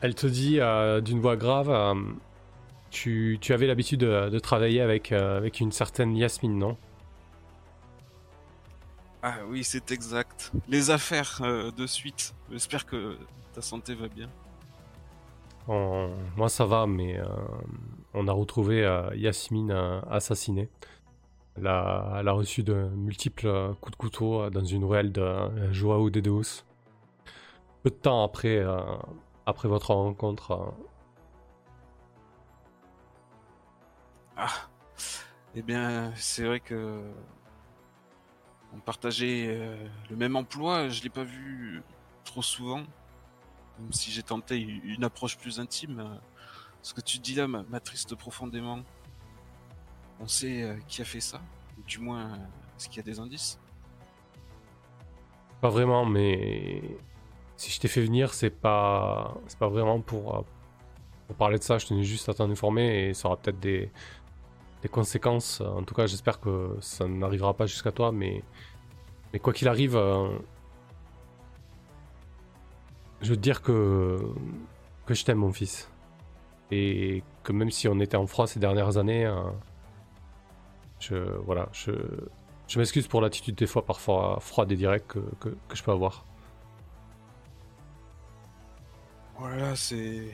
elle 0.02 0.16
te 0.16 0.28
dit 0.28 0.60
euh, 0.60 1.02
d'une 1.02 1.20
voix 1.20 1.36
grave 1.36 1.70
euh, 1.70 1.96
tu, 2.92 3.38
tu 3.42 3.54
avais 3.54 3.68
l'habitude 3.68 4.00
de, 4.02 4.30
de 4.30 4.40
travailler 4.40 4.82
avec, 4.82 5.12
avec 5.12 5.60
une 5.60 5.72
certaine 5.72 6.16
Yasmine, 6.16 6.58
non? 6.58 6.78
Ah 9.22 9.36
oui, 9.50 9.64
c'est 9.64 9.92
exact. 9.92 10.52
Les 10.68 10.92
affaires 10.92 11.40
euh, 11.44 11.72
de 11.72 11.86
suite. 11.86 12.34
J'espère 12.52 12.86
que 12.86 13.18
ta 13.54 13.62
santé 13.62 13.94
va 13.94 14.08
bien. 14.08 14.30
On- 15.68 16.10
Moi, 16.38 16.50
ça 16.50 16.66
va, 16.66 16.88
mais 16.88 17.20
euh, 17.20 17.26
on 18.14 18.28
a 18.28 18.32
retrouvé 18.32 18.84
euh, 18.86 19.10
Yasmine 19.16 19.72
assassinée. 20.10 20.70
Elle 21.58 21.68
a, 21.68 22.16
elle 22.20 22.28
a 22.28 22.32
reçu 22.32 22.64
de 22.64 22.74
multiples 22.96 23.76
coups 23.82 23.92
de 23.92 23.98
couteau 23.98 24.50
dans 24.50 24.64
une 24.64 24.86
ruelle 24.86 25.12
de 25.12 25.72
Joao 25.74 26.10
de 26.10 26.22
Deus. 26.22 26.64
Peu 27.84 27.90
de 27.90 27.96
temps 27.96 28.24
après, 28.24 28.58
euh, 28.58 28.82
après 29.46 29.68
votre 29.68 29.94
rencontre. 29.94 30.52
euh, 30.52 30.72
Ah, 34.38 34.70
eh 35.56 35.62
bien, 35.62 36.14
c'est 36.16 36.44
vrai 36.46 36.60
que 36.60 37.02
on 38.74 38.80
partageait 38.80 39.48
euh, 39.50 39.88
le 40.10 40.16
même 40.16 40.36
emploi. 40.36 40.90
Je 40.90 41.02
l'ai 41.04 41.10
pas 41.10 41.24
vu 41.24 41.82
trop 42.24 42.42
souvent. 42.42 42.84
Même 43.80 43.92
si 43.94 44.12
j'ai 44.12 44.24
tenté 44.24 44.58
une 44.60 45.04
approche 45.04 45.38
plus 45.38 45.60
intime. 45.60 46.20
Ce 46.82 46.94
que 46.94 47.02
tu 47.02 47.18
dis 47.20 47.36
là 47.36 47.48
m'a- 47.48 47.64
m'attriste 47.64 48.16
profondément. 48.16 48.80
On 50.22 50.28
sait 50.28 50.78
qui 50.88 51.02
a 51.02 51.06
fait 51.06 51.22
ça, 51.22 51.42
du 51.88 52.00
moins, 52.00 52.34
est-ce 52.78 52.90
qu'il 52.90 52.98
y 52.98 53.00
a 53.00 53.04
des 53.04 53.20
indices? 53.22 53.58
Pas 55.62 55.70
vraiment, 55.70 56.06
mais 56.06 56.82
si 57.60 57.72
je 57.72 57.80
t'ai 57.82 57.90
fait 57.90 58.02
venir, 58.02 58.34
c'est 58.34 58.50
pas, 58.52 59.36
c'est 59.48 59.60
pas 59.60 59.68
vraiment 59.68 60.00
pour, 60.00 60.38
euh, 60.38 60.42
pour 61.28 61.36
parler 61.36 61.58
de 61.58 61.64
ça. 61.64 61.78
Je 61.78 61.88
tenais 61.88 62.04
juste 62.04 62.30
à 62.30 62.34
t'en 62.34 62.50
informer 62.50 63.10
et 63.10 63.14
ça 63.14 63.28
aura 63.28 63.36
peut-être 63.36 63.60
des, 63.60 63.92
des 64.82 64.88
conséquences. 64.88 65.60
En 65.60 65.84
tout 65.84 65.94
cas, 65.94 66.08
j'espère 66.08 66.40
que 66.40 66.78
ça 66.80 67.06
n'arrivera 67.06 67.54
pas 67.54 67.66
jusqu'à 67.66 67.92
toi, 67.92 68.14
mais, 68.14 68.44
mais 69.34 69.40
quoi 69.40 69.52
qu'il 69.52 69.68
arrive, 69.68 69.98
euh, 69.98 70.30
je 73.22 73.32
veux 73.32 73.36
te 73.36 73.42
dire 73.42 73.62
que, 73.62 74.18
que 75.06 75.14
je 75.14 75.26
t'aime, 75.26 75.40
mon 75.40 75.52
fils. 75.52 75.92
Et 76.72 77.24
que 77.44 77.52
même 77.52 77.72
si 77.72 77.90
on 77.90 78.00
était 78.00 78.16
en 78.16 78.26
froid 78.26 78.48
ces 78.48 78.62
dernières 78.62 78.96
années, 78.96 79.26
euh, 79.26 79.42
je, 81.02 81.16
voilà, 81.40 81.68
je, 81.74 81.92
je 82.70 82.80
m'excuse 82.80 83.10
pour 83.10 83.20
l'attitude 83.20 83.56
des 83.56 83.68
fois 83.68 83.86
parfois 83.86 84.38
froide 84.40 84.72
et 84.72 84.78
directe 84.78 85.18
que, 85.42 85.50
que 85.50 85.76
je 85.76 85.84
peux 85.84 85.92
avoir. 85.92 86.24
Voilà, 89.40 89.76
c'est. 89.76 90.34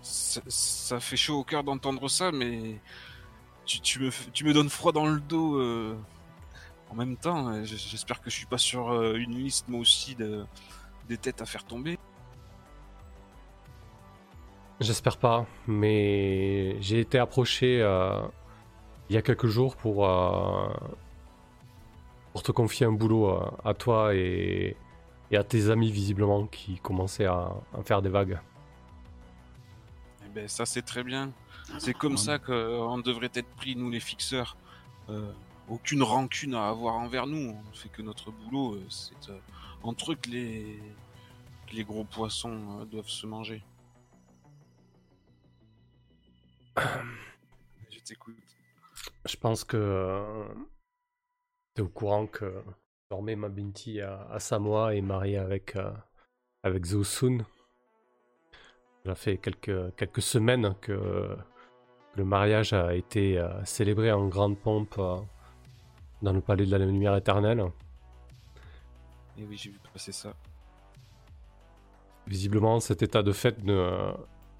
Ça, 0.00 1.00
fait 1.00 1.16
chaud 1.16 1.40
au 1.40 1.44
cœur 1.44 1.64
d'entendre 1.64 2.08
ça, 2.08 2.30
mais. 2.30 2.80
Tu, 3.64 4.00
me, 4.00 4.52
donnes 4.54 4.70
froid 4.70 4.92
dans 4.92 5.06
le 5.06 5.20
dos. 5.20 5.56
euh, 5.56 5.94
En 6.90 6.94
même 6.94 7.16
temps, 7.16 7.62
j'espère 7.64 8.22
que 8.22 8.30
je 8.30 8.36
suis 8.36 8.46
pas 8.46 8.56
sur 8.56 8.90
euh, 8.90 9.16
une 9.16 9.34
liste, 9.36 9.68
moi 9.68 9.80
aussi, 9.80 10.14
de... 10.14 10.46
des 11.08 11.18
têtes 11.18 11.42
à 11.42 11.46
faire 11.46 11.64
tomber. 11.64 11.98
J'espère 14.80 15.18
pas, 15.18 15.44
mais 15.66 16.80
j'ai 16.80 17.00
été 17.00 17.18
approché 17.18 17.82
euh, 17.82 18.22
il 19.10 19.16
y 19.16 19.18
a 19.18 19.22
quelques 19.22 19.48
jours 19.48 19.76
pour, 19.76 20.08
pour 22.32 22.42
te 22.42 22.52
confier 22.52 22.86
un 22.86 22.92
boulot 22.92 23.42
à 23.64 23.74
toi 23.74 24.14
et, 24.14 24.76
et 25.30 25.36
à 25.36 25.44
tes 25.44 25.70
amis 25.70 25.90
visiblement 25.90 26.46
qui 26.46 26.78
commençaient 26.78 27.26
à, 27.26 27.52
à 27.76 27.82
faire 27.82 28.02
des 28.02 28.08
vagues. 28.08 28.40
Eh 30.26 30.28
ben, 30.34 30.48
ça, 30.48 30.66
c'est 30.66 30.82
très 30.82 31.04
bien. 31.04 31.32
C'est 31.78 31.94
comme 31.94 32.16
ça 32.16 32.38
qu'on 32.38 32.98
devrait 32.98 33.30
être 33.34 33.48
pris, 33.56 33.76
nous, 33.76 33.90
les 33.90 34.00
fixeurs. 34.00 34.56
Euh, 35.10 35.32
aucune 35.68 36.02
rancune 36.02 36.54
à 36.54 36.68
avoir 36.68 36.96
envers 36.96 37.26
nous. 37.26 37.50
On 37.50 37.74
fait 37.74 37.88
que 37.88 38.02
notre 38.02 38.30
boulot, 38.30 38.74
euh, 38.74 38.86
c'est 38.88 39.30
euh, 39.30 39.38
entre 39.82 40.12
eux 40.12 40.16
que 40.16 40.30
les, 40.30 40.78
que 41.66 41.74
les 41.74 41.84
gros 41.84 42.04
poissons 42.04 42.80
euh, 42.80 42.84
doivent 42.84 43.08
se 43.08 43.26
manger. 43.26 43.62
Je 47.90 47.98
t'écoute. 48.00 48.36
Je 49.26 49.36
pense 49.36 49.64
que 49.64 50.46
tu 51.74 51.82
es 51.82 51.84
au 51.84 51.88
courant 51.88 52.26
que 52.26 52.62
désormais 53.10 53.36
ma 53.36 53.48
Binti 53.48 54.02
à, 54.02 54.26
à 54.30 54.38
Samoa 54.38 54.94
est 54.94 55.00
mariée 55.00 55.38
avec, 55.38 55.76
euh, 55.76 55.90
avec 56.62 56.84
Zosun. 56.84 57.38
Ça 59.06 59.14
fait 59.14 59.38
quelques, 59.38 59.96
quelques 59.96 60.20
semaines 60.20 60.74
que, 60.82 61.34
le 62.16 62.24
mariage 62.24 62.72
a 62.72 62.94
été 62.94 63.38
euh, 63.38 63.64
célébré 63.64 64.10
en 64.10 64.26
grande 64.26 64.58
pompe 64.58 64.96
euh, 64.98 65.16
dans 66.20 66.32
le 66.32 66.40
palais 66.40 66.66
de 66.66 66.70
la 66.70 66.84
lumière 66.84 67.14
éternelle. 67.16 67.64
Et 69.38 69.44
oui, 69.44 69.56
j'ai 69.56 69.70
vu 69.70 69.78
passer 69.92 70.12
ça. 70.12 70.34
Visiblement, 72.26 72.80
cet 72.80 73.02
état 73.02 73.22
de 73.22 73.32
fait 73.32 73.62
ne, 73.62 74.12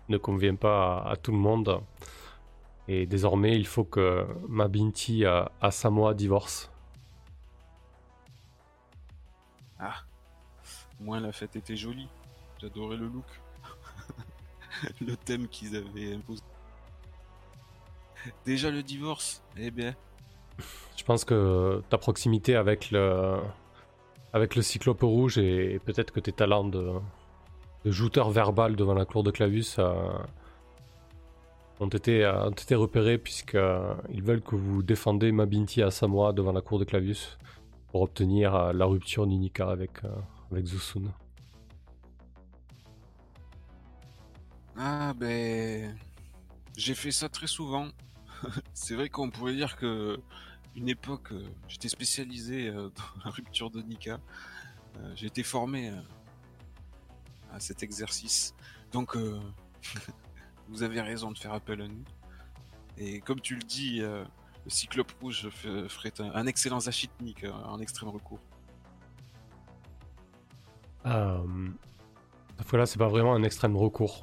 ne 0.09 0.17
convient 0.17 0.55
pas 0.55 0.99
à, 0.99 1.11
à 1.11 1.17
tout 1.17 1.33
le 1.33 1.39
monde. 1.39 1.83
Et 2.87 3.07
désormais, 3.07 3.57
il 3.57 3.67
faut 3.67 3.85
que 3.85 4.27
ma 4.49 4.69
Binti 4.69 5.27
à, 5.27 5.51
à 5.61 5.71
Samoa 5.71 6.15
divorce. 6.15 6.71
Ah, 9.79 10.03
moins 11.01 11.21
la 11.21 11.33
fête 11.33 11.57
était 11.57 11.77
jolie. 11.77 12.09
J'adorais 12.61 12.97
le 12.97 13.07
look. 13.07 13.27
le 15.01 15.17
thème 15.17 15.49
qu'ils 15.49 15.77
avaient 15.77 16.15
imposé. 16.15 16.43
Déjà 18.45 18.71
le 18.71 18.83
divorce, 18.83 19.43
eh 19.57 19.71
bien. 19.71 19.95
Je 20.97 21.05
pense 21.05 21.25
que 21.25 21.83
ta 21.89 21.99
proximité 21.99 22.57
avec 22.57 22.91
le, 22.91 23.39
avec 24.33 24.57
le 24.57 24.63
cyclope 24.63 25.03
rouge 25.03 25.39
et 25.39 25.81
peut-être 25.85 26.13
que 26.13 26.21
tes 26.21 26.33
talents 26.33 26.65
de, 26.65 26.95
jouteur 27.85 28.31
verbal 28.31 28.77
devant 28.77 28.95
la 28.95 29.05
cour 29.05 29.23
de 29.23 29.31
Clavus 29.31 29.77
euh, 29.79 29.95
ont, 31.81 31.89
été, 31.89 32.25
euh, 32.25 32.49
ont 32.49 32.51
été 32.51 32.75
repérés 32.75 33.19
puisqu'ils 33.19 34.23
veulent 34.23 34.43
que 34.43 34.57
vous 34.57 34.83
défendez 34.83 35.31
Mabinti 35.33 35.83
à 35.83 35.91
Samoa 35.91 36.33
devant 36.33 36.53
la 36.53 36.61
cour 36.61 36.79
de 36.79 36.85
Clavus 36.85 37.39
pour 37.91 38.03
obtenir 38.03 38.55
euh, 38.55 38.73
la 38.73 38.85
rupture 38.85 39.27
d'Unica 39.27 39.69
avec, 39.69 40.05
euh, 40.05 40.11
avec 40.53 40.67
Zusun. 40.67 41.13
Ah 44.77 45.13
ben, 45.15 45.97
j'ai 46.77 46.95
fait 46.95 47.11
ça 47.11 47.29
très 47.29 47.47
souvent. 47.47 47.89
C'est 48.75 48.95
vrai 48.95 49.09
qu'on 49.09 49.31
pourrait 49.31 49.55
dire 49.55 49.77
que 49.77 50.21
une 50.77 50.89
époque, 50.89 51.33
euh, 51.33 51.45
j'étais 51.67 51.89
spécialisé 51.89 52.71
dans 52.73 53.25
la 53.25 53.31
rupture 53.31 53.71
de 53.71 53.83
Nika. 53.83 54.21
J'ai 55.15 55.27
été 55.27 55.45
formé 55.45 55.93
à 57.53 57.61
cet 57.61 57.85
exercice. 57.85 58.53
Donc, 58.91 59.17
vous 60.69 60.83
avez 60.83 61.01
raison 61.01 61.31
de 61.31 61.39
faire 61.39 61.53
appel 61.53 61.83
à 61.83 61.87
nous. 61.87 62.03
Et 62.97 63.21
comme 63.21 63.41
tu 63.41 63.55
le 63.55 63.63
dis, 63.63 64.03
le 64.69 64.71
Cyclope 64.71 65.11
Rouge 65.23 65.49
fe- 65.49 65.89
ferait 65.89 66.13
un, 66.19 66.31
un 66.35 66.47
excellent 66.47 66.79
Zachitnik 66.79 67.45
euh, 67.45 67.53
en 67.65 67.81
extrême 67.81 68.11
recours. 68.11 68.39
Euh, 71.07 71.39
là, 72.73 72.85
c'est 72.85 72.99
pas 72.99 73.09
vraiment 73.09 73.33
un 73.33 73.43
extrême 73.45 73.79
recours. 73.79 74.21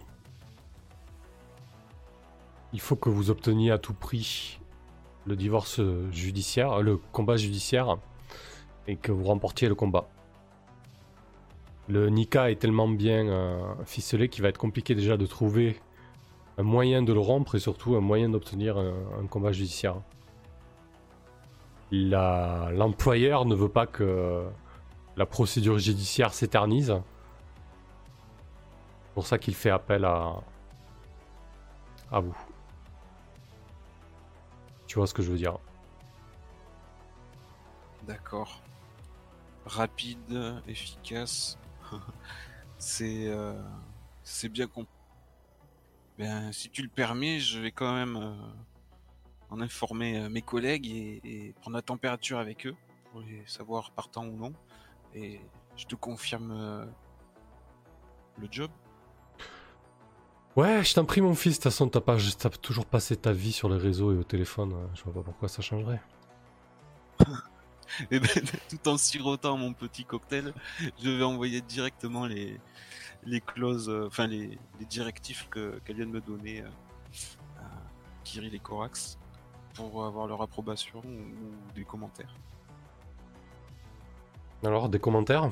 Il 2.74 2.80
faut 2.80 2.96
que 2.96 3.10
vous 3.10 3.32
obteniez 3.32 3.72
à 3.72 3.80
tout 3.80 3.96
prix 3.96 4.60
le 5.26 5.36
divorce 5.36 5.82
judiciaire, 6.12 6.74
euh, 6.74 6.82
le 6.84 6.98
combat 6.98 7.38
judiciaire, 7.38 7.98
et 8.86 8.98
que 8.98 9.12
vous 9.12 9.24
remportiez 9.24 9.68
le 9.68 9.74
combat. 9.74 10.08
Le 11.88 12.10
Nika 12.10 12.52
est 12.52 12.58
tellement 12.58 12.88
bien 12.88 13.28
euh, 13.28 13.74
ficelé 13.86 14.30
qu'il 14.30 14.44
va 14.44 14.50
être 14.50 14.60
compliqué 14.60 14.94
déjà 14.94 15.18
de 15.18 15.26
trouver 15.26 15.82
un 16.60 16.64
moyen 16.64 17.02
de 17.02 17.14
le 17.14 17.20
rompre 17.20 17.56
et 17.56 17.60
surtout 17.60 17.96
un 17.96 18.00
moyen 18.00 18.30
d'obtenir 18.30 18.78
un 18.78 19.28
combat 19.28 19.52
judiciaire. 19.52 19.98
L'employeur 21.92 23.46
ne 23.46 23.56
veut 23.56 23.70
pas 23.70 23.86
que 23.88 24.46
la 25.16 25.26
procédure 25.26 25.78
judiciaire 25.78 26.34
s'éternise. 26.34 26.96
C'est 29.06 29.14
pour 29.14 29.28
ça 29.28 29.38
qu'il 29.38 29.56
fait 29.56 29.70
appel 29.70 30.04
à, 30.04 30.42
à 32.12 32.20
vous. 32.20 32.36
Tu 34.88 34.96
vois 34.96 35.08
ce 35.08 35.14
que 35.14 35.22
je 35.22 35.32
veux 35.32 35.38
dire 35.38 35.58
D'accord. 38.04 38.62
Rapide, 39.66 40.62
efficace. 40.68 41.58
c'est 42.78 43.28
euh, 43.28 43.54
c'est 44.24 44.50
bien 44.50 44.68
compris. 44.68 44.90
Ben, 46.18 46.52
si 46.52 46.70
tu 46.70 46.82
le 46.82 46.88
permets, 46.88 47.40
je 47.40 47.60
vais 47.60 47.72
quand 47.72 47.94
même 47.94 48.16
euh, 48.16 48.36
en 49.56 49.62
informer 49.62 50.18
euh, 50.18 50.30
mes 50.30 50.42
collègues 50.42 50.88
et, 50.88 51.22
et 51.24 51.54
prendre 51.62 51.76
la 51.78 51.82
température 51.82 52.38
avec 52.40 52.68
eux 52.68 52.76
pour 53.12 53.22
les 53.22 53.42
savoir 53.48 53.92
partant 53.92 54.26
ou 54.26 54.36
non. 54.36 54.54
Et 55.14 55.40
je 55.78 55.86
te 55.86 55.96
confirme 55.96 56.52
euh, 56.52 56.86
le 58.40 58.48
job. 58.52 58.70
Ouais, 60.56 60.84
je 60.84 60.94
t'en 60.94 61.04
prie, 61.06 61.22
mon 61.22 61.36
fils. 61.36 61.54
De 61.54 61.56
toute 61.58 61.64
façon, 61.64 61.90
t'as 61.90 62.02
pas, 62.02 62.18
t'as 62.38 62.50
toujours 62.50 62.86
passé 62.86 63.16
ta 63.18 63.34
vie 63.34 63.52
sur 63.52 63.70
les 63.70 63.78
réseaux 63.78 64.14
et 64.14 64.18
au 64.18 64.24
téléphone. 64.24 64.74
euh, 64.74 64.88
Je 64.94 65.04
vois 65.04 65.14
pas 65.14 65.22
pourquoi 65.22 65.48
ça 65.50 65.62
changerait. 65.62 66.02
Et 68.12 68.20
ben, 68.20 68.28
tout 68.70 68.88
en 68.90 68.98
sirotant 68.98 69.58
mon 69.58 69.72
petit 69.74 70.06
cocktail, 70.06 70.54
je 71.02 71.10
vais 71.10 71.24
envoyer 71.24 71.62
directement 71.62 72.26
les, 72.26 72.60
les 73.24 73.42
clauses, 73.42 73.90
euh, 73.90 74.08
enfin 74.08 74.28
les, 74.28 74.58
les 74.80 74.86
directives 74.86 75.48
que 75.50 75.80
qu'elle 75.86 75.98
vient 75.98 76.06
de 76.08 76.12
me 76.12 76.20
donner 76.20 76.62
euh, 76.62 76.70
à 77.60 77.70
Kirill 78.24 78.54
et 78.56 78.60
Corax 78.60 79.18
pour 79.76 80.06
avoir 80.06 80.28
leur 80.28 80.42
approbation 80.42 81.00
ou, 81.06 81.74
des 81.76 81.86
commentaires. 81.86 82.34
Alors, 84.64 84.90
des 84.90 85.00
commentaires? 85.00 85.50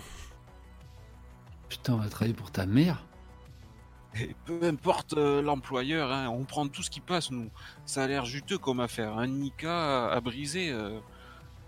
Putain, 1.69 1.93
on 1.93 1.97
va 1.97 2.09
travailler 2.09 2.33
pour 2.33 2.51
ta 2.51 2.65
mère 2.65 3.05
Et 4.15 4.35
peu 4.45 4.59
importe 4.63 5.13
euh, 5.13 5.41
l'employeur, 5.41 6.11
hein, 6.11 6.29
on 6.29 6.45
prend 6.45 6.67
tout 6.67 6.83
ce 6.83 6.89
qui 6.89 6.99
passe, 7.01 7.31
nous. 7.31 7.49
Ça 7.85 8.03
a 8.03 8.07
l'air 8.07 8.25
juteux 8.25 8.57
comme 8.57 8.79
affaire. 8.79 9.17
Un 9.17 9.27
Nika 9.27 10.07
à, 10.07 10.13
à 10.15 10.21
briser, 10.21 10.71
euh, 10.71 10.99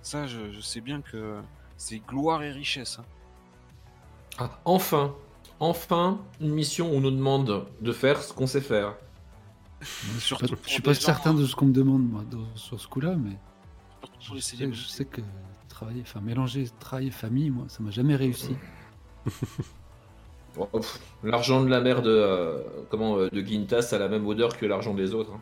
ça, 0.02 0.28
je, 0.28 0.52
je 0.52 0.62
sais 0.62 0.82
bien 0.82 1.02
que 1.02 1.42
c'est 1.78 2.00
gloire 2.00 2.44
et 2.44 2.52
richesse. 2.52 3.00
hein. 3.00 3.06
Ah, 4.38 4.60
enfin, 4.66 5.16
enfin, 5.60 6.20
une 6.42 6.52
mission 6.54 6.92
où 6.92 6.96
on 6.96 7.02
nous 7.02 7.12
demande 7.12 7.68
de 7.82 7.92
faire 7.92 8.22
ce 8.22 8.34
qu'on 8.34 8.48
sait 8.48 8.62
faire. 8.62 8.96
Je 10.16 10.20
suis 10.20 10.22
Surtout 10.22 10.48
pas, 10.48 10.56
pour 10.56 10.66
je 10.66 10.70
suis 10.72 10.82
pas 10.82 10.94
gens, 10.94 11.00
certain 11.00 11.32
hein, 11.32 11.34
de 11.36 11.46
ce 11.46 11.56
qu'on 11.56 11.66
me 11.68 11.74
demande 11.74 12.08
moi, 12.10 12.24
dans- 12.30 12.56
sur 12.56 12.80
ce 12.80 12.88
coup-là, 12.88 13.16
mais 13.16 13.38
surtout 14.02 14.26
pour 14.28 14.36
les 14.36 14.42
je 14.42 14.46
sais, 14.46 14.56
célébrités. 14.58 14.82
je 14.84 14.88
sais 14.90 15.06
que 15.06 15.22
travailler, 15.70 16.02
enfin 16.02 16.22
mélanger 16.22 16.68
travail 16.80 17.08
et 17.08 17.12
famille, 17.12 17.50
moi, 17.50 17.66
ça 17.68 17.84
m'a 17.84 17.92
jamais 17.92 18.16
réussi. 18.16 18.56
Oh, 20.58 20.70
L'argent 21.22 21.62
de 21.62 21.68
la 21.70 21.82
mère 21.82 22.02
de, 22.02 22.10
euh, 22.10 22.62
comment, 22.90 23.18
euh, 23.18 23.30
de 23.30 23.42
Gintas 23.42 23.90
a 23.92 23.98
la 23.98 24.08
même 24.08 24.26
odeur 24.26 24.56
que 24.56 24.66
l'argent 24.66 24.94
des 24.94 25.14
autres. 25.14 25.34
hein. 25.34 25.42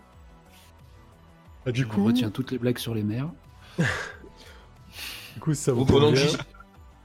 Ah, 1.68 1.72
du 1.72 1.86
coup, 1.86 2.04
retiens 2.04 2.32
toutes 2.32 2.50
les 2.52 2.58
blagues 2.58 2.80
sur 2.80 2.96
les 2.96 3.04
mères. 3.04 3.30
du 3.78 5.40
coup, 5.40 5.54
ça 5.54 5.72
vous 5.72 5.86
Pendant 5.86 6.12
que 6.12 6.18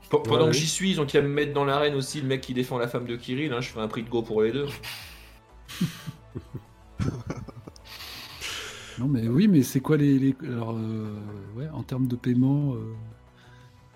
Pendant 0.09 0.45
Ouais, 0.47 0.51
que 0.53 0.57
j'y 0.57 0.67
suis, 0.67 0.93
ils 0.93 1.01
ont 1.03 1.05
qu'à 1.07 1.21
me 1.21 1.29
mettre 1.29 1.53
dans 1.53 1.67
l'arène 1.67 1.95
aussi 1.95 2.23
le 2.23 2.27
mec 2.29 2.41
qui 2.41 2.55
défend 2.55 2.79
la 2.79 2.89
femme 2.89 3.05
de 3.05 3.15
Kirill. 3.15 3.53
hein, 3.53 3.61
je 3.61 3.69
fais 3.69 3.81
un 3.81 3.89
prix 3.89 4.03
de 4.03 4.09
go 4.09 4.23
pour 4.23 4.41
les 4.41 4.53
deux. 4.53 4.69
Non, 8.99 9.07
mais 9.07 9.29
oui, 9.29 9.47
mais 9.47 9.63
c'est 9.63 9.79
quoi 9.81 9.97
les, 9.97 10.19
les- 10.19 10.37
alors 10.45 10.73
euh, 10.77 11.17
ouais, 11.57 11.69
en 11.69 11.85
termes 11.85 12.09
de 12.09 12.17
paiement, 12.17 12.75
euh, 12.75 12.95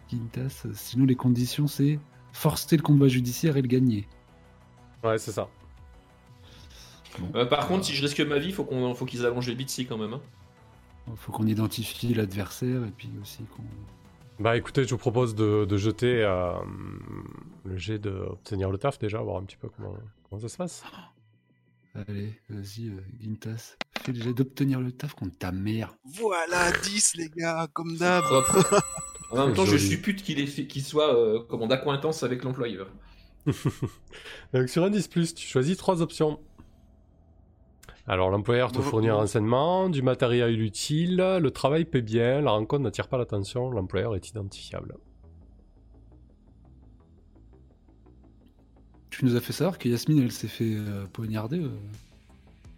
Quintas, 0.08 0.62
euh, 0.66 0.70
sinon 0.74 1.06
les 1.06 1.16
conditions 1.16 1.66
c'est 1.66 1.98
forcer 2.32 2.76
le 2.76 2.82
combat 2.82 3.08
judiciaire 3.08 3.56
et 3.56 3.62
le 3.62 3.68
gagner. 3.68 4.06
Ouais, 5.02 5.18
c'est 5.18 5.32
ça. 5.32 5.48
Euh, 7.34 7.44
par 7.46 7.66
contre, 7.66 7.84
si 7.84 7.94
je 7.94 8.02
risque 8.02 8.20
ma 8.20 8.38
vie, 8.38 8.52
faut 8.52 8.62
qu'on, 8.64 8.94
faut 8.94 9.04
qu'ils 9.04 9.26
allongent 9.26 9.48
les 9.48 9.56
Bitsy 9.56 9.86
quand 9.86 9.98
même. 9.98 10.14
hein. 10.14 10.20
Il 11.08 11.16
faut 11.16 11.32
qu'on 11.32 11.46
identifie 11.48 12.14
l'adversaire 12.14 12.84
et 12.84 12.90
puis 12.96 13.10
aussi 13.20 13.42
qu'on. 13.56 13.64
Bah 14.42 14.56
écoutez, 14.56 14.84
je 14.84 14.90
vous 14.90 14.98
propose 14.98 15.34
de, 15.34 15.64
de 15.64 15.76
jeter 15.76 16.22
euh, 16.22 16.52
le 17.64 17.76
jet 17.76 17.98
d'obtenir 17.98 18.70
le 18.70 18.78
taf 18.78 18.98
déjà, 19.00 19.20
voir 19.20 19.36
un 19.38 19.42
petit 19.42 19.56
peu 19.56 19.68
comment, 19.76 19.94
comment 20.30 20.40
ça 20.40 20.48
se 20.48 20.56
passe. 20.56 20.84
Allez, 21.94 22.32
vas-y, 22.48 22.88
euh, 22.88 23.02
Gintas, 23.20 23.76
fais 24.00 24.14
jet 24.14 24.32
d'obtenir 24.32 24.80
le 24.80 24.92
taf 24.92 25.12
contre 25.14 25.36
ta 25.36 25.52
mère. 25.52 25.94
Voilà, 26.04 26.72
10 26.72 27.16
les 27.16 27.28
gars, 27.28 27.68
comme 27.74 27.96
d'hab. 27.98 28.24
En 29.30 29.46
même 29.46 29.54
temps, 29.54 29.66
je 29.66 29.76
Joli. 29.76 29.88
suppute 29.88 30.22
qu'il, 30.22 30.40
est, 30.40 30.66
qu'il 30.66 30.82
soit 30.82 31.14
euh, 31.14 31.40
comment, 31.48 31.66
d'accointance 31.66 32.22
avec 32.22 32.44
l'employeur. 32.44 32.88
Donc 34.54 34.68
sur 34.68 34.84
un 34.84 34.90
10, 34.90 35.34
tu 35.34 35.46
choisis 35.46 35.76
trois 35.76 36.00
options. 36.00 36.40
Alors 38.06 38.30
l'employeur 38.30 38.72
te 38.72 38.80
fournit 38.80 39.08
un 39.08 39.14
renseignement, 39.14 39.88
du 39.88 40.02
matériel 40.02 40.60
utile, 40.60 41.16
le 41.16 41.50
travail 41.50 41.84
paie 41.84 42.02
bien, 42.02 42.40
la 42.40 42.50
rencontre 42.50 42.82
n'attire 42.82 43.06
pas 43.06 43.16
l'attention, 43.16 43.70
l'employeur 43.70 44.16
est 44.16 44.28
identifiable. 44.28 44.96
Tu 49.12 49.24
nous 49.26 49.36
as 49.36 49.40
fait 49.40 49.52
savoir 49.52 49.78
que 49.78 49.88
Yasmine, 49.88 50.20
elle 50.22 50.32
s'est 50.32 50.48
fait 50.48 50.74
euh, 50.74 51.04
poignarder. 51.06 51.58
euh, 51.60 51.68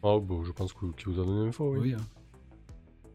Oh, 0.03 0.21
bon, 0.21 0.45
je 0.45 0.53
pense 0.53 0.73
que- 0.73 0.87
qu'il 0.97 1.09
vous 1.13 1.21
a 1.21 1.25
donné 1.25 1.47
l'info, 1.47 1.73
oui. 1.73 1.79
oui. 1.81 1.95
hein. 1.95 2.05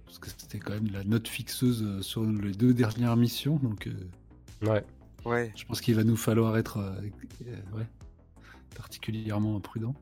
Parce 0.05 0.17
que 0.20 0.30
c'était 0.30 0.57
quand 0.57 0.72
même 0.74 0.89
la 0.91 1.03
note 1.03 1.28
fixeuse 1.28 1.84
euh, 1.84 2.01
sur 2.01 2.24
les 2.24 2.53
deux 2.53 2.74
dernières 2.74 3.15
missions, 3.17 3.57
donc 3.57 3.88
euh, 3.88 3.93
Ouais. 4.67 4.84
Ouais. 5.26 5.51
je 5.55 5.65
pense 5.65 5.82
qu'il 5.82 5.95
va 5.95 6.03
nous 6.03 6.15
falloir 6.15 6.57
être 6.57 6.78
euh, 6.78 6.95
euh, 7.45 7.78
ouais, 7.78 7.86
particulièrement 8.76 9.59
prudent. 9.59 9.93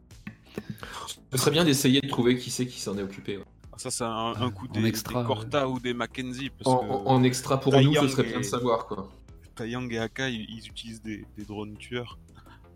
Ce 1.32 1.38
serait 1.38 1.52
bien 1.52 1.66
d'essayer 1.66 2.00
de 2.02 2.08
trouver 2.08 2.38
qui 2.38 2.52
c'est 2.52 2.66
qui 2.68 2.80
s'en 2.80 2.98
est 2.98 3.04
occupé. 3.04 3.38
ouais. 3.38 3.44
Ça, 3.78 3.92
c'est 3.92 4.04
un, 4.06 4.34
un 4.36 4.50
coup 4.52 4.68
En 4.70 4.80
des, 4.82 4.88
extra, 4.88 5.22
des 5.22 5.28
Corta 5.28 5.68
ou 5.70 5.80
des 5.80 5.94
Mackenzie. 5.94 6.50
Parce 6.50 6.68
En, 6.76 6.80
que 6.80 6.86
en- 6.92 7.06
en 7.08 7.24
extra 7.24 7.60
pour 7.60 7.74
nous, 7.80 7.94
ce 7.94 8.08
serait 8.08 8.24
bien 8.24 8.36
et- 8.38 8.40
de 8.40 8.44
savoir 8.44 8.86
quoi. 8.88 9.10
Taeyang 9.56 9.92
et 9.92 10.00
Aka, 10.00 10.30
ils, 10.30 10.48
ils 10.50 10.68
utilisent 10.68 11.02
des, 11.02 11.26
des 11.38 11.44
drones 11.44 11.76
tueurs. 11.78 12.18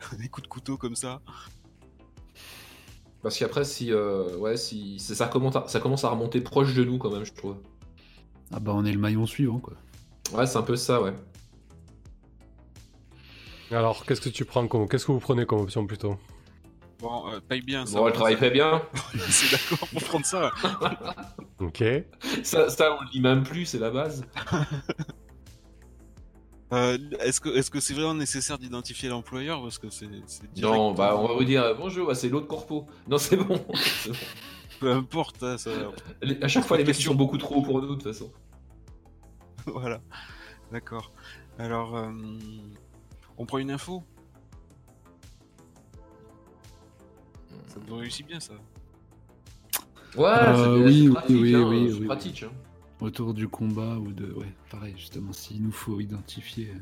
des 0.19 0.27
coups 0.29 0.43
de 0.43 0.49
couteau 0.49 0.77
comme 0.77 0.95
ça. 0.95 1.21
Parce 3.21 3.37
qu'après, 3.37 3.63
si, 3.65 3.91
euh, 3.91 4.35
ouais, 4.37 4.57
si 4.57 4.97
ça 4.99 5.27
commence, 5.27 5.55
à, 5.55 5.65
ça 5.67 5.79
commence 5.79 6.03
à 6.03 6.09
remonter 6.09 6.41
proche 6.41 6.73
de 6.73 6.83
nous 6.83 6.97
quand 6.97 7.11
même, 7.11 7.23
je 7.25 7.33
trouve. 7.33 7.57
Ah 8.51 8.59
bah 8.59 8.71
on 8.75 8.83
est 8.83 8.91
le 8.91 8.97
maillon 8.99 9.25
suivant 9.25 9.59
quoi. 9.59 9.73
Ouais, 10.33 10.45
c'est 10.47 10.57
un 10.57 10.63
peu 10.63 10.75
ça, 10.75 11.01
ouais. 11.01 11.13
Alors, 13.71 14.05
qu'est-ce 14.05 14.19
que 14.21 14.29
tu 14.29 14.43
prends 14.43 14.67
comme... 14.67 14.87
Qu'est-ce 14.89 15.05
que 15.05 15.11
vous 15.13 15.19
prenez 15.19 15.45
comme 15.45 15.59
option 15.61 15.85
plutôt? 15.87 16.17
Bon, 16.99 17.31
euh, 17.31 17.39
paye 17.39 17.61
bien. 17.61 17.85
Ça 17.85 17.97
Bon, 17.97 18.03
va, 18.03 18.09
le 18.09 18.15
travail 18.15 18.33
ça- 18.33 18.39
fait 18.39 18.51
bien. 18.51 18.81
C'est 19.29 19.51
d'accord 19.51 19.87
pour 19.87 20.03
prendre 20.03 20.25
ça. 20.25 20.51
Ok. 21.59 21.83
Ça, 22.43 22.69
ça, 22.69 22.97
on 22.99 23.03
le 23.03 23.09
dit 23.11 23.21
même 23.21 23.43
plus, 23.43 23.65
c'est 23.65 23.79
la 23.79 23.89
base. 23.91 24.25
Euh, 26.73 26.97
est-ce 27.19 27.41
que 27.41 27.49
est-ce 27.49 27.69
que 27.69 27.79
c'est 27.81 27.93
vraiment 27.93 28.13
nécessaire 28.13 28.57
d'identifier 28.57 29.09
l'employeur 29.09 29.61
parce 29.61 29.77
que 29.77 29.89
c'est 29.89 30.07
c'est 30.25 30.49
direct, 30.53 30.73
Non, 30.77 30.93
bah, 30.93 31.11
euh, 31.11 31.17
on 31.17 31.27
va 31.27 31.33
vous 31.33 31.43
dire 31.43 31.75
bonjour, 31.77 32.07
bah, 32.07 32.15
c'est 32.15 32.29
l'autre 32.29 32.47
corpo. 32.47 32.87
Non, 33.09 33.17
c'est 33.17 33.35
bon. 33.35 33.59
c'est 33.75 34.11
bon. 34.11 34.17
peu 34.79 34.91
importe 34.91 35.43
hein, 35.43 35.57
ça 35.57 35.69
Les- 36.21 36.41
À 36.41 36.47
chaque 36.47 36.63
fois, 36.65 36.77
les 36.77 36.85
mecs 36.85 36.95
sont 36.95 37.13
beaucoup 37.15 37.37
trop 37.37 37.55
hauts 37.57 37.61
pour 37.61 37.81
nous, 37.81 37.89
de 37.89 37.93
toute 37.95 38.03
façon. 38.03 38.31
voilà 39.65 40.01
d'accord 40.71 41.11
alors 41.59 41.95
euh, 41.97 42.09
on 43.37 43.45
prend 43.45 43.57
une 43.57 43.69
info? 43.71 44.03
Ça 47.67 47.75
nous 47.87 47.97
réussit 47.97 48.25
bien 48.25 48.39
ça 48.39 48.53
Ouais, 50.15 50.25
Euh, 50.29 50.55
c'est 50.55 50.83
oui, 50.83 50.93
c'est 50.93 51.01
oui, 51.07 51.09
pratique, 51.13 51.41
oui, 51.41 51.55
hein, 51.55 51.67
oui, 51.69 51.89
c'est 51.93 51.99
oui, 51.99 52.05
pratique. 52.05 52.43
hein. 52.43 52.51
Autour 53.01 53.33
du 53.33 53.47
combat 53.47 53.95
ou 53.97 54.11
de. 54.11 54.31
Ouais, 54.33 54.45
pareil, 54.69 54.93
justement, 54.95 55.33
s'il 55.33 55.63
nous 55.63 55.71
faut 55.71 55.99
identifier 55.99 56.69
euh, 56.73 56.79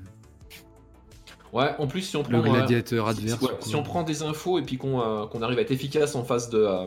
Ouais, 1.57 1.72
en 1.80 1.88
plus, 1.88 2.01
si 2.01 2.15
on 2.17 2.24
prend. 2.24 2.34
le 2.34 2.39
euh, 2.49 2.53
gladiateur 2.53 3.05
si- 3.11 3.17
adverse. 3.20 3.41
ouais, 3.41 3.49
si 3.61 3.76
on 3.76 3.84
prend 3.84 4.03
des 4.03 4.22
infos 4.22 4.59
et 4.59 4.61
puis 4.61 4.78
qu'on 4.78 5.01
euh, 5.01 5.26
qu'on 5.28 5.41
arrive 5.41 5.57
à 5.57 5.61
être 5.61 5.72
efficace 5.72 6.15
en 6.15 6.24
phase 6.24 6.49
de, 6.49 6.59
euh, 6.59 6.86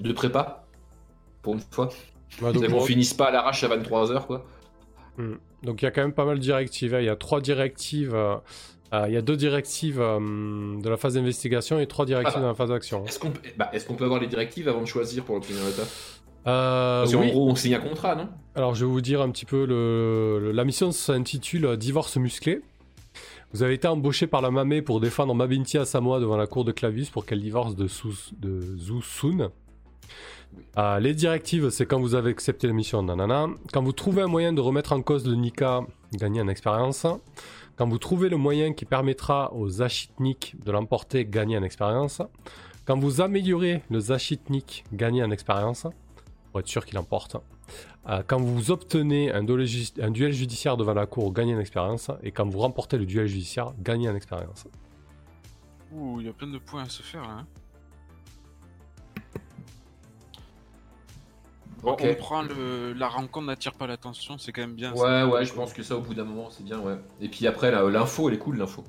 de 0.00 0.12
prépa, 0.12 0.64
pour 1.42 1.54
une 1.54 1.60
fois, 1.70 1.90
Bah, 2.40 2.50
et 2.50 2.52
donc, 2.54 2.68
qu'on 2.68 2.80
finisse 2.80 3.14
pas 3.14 3.26
à 3.26 3.30
l'arrache 3.30 3.62
à 3.62 3.68
23h, 3.68 4.26
quoi. 4.26 4.44
donc 5.62 5.82
il 5.82 5.84
y 5.84 5.88
a 5.88 5.90
quand 5.90 6.00
même 6.02 6.12
pas 6.14 6.24
mal 6.24 6.36
de 6.38 6.42
directives. 6.42 6.94
hein. 6.94 7.00
Il 7.00 7.06
y 7.06 7.10
a 7.10 7.16
trois 7.16 7.40
directives. 7.40 8.14
euh, 8.14 8.36
euh, 8.92 9.04
il 9.06 9.14
y 9.14 9.16
a 9.16 9.22
deux 9.22 9.36
directives 9.36 10.00
euh, 10.00 10.18
de 10.80 10.88
la 10.88 10.96
phase 10.96 11.14
d'investigation 11.14 11.78
et 11.78 11.86
trois 11.86 12.06
directives 12.06 12.34
Ah. 12.38 12.40
de 12.40 12.46
la 12.46 12.54
phase 12.54 12.70
d'action. 12.70 13.04
Est-ce 13.06 13.20
qu'on 13.20 13.30
peut... 13.30 13.40
bah, 13.56 13.70
est-ce 13.72 13.86
qu'on 13.86 13.94
peut 13.94 14.04
avoir 14.04 14.18
les 14.20 14.26
directives 14.26 14.66
avant 14.68 14.80
de 14.80 14.86
choisir 14.86 15.22
pour 15.22 15.36
le 15.36 15.42
taf 15.42 16.19
Euh, 16.46 17.02
Parce 17.02 17.14
oui. 17.14 17.30
gros, 17.30 17.50
on 17.50 17.54
signe 17.54 17.74
un 17.74 17.80
contrat, 17.80 18.14
non? 18.14 18.28
Alors, 18.54 18.74
je 18.74 18.84
vais 18.84 18.90
vous 18.90 19.00
dire 19.00 19.20
un 19.20 19.30
petit 19.30 19.44
peu. 19.44 19.64
Le, 19.66 20.38
le- 20.40 20.52
la 20.52 20.64
mission 20.64 20.90
s'intitule 20.92 21.76
Divorce 21.76 22.16
musclé. 22.16 22.62
Vous 23.52 23.62
avez 23.62 23.74
été 23.74 23.88
embauché 23.88 24.26
par 24.26 24.40
la 24.42 24.50
Mamé 24.50 24.80
pour 24.80 25.00
défendre 25.00 25.34
Mabinti 25.34 25.76
à 25.76 25.84
Samoa 25.84 26.20
devant 26.20 26.36
la 26.36 26.46
cour 26.46 26.64
de 26.64 26.72
Clavius 26.72 27.10
pour 27.10 27.26
qu'elle 27.26 27.40
divorce 27.42 27.74
de, 27.74 27.88
Sous- 27.88 28.30
de 28.38 28.60
Zhu 28.78 29.02
Sun. 29.02 29.48
Euh, 30.78 30.98
les 31.00 31.14
directives, 31.14 31.70
c'est 31.70 31.84
quand 31.86 32.00
vous 32.00 32.14
avez 32.14 32.30
accepté 32.30 32.66
la 32.66 32.72
mission, 32.72 33.02
nanana. 33.02 33.48
Quand 33.72 33.82
vous 33.82 33.92
trouvez 33.92 34.22
un 34.22 34.26
moyen 34.28 34.52
de 34.52 34.60
remettre 34.60 34.92
en 34.92 35.02
cause 35.02 35.26
le 35.26 35.34
Nika, 35.34 35.82
gagnez 36.14 36.40
en 36.40 36.48
expérience. 36.48 37.06
Quand 37.76 37.88
vous 37.88 37.98
trouvez 37.98 38.28
le 38.28 38.36
moyen 38.36 38.72
qui 38.72 38.84
permettra 38.84 39.52
aux 39.52 39.68
Zachitnik 39.68 40.54
de 40.64 40.70
l'emporter, 40.70 41.24
gagnez 41.24 41.56
en 41.58 41.62
expérience. 41.62 42.22
Quand 42.84 42.98
vous 42.98 43.20
améliorez 43.20 43.82
le 43.90 44.00
Zachitnik, 44.00 44.84
gagnez 44.92 45.22
en 45.24 45.30
expérience. 45.30 45.86
Pour 46.50 46.60
être 46.60 46.66
sûr 46.68 46.84
qu'il 46.84 46.98
emporte. 46.98 47.36
Euh, 48.08 48.22
quand 48.26 48.40
vous 48.40 48.70
obtenez 48.72 49.32
un, 49.32 49.44
duel 49.44 49.64
ju- 49.66 49.92
un 50.00 50.10
duel 50.10 50.32
judiciaire 50.32 50.76
devant 50.76 50.94
la 50.94 51.06
cour, 51.06 51.32
gagnez 51.32 51.54
en 51.54 51.60
expérience. 51.60 52.10
Et 52.22 52.32
quand 52.32 52.48
vous 52.48 52.58
remportez 52.58 52.98
le 52.98 53.06
duel 53.06 53.26
judiciaire, 53.28 53.72
gagnez 53.78 54.08
en 54.08 54.14
expérience. 54.16 54.66
ouh 55.92 56.20
il 56.20 56.26
y 56.26 56.28
a 56.28 56.32
plein 56.32 56.48
de 56.48 56.58
points 56.58 56.82
à 56.84 56.88
se 56.88 57.02
faire 57.02 57.22
hein. 57.22 57.46
Bon, 61.82 61.92
Ok. 61.92 62.02
on 62.04 62.14
prend 62.14 62.42
le 62.42 62.92
la 62.92 63.08
rencontre 63.08 63.46
n'attire 63.46 63.72
pas 63.72 63.86
l'attention 63.86 64.36
c'est 64.36 64.52
quand 64.52 64.60
même 64.60 64.74
bien 64.74 64.94
ça. 64.94 65.24
Ouais, 65.26 65.32
ouais, 65.32 65.44
je 65.46 65.52
pense 65.54 65.72
que 65.72 65.82
ça, 65.82 65.96
au 65.96 66.00
bout 66.02 66.12
d'un 66.14 66.24
moment, 66.24 66.50
c'est 66.50 66.62
bien, 66.62 66.78
ouais. 66.78 66.96
Et 67.20 67.28
puis 67.28 67.46
après, 67.46 67.70
là, 67.70 67.88
l'info, 67.88 68.28
elle 68.28 68.34
est 68.34 68.38
cool, 68.38 68.58
l'info. 68.58 68.84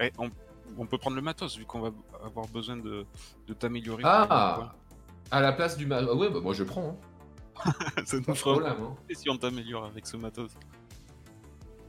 Eh, 0.00 0.12
on, 0.18 0.28
on 0.76 0.86
peut 0.86 0.98
prendre 0.98 1.16
le 1.16 1.22
matos 1.22 1.56
vu 1.56 1.64
qu'on 1.64 1.80
va 1.80 1.90
avoir 2.22 2.46
besoin 2.48 2.76
de, 2.76 3.06
de 3.46 3.54
t'améliorer 3.54 4.02
Ah 4.04 4.74
À 5.30 5.40
la 5.40 5.52
place 5.52 5.76
du... 5.76 5.86
Ma... 5.86 5.96
ah 5.98 6.14
ouais, 6.14 6.30
bah 6.30 6.40
moi, 6.42 6.52
je 6.54 6.64
prends, 6.64 6.98
hein. 7.56 7.72
ça 8.04 8.16
nous 8.18 8.34
fera 8.34 8.52
problème, 8.52 8.76
hein. 8.82 8.94
Et 9.08 9.14
si 9.14 9.30
on 9.30 9.36
t'améliore 9.36 9.84
avec 9.84 10.06
ce 10.06 10.16
matos 10.16 10.50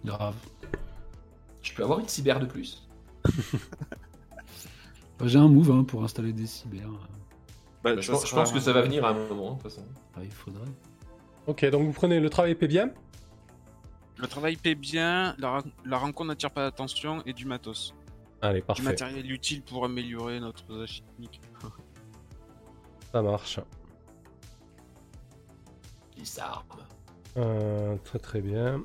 Grave. 0.04 0.36
Je 1.62 1.74
peux 1.74 1.84
avoir 1.84 2.00
une 2.00 2.08
cyber 2.08 2.40
de 2.40 2.46
plus 2.46 2.88
Bah, 5.18 5.28
J'ai 5.28 5.40
un 5.40 5.48
move 5.48 5.72
hein, 5.72 5.84
pour 5.84 6.04
installer 6.04 6.34
des 6.34 6.46
cyber. 6.46 6.88
Bah, 7.84 7.96
Bah, 7.96 8.02
je, 8.02 8.12
pense, 8.12 8.24
je 8.24 8.28
sera- 8.30 8.42
pense 8.42 8.52
que 8.52 8.60
ça 8.60 8.74
va 8.74 8.82
venir 8.82 9.06
à 9.06 9.10
un 9.10 9.14
moment, 9.14 9.52
hein, 9.52 9.56
de 9.58 9.62
toute 9.62 9.72
façon. 9.72 9.86
Ah, 10.16 10.20
il 10.24 10.32
faudrait. 10.32 10.68
Ok, 11.48 11.66
donc 11.70 11.84
vous 11.86 11.94
prenez 11.94 12.20
le 12.20 12.30
travail 12.30 12.56
paie 12.56 12.68
bien. 12.68 12.92
Le 14.18 14.28
travail 14.28 14.56
paie 14.58 14.76
bien, 14.76 15.36
la, 15.38 15.98
rencontre 15.98 16.28
n'attire 16.30 16.52
pas 16.52 16.62
l'attention 16.64 17.22
et 17.26 17.34
du 17.34 17.46
matos. 17.46 17.94
Allez, 18.42 18.60
Du 18.60 18.66
parfait. 18.66 18.84
matériel 18.84 19.30
utile 19.32 19.62
pour 19.62 19.86
améliorer 19.86 20.40
notre 20.40 20.86
technique. 20.86 21.42
Ça 23.16 23.22
marche. 23.22 23.62
Les 26.18 26.38
armes. 26.38 26.82
Euh, 27.38 27.96
très 28.04 28.20
très 28.20 28.42
bien. 28.42 28.84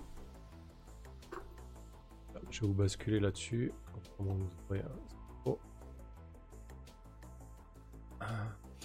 Je 2.49 2.61
vais 2.61 2.67
vous 2.69 2.73
basculer 2.75 3.19
là-dessus. 3.19 3.73
Oh. 5.45 5.59
Ah, 8.21 8.27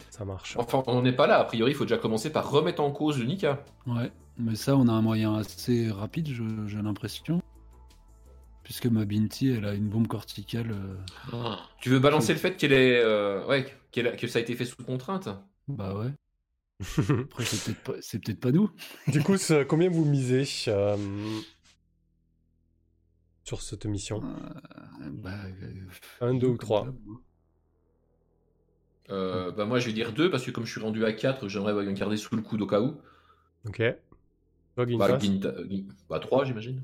Ça 0.09 0.25
marche. 0.25 0.57
Enfin, 0.57 0.81
on 0.87 1.03
n'est 1.03 1.15
pas 1.15 1.27
là. 1.27 1.37
A 1.37 1.43
priori, 1.43 1.73
il 1.73 1.75
faut 1.75 1.85
déjà 1.85 1.99
commencer 1.99 2.31
par 2.31 2.49
remettre 2.49 2.81
en 2.81 2.89
cause 2.89 3.19
le 3.19 3.25
Nika. 3.25 3.63
Ouais, 3.85 4.11
mais 4.39 4.55
ça, 4.55 4.75
on 4.75 4.87
a 4.87 4.93
un 4.93 5.03
moyen 5.03 5.35
assez 5.35 5.91
rapide, 5.91 6.29
je- 6.29 6.65
j'ai 6.65 6.81
l'impression. 6.81 7.39
Puisque 8.65 8.87
ma 8.87 9.05
Binti, 9.05 9.49
elle 9.49 9.65
a 9.65 9.73
une 9.73 9.87
bombe 9.87 10.07
corticale. 10.07 10.71
euh, 10.71 10.97
Tu 11.81 11.89
veux 11.89 11.99
balancer 11.99 12.33
le 12.33 12.39
fait 12.39 12.57
qu'elle 12.57 12.73
est, 12.73 12.99
euh, 13.01 13.45
ouais, 13.47 13.65
qu'elle 13.91 14.07
a- 14.07 14.15
que 14.17 14.27
ça 14.27 14.39
a 14.39 14.41
été 14.41 14.55
fait 14.55 14.65
sous 14.65 14.83
contrainte 14.83 15.29
Bah 15.69 15.95
ouais. 15.95 16.11
Après, 17.25 17.45
c'est 17.45 17.63
peut-être 17.63 17.83
pas, 17.83 17.93
c'est 18.01 18.19
peut-être 18.19 18.39
pas 18.41 18.51
nous. 18.51 18.71
du 19.07 19.21
coup, 19.23 19.37
c'est- 19.37 19.65
combien 19.67 19.89
vous 19.89 20.05
misez 20.05 20.45
euh, 20.67 20.97
sur 23.45 23.61
cette 23.61 23.85
mission 23.85 24.21
Euh, 24.23 25.09
bah, 25.11 25.31
euh, 25.61 25.85
Un, 26.21 26.33
deux 26.33 26.47
ou 26.47 26.57
comme 26.57 26.59
trois 26.59 26.85
d'hab, 26.85 26.95
moi. 27.05 27.21
Euh, 29.11 29.51
Bah 29.51 29.65
moi, 29.65 29.79
je 29.79 29.85
vais 29.87 29.93
dire 29.93 30.13
2 30.13 30.29
parce 30.31 30.43
que 30.43 30.51
comme 30.51 30.65
je 30.65 30.71
suis 30.71 30.81
rendu 30.81 31.05
à 31.05 31.13
4, 31.13 31.47
j'aimerais 31.47 31.93
garder 31.93 32.17
sous 32.17 32.35
le 32.35 32.41
coude 32.41 32.61
au 32.61 32.67
cas 32.67 32.81
où. 32.81 32.99
Ok. 33.65 33.81
Bah, 34.97 35.17
Ginta- 35.19 35.55
Gin- 35.67 35.87
bah 36.09 36.19
3, 36.19 36.45
j'imagine. 36.45 36.81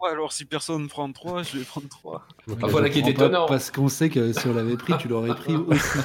Ouais, 0.00 0.10
alors 0.10 0.32
si 0.32 0.44
personne 0.44 0.88
prend 0.88 1.10
3, 1.10 1.42
je 1.42 1.58
vais 1.58 1.64
prendre 1.64 1.88
3. 1.88 2.26
Ok. 2.48 2.58
Ah, 2.62 2.66
voilà 2.66 2.90
qui 2.90 2.98
est 3.00 3.08
étonnant. 3.08 3.46
Parce 3.46 3.70
qu'on 3.70 3.88
sait 3.88 4.10
que 4.10 4.32
si 4.32 4.46
on 4.46 4.52
l'avait 4.54 4.76
pris, 4.76 4.92
tu 4.98 5.08
l'aurais 5.08 5.34
pris 5.34 5.56
aussi. 5.56 5.98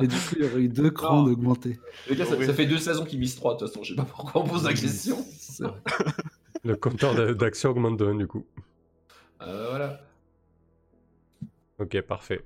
Et 0.00 0.06
du 0.06 0.16
coup, 0.16 0.34
il 0.38 0.44
y 0.44 0.48
aurait 0.48 0.60
eu 0.62 0.68
deux 0.68 0.90
crans 0.90 1.22
d'augmenter. 1.24 1.74
Ça, 2.06 2.12
Oui. 2.36 2.46
ça 2.46 2.54
fait 2.54 2.66
deux 2.66 2.78
saisons 2.78 3.04
qu'ils 3.04 3.18
misent 3.18 3.36
3 3.36 3.54
de 3.54 3.58
toute 3.58 3.68
façon. 3.68 3.82
Je 3.84 3.90
sais 3.90 3.96
pas 3.96 4.04
pourquoi 4.04 4.42
on 4.42 4.46
pose 4.46 4.64
la 4.64 4.72
question. 4.72 5.18
Le 6.64 6.74
compteur 6.76 7.34
d'action 7.34 7.70
augmente 7.70 7.98
de 7.98 8.06
1 8.06 8.14
du 8.14 8.26
coup. 8.26 8.46
Euh, 9.42 9.66
voilà. 9.70 10.00
Ok, 11.78 12.00
parfait. 12.02 12.44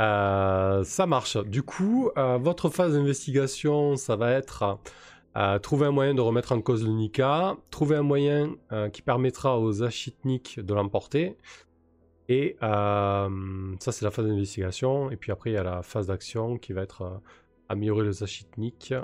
Euh, 0.00 0.84
ça 0.84 1.06
marche. 1.06 1.36
Du 1.44 1.62
coup, 1.62 2.10
euh, 2.18 2.36
votre 2.38 2.68
phase 2.68 2.92
d'investigation, 2.94 3.96
ça 3.96 4.16
va 4.16 4.32
être 4.32 4.78
euh, 5.36 5.58
trouver 5.58 5.86
un 5.86 5.90
moyen 5.92 6.14
de 6.14 6.20
remettre 6.20 6.52
en 6.52 6.60
cause 6.60 6.82
le 6.84 6.90
Nika, 6.92 7.56
trouver 7.70 7.96
un 7.96 8.02
moyen 8.02 8.54
euh, 8.72 8.88
qui 8.88 9.02
permettra 9.02 9.58
aux 9.60 9.82
Achitniks 9.82 10.58
de 10.60 10.74
l'emporter. 10.74 11.36
Et 12.28 12.56
euh, 12.62 13.28
ça, 13.80 13.92
c'est 13.92 14.04
la 14.04 14.10
phase 14.10 14.26
d'investigation. 14.26 15.10
Et 15.10 15.16
puis 15.16 15.32
après, 15.32 15.50
il 15.50 15.54
y 15.54 15.58
a 15.58 15.62
la 15.62 15.82
phase 15.82 16.08
d'action 16.08 16.58
qui 16.58 16.72
va 16.72 16.82
être 16.82 17.20
améliorer 17.68 18.04
les 18.06 18.22
Achitniks. 18.22 18.94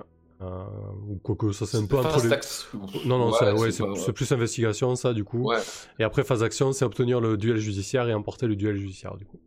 Ou 1.09 1.17
quoique, 1.23 1.53
ça 1.53 1.65
c'est 1.65 1.79
un 1.79 1.87
peu 1.87 1.97
entre 1.97 2.23
les... 2.23 3.09
Non, 3.09 3.17
non, 3.17 3.31
Ouais, 3.31 3.37
c'est 3.39 3.53
ouais, 3.53 3.59
c'est 3.71 3.73
c'est- 3.79 3.83
pas- 3.85 3.95
c'est 3.97 4.13
plus 4.13 4.31
investigation, 4.31 4.95
ça, 4.95 5.15
du 5.15 5.25
coup. 5.25 5.39
Ouais. 5.49 5.57
Et 5.99 6.05
après, 6.05 6.23
phase 6.23 6.41
d'action, 6.41 6.73
c'est 6.75 6.85
obtenir 6.85 7.19
le 7.21 7.39
duel 7.39 7.57
judiciaire 7.57 8.07
et 8.09 8.13
emporter 8.15 8.47
le 8.47 8.55
duel 8.55 8.77
judiciaire, 8.77 9.17
du 9.17 9.25
coup. 9.25 9.41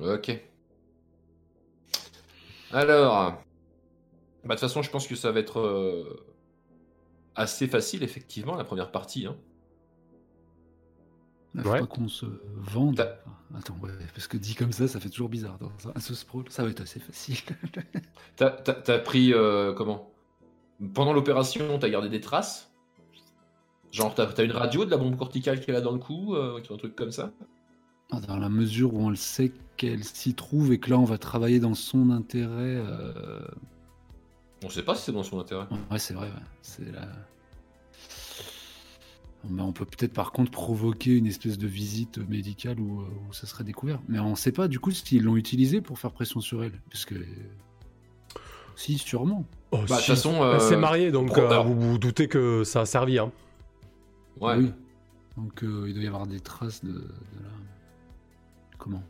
Ok. 0.00 0.40
Alors. 2.72 3.42
Bah, 4.48 4.54
de 4.54 4.60
toute 4.60 4.68
façon, 4.68 4.82
je 4.82 4.90
pense 4.90 5.06
que 5.06 5.14
ça 5.14 5.30
va 5.30 5.40
être 5.40 5.60
euh, 5.60 6.24
assez 7.34 7.68
facile, 7.68 8.02
effectivement, 8.02 8.56
la 8.56 8.64
première 8.64 8.90
partie. 8.90 9.26
Hein. 9.26 9.36
Il 11.54 11.62
faut 11.62 11.70
Ouais. 11.70 11.86
qu'on 11.88 12.08
se 12.08 12.26
vende. 12.56 13.00
Attends, 13.56 13.76
ouais, 13.82 13.90
parce 14.14 14.26
que 14.26 14.36
dit 14.36 14.54
comme 14.54 14.72
ça, 14.72 14.88
ça 14.88 15.00
fait 15.00 15.08
toujours 15.08 15.28
bizarre. 15.28 15.58
Dans 15.58 15.70
un 15.94 16.00
ce 16.00 16.14
sprawl, 16.14 16.44
ça 16.50 16.62
va 16.64 16.70
être 16.70 16.80
assez 16.82 17.00
facile. 17.00 17.36
T'as 18.36 18.50
t'as- 18.50 18.74
t'as 18.74 18.98
pris. 18.98 19.32
euh, 19.34 19.72
comment? 19.72 20.12
Pendant 20.94 21.12
l'opération, 21.12 21.78
t'as 21.78 21.88
gardé 21.88 22.08
des 22.08 22.20
traces? 22.20 22.70
Genre, 23.90 24.14
t'as 24.14 24.26
t'as 24.26 24.44
une 24.44 24.52
radio 24.52 24.84
de 24.84 24.90
la 24.90 24.96
bombe 24.98 25.16
corticale 25.16 25.60
qu'elle 25.60 25.74
a 25.76 25.80
dans 25.80 25.92
le 25.92 25.98
cou 25.98 26.34
euh, 26.36 26.60
Un 26.70 26.76
truc 26.76 26.94
comme 26.94 27.10
ça? 27.10 27.32
Ah, 28.12 28.20
Dans 28.20 28.36
la 28.36 28.48
mesure 28.48 28.94
où 28.94 29.00
on 29.00 29.10
le 29.10 29.16
sait 29.16 29.52
qu'elle 29.76 30.04
s'y 30.04 30.34
trouve 30.34 30.72
et 30.72 30.78
que 30.78 30.90
là, 30.90 30.98
on 30.98 31.04
va 31.04 31.18
travailler 31.18 31.58
dans 31.60 31.74
son 31.74 32.10
intérêt. 32.10 32.76
euh, 32.76 33.40
On 34.64 34.68
sait 34.70 34.82
pas 34.82 34.94
si 34.94 35.04
c'est 35.04 35.12
dans 35.12 35.22
son 35.22 35.38
intérêt. 35.40 35.66
Ouais, 35.90 35.98
c'est 35.98 36.14
vrai. 36.14 36.26
ouais. 36.26 36.42
C'est 36.62 36.90
la... 36.90 37.08
Mais 39.48 39.62
on 39.62 39.72
peut 39.72 39.84
peut-être 39.84 40.12
par 40.12 40.32
contre 40.32 40.50
provoquer 40.50 41.16
une 41.16 41.26
espèce 41.26 41.58
de 41.58 41.68
visite 41.68 42.18
médicale 42.28 42.80
où, 42.80 43.02
euh, 43.02 43.04
où 43.28 43.32
ça 43.32 43.46
serait 43.46 43.62
découvert. 43.62 44.00
Mais 44.08 44.18
on 44.18 44.34
sait 44.34 44.50
pas 44.52 44.66
du 44.66 44.80
coup 44.80 44.90
s'ils 44.90 45.22
l'ont 45.22 45.36
utilisé 45.36 45.80
pour 45.80 45.98
faire 45.98 46.10
pression 46.10 46.40
sur 46.40 46.64
elle. 46.64 46.72
Parce 46.90 47.04
que. 47.04 47.14
Si, 48.74 48.98
sûrement. 48.98 49.44
Oh, 49.70 49.76
Bah, 49.78 49.82
de 49.82 49.86
toute 49.88 49.98
si. 50.00 50.06
façon. 50.10 50.34
Elle 50.34 50.56
euh, 50.56 50.58
s'est 50.58 50.76
mariée, 50.76 51.12
donc 51.12 51.38
euh, 51.38 51.60
vous 51.62 51.80
vous 51.80 51.98
doutez 51.98 52.26
que 52.26 52.64
ça 52.64 52.80
a 52.80 52.86
servi. 52.86 53.18
Hein. 53.18 53.30
Ouais. 54.40 54.56
Oui. 54.56 54.72
Donc 55.36 55.62
euh, 55.62 55.84
il 55.86 55.94
doit 55.94 56.02
y 56.02 56.06
avoir 56.08 56.26
des 56.26 56.40
traces 56.40 56.84
de, 56.84 56.92
de 56.92 56.98
la... 57.40 57.48
Comment? 58.76 59.02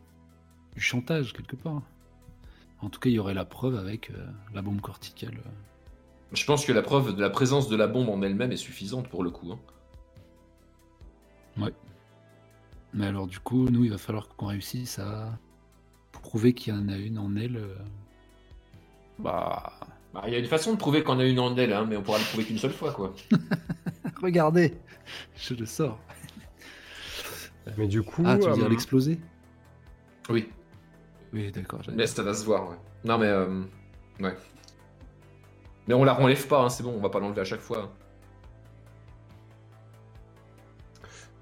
Du 0.75 0.81
chantage 0.81 1.33
quelque 1.33 1.55
part. 1.55 1.81
En 2.81 2.89
tout 2.89 2.99
cas, 2.99 3.09
il 3.09 3.13
y 3.13 3.19
aurait 3.19 3.33
la 3.33 3.45
preuve 3.45 3.75
avec 3.75 4.09
euh, 4.11 4.25
la 4.53 4.61
bombe 4.61 4.79
corticale. 4.81 5.35
euh. 5.45 5.49
Je 6.33 6.45
pense 6.45 6.65
que 6.65 6.71
la 6.71 6.81
preuve 6.81 7.15
de 7.15 7.21
la 7.21 7.29
présence 7.29 7.67
de 7.69 7.75
la 7.75 7.87
bombe 7.87 8.09
en 8.09 8.21
elle-même 8.21 8.51
est 8.51 8.57
suffisante 8.57 9.07
pour 9.09 9.23
le 9.23 9.31
coup. 9.31 9.51
hein. 9.51 9.59
Mais 12.93 13.05
alors 13.05 13.27
du 13.27 13.39
coup, 13.39 13.65
nous, 13.69 13.83
il 13.85 13.91
va 13.91 13.97
falloir 13.99 14.27
qu'on 14.29 14.47
réussisse 14.47 14.97
à 14.99 15.37
prouver 16.11 16.53
qu'il 16.53 16.73
y 16.73 16.77
en 16.77 16.89
a 16.89 16.97
une 16.97 17.19
en 17.19 17.35
elle. 17.35 17.57
euh. 17.57 17.75
Bah... 19.19 19.73
Bah, 20.13 20.23
Il 20.25 20.33
y 20.33 20.35
a 20.35 20.39
une 20.39 20.45
façon 20.47 20.73
de 20.73 20.77
prouver 20.77 21.03
qu'on 21.03 21.19
a 21.19 21.25
une 21.25 21.39
en 21.39 21.55
elle, 21.55 21.71
hein, 21.71 21.85
mais 21.87 21.95
on 21.97 22.01
pourra 22.01 22.17
le 22.17 22.23
prouver 22.23 22.45
qu'une 22.45 22.57
seule 22.57 22.71
fois, 22.73 22.91
quoi. 22.93 23.13
Regardez 24.23 24.75
Je 25.37 25.53
le 25.53 25.67
sors. 25.67 25.99
Mais 27.77 27.87
du 27.87 28.01
coup, 28.01 28.23
Ah, 28.25 28.37
tu 28.39 28.47
veux 28.49 28.55
dire 28.55 28.69
l'exploser? 28.69 29.19
Oui, 30.29 30.49
Oui, 31.33 31.51
d'accord. 31.51 31.79
mais 31.93 32.07
ça 32.07 32.23
va 32.23 32.33
se 32.33 32.43
voir, 32.45 32.69
ouais. 32.69 32.75
Non, 33.05 33.17
mais. 33.17 33.27
euh, 33.27 33.61
Ouais. 34.19 34.35
Mais 35.87 35.93
on 35.93 36.03
la 36.03 36.13
renlève 36.13 36.45
pas, 36.47 36.61
hein, 36.61 36.69
c'est 36.69 36.83
bon, 36.83 36.93
on 36.95 36.99
va 37.01 37.09
pas 37.09 37.19
l'enlever 37.19 37.41
à 37.41 37.45
chaque 37.45 37.61
fois. 37.61 37.89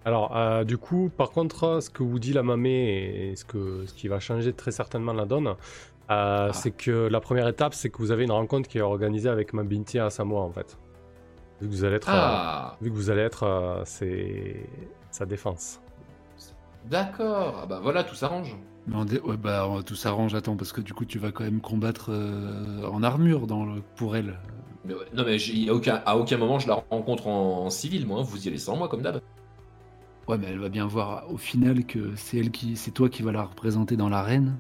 alors 0.05 0.37
euh, 0.37 0.63
du 0.63 0.77
coup, 0.77 1.09
par 1.15 1.31
contre, 1.31 1.81
ce 1.81 1.89
que 1.89 2.01
vous 2.03 2.17
dit 2.19 2.31
la 2.31 2.43
mamée 2.43 3.29
et 3.31 3.35
ce, 3.35 3.43
que, 3.43 3.85
ce 3.85 3.93
qui 3.93 4.07
va 4.07 4.19
changer 4.21 4.53
très 4.53 4.71
certainement 4.71 5.11
la 5.11 5.25
donne, 5.25 5.55
euh, 6.09 6.51
c'est 6.53 6.71
que 6.71 7.07
la 7.09 7.19
première 7.19 7.47
étape, 7.47 7.73
c'est 7.73 7.89
que 7.89 7.97
vous 7.97 8.11
avez 8.11 8.23
une 8.23 8.31
rencontre 8.31 8.69
qui 8.69 8.77
est 8.77 8.81
organisée 8.81 9.27
avec 9.27 9.51
Mabinti 9.53 9.99
à 9.99 10.09
Samoa, 10.09 10.41
en 10.41 10.51
fait. 10.51 10.77
Vu 11.59 11.67
que 11.67 11.73
vous 11.73 11.83
allez 11.83 11.95
être, 11.97 12.07
Ah 12.09 12.75
euh, 12.79 12.83
vu 12.85 12.89
que 12.91 12.95
vous 12.95 13.09
allez 13.09 13.21
être 13.23 13.43
euh, 13.43 13.81
c'est 13.83 14.69
sa 15.11 15.25
défense. 15.25 15.81
D'accord, 16.85 17.61
ah 17.63 17.65
bah 17.65 17.79
voilà, 17.83 18.05
tout 18.05 18.15
s'arrange. 18.15 18.55
Mais 18.87 18.95
on 18.95 19.05
dé- 19.05 19.19
ouais, 19.19 19.37
bah, 19.37 19.67
on- 19.69 19.81
tout 19.83 19.95
s'arrange, 19.95 20.33
attends, 20.33 20.55
parce 20.55 20.71
que 20.71 20.81
du 20.81 20.93
coup, 20.93 21.05
tu 21.05 21.19
vas 21.19 21.31
quand 21.31 21.43
même 21.43 21.59
combattre 21.61 22.09
euh, 22.11 22.87
en 22.87 23.03
armure 23.03 23.45
dans 23.47 23.65
le... 23.65 23.81
pour 23.97 24.15
elle. 24.15 24.39
Mais 24.85 24.93
ouais, 24.93 25.05
non, 25.13 25.23
mais 25.25 25.37
j'ai- 25.37 25.69
aucun, 25.69 26.01
à 26.05 26.15
aucun 26.17 26.37
moment 26.37 26.59
je 26.59 26.67
la 26.69 26.75
rencontre 26.89 27.27
en, 27.27 27.65
en 27.65 27.69
civil, 27.69 28.07
moi, 28.07 28.19
hein, 28.19 28.23
vous 28.23 28.45
y 28.45 28.47
allez 28.47 28.57
sans 28.57 28.77
moi, 28.77 28.87
comme 28.87 29.01
d'hab. 29.01 29.21
Ouais, 30.29 30.37
mais 30.37 30.47
elle 30.47 30.59
va 30.59 30.69
bien 30.69 30.85
voir 30.87 31.29
au 31.31 31.37
final 31.37 31.85
que 31.85 32.15
c'est 32.15 32.37
elle 32.37 32.51
qui, 32.51 32.75
c'est 32.77 32.91
toi 32.91 33.09
qui 33.09 33.23
va 33.23 33.31
la 33.31 33.43
représenter 33.43 33.97
dans 33.97 34.09
l'arène. 34.09 34.57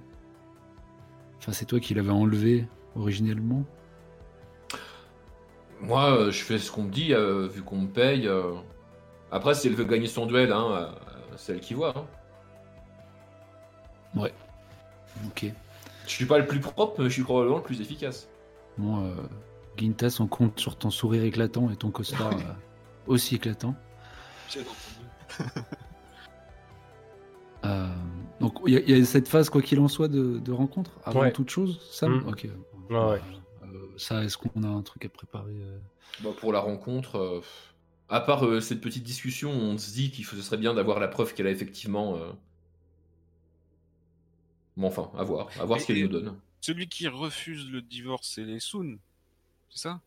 Enfin, 1.39 1.51
c'est 1.53 1.65
toi 1.65 1.79
qui 1.79 1.93
l'avais 1.93 2.09
enlevée 2.11 2.67
originellement. 2.95 3.63
Moi, 5.81 6.09
euh, 6.11 6.31
je 6.31 6.43
fais 6.43 6.57
ce 6.57 6.71
qu'on 6.71 6.83
me 6.83 6.89
dit, 6.89 7.13
euh, 7.13 7.47
vu 7.47 7.61
qu'on 7.61 7.77
me 7.81 7.87
paye. 7.87 8.29
Après, 9.31 9.53
si 9.53 9.67
elle 9.67 9.75
veut 9.75 9.83
gagner 9.85 10.07
son 10.07 10.25
duel, 10.25 10.51
hein, 10.51 10.89
c'est 11.35 11.53
elle 11.53 11.59
qui 11.59 11.73
voit. 11.73 11.93
hein. 11.97 12.05
Ok. 14.25 15.45
Je 16.05 16.09
suis 16.11 16.25
pas 16.25 16.37
le 16.37 16.45
plus 16.45 16.59
propre, 16.59 17.01
mais 17.01 17.09
je 17.09 17.13
suis 17.13 17.23
probablement 17.23 17.57
le 17.57 17.63
plus 17.63 17.81
efficace. 17.81 18.27
Bon, 18.77 19.05
euh, 19.05 19.13
Gintas, 19.77 20.17
on 20.19 20.27
compte 20.27 20.59
sur 20.59 20.75
ton 20.77 20.89
sourire 20.89 21.23
éclatant 21.23 21.69
et 21.71 21.75
ton 21.75 21.91
costard 21.91 22.31
euh, 22.37 22.53
aussi 23.07 23.35
éclatant. 23.35 23.75
Euh, 27.65 27.87
donc, 28.39 28.59
il 28.67 28.73
y, 28.73 28.77
a- 28.77 28.79
il 28.81 28.97
y 28.97 29.01
a 29.01 29.05
cette 29.05 29.27
phase, 29.27 29.49
quoi 29.49 29.61
qu'il 29.61 29.79
en 29.79 29.87
soit, 29.87 30.07
de, 30.07 30.37
de 30.37 30.51
rencontre 30.51 30.91
avant 31.03 31.21
Ouais. 31.21 31.31
toute 31.31 31.49
chose, 31.49 31.79
Sam 31.91 32.19
Mm. 32.21 32.27
Ok. 32.29 32.47
Ouais, 32.89 32.95
ouais. 32.97 33.21
Euh, 33.63 33.67
ça, 33.97 34.23
est-ce 34.23 34.37
qu'on 34.37 34.63
a 34.63 34.67
un 34.67 34.81
truc 34.83 35.03
à 35.05 35.09
préparer 35.09 35.53
euh 35.59 35.77
Bah, 36.23 36.29
pour 36.39 36.53
la 36.53 36.59
rencontre, 36.59 37.17
euh, 37.17 37.41
à 38.09 38.21
part 38.21 38.45
euh, 38.45 38.61
cette 38.61 38.79
petite 38.79 39.03
discussion, 39.03 39.49
on 39.51 39.77
se 39.77 39.91
dit 39.91 40.11
qu'il 40.11 40.23
serait 40.23 40.57
bien 40.57 40.73
d'avoir 40.75 40.99
la 40.99 41.07
preuve 41.07 41.33
qu'elle 41.33 41.47
a 41.47 41.51
effectivement. 41.51 42.15
Bon, 44.77 44.87
enfin, 44.87 45.11
à 45.17 45.23
voir, 45.23 45.49
à 45.59 45.65
voir 45.65 45.81
ce 45.81 45.87
qu'elle 45.87 46.01
nous 46.01 46.07
donne. 46.07 46.39
Celui 46.61 46.87
qui 46.87 47.07
refuse 47.07 47.69
le 47.69 47.81
divorce, 47.81 48.31
c'est 48.35 48.43
les 48.43 48.59
Soon. 48.59 48.99
C'est 49.69 49.79
ça? 49.79 50.01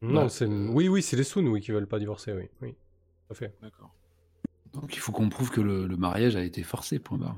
Non, 0.00 0.28
c'est 0.28 0.46
oui, 0.46 0.88
oui, 0.88 1.02
c'est 1.02 1.16
les 1.16 1.24
Soon, 1.24 1.46
oui, 1.48 1.60
qui 1.60 1.72
veulent 1.72 1.88
pas 1.88 1.98
divorcer, 1.98 2.32
oui, 2.32 2.48
oui, 2.62 2.72
tout 2.72 3.32
à 3.32 3.34
fait. 3.34 3.56
D'accord. 3.60 3.92
Donc 4.72 4.94
il 4.94 5.00
faut 5.00 5.12
qu'on 5.12 5.28
prouve 5.28 5.50
que 5.50 5.60
le, 5.60 5.86
le 5.86 5.96
mariage 5.96 6.36
a 6.36 6.42
été 6.44 6.62
forcé, 6.62 6.98
point 6.98 7.18
barre. 7.18 7.36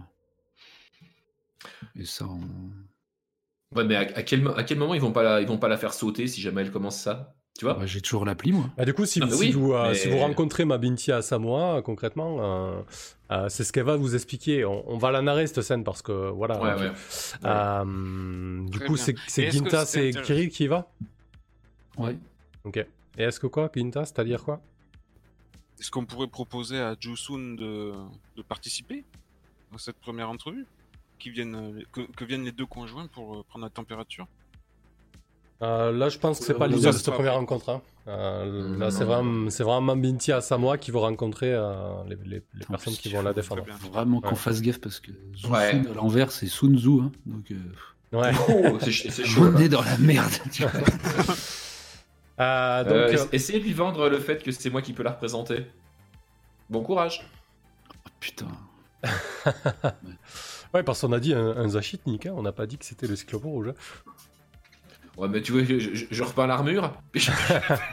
Et 1.94 2.04
ça, 2.04 2.26
on... 2.26 2.40
Ouais, 3.74 3.84
mais 3.84 3.96
à, 3.96 4.00
à 4.00 4.22
quel, 4.22 4.46
à 4.48 4.62
quel 4.62 4.78
moment 4.78 4.94
ils 4.94 5.00
vont 5.00 5.12
pas 5.12 5.22
la, 5.22 5.40
ils 5.40 5.48
vont 5.48 5.58
pas 5.58 5.68
la 5.68 5.78
faire 5.78 5.94
sauter 5.94 6.26
si 6.26 6.40
jamais 6.42 6.60
elle 6.60 6.70
commence 6.70 7.00
ça? 7.00 7.34
Tu 7.58 7.64
vois 7.64 7.74
Bah, 7.74 7.86
j'ai 7.86 8.00
toujours 8.00 8.24
l'appli, 8.24 8.52
moi. 8.52 8.68
Bah, 8.76 8.84
du 8.84 8.92
coup, 8.92 9.06
si, 9.06 9.20
Ah, 9.22 9.26
bah 9.26 9.32
si 9.32 9.40
oui, 9.40 9.50
vous, 9.52 9.72
euh, 9.72 9.88
mais- 9.88 9.94
si 9.94 10.08
vous 10.08 10.18
rencontrez 10.18 10.64
ma 10.64 10.76
Bintia 10.78 11.16
à 11.16 11.22
Samoa, 11.22 11.80
concrètement, 11.82 12.36
euh, 12.40 12.82
euh, 13.32 13.48
c'est 13.48 13.64
ce 13.64 13.72
qu'elle 13.72 13.84
va 13.84 13.96
vous 13.96 14.14
expliquer. 14.14 14.64
On, 14.64 14.88
on 14.90 14.98
va 14.98 15.10
la 15.10 15.22
narrer 15.22 15.46
cette 15.46 15.62
scène 15.62 15.82
parce 15.84 16.02
que 16.02 16.12
voilà. 16.30 16.60
Ouais, 16.60 16.74
ouais. 16.82 16.92
Euh, 17.44 18.64
du 18.68 18.78
Très 18.78 18.86
coup, 18.86 18.96
c'est 18.96 19.50
Ginta, 19.50 19.86
c'est 19.86 20.10
Kirill 20.22 20.50
qui 20.50 20.64
y 20.64 20.66
va? 20.66 20.90
Ouais. 21.96 22.16
Ok. 22.64 22.76
Et 22.76 23.22
est-ce 23.22 23.40
que 23.40 23.46
quoi, 23.46 23.70
Ginta, 23.74 24.04
c'est-à-dire 24.04 24.44
quoi? 24.44 24.60
Est-ce 25.80 25.90
qu'on 25.90 26.04
pourrait 26.04 26.26
proposer 26.28 26.78
à 26.78 26.94
Jusun 26.98 27.54
de, 27.56 27.92
de 28.36 28.42
participer 28.42 29.04
à 29.74 29.78
cette 29.78 29.96
première 29.98 30.28
entrevue? 30.30 30.66
Qui 31.18 31.30
viennent, 31.30 31.82
que, 31.92 32.02
que 32.12 32.24
viennent 32.26 32.44
les 32.44 32.52
deux 32.52 32.66
conjoints 32.66 33.06
pour 33.06 33.42
prendre 33.46 33.64
la 33.64 33.70
température? 33.70 34.26
Euh, 35.62 35.90
Là, 35.92 36.08
je 36.10 36.18
pense 36.18 36.38
que 36.38 36.44
c'est 36.44 36.54
pas 36.54 36.66
l'idée 36.66 36.80
de 36.80 36.86
va 36.86 36.92
cette 36.92 37.12
première 37.14 37.34
rencontre. 37.34 37.70
hein. 37.70 37.80
Euh, 38.08 38.76
là, 38.78 38.90
c'est 38.90 39.04
vraiment, 39.04 39.48
c'est 39.50 39.62
vraiment 39.64 39.96
Samoa 40.42 40.76
qui 40.78 40.90
veut 40.90 40.98
rencontrer 40.98 41.52
euh, 41.52 41.94
les, 42.08 42.16
les- 42.24 42.42
les 42.54 42.64
En 42.66 42.72
personnes 42.72 42.92
plus, 42.92 43.02
qui 43.02 43.08
il 43.08 43.16
vont 43.16 43.22
la 43.22 43.32
défendre. 43.32 43.64
bien. 43.64 43.74
Faut 43.76 43.88
vraiment 43.88 44.20
qu'on 44.20 44.28
Ouais. 44.30 44.34
fasse 44.36 44.60
gaffe 44.60 44.80
parce 44.80 45.00
que 45.00 45.10
Sun 45.34 45.50
Ouais. 45.52 45.70
à 45.90 45.94
l'envers, 45.94 46.30
c'est 46.30 46.46
Sun 46.46 46.78
Tzu. 46.78 47.00
Hein, 47.00 47.10
donc, 47.24 47.50
euh, 47.50 47.56
Ouais. 48.12 48.32
Oh, 48.48 48.78
c'est 48.80 48.92
ch- 48.92 49.08
c'est 49.10 49.24
chaud. 49.24 49.50
on 49.52 49.56
est 49.58 49.68
dans 49.68 49.82
la 49.82 49.96
merde. 49.98 50.30
tu 50.52 50.62
vois. 50.66 50.70
Euh, 52.38 52.84
donc, 52.84 52.92
Euh, 52.92 53.08
euh, 53.08 53.12
ess- 53.14 53.28
essayez 53.32 53.58
de 53.58 53.64
lui 53.64 53.72
vendre 53.72 54.08
le 54.08 54.18
fait 54.20 54.42
que 54.42 54.52
c'est 54.52 54.70
moi 54.70 54.82
qui 54.82 54.92
peux 54.92 55.02
la 55.02 55.12
représenter. 55.12 55.66
Bon 56.70 56.82
courage. 56.82 57.26
Oh, 57.90 58.08
putain. 58.20 58.46
ouais, 60.74 60.82
parce 60.82 61.00
qu'on 61.00 61.12
a 61.12 61.20
dit 61.20 61.32
un, 61.34 61.56
un 61.56 61.68
Zachitnik, 61.68 62.26
hein, 62.26 62.34
on 62.36 62.42
n'a 62.42 62.52
pas 62.52 62.66
dit 62.66 62.76
que 62.78 62.84
c'était 62.84 63.06
le 63.06 63.16
cyclope 63.16 63.44
rouge. 63.44 63.72
Ouais, 65.16 65.28
mais 65.28 65.40
tu 65.42 65.52
vois, 65.52 65.64
je, 65.64 65.78
je- 65.78 66.04
je 66.10 66.22
repeins 66.22 66.46
l'armure. 66.46 66.92
Je, 67.14 67.30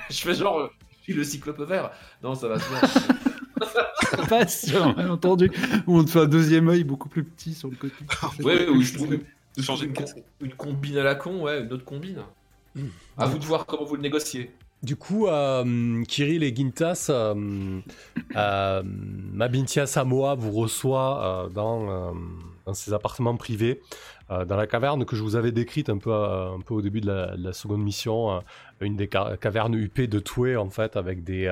je 0.09 0.21
fais 0.21 0.33
genre, 0.35 0.69
je 0.99 1.03
suis 1.03 1.13
le 1.13 1.23
cyclope 1.23 1.59
vert. 1.61 1.91
Non, 2.21 2.35
ça 2.35 2.47
va 2.49 2.59
se 2.59 2.63
faire. 2.65 4.27
Pas 4.29 4.47
sur 4.47 4.95
malentendu. 4.95 5.49
Où 5.87 5.97
on 5.99 6.03
te 6.03 6.09
fait 6.11 6.19
un 6.21 6.25
deuxième 6.25 6.67
œil 6.69 6.83
beaucoup 6.83 7.09
plus 7.09 7.23
petit 7.23 7.53
sur 7.53 7.69
le 7.69 7.75
côté. 7.75 7.95
Ouais, 8.43 8.67
ou 8.67 8.81
je 8.81 8.93
trouve 8.93 9.13
une, 9.15 9.63
Changer 9.63 9.85
une, 9.85 9.93
casque. 9.93 10.17
une 10.41 10.53
combine 10.53 10.97
à 10.97 11.03
la 11.03 11.15
con, 11.15 11.41
ouais, 11.43 11.61
une 11.61 11.71
autre 11.71 11.85
combine. 11.85 12.23
Hmm. 12.75 12.87
À 13.17 13.25
vous 13.27 13.37
de 13.37 13.45
voir 13.45 13.65
comment 13.65 13.85
vous 13.85 13.95
le 13.95 14.01
négociez. 14.01 14.51
Du 14.81 14.95
coup, 14.97 15.27
euh, 15.27 16.03
Kirill 16.05 16.43
et 16.43 16.53
Gintas, 16.53 17.07
euh, 17.09 17.79
euh, 18.35 18.83
Mabintia 18.83 19.85
Samoa 19.85 20.35
vous 20.35 20.51
reçoit 20.51 21.45
euh, 21.45 21.49
dans, 21.49 21.89
euh, 21.89 22.11
dans 22.65 22.73
ses 22.73 22.93
appartements 22.93 23.35
privés, 23.35 23.81
euh, 24.31 24.45
dans 24.45 24.55
la 24.55 24.67
caverne 24.67 25.05
que 25.05 25.15
je 25.15 25.21
vous 25.23 25.35
avais 25.35 25.51
décrite 25.51 25.89
un 25.89 25.97
peu, 25.97 26.11
euh, 26.13 26.55
un 26.55 26.61
peu 26.61 26.73
au 26.73 26.81
début 26.81 27.01
de 27.01 27.07
la, 27.07 27.35
de 27.35 27.43
la 27.43 27.53
seconde 27.53 27.83
mission, 27.83 28.31
euh, 28.31 28.39
une 28.81 28.95
des 28.95 29.09
ca- 29.11 29.35
cavernes 29.37 29.75
huppées 29.75 30.07
de 30.07 30.19
Toué 30.19 30.55
en 30.55 30.69
fait, 30.69 30.95
avec 30.95 31.23
des, 31.23 31.47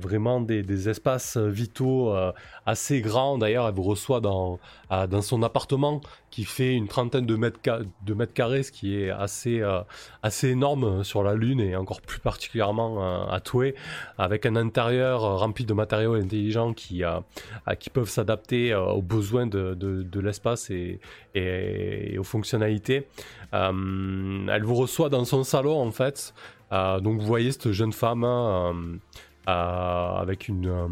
vraiment 0.00 0.40
des, 0.40 0.88
espaces 0.88 1.36
vitaux 1.36 2.14
euh, 2.14 2.32
assez 2.64 3.00
grands. 3.00 3.38
D'ailleurs, 3.38 3.66
elle 3.68 3.74
vous 3.74 3.82
reçoit 3.82 4.20
dans, 4.20 4.58
euh, 4.92 5.06
dans 5.06 5.22
son 5.22 5.42
appartement 5.42 6.00
qui 6.36 6.44
fait 6.44 6.74
une 6.74 6.86
trentaine 6.86 7.24
de 7.24 7.34
mètres, 7.34 7.60
de 8.04 8.14
mètres 8.14 8.34
carrés, 8.34 8.62
ce 8.62 8.70
qui 8.70 8.94
est 8.94 9.08
assez, 9.08 9.62
euh, 9.62 9.80
assez 10.22 10.50
énorme 10.50 11.02
sur 11.02 11.22
la 11.22 11.34
Lune 11.34 11.60
et 11.60 11.76
encore 11.76 12.02
plus 12.02 12.18
particulièrement 12.18 13.02
euh, 13.02 13.26
à 13.26 13.40
Toué, 13.40 13.74
avec 14.18 14.44
un 14.44 14.54
intérieur 14.54 15.24
euh, 15.24 15.36
rempli 15.36 15.64
de 15.64 15.72
matériaux 15.72 16.12
intelligents 16.12 16.74
qui, 16.74 17.04
euh, 17.04 17.20
euh, 17.68 17.74
qui 17.74 17.88
peuvent 17.88 18.10
s'adapter 18.10 18.74
euh, 18.74 18.84
aux 18.84 19.00
besoins 19.00 19.46
de, 19.46 20.20
l'espace 20.20 20.70
et, 20.70 22.18
aux 22.18 22.22
fonctionnalités. 22.22 23.08
Euh, 23.54 24.46
elle 24.50 24.62
vous 24.62 24.74
reçoit 24.74 25.08
dans 25.08 25.24
son 25.24 25.42
salon 25.42 25.80
en 25.80 25.90
fait. 25.90 26.34
Euh, 26.72 27.00
donc 27.00 27.20
vous 27.20 27.26
voyez 27.26 27.52
cette 27.52 27.72
jeune 27.72 27.92
femme 27.92 28.24
hein, 28.24 28.74
euh, 28.74 28.74
euh, 28.74 29.35
avec 29.46 30.48
une, 30.48 30.68
euh, 30.68 30.88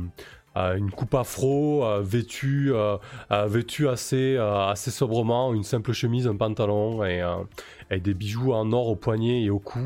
euh, 0.57 0.77
une 0.77 0.91
coupe 0.91 1.15
afro, 1.15 1.85
euh, 1.85 2.01
vêtue, 2.03 2.73
euh, 2.73 2.97
euh, 3.33 3.47
vêtue 3.47 3.89
assez, 3.89 4.37
euh, 4.37 4.69
assez 4.69 4.91
sobrement, 4.91 5.53
une 5.53 5.65
simple 5.65 5.93
chemise, 5.93 6.27
un 6.29 6.37
pantalon 6.37 7.05
et, 7.05 7.23
euh, 7.23 7.99
des 7.99 8.15
bijoux 8.15 8.53
en 8.53 8.73
or 8.73 8.89
au 8.89 8.97
poignet 8.97 9.43
et 9.43 9.51
au 9.51 9.59
cou. 9.59 9.81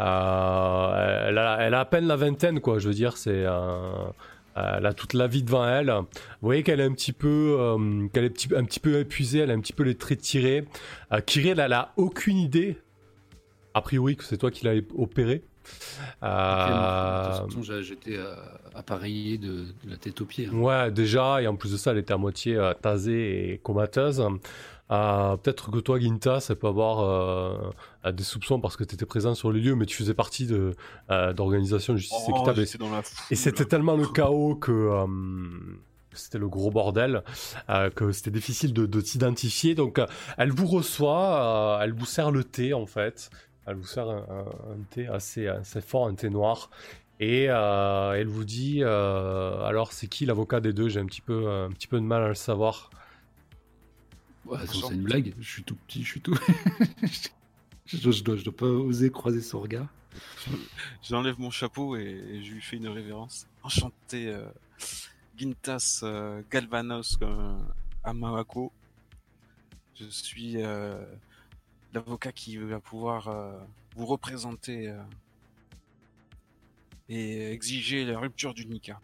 Euh, 0.00 1.28
elle, 1.28 1.38
a, 1.38 1.58
elle 1.60 1.74
a 1.74 1.80
à 1.80 1.84
peine 1.84 2.06
la 2.06 2.16
vingtaine, 2.16 2.60
quoi. 2.60 2.78
Je 2.78 2.88
veux 2.88 2.94
dire, 2.94 3.16
c'est. 3.16 3.30
euh, 3.44 3.92
elle 4.56 4.86
a 4.86 4.92
toute 4.92 5.14
la 5.14 5.26
vie 5.26 5.42
devant 5.42 5.66
elle. 5.66 5.88
Vous 5.90 6.04
voyez 6.42 6.62
qu'elle 6.62 6.78
est 6.78 6.84
un 6.84 6.92
petit 6.92 7.12
peu, 7.12 7.56
euh, 7.58 8.06
qu'elle 8.12 8.24
est 8.24 8.52
un 8.54 8.64
petit 8.64 8.78
peu 8.78 9.00
épuisée, 9.00 9.40
elle 9.40 9.50
a 9.50 9.54
un 9.54 9.60
petit 9.60 9.72
peu 9.72 9.82
les 9.82 9.96
traits 9.96 10.20
tirés. 10.20 10.64
Euh, 11.12 11.20
Kirill, 11.20 11.58
elle 11.58 11.72
a 11.72 11.92
aucune 11.96 12.36
idée, 12.36 12.78
a 13.74 13.82
priori, 13.82 14.14
que 14.14 14.22
c'est 14.22 14.36
toi 14.36 14.52
qui 14.52 14.64
l'as 14.64 14.74
opéré. 14.96 15.42
Euh, 16.22 17.22
De 17.22 17.38
toute 17.38 17.46
façon, 17.48 17.62
j'ai- 17.62 17.82
j'étais 17.82 18.16
euh, 18.16 18.34
appareillé 18.74 19.38
de, 19.38 19.48
de 19.84 19.90
la 19.90 19.96
tête 19.96 20.20
aux 20.20 20.24
pieds. 20.26 20.48
hein. 20.52 20.56
Ouais, 20.56 20.90
déjà, 20.90 21.42
et 21.42 21.46
en 21.46 21.56
plus 21.56 21.72
de 21.72 21.76
ça, 21.76 21.92
elle 21.92 21.98
était 21.98 22.12
à 22.14 22.16
moitié 22.18 22.56
euh, 22.56 22.72
tasée 22.74 23.52
et 23.52 23.58
comateuse. 23.58 24.20
Euh, 24.90 25.36
Peut-être 25.38 25.70
que 25.70 25.78
toi, 25.78 25.98
Ginta, 25.98 26.40
ça 26.40 26.54
peut 26.54 26.66
avoir 26.66 27.72
des 28.12 28.22
soupçons 28.22 28.60
parce 28.60 28.76
que 28.76 28.84
tu 28.84 28.94
étais 28.94 29.06
présent 29.06 29.34
sur 29.34 29.50
les 29.50 29.60
lieux, 29.60 29.74
mais 29.74 29.86
tu 29.86 29.96
faisais 29.96 30.12
partie 30.14 30.46
de 30.46 30.74
euh, 31.10 31.32
d'organisation 31.32 31.94
de 31.94 31.98
justice 31.98 32.18
Oh, 32.28 32.32
équitable. 32.36 32.60
Et, 32.60 32.66
j'étais 32.66 32.78
dans 32.78 32.90
la 32.90 33.02
foule. 33.02 33.24
et 33.30 33.34
c'était 33.34 33.64
tellement 33.64 33.96
le 33.96 34.06
chaos 34.06 34.56
que 34.56 34.70
euh, 34.72 35.06
c'était 36.12 36.38
le 36.38 36.48
gros 36.48 36.70
bordel, 36.70 37.22
euh, 37.70 37.88
que 37.90 38.12
c'était 38.12 38.30
difficile 38.30 38.74
de, 38.74 38.84
de 38.84 39.00
t'identifier. 39.00 39.74
Donc, 39.74 39.98
euh, 39.98 40.06
elle 40.36 40.52
vous 40.52 40.66
reçoit, 40.66 41.78
euh, 41.78 41.82
elle 41.82 41.92
vous 41.94 42.04
sert 42.06 42.30
le 42.30 42.44
thé 42.44 42.74
en 42.74 42.86
fait. 42.86 43.30
Elle 43.66 43.76
vous 43.76 43.86
sert 43.86 44.08
un, 44.08 44.26
un- 44.28 44.72
un 44.72 44.82
thé 44.90 45.06
assez, 45.06 45.46
assez 45.48 45.80
fort, 45.80 46.06
un 46.06 46.14
thé 46.14 46.30
noir. 46.30 46.70
Et 47.20 47.46
euh, 47.48 48.12
elle 48.12 48.26
vous 48.26 48.44
dit 48.44 48.80
euh, 48.82 49.62
alors 49.62 49.92
c'est 49.92 50.08
qui 50.08 50.26
l'avocat 50.26 50.60
des 50.60 50.72
deux? 50.72 50.88
J'ai 50.88 51.00
un 51.00 51.06
petit 51.06 51.20
peu 51.20 51.48
un 51.50 51.70
petit 51.70 51.86
peu 51.86 51.98
de 51.98 52.04
mal 52.04 52.22
à 52.22 52.28
le 52.28 52.34
savoir. 52.34 52.90
Ouais, 54.44 54.58
c'est 54.66 54.94
une 54.94 55.02
blague? 55.04 55.32
Je 55.38 55.50
suis 55.50 55.62
tout 55.62 55.76
petit, 55.86 56.02
je 56.02 56.08
suis 56.10 56.20
tout. 56.20 56.36
je, 57.86 58.10
je 58.10 58.22
dois, 58.24 58.36
je 58.36 58.44
dois 58.44 58.54
pas 58.56 58.66
oser 58.66 59.10
croiser 59.10 59.40
son 59.40 59.60
regard. 59.60 59.86
J'enlève 61.02 61.38
mon 61.38 61.50
chapeau 61.50 61.96
et, 61.96 62.02
et 62.02 62.42
je 62.42 62.52
lui 62.52 62.60
fais 62.60 62.76
une 62.76 62.88
révérence. 62.88 63.46
Enchanté, 63.62 64.28
euh, 64.28 64.44
Gintas 65.36 66.00
euh, 66.02 66.42
Galvanos 66.50 67.16
euh, 67.22 67.56
Amawako. 68.02 68.70
Je 69.98 70.04
suis 70.06 70.56
euh, 70.62 71.02
l'avocat 71.94 72.32
qui 72.32 72.56
va 72.58 72.80
pouvoir 72.80 73.28
euh, 73.28 73.58
vous 73.96 74.06
représenter 74.06 74.88
euh, 74.88 75.00
et 77.08 77.50
exiger 77.50 78.04
la 78.04 78.18
rupture 78.18 78.52
du 78.54 78.66
Nika. 78.66 79.00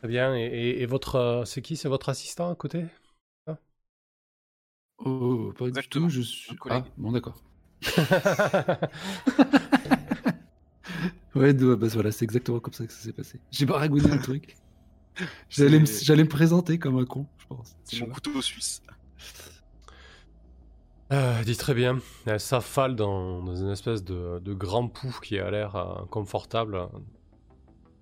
Très 0.00 0.08
bien. 0.08 0.34
Et, 0.36 0.42
et- 0.44 0.82
et 0.82 0.86
votre 0.86 1.16
euh, 1.16 1.44
c'est 1.44 1.62
qui? 1.62 1.76
C'est 1.76 1.88
votre 1.88 2.08
assistant 2.08 2.50
à 2.50 2.54
côté? 2.54 2.84
Oh, 4.98 5.52
pas 5.58 5.66
Exactement, 5.66 6.06
du 6.06 6.14
tout. 6.14 6.20
Je 6.20 6.22
suis. 6.22 6.56
Ah, 6.70 6.84
bon, 6.96 7.12
d'accord. 7.12 7.42
Ouais, 11.34 11.54
de- 11.54 11.74
bah, 11.74 11.86
voilà, 11.92 12.12
c'est 12.12 12.24
exactement 12.24 12.60
comme 12.60 12.74
ça 12.74 12.86
que 12.86 12.92
ça 12.92 13.00
s'est 13.00 13.12
passé. 13.12 13.40
J'ai 13.50 13.64
baragouiné 13.66 14.10
un 14.10 14.18
truc. 14.18 14.56
J'allais 15.50 15.78
me, 15.78 15.86
j'allais 15.86 16.24
me 16.24 16.28
présenter 16.28 16.78
comme 16.78 16.98
un 16.98 17.04
con, 17.04 17.26
je 17.38 17.46
pense. 17.46 17.76
C'est 17.84 18.00
mon 18.00 18.06
couteau 18.06 18.40
suisse. 18.42 18.82
Euh, 21.12 21.44
dit 21.44 21.56
très 21.58 21.74
bien. 21.74 21.98
Elle 22.24 22.40
s'affale 22.40 22.96
dans, 22.96 23.54
une 23.54 23.68
espèce 23.70 24.02
de, 24.02 24.54
grand 24.54 24.88
pouf 24.88 25.20
qui 25.20 25.38
a 25.38 25.50
l'air 25.50 25.76
euh, 25.76 26.06
confortable 26.06 26.88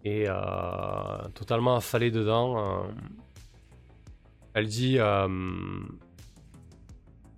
et 0.05 0.27
euh, 0.29 1.29
totalement 1.35 1.75
affalée 1.75 2.13
dedans. 2.13 2.59
euh. 2.59 2.93
Elle 4.55 4.69
dit 4.69 4.99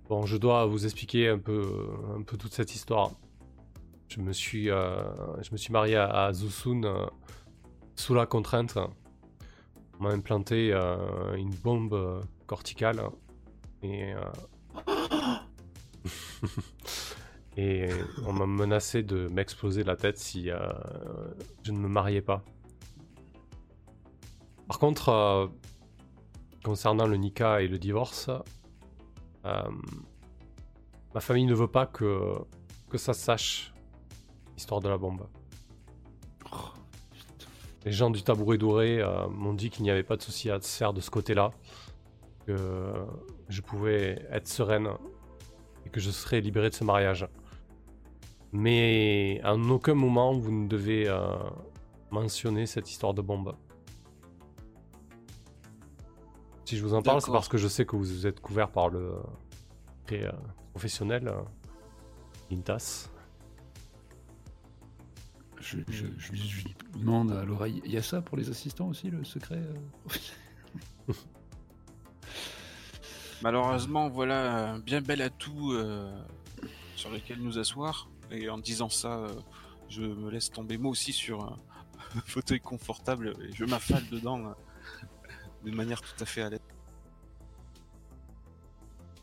Bon, 0.09 0.25
je 0.25 0.37
dois 0.37 0.65
vous 0.67 0.85
expliquer 0.85 1.29
un 1.29 1.39
peu, 1.39 1.63
toute 2.27 2.53
cette 2.53 2.75
histoire. 2.75 3.11
Je 4.09 4.19
me 4.21 4.31
suis, 4.31 4.65
je 4.67 5.51
me 5.51 5.57
suis 5.57 5.73
marié 5.73 5.95
à, 5.95 6.25
à 6.25 6.33
Zusun 6.33 7.09
sous 7.95 8.13
la 8.13 8.27
contrainte. 8.27 8.77
On 9.99 10.03
m'a 10.03 10.09
implanté 10.09 10.71
une 11.35 11.53
bombe 11.63 12.23
corticale 12.45 13.01
et 13.81 14.13
et 17.57 17.89
on 18.25 18.33
m'a 18.33 18.45
menacé 18.45 19.03
de 19.03 19.27
m'exploser 19.27 19.83
la 19.83 19.95
tête 19.95 20.17
si 20.17 20.49
euh, 20.49 20.57
je 21.63 21.71
ne 21.71 21.77
me 21.77 21.87
mariais 21.87 22.21
pas. 22.21 22.43
Par 24.67 24.79
contre, 24.79 25.09
euh, 25.09 25.47
concernant 26.63 27.05
le 27.05 27.17
Nika 27.17 27.61
et 27.61 27.67
le 27.67 27.77
divorce, 27.77 28.29
euh, 29.45 29.61
ma 31.13 31.19
famille 31.19 31.45
ne 31.45 31.53
veut 31.53 31.67
pas 31.67 31.85
que, 31.85 32.33
que 32.89 32.97
ça 32.97 33.13
sache, 33.13 33.73
l'histoire 34.55 34.81
de 34.81 34.89
la 34.89 34.97
bombe. 34.97 35.27
Les 37.85 37.91
gens 37.91 38.09
du 38.09 38.23
tabouret 38.23 38.57
doré 38.57 39.03
m'ont 39.29 39.53
dit 39.53 39.69
qu'il 39.69 39.83
n'y 39.83 39.91
avait 39.91 40.03
pas 40.03 40.15
de 40.15 40.21
souci 40.21 40.49
à 40.49 40.61
se 40.61 40.77
faire 40.77 40.93
de 40.93 41.01
ce 41.01 41.09
côté-là, 41.11 41.51
que 42.47 42.55
je 43.49 43.59
pouvais 43.59 44.25
être 44.31 44.47
sereine 44.47 44.87
et 45.85 45.89
que 45.89 45.99
je 45.99 46.11
serais 46.11 46.41
libéré 46.41 46.69
de 46.69 46.75
ce 46.75 46.83
mariage. 46.83 47.27
Mais 48.51 49.39
à 49.43 49.55
aucun 49.55 49.93
moment 49.95 50.33
vous 50.33 50.51
ne 50.51 50.67
devez 50.67 51.07
euh, 51.07 51.35
mentionner 52.11 52.65
cette 52.65 52.89
histoire 52.89 53.13
de 53.13 53.21
bombe. 53.21 53.55
Si 56.65 56.77
je 56.77 56.83
vous 56.83 56.93
en 56.93 57.01
parle, 57.01 57.21
c'est 57.21 57.31
parce 57.31 57.47
que 57.49 57.57
je 57.57 57.67
sais 57.67 57.85
que 57.85 57.95
vous 57.95 58.25
êtes 58.27 58.39
couvert 58.39 58.71
par 58.71 58.89
le 58.89 59.13
secret, 60.03 60.25
euh, 60.25 60.31
professionnel 60.71 61.27
euh, 61.27 61.41
Intas. 62.51 63.09
Je, 65.59 65.77
je- 65.89 66.05
je 66.17 66.31
lui- 66.31 66.39
je 66.39 66.63
lui 66.65 66.75
demande 66.95 67.31
à 67.31 67.43
l'oreille, 67.45 67.81
il 67.85 67.91
y 67.91 67.97
a 67.97 68.01
ça 68.03 68.21
pour 68.21 68.37
les 68.37 68.49
assistants 68.49 68.89
aussi, 68.89 69.09
le 69.09 69.23
secret 69.23 69.59
euh 69.59 69.73
Malheureusement, 73.43 74.09
voilà 74.09 74.71
un 74.73 74.79
bien 74.79 75.01
bel 75.01 75.21
atout 75.21 75.73
euh, 75.73 76.11
sur 76.95 77.11
lequel 77.11 77.39
nous 77.41 77.59
asseoir. 77.59 78.09
Et 78.31 78.49
en 78.49 78.57
disant 78.57 78.89
ça, 78.89 79.17
euh, 79.19 79.27
je 79.89 80.01
me 80.01 80.31
laisse 80.31 80.49
tomber 80.49 80.77
moi 80.77 80.91
aussi 80.91 81.11
sur 81.13 81.43
un 81.43 81.59
fauteuil 82.25 82.59
confortable 82.61 83.35
et 83.41 83.53
je 83.53 83.65
m'affale 83.65 84.03
dedans 84.09 84.39
euh, 84.47 84.53
de 85.65 85.71
manière 85.71 86.01
tout 86.01 86.15
à 86.21 86.25
fait 86.25 86.41
à 86.41 86.49
l'aise. 86.49 86.59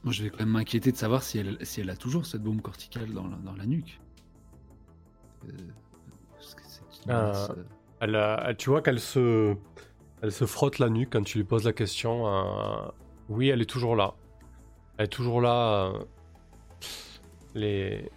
Moi, 0.05 0.13
je 0.15 0.23
vais 0.23 0.31
quand 0.31 0.39
même 0.41 0.49
m'inquiéter 0.51 0.93
de 0.93 0.97
savoir 0.97 1.23
si 1.23 1.39
elle, 1.39 1.59
si 1.67 1.81
elle 1.81 1.91
a 1.91 1.97
toujours 1.97 2.25
cette 2.25 2.43
bombe 2.43 2.63
corticale 2.63 3.13
dans 3.13 3.27
la, 3.27 3.37
dans 3.37 3.53
la 3.55 3.67
nuque. 3.67 4.01
Euh, 5.47 5.53
parce 6.37 6.55
que 6.55 6.63
c'est 6.67 6.81
une 7.07 7.11
Ah. 7.11 7.23
menace, 7.27 7.51
euh, 7.51 7.65
Elle, 8.01 8.17
a- 8.17 8.43
elle- 8.49 8.57
tu 8.57 8.71
vois 8.71 8.81
qu'elle 8.81 9.01
se, 9.01 9.55
elle 10.23 10.33
se 10.33 10.47
frotte 10.47 10.79
la 10.79 10.89
nuque 10.89 11.11
quand 11.13 11.23
tu 11.23 11.37
lui 11.39 11.45
poses 11.45 11.65
la 11.65 11.75
question. 11.75 12.27
euh, 12.29 12.89
oui, 13.31 13.49
elle 13.49 13.63
est 13.63 13.71
toujours 13.71 13.97
là. 13.97 14.15
Elle 14.99 15.07
est 15.07 15.09
toujours 15.09 15.41
là. 15.41 15.93
euh, 15.95 16.05
les, 17.55 18.11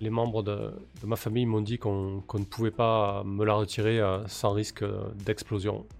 les 0.00 0.10
membres 0.10 0.42
de, 0.42 0.72
de 1.00 1.06
ma 1.06 1.16
famille 1.16 1.46
m'ont 1.46 1.60
dit 1.62 1.78
qu'on 1.78 2.20
qu'on 2.26 2.38
ne 2.40 2.44
pouvait 2.44 2.70
pas 2.70 3.24
me 3.24 3.44
la 3.44 3.54
retirer 3.54 4.00
euh, 4.00 4.26
sans 4.28 4.52
risque 4.52 4.82
euh, 4.82 5.08
d'explosion. 5.24 5.86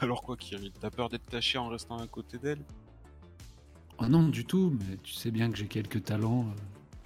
Alors 0.00 0.22
quoi, 0.22 0.36
Kirill 0.36 0.72
T'as 0.72 0.90
peur 0.90 1.08
d'être 1.08 1.26
taché 1.26 1.58
en 1.58 1.68
restant 1.68 1.98
à 1.98 2.06
côté 2.06 2.38
d'elle? 2.38 2.64
Oh 3.98 4.06
non, 4.06 4.28
du 4.28 4.46
tout, 4.46 4.76
mais 4.88 4.96
tu 5.02 5.12
sais 5.12 5.30
bien 5.30 5.50
que 5.50 5.56
j'ai 5.58 5.68
quelques 5.68 6.04
talents 6.04 6.46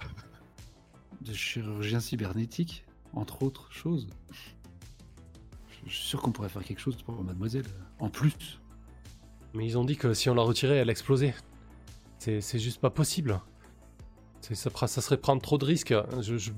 euh, 0.01 0.05
de 1.21 1.33
chirurgien 1.33 1.99
cybernétique, 1.99 2.85
entre 3.13 3.43
autres 3.43 3.71
choses. 3.71 4.07
Je 5.87 5.93
suis 5.93 6.07
sûr 6.07 6.21
qu'on 6.21 6.31
pourrait 6.31 6.49
faire 6.49 6.63
quelque 6.63 6.79
chose 6.79 6.95
pour 7.03 7.21
mademoiselle. 7.23 7.65
En 7.99 8.09
plus. 8.09 8.59
Mais 9.53 9.65
ils 9.65 9.77
ont 9.77 9.85
dit 9.85 9.95
que 9.97 10.13
si 10.13 10.29
on 10.29 10.35
la 10.35 10.41
retirait, 10.43 10.77
elle 10.77 10.89
explosait. 10.89 11.33
C'est 12.19 12.41
c'est 12.41 12.59
juste 12.59 12.79
pas 12.81 12.89
possible. 12.89 13.39
C'est- 14.41 14.55
Ça, 14.55 14.87
serait 14.87 15.17
prendre 15.17 15.41
trop 15.41 15.57
de 15.57 15.65
risques. 15.65 15.93
Je- 16.21 16.37
je- 16.37 16.51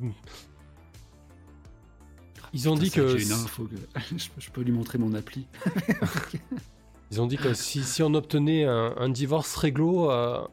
Ils 2.53 2.69
ont 2.69 2.73
Putain, 2.73 2.83
dit 2.85 2.91
que 2.91 3.07
j'ai 3.17 3.23
une 3.23 3.29
si- 3.35 3.43
info 3.45 3.65
que... 3.65 3.75
je, 4.17 4.29
peux- 4.29 4.41
je 4.41 4.51
peux 4.51 4.61
lui 4.61 4.71
montrer 4.71 4.97
mon 4.97 5.13
appli. 5.13 5.47
Ils 7.11 7.21
ont 7.21 7.27
dit 7.27 7.37
que 7.37 7.53
si, 7.53 7.83
si 7.83 8.03
on 8.03 8.13
obtenait 8.15 8.65
un, 8.65 8.93
un 8.97 9.09
divorce 9.09 9.55
réglo, 9.55 10.11
euh, 10.11 10.45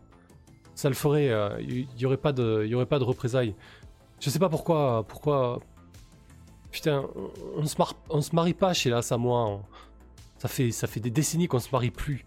ça 0.77 0.89
le 0.89 0.95
ferait. 0.95 1.31
euh, 1.31 1.61
Il 1.61 1.89
n'y 1.97 2.05
aurait, 2.05 2.17
pas 2.17 2.33
de- 2.33 2.63
il 2.65 2.71
y 2.71 2.75
aurait 2.75 2.87
pas 2.87 2.99
de 2.99 3.05
représailles. 3.05 3.55
Je 4.21 4.31
sais 4.31 4.39
pas 4.39 4.49
pourquoi. 4.49 5.05
pourquoi... 5.09 5.61
Putain, 6.71 7.05
on, 7.17 7.31
on 7.63 7.67
se 7.67 7.77
mar- 7.79 7.95
on 8.09 8.21
se 8.21 8.35
marie 8.35 8.55
pas 8.55 8.73
chez 8.75 8.91
la 8.91 9.03
Samoa. 9.03 9.63
Ça, 10.45 10.49
fait, 10.49 10.71
ça 10.73 10.87
fait 10.87 11.01
des 11.01 11.11
décennies 11.11 11.49
qu'on 11.49 11.59
se 11.59 11.71
marie 11.73 11.91
plus. 11.91 12.27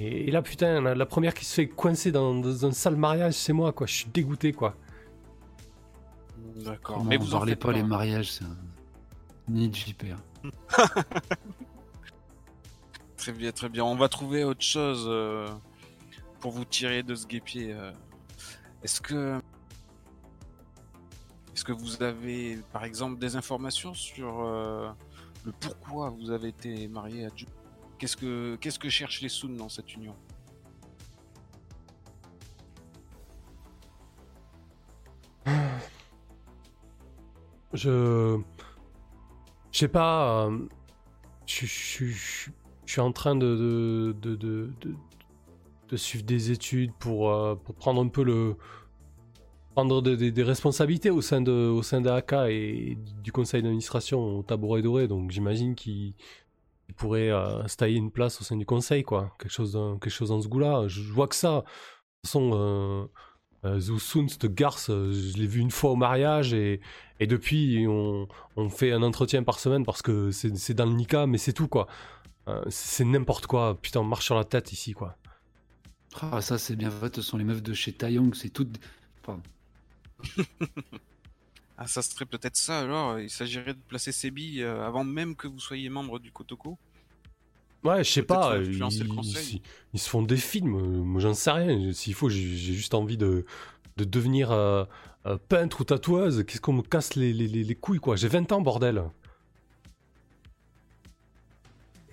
Et, 0.00 0.26
et 0.26 0.30
là, 0.32 0.42
putain, 0.42 0.80
la, 0.80 0.96
la 0.96 1.06
première 1.06 1.34
qui 1.34 1.44
se 1.44 1.54
fait 1.54 1.68
coincer 1.68 2.10
dans, 2.10 2.34
dans 2.34 2.66
un 2.66 2.72
sale 2.72 2.96
mariage, 2.96 3.34
c'est 3.34 3.52
moi, 3.52 3.72
quoi. 3.72 3.86
Je 3.86 3.94
suis 3.94 4.10
dégoûté, 4.12 4.52
quoi. 4.52 4.74
D'accord. 6.56 7.04
Mais 7.04 7.16
vous 7.16 7.34
en 7.36 7.38
parlez 7.38 7.54
pas, 7.54 7.70
les 7.70 7.84
mariages, 7.84 8.32
c'est 8.32 8.44
un 8.44 8.56
nid 9.48 9.68
de 9.68 9.76
vipère. 9.76 10.18
Très 13.16 13.32
bien, 13.32 13.52
très 13.52 13.68
bien. 13.68 13.84
On 13.84 13.96
va 13.96 14.08
trouver 14.08 14.44
autre 14.44 14.62
chose 14.62 15.04
euh, 15.08 15.48
pour 16.40 16.52
vous 16.52 16.64
tirer 16.64 17.02
de 17.02 17.14
ce 17.14 17.26
guépier. 17.26 17.72
euh. 17.72 17.92
Est-ce 18.82 19.00
que. 19.00 19.40
Est-ce 21.54 21.64
que 21.64 21.72
vous 21.72 22.02
avez, 22.02 22.58
par 22.72 22.84
exemple, 22.84 23.18
des 23.18 23.34
informations 23.34 23.92
sur 23.94 24.40
euh, 24.42 24.88
pourquoi 25.60 26.10
vous 26.10 26.30
avez 26.30 26.48
été 26.48 26.88
marié 26.88 27.26
à 27.26 27.30
Joe 27.34 27.48
Qu'est-ce 27.98 28.16
que, 28.16 28.56
qu'est-ce 28.56 28.78
que 28.78 28.88
cherchent 28.88 29.20
les 29.22 29.28
Soon 29.28 29.50
dans 29.56 29.68
cette 29.68 29.92
union? 29.94 30.14
Je. 37.72 38.38
Je 39.72 39.78
sais 39.78 39.88
pas. 39.88 40.46
euh, 40.46 40.66
Je 41.46 41.66
suis 41.66 43.00
en 43.00 43.12
train 43.12 43.36
de, 43.36 43.54
de, 43.54 44.14
de, 44.20 44.36
de, 44.36 44.70
de- 44.80 44.94
de 45.88 45.96
suivre 45.96 46.24
des 46.24 46.50
études 46.50 46.92
pour, 46.98 47.30
euh, 47.30 47.54
pour 47.54 47.74
prendre 47.74 48.02
un 48.02 48.08
peu 48.08 48.22
le. 48.22 48.56
Prendre 49.78 50.02
des, 50.02 50.42
responsabilités 50.42 51.08
au 51.10 51.20
sein 51.20 51.40
de, 51.40 51.52
au 51.52 51.84
sein 51.84 52.00
d'AK 52.00 52.32
et 52.48 52.98
du 53.22 53.30
conseil 53.30 53.62
d'administration 53.62 54.38
au 54.38 54.42
tabouret 54.42 54.82
doré. 54.82 55.06
Donc 55.06 55.30
j'imagine 55.30 55.76
qu'il 55.76 56.14
il 56.88 56.94
pourrait 56.96 57.30
euh, 57.30 57.62
une 57.82 58.10
place 58.10 58.40
au 58.40 58.44
sein 58.44 58.56
du 58.56 58.66
conseil, 58.66 59.04
quoi. 59.04 59.36
Quelque 59.38 59.52
chose, 59.52 59.72
dans- 59.74 59.96
quelque 59.98 60.12
chose 60.12 60.30
dans 60.30 60.40
ce 60.40 60.48
goût-là. 60.48 60.88
Je, 60.88 61.00
vois 61.12 61.28
que 61.28 61.36
ça. 61.36 61.48
De 61.48 61.60
toute 61.60 62.26
façon, 62.26 62.50
euh, 62.54 63.06
euh, 63.64 64.26
cette 64.28 64.52
garce, 64.52 64.90
euh, 64.90 65.12
je 65.12 65.36
l'ai 65.36 65.46
vu 65.46 65.60
une 65.60 65.70
fois 65.70 65.90
au 65.92 65.96
mariage 65.96 66.52
et. 66.54 66.80
Depuis, 67.20 67.86
on, 67.88 68.26
fait 68.70 68.92
un 68.92 69.02
entretien 69.02 69.44
par 69.44 69.60
semaine 69.60 69.84
parce 69.84 70.02
que 70.02 70.30
c'est 70.32 70.56
c'est 70.56 70.74
dans 70.74 70.86
le 70.86 70.92
Nika, 70.92 71.26
mais 71.26 71.38
c'est 71.38 71.52
tout 71.52 71.68
quoi. 71.68 71.86
Euh, 72.48 72.62
c'est 72.68 73.04
n'importe 73.04 73.46
quoi. 73.46 73.78
Putain, 73.80 74.00
on 74.00 74.04
marche 74.04 74.24
sur 74.24 74.36
la 74.36 74.44
tête 74.44 74.72
ici 74.72 74.92
quoi. 74.92 75.16
Ah, 76.20 76.40
ça, 76.40 76.58
c'est 76.58 76.76
bien 76.76 76.88
vrai, 76.88 77.10
ce 77.14 77.22
sont 77.22 77.36
les 77.36 77.44
meufs 77.44 77.62
de 77.62 77.74
chez 77.74 77.92
Taeyong, 77.92 78.34
c'est 78.34 78.50
toutes. 78.50 78.78
Pardon. 79.22 79.42
Ah, 81.76 81.86
ça 81.86 82.02
serait 82.02 82.26
peut-être 82.26 82.56
ça 82.56 82.80
alors. 82.80 83.20
Il 83.20 83.30
s'agirait 83.30 83.74
de 83.74 83.78
placer 83.88 84.10
ces 84.10 84.30
billes 84.32 84.62
euh, 84.62 84.84
avant 84.84 85.04
même 85.04 85.36
que 85.36 85.46
vous 85.46 85.60
soyez 85.60 85.88
membre 85.88 86.18
du 86.18 86.32
Kotoko. 86.32 86.76
Ouais, 87.84 88.02
je 88.02 88.10
sais 88.10 88.22
pas. 88.22 88.56
le 88.58 88.72
Ils, 88.72 89.08
conseil. 89.08 89.56
ils- 89.56 89.62
ils 89.94 90.00
se 90.00 90.08
font 90.08 90.22
des 90.22 90.36
films. 90.36 90.74
euh, 90.76 91.02
Moi, 91.04 91.20
j'en 91.20 91.34
sais 91.34 91.52
rien. 91.52 91.92
S'il 91.92 92.14
faut, 92.14 92.28
j'ai 92.28 92.40
juste 92.56 92.94
envie 92.94 93.16
de, 93.16 93.46
de 93.96 94.04
devenir 94.04 94.50
euh, 94.50 94.84
euh, 95.26 95.38
peintre 95.48 95.80
ou 95.80 95.84
tatoueuse. 95.84 96.44
Qu'est-ce 96.44 96.60
qu'on 96.60 96.72
me 96.72 96.82
casse 96.82 97.14
les, 97.14 97.32
les, 97.32 97.46
les- 97.46 97.62
les 97.62 97.74
couilles 97.76 98.00
quoi. 98.00 98.16
J'ai 98.16 98.28
20 98.28 98.50
ans, 98.50 98.60
bordel. 98.60 99.04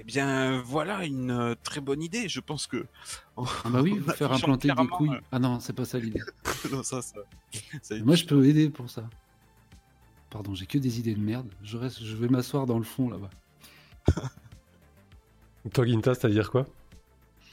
Bien, 0.05 0.61
voilà 0.61 1.03
une 1.05 1.31
euh, 1.31 1.55
très 1.63 1.81
bonne 1.81 2.01
idée. 2.01 2.29
Je 2.29 2.39
pense 2.39 2.67
que. 2.67 2.85
Ah 3.37 3.69
bah 3.69 3.81
oui, 3.81 3.97
vous 3.97 4.11
faire 4.11 4.31
affichant 4.31 4.47
implanter 4.47 4.67
des 4.69 4.73
clairement, 4.73 4.95
couilles. 4.97 5.09
euh, 5.09 5.19
Ah 5.31 5.39
non, 5.39 5.59
c'est 5.59 5.73
pas 5.73 5.83
ça 5.85 5.99
l'idée. 5.99 6.21
non, 6.71 6.83
ça, 6.83 7.01
ça. 7.01 7.19
ça 7.81 7.95
Moi, 7.99 8.15
je 8.15 8.25
peux 8.25 8.45
aider 8.45 8.69
pour 8.69 8.89
ça. 8.89 9.09
Pardon, 10.29 10.53
j'ai 10.55 10.65
que 10.65 10.77
des 10.77 10.99
idées 10.99 11.15
de 11.15 11.19
merde. 11.19 11.47
Je, 11.63 11.77
reste, 11.77 12.03
je 12.03 12.15
vais 12.15 12.27
m'asseoir 12.29 12.65
dans 12.65 12.77
le 12.77 12.83
fond 12.85 13.09
là-bas. 13.09 13.29
Toi, 15.73 15.85
Ginta, 15.85 16.13
c'est-à-dire 16.13 16.51
quoi? 16.51 16.67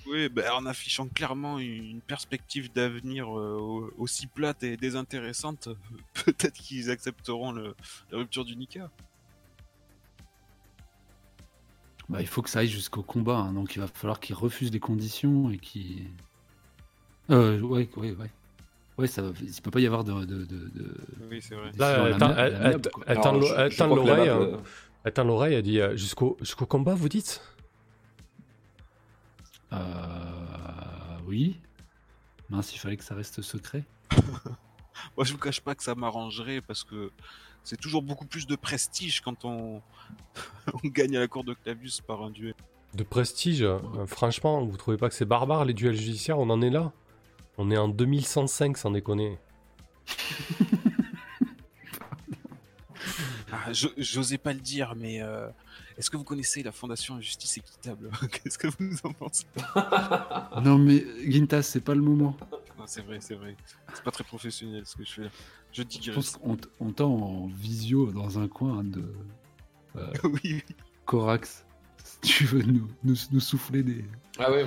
Oui, 0.06 0.28
ben, 0.28 0.50
en 0.52 0.66
affichant 0.66 1.06
clairement 1.08 1.58
une 1.60 2.00
perspective 2.00 2.72
d'avenir 2.72 3.26
euh, 3.38 3.56
au- 3.58 3.90
aussi 3.98 4.26
plate 4.26 4.62
et 4.64 4.76
désintéressante, 4.76 5.68
peut-être 6.24 6.54
qu'ils 6.54 6.90
accepteront 6.90 7.52
le- 7.52 7.74
la 8.10 8.18
rupture 8.18 8.44
du 8.44 8.56
Nika. 8.56 8.90
Bah, 12.12 12.20
il 12.20 12.26
faut 12.26 12.42
que 12.42 12.50
ça 12.50 12.60
aille 12.60 12.68
jusqu'au 12.68 13.02
combat, 13.02 13.36
hein, 13.38 13.52
donc 13.52 13.74
il 13.74 13.80
va 13.80 13.86
falloir 13.86 14.20
qu'ils 14.20 14.34
refusent 14.36 14.72
les 14.72 14.80
conditions 14.80 15.50
et 15.50 15.58
qu'ils. 15.58 16.06
Euh, 17.30 17.60
ouais, 17.60 17.88
ouais, 17.96 18.12
ouais. 18.12 18.30
Ouais, 18.98 19.06
ça, 19.06 19.22
va- 19.22 19.30
il 19.40 19.62
peut 19.62 19.70
pas 19.70 19.80
y 19.80 19.86
avoir 19.86 20.04
de. 20.04 20.12
de, 20.12 20.44
de, 20.44 20.44
de- 20.44 20.96
Oui, 21.30 21.40
c'est 21.40 21.54
vrai. 21.54 21.70
Là, 21.78 22.08
la 22.10 22.18
l'oreille. 22.18 22.18
map, 22.18 22.38
euh, 22.38 22.78
l'oreille, 25.24 25.54
elle 25.54 25.62
dit 25.62 25.80
euh, 25.80 25.96
jusqu'au 25.96 26.36
jusqu'au 26.40 26.66
combat, 26.66 26.94
vous 26.94 27.08
dites? 27.08 27.40
Euh, 29.72 29.78
oui. 31.26 31.58
Mince, 32.50 32.74
il 32.74 32.78
fallait 32.78 32.96
que 32.96 33.04
ça 33.04 33.14
reste 33.14 33.40
secret. 33.40 33.84
Moi, 35.16 35.24
je 35.24 35.32
vous 35.32 35.38
cache 35.38 35.60
pas 35.60 35.74
que 35.74 35.82
ça 35.82 35.94
m'arrangerait 35.94 36.60
parce 36.60 36.84
que 36.84 37.10
c'est 37.64 37.80
toujours 37.80 38.02
beaucoup 38.02 38.26
plus 38.26 38.46
de 38.46 38.56
prestige 38.56 39.20
quand 39.20 39.44
on, 39.44 39.80
on 40.84 40.88
gagne 40.88 41.16
à 41.16 41.20
la 41.20 41.28
cour 41.28 41.44
de 41.44 41.54
Clavius 41.54 42.00
par 42.00 42.22
un 42.22 42.30
duel. 42.30 42.54
De 42.94 43.04
prestige, 43.04 43.62
euh, 43.62 43.78
franchement, 44.06 44.64
vous 44.64 44.76
trouvez 44.76 44.96
pas 44.98 45.08
que 45.08 45.14
c'est 45.14 45.24
barbare 45.24 45.64
les 45.64 45.72
duels 45.74 45.96
judiciaires? 45.96 46.38
On 46.38 46.50
en 46.50 46.60
est 46.60 46.70
là 46.70 46.92
On 47.56 47.70
est 47.70 47.78
en 47.78 47.88
2105 47.88 48.76
sans 48.76 48.90
déconner. 48.90 49.38
Ah, 53.54 53.70
J'osais 53.98 54.38
pas 54.38 54.54
le 54.54 54.60
dire, 54.60 54.94
mais 54.96 55.20
euh, 55.20 55.46
est-ce 55.98 56.08
que 56.10 56.16
vous 56.16 56.24
connaissez 56.24 56.62
la 56.62 56.72
Fondation 56.72 57.20
Justice 57.20 57.58
Équitable? 57.58 58.10
Qu'est-ce 58.32 58.56
que 58.56 58.66
vous 58.66 58.96
en 59.04 59.12
pensez? 59.12 59.44
Non, 60.62 60.78
mais 60.78 61.04
Gintas, 61.30 61.62
c'est 61.62 61.82
pas 61.82 61.94
le 61.94 62.00
moment. 62.00 62.34
C'est 62.86 63.02
vrai, 63.04 63.18
c'est 63.20 63.34
vrai. 63.34 63.56
C'est 63.94 64.02
pas 64.04 64.10
très 64.10 64.24
professionnel 64.24 64.82
ce 64.86 64.96
que 64.96 65.04
je 65.04 65.12
fais 65.12 65.22
là. 65.22 65.28
Je 65.72 65.82
Je 65.82 65.86
digresse. 65.86 66.14
pense 66.14 66.30
qu'on 66.36 66.56
t- 66.56 66.68
on 66.80 66.92
tend 66.92 67.10
en 67.14 67.46
visio 67.48 68.10
dans 68.12 68.38
un 68.38 68.48
coin 68.48 68.82
de 68.84 69.02
oui, 70.24 70.40
oui. 70.44 70.62
Corax. 71.04 71.64
Si 72.04 72.20
tu 72.20 72.44
veux 72.44 72.62
nous, 72.62 72.88
nous, 73.04 73.14
nous 73.30 73.40
souffler 73.40 73.82
des. 73.82 74.04
Ah 74.38 74.50
ouais. 74.50 74.66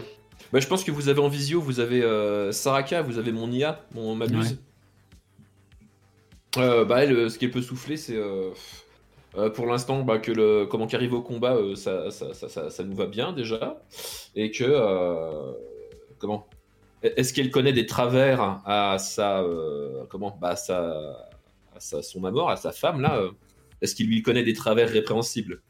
Bah, 0.53 0.59
je 0.59 0.67
pense 0.67 0.83
que 0.83 0.91
vous 0.91 1.09
avez 1.09 1.19
en 1.19 1.27
visio, 1.29 1.59
vous 1.61 1.79
avez 1.79 2.03
euh, 2.03 2.51
Saraka, 2.51 3.01
vous 3.01 3.17
avez 3.17 3.31
mon 3.31 3.51
IA, 3.51 3.83
mon 3.93 4.15
Mabuse. 4.15 4.57
Euh, 6.57 6.85
bah 6.85 7.03
elle, 7.03 7.11
euh, 7.13 7.29
ce 7.29 7.37
qu'elle 7.37 7.51
peut 7.51 7.61
souffler, 7.61 7.97
c'est 7.97 8.15
euh, 8.15 8.51
euh, 9.35 9.49
pour 9.49 9.65
l'instant 9.65 10.03
bah, 10.03 10.19
que 10.19 10.31
le 10.31 10.65
comment 10.65 10.87
qu'arrive 10.87 11.13
au 11.13 11.21
combat, 11.21 11.55
euh, 11.55 11.75
ça, 11.75 12.11
ça, 12.11 12.33
ça, 12.33 12.47
ça, 12.47 12.69
ça 12.69 12.83
nous 12.85 12.95
va 12.95 13.07
bien 13.07 13.33
déjà, 13.33 13.81
et 14.35 14.51
que 14.51 14.63
euh, 14.65 15.51
comment? 16.17 16.47
Est-ce 17.15 17.33
qu'elle 17.33 17.51
connaît 17.51 17.73
des 17.73 17.85
travers 17.85 18.61
à 18.65 18.97
sa 18.99 19.41
euh, 19.41 20.05
comment 20.09 20.37
bah 20.41 20.49
à 20.49 20.55
sa, 20.55 20.79
à 21.75 21.79
sa 21.79 22.01
son 22.01 22.23
amour, 22.25 22.49
à 22.49 22.55
sa 22.57 22.71
femme 22.71 23.01
là 23.01 23.17
euh, 23.17 23.31
Est-ce 23.81 23.95
qu'il 23.95 24.07
lui 24.07 24.21
connaît 24.21 24.43
des 24.43 24.53
travers 24.53 24.89
répréhensibles? 24.89 25.61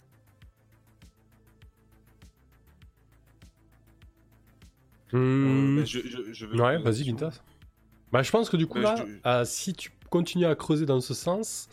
Bah, 5.12 5.84
je, 5.86 6.00
je- 6.00 6.34
je 6.34 6.46
vais 6.46 6.60
Ouais, 6.62 6.78
vas-y. 6.78 7.04
Gintas. 7.04 7.42
Bah, 8.12 8.22
je 8.22 8.32
pense 8.32 8.50
que 8.50 8.58
du 8.58 8.68
coup, 8.68 8.80
Bah, 8.82 8.96
là, 8.98 9.06
je- 9.08 9.30
euh, 9.30 9.46
si 9.46 9.74
tu 9.74 9.92
continues 10.10 10.46
à 10.46 10.56
creuser 10.56 10.86
dans 10.86 11.02
ce 11.02 11.14
sens, 11.14 11.68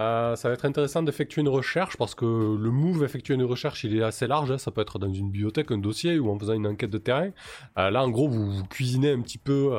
euh, 0.00 0.36
ça 0.36 0.48
va 0.48 0.54
être 0.54 0.64
intéressant 0.64 1.02
d'effectuer 1.02 1.40
une 1.40 1.48
recherche 1.48 1.96
parce 1.96 2.14
que 2.14 2.24
le 2.24 2.70
move 2.70 3.02
effectuer 3.02 3.34
une 3.34 3.42
recherche, 3.42 3.82
il 3.82 3.96
est 3.96 4.02
assez 4.02 4.28
large. 4.28 4.50
hein. 4.52 4.58
Ça 4.58 4.70
peut 4.70 4.80
être 4.80 4.98
dans 4.98 5.12
une 5.12 5.30
bibliothèque, 5.30 5.72
un 5.72 5.78
dossier 5.78 6.18
ou 6.20 6.30
en 6.30 6.38
faisant 6.38 6.52
une 6.52 6.66
enquête 6.66 6.90
de 6.90 6.98
terrain. 6.98 7.30
Euh, 7.78 7.90
là, 7.90 8.04
en 8.04 8.08
gros, 8.08 8.28
vous, 8.28 8.62
cuisinez 8.64 9.10
un 9.10 9.20
petit 9.20 9.38
peu 9.38 9.76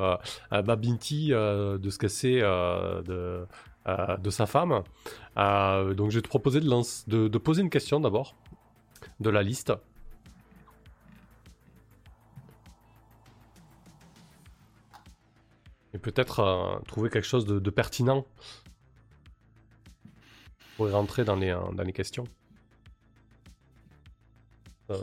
à 0.52 0.62
Babinti 0.62 1.30
euh, 1.32 1.78
de 1.78 1.90
ce 1.90 1.98
que 1.98 2.10
c'est 2.10 2.40
euh, 2.42 3.02
de, 3.02 4.30
sa 4.30 4.46
femme. 4.46 4.84
Donc, 5.38 6.12
je 6.12 6.16
vais 6.16 6.22
te 6.22 6.28
proposer 6.28 6.60
de, 6.60 7.38
poser 7.38 7.62
une 7.62 7.70
question 7.70 8.00
d'abord 8.02 8.36
de 9.22 9.30
la 9.30 9.42
liste. 9.42 9.72
Et 15.94 15.98
peut-être 15.98 16.82
trouver 16.88 17.10
quelque 17.10 17.26
chose 17.26 17.46
de 17.46 17.70
pertinent 17.70 18.26
pour 20.80 20.88
y 20.90 20.94
rentrer 20.94 21.26
dans 21.26 21.36
les, 21.36 21.50
euh, 21.50 21.60
dans 21.74 21.84
les 21.84 21.92
questions. 21.92 22.24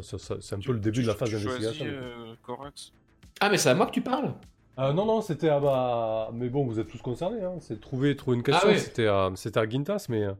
C'est 0.02 0.54
un 0.54 0.58
peu 0.58 0.72
le 0.72 0.80
début 0.80 1.02
de 1.02 1.06
la 1.06 1.14
phase 1.14 1.28
Tu 1.28 1.36
d'investigation. 1.36 1.84
euh, 1.86 2.34
Corax 2.42 2.92
Ah 3.40 3.50
mais 3.50 3.58
c'est 3.58 3.68
à 3.68 3.74
moi 3.74 3.84
que 3.86 3.92
tu 3.92 4.00
parles 4.00 4.34
Euh, 4.78 4.92
non, 4.94 5.04
non, 5.04 5.20
c'était 5.20 5.50
à 5.50 5.60
ma... 5.60 6.30
Mais 6.32 6.48
bon, 6.48 6.64
vous 6.66 6.80
êtes 6.80 6.88
tous 6.88 7.02
concernés. 7.02 7.42
Hein. 7.44 7.56
C'est 7.60 7.78
trouver, 7.78 8.16
trouver 8.16 8.38
une 8.38 8.42
question. 8.42 8.68
Ah 8.68 8.72
ouais. 8.72 8.78
C'était 8.78 9.06
à... 9.06 9.30
c'était 9.36 9.60
à 9.60 9.68
Gintas, 9.68 10.06
mais... 10.08 10.24
euh, 10.24 10.32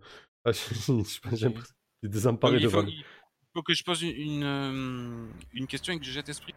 J'ai 0.53 0.93
l'impression 0.95 1.53
qu'il 1.53 1.62
est 2.05 2.09
désemparé 2.09 2.55
Donc, 2.55 2.62
il, 2.62 2.70
faut, 2.70 2.76
devant. 2.82 2.89
il 2.89 3.05
faut 3.55 3.62
que 3.62 3.74
je 3.74 3.84
pose 3.84 4.03
une, 4.03 4.43
une, 4.43 5.28
une 5.53 5.66
question 5.66 5.93
et 5.93 5.99
que 5.99 6.05
je 6.07 6.12
jette 6.12 6.28
esprit. 6.30 6.55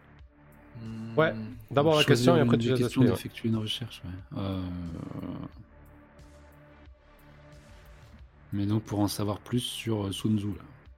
Ouais, 1.16 1.32
Hmm, 1.34 1.54
d'abord 1.70 1.96
la 1.96 2.04
question 2.04 2.34
et 2.36 2.40
après 2.40 2.56
tu 2.56 2.68
jettes 2.68 2.96
ouais. 2.96 3.06
d'effectuer 3.06 3.50
une 3.50 3.56
recherche. 3.56 4.00
ouais. 4.04 4.38
Euh, 4.40 4.62
Mais 8.52 8.66
donc 8.66 8.82
pour 8.82 9.00
en 9.00 9.08
savoir 9.08 9.38
plus 9.38 9.60
sur 9.60 10.06
euh, 10.06 10.12
Sun 10.12 10.38
Tzu. 10.38 10.46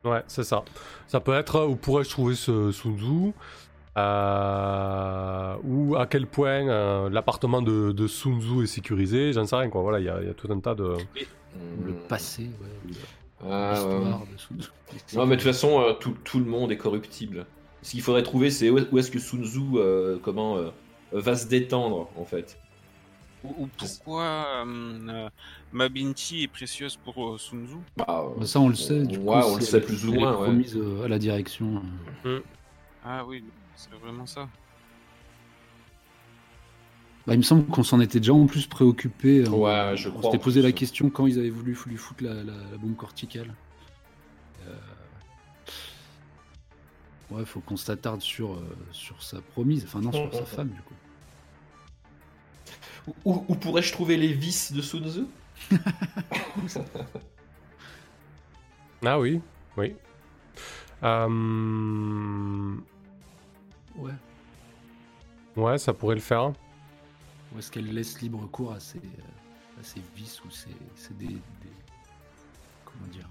Là. 0.05 0.11
Ouais, 0.11 0.23
c'est 0.27 0.45
ça. 0.45 0.65
Ça 1.07 1.21
peut 1.21 1.35
être 1.35 1.57
euh, 1.57 1.67
où 1.67 1.77
pourrais-je 1.77 2.11
trouver 2.11 2.35
ce 2.35 2.73
Sun 2.73 2.99
Tzu 2.99 3.33
euh, 3.97 5.57
ou 5.65 5.97
à 5.97 6.07
quel 6.07 6.27
point 6.27 6.67
euh, 6.69 7.11
l'appartement 7.11 7.61
de, 7.63 7.93
de 7.93 8.07
Sun 8.07 8.41
Tzu 8.41 8.63
est 8.63 8.67
sécurisé, 8.67 9.33
j'en 9.33 9.45
sais 9.47 9.57
rien 9.57 9.69
quoi. 9.69 9.83
Voilà, 9.83 10.01
il 10.01 10.07
y, 10.07 10.09
a- 10.09 10.21
il 10.21 10.27
y 10.29 10.31
a 10.31 10.35
tout 10.35 10.49
un 10.51 10.61
tas 10.61 10.75
de. 10.75 10.97
Le 11.85 11.93
passé, 12.09 12.45
ouais, 12.45 12.91
ou 13.45 13.47
Ah, 13.51 13.75
ouais, 13.75 13.95
ouais. 13.95 13.99
l'histoire 13.99 14.21
de 14.27 14.39
Sun 14.39 14.61
Tzu. 14.61 15.17
Non, 15.17 15.27
mais 15.27 15.37
de 15.37 15.43
toute 15.43 15.51
façon, 15.53 15.81
euh, 15.81 15.93
tout, 15.93 16.15
tout 16.25 16.39
le 16.39 16.47
monde 16.47 16.73
est 16.73 16.77
corruptible. 16.79 17.47
Ce 17.83 17.91
qu'il 17.91 18.01
faudrait 18.03 18.23
trouver, 18.23 18.51
c'est 18.51 18.71
où, 18.71 18.99
est-ce 18.99 19.11
que 19.11 19.19
Sun 19.19 19.45
Tzu 19.45 19.61
euh, 19.75 20.19
comment, 20.23 20.57
euh, 20.57 20.71
va 21.13 21.37
se 21.37 21.47
détendre, 21.49 22.09
en 22.17 22.25
fait. 22.25 22.59
Ou, 23.45 23.65
ou 23.65 23.69
pourquoi 23.77 24.65
euh, 25.73 25.77
euh, 25.77 25.89
Mabinti 25.89 26.43
est 26.45 26.49
précieuse 26.49 26.97
pour 26.97 27.35
euh, 27.35 27.39
Sun 27.39 27.67
Tzu 27.67 27.77
Bah, 27.97 28.07
Bah, 28.39 28.47
Ça 28.47 28.61
on 28.61 28.69
le 28.69 28.75
sait, 28.75 29.03
du 29.05 29.19
coup, 29.19 29.25
ouais, 29.27 29.43
on 29.45 29.57
le 29.57 29.63
sait 29.63 29.81
plus 29.81 30.05
ou 30.07 30.11
elle 30.13 30.15
est 30.17 30.21
moins, 30.21 30.37
ouais. 30.37 30.45
promise 30.45 30.77
euh, 30.77 31.05
à 31.05 31.09
la 31.09 31.19
direction. 31.19 31.83
Ah 33.05 33.25
oui, 33.27 33.43
c'est 33.77 33.91
vraiment 33.95 34.27
ça. 34.27 34.49
Bah, 37.27 37.35
il 37.35 37.39
me 37.39 37.43
semble 37.43 37.67
qu'on 37.67 37.85
s'en 37.85 38.01
était 38.01 38.19
déjà 38.19 38.33
en 38.33 38.47
plus 38.47 38.67
préoccupé. 38.67 39.45
On- 39.49 39.63
Ouais, 39.63 39.97
je 39.97 40.09
on 40.09 40.13
crois, 40.13 40.23
s'était 40.33 40.41
en 40.43 40.45
posé 40.45 40.61
plus. 40.61 40.67
la 40.69 40.73
question 40.73 41.09
quand 41.11 41.27
ils 41.27 41.39
avaient 41.39 41.51
voulu 41.51 41.77
lui 41.87 41.97
foutre 41.97 42.25
la, 42.25 42.35
la- 42.35 42.43
la 42.73 42.79
bombe 42.79 42.97
corticale. 42.97 43.55
Euh, 44.67 44.75
Ouais, 47.31 47.47
faut 47.47 47.61
qu'on 47.61 47.79
s'attarde 47.79 48.21
sur, 48.21 48.53
euh, 48.53 48.77
sur 48.91 49.23
sa 49.23 49.41
promise, 49.41 49.85
enfin 49.85 50.01
non, 50.01 50.13
sur 50.13 50.35
sa 50.35 50.45
femme 50.45 50.69
du 50.69 50.83
coup. 50.83 50.93
Où, 53.25 53.45
où 53.49 53.55
pourrais-je 53.55 53.91
trouver 53.91 54.19
les 54.19 54.35
vices 54.35 54.71
de 54.73 54.83
Sun 54.83 55.09
Tzu? 55.11 55.21
Ah 59.05 59.19
oui, 59.19 59.41
oui. 59.77 59.95
Euh, 61.03 62.77
Ouais. 63.97 64.13
Ouais, 65.57 65.77
ça 65.79 65.93
pourrait 65.93 66.15
le 66.15 66.21
faire. 66.21 66.53
Ou 67.55 67.59
est-ce 67.59 67.71
qu'elle 67.71 67.93
laisse 67.93 68.21
libre 68.23 68.47
cours 68.51 68.73
à 68.73 68.81
ses, 68.81 68.99
euh, 68.99 69.81
à 69.81 69.83
ses 69.83 70.01
vices 70.17 70.43
ou 70.45 70.51
ses, 70.51 70.71
ses 70.95 71.13
des, 71.15 71.27
des- 71.27 71.37
Comment 72.85 73.07
dire? 73.11 73.29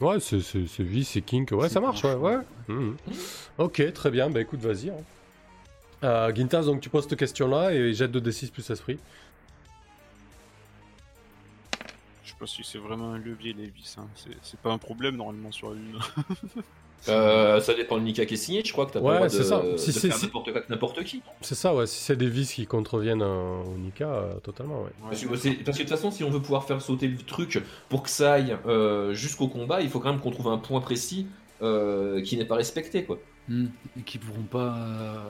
Ouais, 0.00 0.20
c'est 0.20 0.40
c'est- 0.40 0.66
c'est 0.66 1.02
c'est 1.04 1.22
kink. 1.22 1.50
Ouais, 1.52 1.68
C'est 1.68 1.74
ça 1.74 1.80
marche, 1.80 2.04
ouais, 2.04 2.14
ouais. 2.14 2.38
Mhm. 2.68 2.96
Ok, 3.58 3.92
très 3.94 4.10
bien. 4.10 4.28
Bah 4.28 4.40
écoute, 4.42 4.60
vas-y. 4.60 4.90
hein. 4.90 4.96
Euh, 6.04 6.34
Gintas, 6.34 6.64
donc 6.64 6.80
tu 6.82 6.90
poses 6.90 7.08
cette 7.08 7.18
question-là 7.18 7.72
et 7.72 7.94
jette 7.94 8.10
2d6 8.10 8.50
plus 8.50 8.68
esprit. 8.68 8.98
Pas 12.38 12.46
si 12.46 12.62
c'est 12.64 12.78
vraiment 12.78 13.12
un 13.12 13.18
levier, 13.18 13.52
les 13.52 13.66
vis. 13.68 13.96
hein. 13.98 14.06
C'est- 14.42 14.58
pas 14.60 14.70
un 14.72 14.78
problème 14.78 15.16
normalement 15.16 15.52
sur 15.52 15.70
la 15.70 15.76
Lune. 15.76 15.98
Euh, 17.08 17.60
Ça 17.60 17.74
dépend 17.74 17.98
de 17.98 18.02
Nika 18.02 18.24
qui 18.26 18.34
est 18.34 18.38
signé, 18.38 18.62
je 18.64 18.72
crois 18.72 18.86
que 18.86 18.92
t'as 18.92 19.00
Ouais, 19.00 19.18
pas 19.18 19.24
le 19.26 19.28
droit 19.28 19.38
de, 19.38 19.44
ça. 19.44 19.62
Si 19.78 19.92
c'est- 19.92 20.08
faire 20.08 20.18
n'importe 20.22 20.46
quoi 20.46 20.56
avec 20.56 20.70
n'importe 20.70 21.04
qui. 21.04 21.22
C'est 21.42 21.54
ça, 21.54 21.72
ouais. 21.74 21.86
Si 21.86 22.02
c'est 22.02 22.16
des 22.16 22.28
vices 22.28 22.54
qui 22.54 22.66
contreviennent 22.66 23.22
euh, 23.22 23.62
au 23.62 23.76
Nika, 23.76 24.06
euh, 24.08 24.34
totalement, 24.40 24.82
ouais. 24.82 24.90
Parce 25.02 25.22
que, 25.24 25.36
c'est- 25.36 25.50
parce 25.62 25.76
que 25.76 25.82
de 25.84 25.88
toute 25.88 25.96
façon, 25.96 26.10
si 26.10 26.24
on 26.24 26.30
veut 26.30 26.40
pouvoir 26.40 26.64
faire 26.64 26.80
sauter 26.80 27.06
le 27.06 27.18
truc 27.18 27.62
pour 27.90 28.02
que 28.02 28.08
ça 28.10 28.32
aille 28.32 28.56
euh, 28.66 29.12
jusqu'au 29.12 29.46
combat, 29.46 29.82
il 29.82 29.90
faut 29.90 30.00
quand 30.00 30.10
même 30.10 30.20
qu'on 30.22 30.30
trouve 30.32 30.48
un 30.48 30.58
point 30.58 30.80
précis 30.80 31.26
euh, 31.62 32.22
qui 32.22 32.36
n'est 32.38 32.44
pas 32.46 32.56
respecté, 32.56 33.04
quoi. 33.04 33.18
Hmm, 33.48 33.66
Et 33.98 34.02
qui 34.02 34.18
pourront 34.18 34.42
pas. 34.42 34.74
euh, 34.76 35.28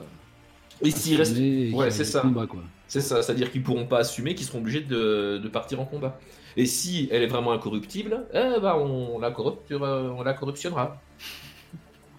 Et 0.81 0.89
s'il 0.89 1.17
reste, 1.17 1.33
assumer 1.33 1.69
et 1.69 1.73
ouais, 1.73 1.91
c'est 1.91 2.05
ça. 2.05 2.21
combat, 2.21 2.47
quoi. 2.47 2.63
c'est 2.87 3.01
ça, 3.01 3.21
c'est-à-dire 3.21 3.51
qu'ils 3.51 3.61
pourront 3.61 3.85
pas 3.85 3.99
assumer, 3.99 4.33
qu'ils 4.35 4.47
seront 4.47 4.59
obligés 4.59 4.81
de, 4.81 5.37
de 5.37 5.47
partir 5.49 5.79
en 5.81 5.85
combat. 5.85 6.17
Et 6.57 6.65
si 6.65 7.07
elle 7.11 7.21
est 7.21 7.27
vraiment 7.27 7.51
incorruptible, 7.51 8.25
eh 8.33 8.59
ben 8.59 8.73
on 8.75 9.19
la, 9.19 9.27
euh, 9.29 10.09
on 10.09 10.23
la 10.23 10.33
corruptionnera. 10.33 10.99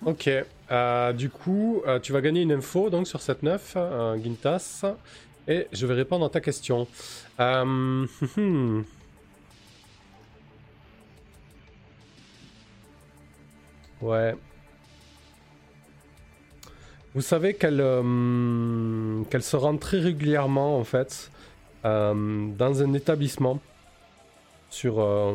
Ok. 0.07 0.31
Euh, 0.71 1.13
du 1.13 1.29
coup, 1.29 1.83
euh, 1.87 1.99
tu 1.99 2.13
vas 2.13 2.21
gagner 2.21 2.43
une 2.43 2.53
info 2.53 2.89
donc 2.89 3.09
sur 3.09 3.21
cette 3.21 3.43
9, 3.43 3.75
euh, 3.77 4.23
Gintas, 4.23 4.85
et 5.49 5.67
je 5.73 5.87
vais 5.87 5.95
répondre 5.95 6.25
à 6.25 6.31
ta 6.31 6.41
question. 6.41 6.87
Ouais. 14.01 14.37
Vous 17.17 17.21
savez 17.21 17.55
qu'elle 17.55 17.83
qu'elle 19.29 19.43
se 19.43 19.57
rend 19.57 19.77
très 19.77 19.99
régulièrement 19.99 20.79
en 20.79 20.85
fait 20.85 21.33
dans 21.83 22.83
un 22.83 22.93
établissement 22.95 23.59
sur 24.71 25.01
euh, 25.01 25.35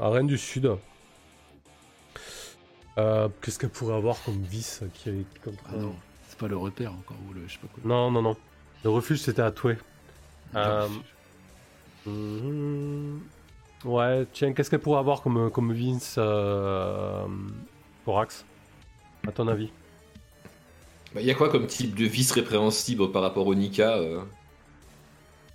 à 0.00 0.08
Rennes 0.10 0.26
du 0.26 0.38
Sud. 0.38 0.70
Euh, 2.98 3.28
Qu'est-ce 3.42 3.58
qu'elle 3.58 3.70
pourrait 3.70 3.94
avoir 3.96 4.16
comme 4.24 4.40
vice 4.42 4.82
qui 4.94 5.10
est 5.10 5.24
contre... 5.44 5.62
Ah 5.68 5.76
non, 5.76 5.94
c'est 6.28 6.38
pas 6.38 6.48
le 6.48 6.56
repère 6.56 6.92
encore, 6.92 7.16
ou 7.28 7.34
le 7.34 7.46
je 7.46 7.52
sais 7.54 7.58
pas 7.58 7.68
quoi. 7.68 7.82
non, 7.84 8.10
non, 8.10 8.22
non. 8.22 8.36
Le 8.84 8.90
refuge 8.90 9.18
c'était 9.20 9.42
à 9.42 9.50
Toué. 9.50 9.76
Ah, 10.54 10.82
Euh, 10.82 10.88
Mhm. 12.06 13.20
Ouais, 13.84 14.26
tiens, 14.32 14.52
qu'est-ce 14.52 14.70
qu'elle 14.70 14.80
pourrait 14.80 15.00
avoir 15.00 15.22
comme, 15.22 15.50
comme 15.50 15.72
vice 15.72 16.14
euh, 16.18 17.26
Corax 18.04 18.44
À 19.26 19.32
ton 19.32 19.48
avis? 19.48 19.70
Il 21.16 21.22
y 21.26 21.30
a 21.30 21.34
quoi 21.34 21.48
comme 21.48 21.66
type 21.66 21.94
de 21.96 22.04
vice 22.04 22.30
répréhensible 22.32 23.10
par 23.10 23.22
rapport 23.22 23.46
au 23.46 23.54
Nika 23.54 23.96
euh, 23.96 24.22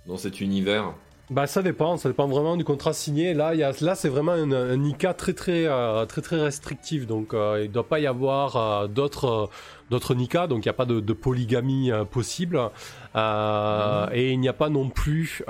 dans 0.06 0.16
cet 0.18 0.40
univers? 0.40 0.92
Bah 1.30 1.46
ça 1.46 1.62
dépend, 1.62 1.96
ça 1.96 2.08
dépend 2.10 2.26
vraiment 2.26 2.56
du 2.56 2.64
contrat 2.64 2.92
signé. 2.92 3.32
Là, 3.32 3.54
il 3.54 3.60
y 3.60 3.62
a, 3.62 3.72
là 3.80 3.94
c'est 3.94 4.10
vraiment 4.10 4.32
un, 4.32 4.52
un 4.52 4.76
Nika 4.76 5.14
très 5.14 5.32
très 5.32 5.64
euh, 5.66 6.04
très 6.04 6.20
très 6.20 6.38
restrictif, 6.38 7.06
donc 7.06 7.32
euh, 7.32 7.60
il 7.62 7.68
ne 7.68 7.72
doit 7.72 7.88
pas 7.88 8.00
y 8.00 8.06
avoir 8.06 8.56
euh, 8.56 8.86
d'autres 8.86 9.48
d'autres 9.88 10.14
Nika, 10.14 10.46
donc 10.46 10.64
il 10.64 10.68
n'y 10.68 10.70
a 10.70 10.74
pas 10.74 10.84
de, 10.84 11.00
de 11.00 11.12
polygamie 11.12 11.90
possible, 12.10 12.58
et 13.14 14.30
il 14.32 14.40
n'y 14.40 14.48
a 14.48 14.52
pas 14.52 14.68
non 14.68 14.90
plus 14.90 15.42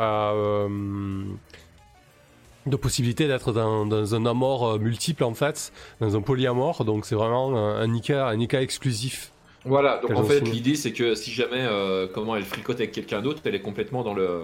de 2.66 2.76
possibilité 2.76 3.26
d'être 3.26 3.52
dans, 3.52 3.86
dans 3.86 4.14
un 4.14 4.26
amour 4.26 4.78
multiple 4.78 5.24
en 5.24 5.34
fait, 5.34 5.72
dans 6.00 6.14
un 6.14 6.20
polyamore, 6.20 6.84
donc 6.84 7.06
c'est 7.06 7.16
vraiment 7.16 7.56
un, 7.56 7.80
un 7.80 7.86
Nika 7.88 8.28
un 8.28 8.36
Nika 8.36 8.62
exclusif. 8.62 9.32
Voilà, 9.64 9.98
donc 10.00 10.12
en 10.12 10.22
fait, 10.22 10.40
l'idée 10.42 10.76
c'est 10.76 10.92
que 10.92 11.14
si 11.16 11.32
jamais 11.32 11.66
comment 12.14 12.36
elle 12.36 12.44
fricote 12.44 12.76
avec 12.76 12.92
quelqu'un 12.92 13.20
d'autre, 13.22 13.40
elle 13.46 13.54
est 13.56 13.62
complètement 13.62 14.04
dans 14.04 14.14
le. 14.14 14.42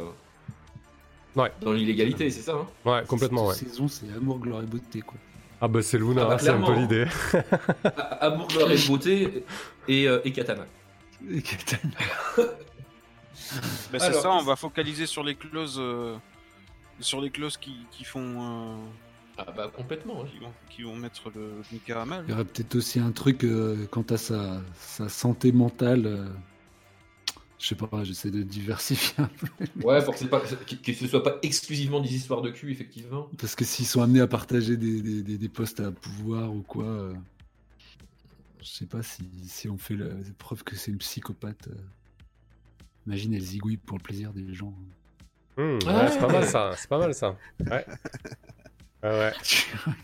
Ouais. 1.38 1.52
Dans 1.62 1.72
l'illégalité, 1.72 2.30
c'est 2.30 2.42
ça 2.42 2.52
hein 2.54 2.66
Ouais, 2.84 3.04
complètement 3.06 3.46
ouais. 3.46 3.54
Cette 3.54 3.68
saison, 3.70 3.88
c'est 3.88 4.12
amour, 4.14 4.38
gloire 4.38 4.62
et 4.62 4.66
beauté, 4.66 5.00
quoi. 5.00 5.16
Ah 5.60 5.66
bah 5.68 5.82
c'est 5.82 5.98
Luna, 5.98 6.22
Ah 6.24 6.28
bah, 6.30 6.38
c'est 6.38 6.50
un 6.50 6.60
peu 6.60 6.74
l'idée. 6.74 7.06
Amour, 8.20 8.46
gloire 8.48 8.70
et 8.70 8.78
beauté 8.86 9.44
et, 9.88 10.06
euh, 10.08 10.20
et 10.24 10.32
katana. 10.32 10.66
Et 11.30 11.42
Katana. 11.42 11.92
Bah, 13.92 13.98
c'est 13.98 14.12
ça, 14.12 14.30
on 14.32 14.42
va 14.42 14.56
focaliser 14.56 15.06
sur 15.06 15.22
les 15.24 15.34
clauses, 15.34 15.78
euh, 15.80 16.16
sur 17.00 17.20
les 17.20 17.30
clauses 17.30 17.56
qui, 17.56 17.76
qui 17.90 18.04
font, 18.04 18.20
euh, 18.20 18.76
Ah 19.38 19.46
bah 19.56 19.70
complètement. 19.74 20.20
ouais. 20.22 20.28
qui, 20.28 20.38
vont, 20.38 20.52
qui 20.68 20.82
vont 20.82 20.96
mettre 20.96 21.30
le 21.34 21.52
Nika 21.72 22.02
à 22.02 22.04
mal. 22.04 22.24
Il 22.26 22.32
y 22.32 22.34
aurait 22.34 22.44
peut-être 22.44 22.74
aussi 22.74 22.98
un 23.00 23.10
truc 23.12 23.44
euh, 23.44 23.86
quant 23.90 24.04
à 24.10 24.16
sa, 24.18 24.60
sa 24.78 25.08
santé 25.08 25.50
mentale. 25.52 26.28
Je 27.58 27.66
sais 27.66 27.74
pas, 27.74 28.04
j'essaie 28.04 28.30
de 28.30 28.42
diversifier 28.42 29.14
un 29.18 29.28
peu. 29.28 29.46
Ouais, 29.86 30.04
pour 30.04 30.14
que, 30.14 30.24
pas, 30.26 30.40
que, 30.40 30.74
que 30.76 30.92
ce 30.92 31.06
soit 31.06 31.22
pas 31.22 31.38
exclusivement 31.42 32.00
des 32.00 32.14
histoires 32.14 32.42
de 32.42 32.50
cul, 32.50 32.70
effectivement. 32.70 33.28
Parce 33.38 33.54
que 33.54 33.64
s'ils 33.64 33.86
sont 33.86 34.00
amenés 34.02 34.20
à 34.20 34.26
partager 34.28 34.76
des, 34.76 35.02
des, 35.02 35.22
des- 35.22 35.38
des 35.38 35.48
postes 35.48 35.80
à 35.80 35.90
pouvoir 35.90 36.52
ou 36.54 36.62
quoi, 36.62 36.84
euh, 36.84 37.14
je 38.60 38.66
sais 38.68 38.86
pas 38.86 39.02
si, 39.02 39.24
si 39.46 39.68
on 39.68 39.78
fait 39.78 39.96
la 39.96 40.06
preuve 40.38 40.62
que 40.64 40.76
c'est 40.76 40.90
une 40.90 40.98
psychopathe. 40.98 41.68
euh, 41.68 41.74
imagine, 43.06 43.34
elle 43.34 43.42
zigouille 43.42 43.76
pour 43.76 43.96
le 43.98 44.02
plaisir 44.02 44.32
des 44.32 44.52
gens. 44.54 44.74
Hmm, 45.56 45.62
ouais, 45.62 45.86
Ouais. 45.86 46.08
c'est 46.10 46.18
pas 46.20 46.28
mal 46.32 46.46
ça, 46.46 46.74
c'est 46.76 46.88
pas 46.88 46.98
mal 46.98 47.14
ça. 47.14 47.36
Ouais. 47.60 47.84
Ouais, 49.00 49.10
ouais. 49.10 49.32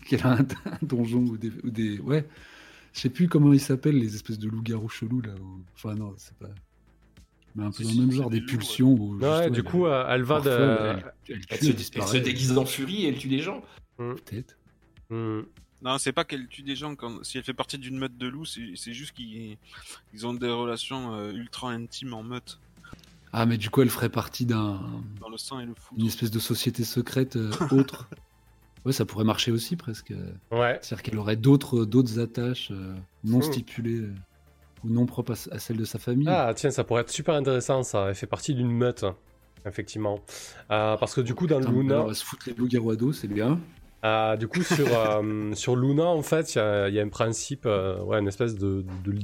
Qu'elle 0.07 0.21
a 0.25 0.35
un, 0.37 0.37
un 0.39 0.77
donjon 0.81 1.19
ou 1.19 1.35
des, 1.37 1.51
ou 1.65 1.69
des. 1.69 1.99
Ouais, 1.99 2.25
je 2.93 3.01
sais 3.01 3.09
plus 3.09 3.27
comment 3.27 3.51
ils 3.51 3.59
s'appellent, 3.59 3.97
les 3.99 4.15
espèces 4.15 4.39
de 4.39 4.47
loups-garous 4.47 4.87
chelous 4.87 5.19
là. 5.19 5.33
ou- 5.35 5.65
Enfin, 5.75 5.95
non, 5.95 6.13
c'est 6.17 6.33
pas. 6.37 6.47
Mais 7.55 7.63
un 7.65 7.71
peu 7.71 7.83
dans 7.83 7.89
le 7.89 7.95
même 7.95 8.11
genre, 8.11 8.29
des 8.29 8.41
pulsions. 8.41 8.91
où 8.91 9.17
Ouais, 9.17 9.49
du 9.49 9.59
elle- 9.59 9.63
coup, 9.63 9.85
euh, 9.85 10.05
elle 10.09 10.23
va 10.23 10.41
de. 10.41 10.49
elle, 10.49 11.13
elle 11.29 11.41
Elle 11.49 11.59
tue, 11.59 11.83
se, 11.83 12.17
déguise 12.17 12.57
en 12.57 12.65
furie 12.65 13.05
et 13.05 13.09
elle 13.09 13.17
tue 13.17 13.29
des 13.29 13.39
gens. 13.39 13.61
Peut-être. 13.97 14.57
Hmm. 15.09 15.41
Non, 15.81 15.97
c'est 15.97 16.11
pas 16.11 16.23
qu'elle 16.25 16.47
tue 16.47 16.63
des 16.63 16.75
gens 16.75 16.95
quand 16.95 17.23
si 17.23 17.37
elle 17.37 17.43
fait 17.43 17.53
partie 17.53 17.77
d'une 17.77 17.97
meute 17.97 18.17
de 18.17 18.27
loups, 18.27 18.45
c'est 18.45 18.93
juste 18.93 19.13
qu'ils 19.13 19.57
ils 20.13 20.25
ont 20.27 20.33
des 20.33 20.49
relations 20.49 21.13
euh, 21.13 21.31
ultra 21.31 21.71
intimes 21.71 22.13
en 22.13 22.23
meute, 22.23 22.59
Ah, 23.31 23.45
mais 23.45 23.57
du 23.57 23.69
coup, 23.69 23.81
elle 23.81 23.89
ferait 23.89 24.09
partie 24.09 24.45
d'un. 24.45 24.81
dans 25.21 25.29
le 25.29 25.37
sang 25.37 25.59
et 25.59 25.65
le 25.65 25.73
fou. 25.75 25.95
Une 25.97 26.07
espèce 26.07 26.31
de 26.31 26.39
société 26.39 26.83
secrète 26.83 27.35
euh, 27.35 27.51
autre. 27.71 28.07
Ouais, 28.85 28.93
ça 28.93 29.03
pourrait 29.03 29.23
marcher 29.25 29.51
aussi 29.51 29.75
presque. 29.75 30.13
Ouais. 30.51 30.77
C'est-à-dire 30.83 31.01
qu'elle 31.01 31.17
aurait 31.17 31.35
d'autres 31.37 31.85
d'autres 31.85 32.19
attaches 32.19 32.69
euh, 32.69 32.93
non 33.23 33.41
stipulées 33.41 33.97
euh, 34.01 34.13
ou 34.85 34.89
non 34.89 35.05
propres 35.05 35.33
à, 35.51 35.59
celle 35.59 35.77
de 35.77 35.85
sa 35.85 35.99
famille. 35.99 36.27
Ah, 36.29 36.53
tiens, 36.55 36.71
ça 36.71 36.83
pourrait 36.83 37.01
être 37.01 37.09
super 37.09 37.35
intéressant 37.35 37.83
ça. 37.83 38.07
Elle 38.09 38.15
fait 38.15 38.27
partie 38.27 38.53
d'une 38.53 38.71
meute, 38.71 39.05
effectivement. 39.65 40.21
Euh, 40.71 40.97
parce 40.97 41.13
que 41.13 41.21
du 41.21 41.33
coup, 41.33 41.47
dans 41.47 41.59
Putain, 41.59 41.71
Luna. 41.71 41.95
alors, 41.95 42.09
elle 42.09 42.15
se 42.15 42.25
fout 42.25 42.45
les 42.45 42.53
loups-garous 42.53 43.13
c'est 43.13 43.27
bien. 43.27 43.59
Euh, 44.05 44.35
du 44.37 44.47
coup, 44.47 44.61
sur, 44.61 44.85
euh, 44.91 45.53
sur 45.55 45.75
Luna, 45.75 46.03
en 46.05 46.21
fait, 46.21 46.53
il 46.53 46.59
y 46.59 46.61
a, 46.61 46.87
il 46.89 46.93
y 46.95 46.99
a 46.99 47.03
un 47.03 47.09
principe, 47.09 47.63
euh, 47.65 47.99
ouais, 48.03 48.19
une 48.19 48.27
espèce 48.27 48.53
de, 48.55 48.85
de- 49.03 49.13
de- 49.13 49.19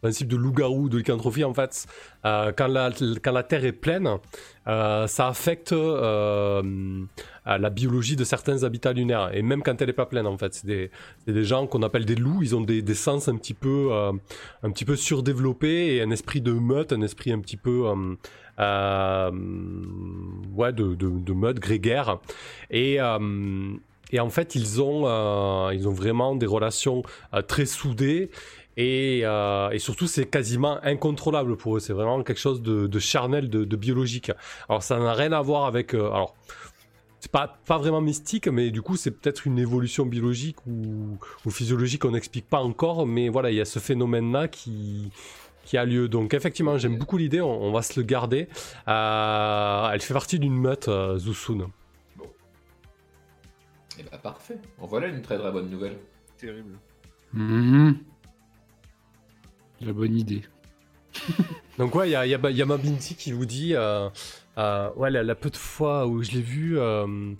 principe 0.00 0.28
de 0.28 0.36
loup-garou, 0.36 0.88
de 0.88 0.96
lycanthropie, 0.98 1.44
en 1.44 1.52
fait. 1.54 1.86
Quand, 2.24 2.66
la, 2.66 2.90
quand 3.22 3.30
la 3.32 3.42
Terre 3.44 3.64
est 3.64 3.70
pleine, 3.72 4.08
ça 4.66 5.28
affecte 5.28 5.70
la 5.70 6.60
biologie 7.70 8.16
de 8.16 8.24
certains 8.24 8.64
habitats 8.64 8.92
lunaires. 8.92 9.30
Et 9.32 9.42
même 9.42 9.62
quand 9.62 9.80
elle 9.80 9.86
n'est 9.86 9.92
pas 9.92 10.06
pleine, 10.06 10.26
en 10.26 10.36
fait. 10.36 10.54
C'est 10.54 10.90
des, 11.28 11.44
gens 11.44 11.68
qu'on 11.68 11.84
appelle 11.84 12.04
des 12.04 12.16
loups. 12.16 12.42
Ils 12.42 12.56
ont 12.56 12.62
des, 12.62 12.82
des 12.82 12.94
sens 12.94 13.28
un 13.28 13.36
petit, 13.36 13.54
peu, 13.54 13.92
un 14.64 14.70
petit 14.72 14.84
peu 14.84 14.96
surdéveloppés 14.96 15.94
et 15.94 16.02
un 16.02 16.10
esprit 16.10 16.40
de 16.40 16.50
meute, 16.50 16.92
un 16.92 17.02
esprit 17.02 17.30
un 17.30 17.38
petit 17.38 17.56
peu... 17.56 17.82
ouais, 17.82 18.16
de, 20.72 20.96
de, 20.96 20.96
de 20.96 21.32
meute 21.32 21.60
grégaire. 21.60 22.18
Et... 22.72 22.98
et 24.12 24.20
en 24.20 24.30
fait, 24.30 24.54
ils 24.54 24.80
ont, 24.80 25.04
euh, 25.06 25.74
ils 25.74 25.88
ont 25.88 25.92
vraiment 25.92 26.36
des 26.36 26.46
relations 26.46 27.02
euh, 27.34 27.42
très 27.42 27.66
soudées. 27.66 28.30
Et, 28.76 29.20
euh, 29.24 29.70
et 29.70 29.78
surtout, 29.78 30.06
c'est 30.06 30.26
quasiment 30.26 30.78
incontrôlable 30.82 31.56
pour 31.56 31.76
eux. 31.76 31.80
C'est 31.80 31.92
vraiment 31.92 32.22
quelque 32.22 32.40
chose 32.40 32.62
de, 32.62 32.98
charnel, 32.98 33.48
de, 33.50 33.76
biologique. 33.76 34.30
Alors, 34.68 34.82
ça 34.82 34.98
n'a 34.98 35.12
rien 35.12 35.32
à 35.32 35.42
voir 35.42 35.64
avec. 35.64 35.94
alors, 35.94 36.34
c'est 37.20 37.30
pas, 37.30 37.58
pas 37.66 37.78
vraiment 37.78 38.00
mystique, 38.00 38.48
mais 38.48 38.70
du 38.70 38.82
coup, 38.82 38.96
c'est 38.96 39.12
peut-être 39.12 39.46
une 39.46 39.58
évolution 39.58 40.06
biologique 40.06 40.56
ou, 40.66 41.18
physiologique 41.50 42.02
qu'on 42.02 42.10
n'explique 42.12 42.48
pas 42.48 42.60
encore. 42.60 43.06
Mais 43.06 43.28
voilà, 43.28 43.50
il 43.50 43.56
y 43.56 43.60
a 43.60 43.64
ce 43.64 43.78
phénomène-là 43.78 44.48
qui, 44.48 45.10
qui 45.64 45.76
a 45.76 45.84
lieu. 45.84 46.08
Donc, 46.08 46.34
effectivement, 46.34 46.78
j'aime 46.78 46.98
beaucoup 46.98 47.18
l'idée. 47.18 47.40
On, 47.40 47.72
va 47.72 47.82
se 47.82 48.00
le 48.00 48.04
garder. 48.06 48.48
Elle 48.86 50.00
fait 50.00 50.14
partie 50.14 50.38
d'une 50.38 50.56
meute, 50.56 50.88
euh, 50.88 51.18
Zusun. 51.18 51.68
Et 53.98 54.02
bah 54.04 54.18
parfait. 54.18 54.58
En 54.80 54.86
voilà 54.86 55.08
une 55.08 55.22
très 55.22 55.38
très 55.38 55.52
bonne 55.52 55.68
nouvelle. 55.70 55.98
Terrible. 56.38 56.78
Mhm. 57.32 57.96
La 59.80 59.92
bonne 59.92 60.16
idée. 60.16 60.42
Donc 61.78 61.94
ouais, 61.94 62.08
il 62.08 62.12
y 62.12 62.16
a, 62.16 62.26
il 62.26 62.30
y 62.30 62.34
a- 62.34 62.50
il 62.50 62.56
y 62.56 62.62
a 62.62 62.66
ma 62.66 62.76
Binti 62.76 63.14
qui 63.16 63.32
vous 63.32 63.46
dit, 63.46 63.74
euh, 63.74 64.08
euh, 64.58 64.90
ouais, 64.94 65.10
la, 65.10 65.22
la 65.22 65.34
peu 65.34 65.50
de 65.50 65.56
fois 65.56 66.06
où 66.06 66.22
je 66.22 66.30
l'ai 66.32 66.40
vue, 66.42 66.78
euh, 66.78 67.34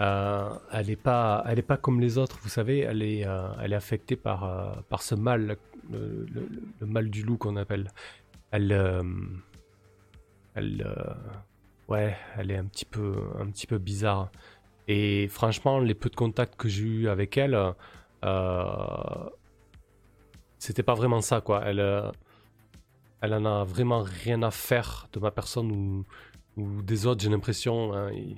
euh, 0.00 0.50
elle 0.72 0.90
est 0.90 0.96
pas, 0.96 1.44
elle 1.46 1.58
est 1.58 1.62
pas 1.62 1.76
comme 1.76 2.00
les 2.00 2.18
autres, 2.18 2.38
vous 2.42 2.48
savez, 2.48 2.80
elle 2.80 3.02
est, 3.02 3.26
euh, 3.26 3.48
elle 3.62 3.72
est 3.72 3.76
affectée 3.76 4.16
par, 4.16 4.44
euh, 4.44 4.72
par 4.88 5.02
ce 5.02 5.14
mal, 5.14 5.56
le, 5.90 6.26
le- 6.32 6.48
le 6.80 6.86
mal 6.86 7.10
du 7.10 7.22
loup 7.22 7.36
qu'on 7.36 7.56
appelle. 7.56 7.90
Elle, 8.50 8.72
euh, 8.72 9.02
elle, 10.54 10.82
euh, 10.86 11.14
ouais, 11.88 12.16
elle 12.36 12.50
est 12.50 12.56
un 12.56 12.64
petit 12.64 12.84
peu, 12.84 13.14
un 13.38 13.46
petit 13.50 13.66
peu 13.66 13.78
bizarre. 13.78 14.30
Et 14.88 15.28
franchement, 15.28 15.78
les 15.80 15.94
peu 15.94 16.10
de 16.10 16.16
contacts 16.16 16.56
que 16.56 16.68
j'ai 16.68 16.82
eu 16.84 17.08
avec 17.08 17.36
elle, 17.36 17.54
euh, 18.24 19.30
c'était 20.58 20.82
pas 20.82 20.94
vraiment 20.94 21.20
ça, 21.20 21.40
quoi. 21.40 21.62
Elle, 21.64 21.80
euh, 21.80 22.10
elle 23.22 23.32
en 23.34 23.44
a 23.46 23.64
vraiment 23.64 24.02
rien 24.02 24.42
à 24.42 24.50
faire 24.50 25.08
de 25.12 25.20
ma 25.20 25.30
personne 25.30 25.70
ou, 25.72 26.04
ou 26.56 26.82
des 26.82 27.06
autres, 27.06 27.22
j'ai 27.22 27.30
l'impression. 27.30 27.92
hein, 27.94 28.10
et- 28.12 28.36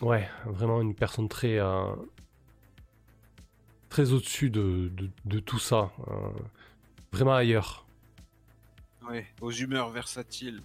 Ouais, 0.00 0.28
vraiment 0.46 0.80
une 0.80 0.94
personne 0.94 1.28
très. 1.28 1.58
euh, 1.58 1.94
très 3.88 4.12
au-dessus 4.12 4.50
de, 4.50 4.90
de- 4.94 5.10
de 5.24 5.38
tout 5.40 5.58
ça. 5.58 5.90
euh, 6.08 6.30
vraiment 7.12 7.34
ailleurs. 7.34 7.86
Ouais, 9.08 9.26
aux 9.40 9.50
humeurs 9.52 9.88
versatiles. 9.88 10.60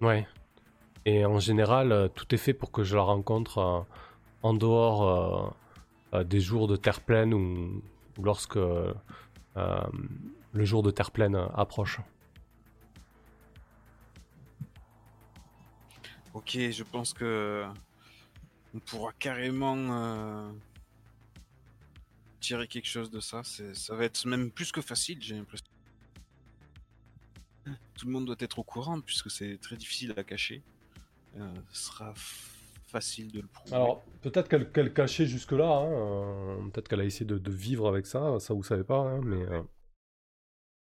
Ouais. 0.00 0.26
Et 1.06 1.26
en 1.26 1.38
général, 1.38 1.92
euh, 1.92 2.08
tout 2.08 2.34
est 2.34 2.38
fait 2.38 2.54
pour 2.54 2.70
que 2.70 2.82
je 2.82 2.96
la 2.96 3.02
rencontre 3.02 3.58
euh, 3.58 3.80
en 4.42 4.54
dehors 4.54 5.54
euh, 6.14 6.24
des 6.24 6.40
jours 6.40 6.66
de 6.66 6.76
terre 6.76 7.00
pleine 7.00 7.34
ou, 7.34 7.82
lorsque 8.22 8.56
le 8.56 10.64
jour 10.64 10.82
de 10.82 10.90
terre 10.90 11.10
pleine 11.10 11.36
approche. 11.54 12.00
Ok, 16.32 16.52
je 16.52 16.82
pense 16.84 17.12
que 17.12 17.64
on 18.74 18.78
pourra 18.78 19.12
carrément 19.12 20.52
tirer 22.40 22.68
quelque 22.68 22.88
chose 22.88 23.10
de 23.10 23.20
ça. 23.20 23.42
Ça 23.42 23.96
va 23.96 24.04
être 24.04 24.26
même 24.26 24.50
plus 24.50 24.70
que 24.70 24.80
facile, 24.80 25.20
j'ai 25.20 25.34
l'impression. 25.34 25.66
Tout 27.96 28.06
le 28.06 28.12
monde 28.12 28.26
doit 28.26 28.36
être 28.38 28.58
au 28.58 28.64
courant 28.64 29.00
puisque 29.00 29.30
c'est 29.30 29.58
très 29.60 29.76
difficile 29.76 30.14
à 30.16 30.22
cacher. 30.22 30.62
Euh, 31.36 31.54
ce 31.72 31.86
sera 31.86 32.14
facile 32.86 33.32
de 33.32 33.40
le 33.40 33.46
prouver. 33.48 33.74
Alors, 33.74 34.04
peut-être 34.22 34.48
qu'elle 34.72 34.92
cachait 34.92 35.26
jusque-là, 35.26 35.68
hein, 35.68 35.92
euh, 35.92 36.68
peut-être 36.70 36.88
qu'elle 36.88 37.00
a 37.00 37.04
essayé 37.04 37.26
de, 37.26 37.38
de 37.38 37.50
vivre 37.50 37.88
avec 37.88 38.06
ça, 38.06 38.38
ça 38.38 38.54
vous 38.54 38.62
savez 38.62 38.84
pas, 38.84 38.98
hein, 38.98 39.20
mais, 39.24 39.42
euh, 39.42 39.62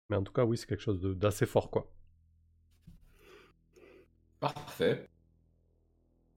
mais 0.08 0.16
en 0.16 0.22
tout 0.22 0.32
cas, 0.32 0.44
oui, 0.44 0.56
c'est 0.56 0.66
quelque 0.66 0.82
chose 0.82 1.00
d'assez 1.00 1.46
fort, 1.46 1.70
quoi. 1.70 1.90
Parfait. 4.38 5.08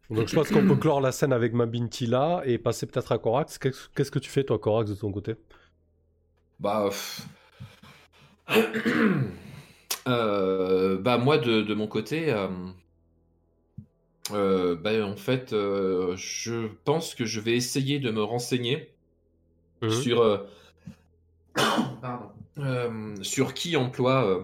Donc 0.09 0.27
je 0.27 0.35
pense 0.35 0.49
qu'on 0.49 0.67
peut 0.67 0.75
clore 0.75 0.99
la 0.99 1.11
scène 1.11 1.31
avec 1.31 1.53
ma 1.53 1.65
Binti 1.65 2.05
là 2.05 2.41
et 2.45 2.57
passer 2.57 2.85
peut-être 2.85 3.11
à 3.13 3.17
Corax. 3.17 3.57
Qu'est-ce 3.57 4.11
que 4.11 4.19
tu 4.19 4.29
fais, 4.29 4.43
toi, 4.43 4.59
Corax, 4.59 4.89
de 4.89 4.95
ton 4.95 5.11
côté? 5.11 5.35
Bah. 6.59 6.89
Euh, 10.07 10.97
bah 10.97 11.17
moi 11.19 11.37
de, 11.37 11.61
de 11.61 11.73
mon 11.75 11.87
côté, 11.87 12.33
euh, 12.33 12.49
Euh, 14.33 14.75
ben, 14.75 15.03
en 15.03 15.15
fait, 15.15 15.53
euh, 15.53 16.15
je 16.15 16.67
pense 16.85 17.15
que 17.15 17.25
je 17.25 17.39
vais 17.39 17.55
essayer 17.55 17.99
de 17.99 18.11
me 18.11 18.23
renseigner 18.23 18.89
Mhm. 19.81 19.91
sur, 19.91 20.21
euh, 20.21 20.37
Pardon. 22.01 22.31
Euh, 22.59 23.15
sur 23.23 23.53
qui 23.53 23.75
emploie 23.77 24.25
euh, 24.27 24.43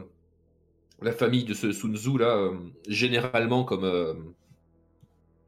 la 1.02 1.12
famille 1.12 1.44
de 1.44 1.54
ce 1.54 1.72
Sun 1.72 1.96
Tzu 1.96 2.18
là, 2.18 2.38
euh, 2.38 2.58
généralement 2.88 3.64
comme, 3.64 3.84
euh, 3.84 4.14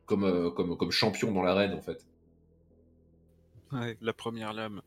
comme, 0.06 0.24
euh, 0.24 0.50
comme, 0.52 0.78
comme 0.78 0.92
champion 0.92 1.32
dans 1.32 1.44
l'arène 1.44 1.74
en 1.74 1.82
fait. 1.82 2.06
Ouais, 3.72 3.98
la 4.02 4.14
première 4.14 4.54
lame. 4.54 4.82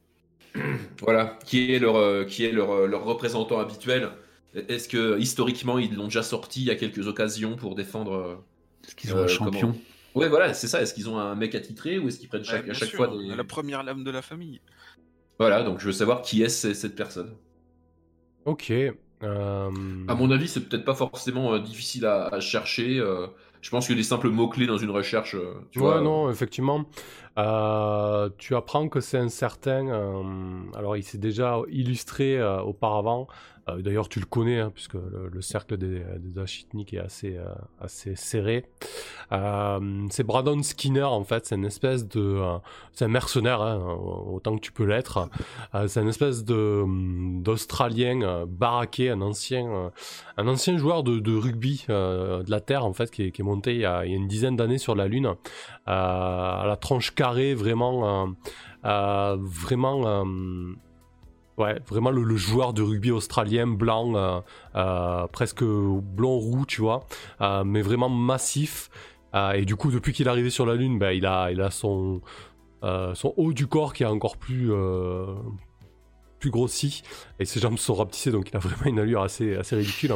Voilà, 1.00 1.38
qui 1.46 1.72
est 1.72 1.78
leur, 1.78 1.96
euh, 1.96 2.24
qui 2.24 2.44
est 2.44 2.52
leur, 2.52 2.86
leur 2.86 3.04
représentant 3.04 3.58
habituel. 3.58 4.10
Est-ce 4.54 4.88
que 4.88 5.18
historiquement 5.18 5.78
ils 5.78 5.94
l'ont 5.94 6.04
déjà 6.04 6.22
sorti 6.22 6.70
à 6.70 6.74
quelques 6.76 7.06
occasions 7.08 7.56
pour 7.56 7.74
défendre 7.74 8.12
euh, 8.12 8.36
Est-ce 8.84 8.94
qu'ils 8.94 9.14
ont 9.14 9.18
Euh, 9.18 9.24
un 9.24 9.28
champion 9.28 9.68
comment 9.72 9.78
Ouais, 10.14 10.28
voilà, 10.28 10.52
c'est 10.52 10.68
ça. 10.68 10.82
Est-ce 10.82 10.92
qu'ils 10.92 11.08
ont 11.08 11.18
un 11.18 11.34
mec 11.34 11.54
attitré 11.54 11.98
ou 11.98 12.08
est-ce 12.08 12.18
qu'ils 12.18 12.28
prennent 12.28 12.44
chaque, 12.44 12.68
à 12.68 12.74
chaque 12.74 12.88
sûr, 12.90 12.98
fois 12.98 13.08
des... 13.08 13.34
La 13.34 13.44
première 13.44 13.82
lame 13.82 14.04
de 14.04 14.10
la 14.10 14.20
famille. 14.20 14.60
Voilà, 15.38 15.62
donc 15.62 15.80
je 15.80 15.86
veux 15.86 15.92
savoir 15.92 16.20
qui 16.22 16.42
est 16.42 16.50
ce- 16.50 16.74
cette 16.74 16.94
personne. 16.94 17.34
Ok. 18.44 18.70
euh, 18.70 18.94
À 19.22 20.14
mon 20.14 20.30
avis, 20.30 20.48
c'est 20.48 20.60
peut-être 20.68 20.84
pas 20.84 20.94
forcément 20.94 21.54
euh, 21.54 21.60
difficile 21.60 22.04
à, 22.06 22.26
à 22.26 22.40
chercher. 22.40 23.00
Euh, 23.62 23.64
je 23.64 23.70
pense 23.70 23.88
que 23.88 23.92
des 23.94 24.02
simples 24.02 24.28
mots-clés 24.28 24.66
dans 24.66 24.78
une 24.78 24.90
recherche, 24.90 25.34
euh, 25.34 25.54
tu 25.70 25.78
ouais, 25.78 25.84
vois. 25.86 26.00
non, 26.00 26.30
effectivement. 26.30 26.84
Euh, 27.38 28.28
tu 28.36 28.54
apprends 28.56 28.88
que 28.88 29.00
c'est 29.00 29.18
un 29.18 29.28
certain. 29.30 29.88
euh, 29.88 30.22
alors, 30.74 30.96
il 30.96 31.02
s'est 31.02 31.18
déjà 31.18 31.58
illustré 31.70 32.38
euh, 32.38 32.60
auparavant. 32.60 33.26
Euh, 33.68 33.80
D'ailleurs, 33.80 34.08
tu 34.08 34.18
le 34.18 34.26
connais, 34.26 34.58
hein, 34.58 34.72
puisque 34.74 34.94
le, 34.94 35.30
le 35.32 35.40
cercle 35.40 35.76
des, 35.76 36.02
des 36.18 36.38
est 36.96 37.00
assez, 37.00 37.36
euh, 37.36 37.44
assez 37.80 38.16
serré. 38.16 38.66
Euh, 39.32 40.06
c'est 40.10 40.24
Brandon 40.24 40.62
Skinner, 40.62 41.04
en 41.04 41.24
fait. 41.24 41.46
C'est 41.46 41.54
une 41.54 41.64
espèce 41.64 42.06
de. 42.06 42.20
euh, 42.20 42.58
c'est 42.92 43.06
un 43.06 43.08
mercenaire, 43.08 43.62
hein, 43.62 43.98
autant 44.26 44.56
que 44.56 44.60
tu 44.60 44.72
peux 44.72 44.84
l'être. 44.84 45.28
Euh, 45.74 45.88
c'est 45.88 46.02
une 46.02 46.08
espèce 46.08 46.44
d'Australien 46.44 48.44
baraqué, 48.46 49.10
un 49.10 49.22
ancien, 49.22 49.90
un 50.36 50.48
ancien 50.48 50.76
joueur 50.76 51.02
de, 51.02 51.36
rugby 51.36 51.86
de 51.88 52.50
la 52.50 52.60
Terre, 52.60 52.84
en 52.84 52.92
fait, 52.92 53.10
qui 53.10 53.22
est, 53.22 53.38
monté 53.40 53.74
il 53.74 53.80
y, 53.80 53.86
a, 53.86 54.04
une 54.04 54.28
dizaine 54.28 54.56
d'années 54.56 54.78
sur 54.78 54.94
la 54.94 55.08
Lune. 55.08 55.34
À 55.86 56.64
la 56.66 56.76
tranche 56.76 57.14
carrée, 57.14 57.54
vraiment, 57.54 58.34
vraiment, 58.82 60.24
ouais, 61.56 61.78
vraiment 61.88 62.10
le, 62.10 62.36
joueur 62.36 62.74
de 62.74 62.82
rugby 62.82 63.10
australien 63.10 63.66
blanc, 63.66 64.42
presque 65.32 65.64
blond 65.64 66.38
roux, 66.38 66.66
tu 66.66 66.82
vois, 66.82 67.06
mais 67.64 67.80
vraiment 67.80 68.10
massif. 68.10 68.90
Euh, 69.34 69.52
et 69.52 69.64
du 69.64 69.76
coup, 69.76 69.90
depuis 69.90 70.12
qu'il 70.12 70.26
est 70.26 70.30
arrivé 70.30 70.50
sur 70.50 70.66
la 70.66 70.74
Lune, 70.74 70.98
ben, 70.98 71.12
il 71.12 71.26
a, 71.26 71.50
il 71.50 71.60
a 71.60 71.70
son, 71.70 72.20
euh, 72.84 73.14
son 73.14 73.34
haut 73.36 73.52
du 73.52 73.66
corps 73.66 73.92
qui 73.92 74.02
est 74.02 74.06
encore 74.06 74.36
plus, 74.36 74.72
euh, 74.72 75.34
plus 76.38 76.50
grossi 76.50 77.02
et 77.38 77.44
ses 77.44 77.60
jambes 77.60 77.78
sont 77.78 77.94
rapetissées 77.94 78.32
donc 78.32 78.50
il 78.50 78.56
a 78.56 78.58
vraiment 78.58 78.86
une 78.86 78.98
allure 78.98 79.22
assez, 79.22 79.56
assez 79.56 79.76
ridicule. 79.76 80.12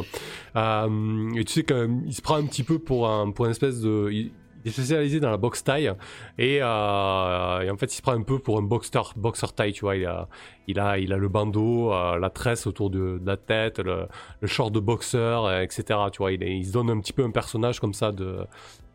Et 0.55 1.45
tu 1.45 1.53
sais 1.53 1.63
qu'il 1.63 2.13
se 2.13 2.21
prend 2.21 2.35
un 2.35 2.45
petit 2.45 2.63
peu 2.63 2.79
pour 2.79 3.09
un, 3.09 3.31
pour 3.31 3.45
une 3.45 3.51
espèce 3.51 3.81
de. 3.81 4.09
Il, 4.11 4.31
il 4.65 4.69
est 4.69 4.73
spécialisé 4.73 5.19
dans 5.21 5.29
la 5.29 5.37
boxe 5.37 5.63
taille 5.63 5.93
et, 6.37 6.61
en 6.61 7.77
fait 7.77 7.93
il 7.93 7.95
se 7.95 8.01
prend 8.01 8.13
un 8.13 8.23
peu 8.23 8.39
pour 8.39 8.57
un 8.57 8.63
boxer, 8.63 9.13
boxer 9.15 9.53
taille, 9.55 9.71
tu 9.71 9.81
vois. 9.81 9.95
Il 9.95 10.05
a, 10.05 10.27
il 10.67 10.79
a, 10.79 10.97
il 10.97 11.13
a 11.13 11.17
le 11.17 11.29
bandeau, 11.29 11.91
la 11.91 12.29
tresse 12.29 12.67
autour 12.67 12.89
de, 12.89 13.21
la 13.23 13.37
tête, 13.37 13.79
le, 13.79 14.07
short 14.45 14.73
de 14.73 14.79
boxeur, 14.81 15.49
etc. 15.61 15.99
Tu 16.11 16.17
vois, 16.17 16.33
il, 16.33 16.43
il 16.43 16.65
se 16.65 16.73
donne 16.73 16.89
un 16.89 16.99
petit 16.99 17.13
peu 17.13 17.23
un 17.23 17.31
personnage 17.31 17.79
comme 17.79 17.93
ça 17.93 18.11
de, 18.11 18.45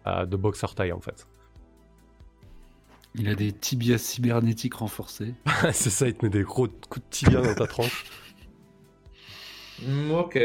euh, 0.06 0.26
de 0.26 0.36
boxer 0.36 0.74
taille 0.74 0.92
en 0.92 1.00
fait. 1.00 1.26
Il 3.14 3.28
a 3.28 3.34
des 3.34 3.52
tibias 3.52 3.98
cybernétiques 3.98 4.74
renforcés. 4.74 5.34
C'est 5.72 5.90
ça, 5.90 6.08
il 6.08 6.14
te 6.14 6.24
met 6.24 6.30
des 6.30 6.42
gros 6.42 6.66
coups 6.66 7.04
de 7.04 7.10
tibia 7.10 7.42
dans 7.42 7.54
ta 7.54 7.66
tronche. 7.66 8.04
Hmm, 9.82 10.12
ok. 10.12 10.38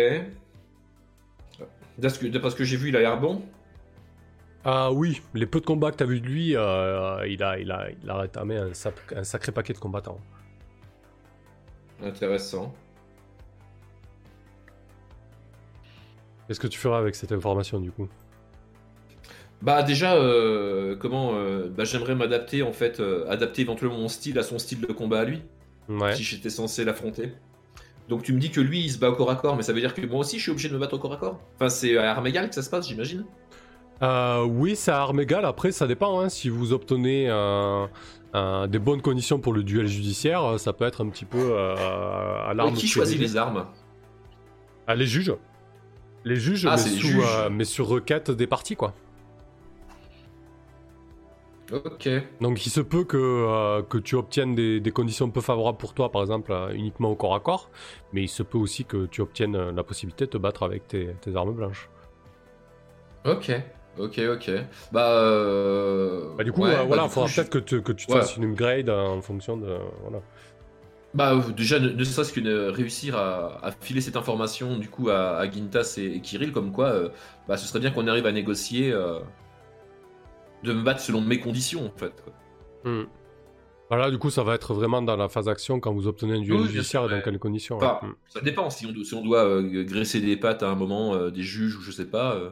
D'après 1.98 2.10
ce 2.10 2.56
que, 2.56 2.58
que 2.58 2.64
j'ai 2.64 2.78
vu, 2.78 2.90
il 2.90 2.96
a 2.96 3.00
l'air 3.00 3.20
bon. 3.20 3.42
Ah 4.66 4.92
oui, 4.92 5.22
les 5.34 5.46
peu 5.46 5.62
de 5.62 5.66
combats 5.66 5.92
que 5.92 5.98
t'as 5.98 6.06
vu 6.06 6.20
de 6.20 6.28
lui, 6.28 6.56
euh, 6.56 7.26
il, 7.28 7.42
a, 7.42 7.58
il, 7.58 7.72
a, 7.72 7.90
il 7.90 8.10
a 8.10 8.18
rétamé 8.18 8.58
un 8.58 9.24
sacré 9.24 9.52
paquet 9.54 9.74
de 9.74 9.78
combattants. 9.78 10.20
Intéressant. 12.04 12.76
Qu'est-ce 16.48 16.60
que 16.60 16.68
tu 16.68 16.78
feras 16.78 16.98
avec 16.98 17.16
cette 17.16 17.32
information 17.32 17.80
du 17.80 17.92
coup? 17.92 18.08
Bah 19.62 19.82
déjà, 19.84 20.14
euh, 20.16 20.96
comment 20.96 21.32
euh, 21.34 21.68
bah, 21.76 21.84
J'aimerais 21.84 22.14
m'adapter 22.16 22.62
en 22.62 22.72
fait, 22.74 23.00
euh, 23.00 23.26
adapter 23.30 23.64
éventuellement 23.64 23.98
mon 23.98 24.08
style 24.08 24.38
à 24.38 24.44
son 24.44 24.60
style 24.60 24.82
de 24.82 24.88
combat 24.94 25.22
à 25.22 25.26
lui, 25.26 25.42
Ouais. 25.90 26.14
si 26.16 26.24
j'étais 26.24 26.50
censé 26.50 26.84
l'affronter. 26.86 27.32
Donc 28.08 28.24
tu 28.24 28.34
me 28.34 28.40
dis 28.40 28.52
que 28.52 28.62
lui 28.62 28.82
il 28.82 28.92
se 28.92 29.00
bat 29.00 29.10
au 29.10 29.16
corps 29.16 29.32
à 29.32 29.36
corps, 29.36 29.56
mais 29.56 29.64
ça 29.64 29.74
veut 29.74 29.82
dire 29.82 29.94
que 29.94 30.06
moi 30.06 30.20
aussi 30.20 30.38
je 30.38 30.44
suis 30.44 30.52
obligé 30.52 30.70
de 30.70 30.74
me 30.76 30.80
battre 30.80 30.94
au 30.94 31.00
corps 31.00 31.14
à 31.14 31.18
corps? 31.18 31.40
Enfin 31.56 31.70
c'est 31.70 31.98
à 31.98 32.12
armes 32.12 32.28
égales 32.28 32.50
que 32.50 32.56
ça 32.56 32.62
se 32.62 32.70
passe, 32.70 32.88
j'imagine 32.88 33.26
Euh, 34.04 34.44
oui, 34.44 34.76
c'est 34.76 34.92
à 34.92 34.98
armes 35.02 35.20
égales. 35.22 35.44
Après, 35.46 35.72
ça 35.72 35.88
dépend. 35.88 36.20
hein. 36.22 36.30
Si 36.30 36.50
vous 36.50 36.72
obtenez 36.72 37.26
des 38.70 38.80
bonnes 38.80 39.02
conditions 39.02 39.40
pour 39.40 39.54
le 39.54 39.64
duel 39.64 39.88
judiciaire, 39.88 40.60
ça 40.60 40.72
peut 40.72 40.86
être 40.86 41.04
un 41.04 41.10
petit 41.10 41.26
peu 41.26 41.58
à 41.58 42.54
l'arme. 42.56 42.76
Qui 42.76 42.88
choisit 42.88 43.20
les 43.20 43.36
armes? 43.38 43.66
Ah, 44.86 44.94
les 44.96 45.08
juges. 45.08 45.34
Les 46.24 46.36
juges, 46.36 46.66
Ah, 46.70 46.76
mais, 46.76 46.78
sous, 46.78 47.08
juges. 47.08 47.26
mais 47.52 47.64
sur 47.66 47.88
requête 47.88 48.30
des 48.32 48.46
parties, 48.48 48.76
quoi. 48.76 48.94
Ok. 51.72 52.10
Donc 52.40 52.66
il 52.66 52.70
se 52.70 52.80
peut 52.80 53.04
que, 53.04 53.18
euh, 53.18 53.82
que 53.84 53.98
tu 53.98 54.16
obtiennes 54.16 54.56
des, 54.56 54.80
des 54.80 54.92
conditions 54.92 55.30
peu 55.30 55.42
favorables 55.42 55.78
pour 55.78 55.94
toi, 55.94 56.12
par 56.12 56.22
exemple 56.22 56.52
euh, 56.54 56.72
uniquement 56.74 57.10
au 57.12 57.16
corps 57.16 57.36
à 57.36 57.40
corps, 57.42 57.70
mais 58.14 58.24
il 58.24 58.30
se 58.30 58.42
peut 58.42 58.58
aussi 58.58 58.86
que 58.86 59.06
tu 59.08 59.22
obtiennes 59.22 59.56
euh, 59.56 59.72
la 59.74 59.84
possibilité 59.84 60.26
de 60.26 60.30
te 60.32 60.38
battre 60.38 60.64
avec 60.64 60.88
tes, 60.88 61.10
tes 61.22 61.36
armes 61.36 61.54
blanches. 61.54 61.90
Ok. 63.26 63.52
Ok, 64.00 64.20
ok. 64.32 64.52
Bah, 64.92 65.10
euh... 65.10 66.30
Bah, 66.38 66.44
du 66.44 66.52
coup, 66.52 66.62
ouais, 66.62 66.72
bah, 66.76 66.84
voilà, 66.84 67.04
il 67.06 67.10
faudra 67.10 67.28
peut-être 67.28 67.50
que, 67.50 67.58
tu- 67.58 67.82
que 67.82 67.92
tu 67.92 68.06
te 68.06 68.12
Ouais. 68.14 68.20
fasses 68.20 68.38
une 68.38 68.46
upgrade 68.46 68.90
en 68.90 69.22
fonction 69.22 69.58
de... 69.58 69.76
Voilà. 70.04 70.22
Bah 71.14 71.34
déjà 71.56 71.80
ne, 71.80 71.90
ne 71.90 72.04
serait-ce 72.04 72.32
que 72.32 72.42
euh, 72.42 72.70
réussir 72.70 73.18
à, 73.18 73.66
à 73.66 73.72
filer 73.72 74.02
cette 74.02 74.18
information 74.18 74.78
du 74.78 74.88
coup 74.90 75.10
à, 75.10 75.38
à 75.38 75.50
Gintas 75.50 75.96
et, 75.98 76.18
et 76.18 76.20
Kirill 76.22 76.52
comme 76.52 76.72
quoi 76.72 76.88
euh, 76.90 77.10
bah, 77.48 77.58
ce 77.58 77.66
serait 77.66 77.80
bien 77.80 77.90
qu'on 77.92 78.08
arrive 78.08 78.26
à 78.28 78.32
négocier 78.32 78.92
euh, 78.92 79.20
de 80.64 80.74
me 80.74 80.82
battre 80.84 81.02
selon 81.02 81.22
mes 81.22 81.40
conditions 81.40 81.86
en 81.86 81.98
fait. 81.98 82.14
quoi. 82.24 82.34
Hmm. 82.92 83.06
Voilà, 83.90 84.12
du 84.12 84.18
coup, 84.18 84.30
ça 84.30 84.44
va 84.44 84.54
être 84.56 84.74
vraiment 84.74 85.02
dans 85.02 85.16
la 85.16 85.30
phase 85.30 85.48
action 85.48 85.80
quand 85.80 85.94
vous 85.94 86.08
obtenez 86.08 86.34
un 86.34 86.42
duel 86.42 86.60
Oui, 86.62 86.68
judiciaire 86.70 87.06
et 87.06 87.10
dans 87.10 87.22
quelles 87.22 87.40
conditions. 87.40 87.78
Hmm. 87.78 88.14
ça 88.28 88.42
dépend 88.42 88.70
si 88.70 88.86
on, 88.86 88.92
do- 88.92 89.04
si 89.04 89.14
on 89.16 89.24
doit 89.24 89.46
euh, 89.46 89.84
graisser 89.86 90.20
des 90.20 90.36
pattes 90.36 90.62
à 90.64 90.70
un 90.70 90.76
moment 90.76 91.14
euh, 91.14 91.30
des 91.32 91.44
juges 91.44 91.78
ou 91.78 91.82
je 91.82 91.92
sais 91.92 92.08
pas, 92.10 92.36
euh, 92.36 92.50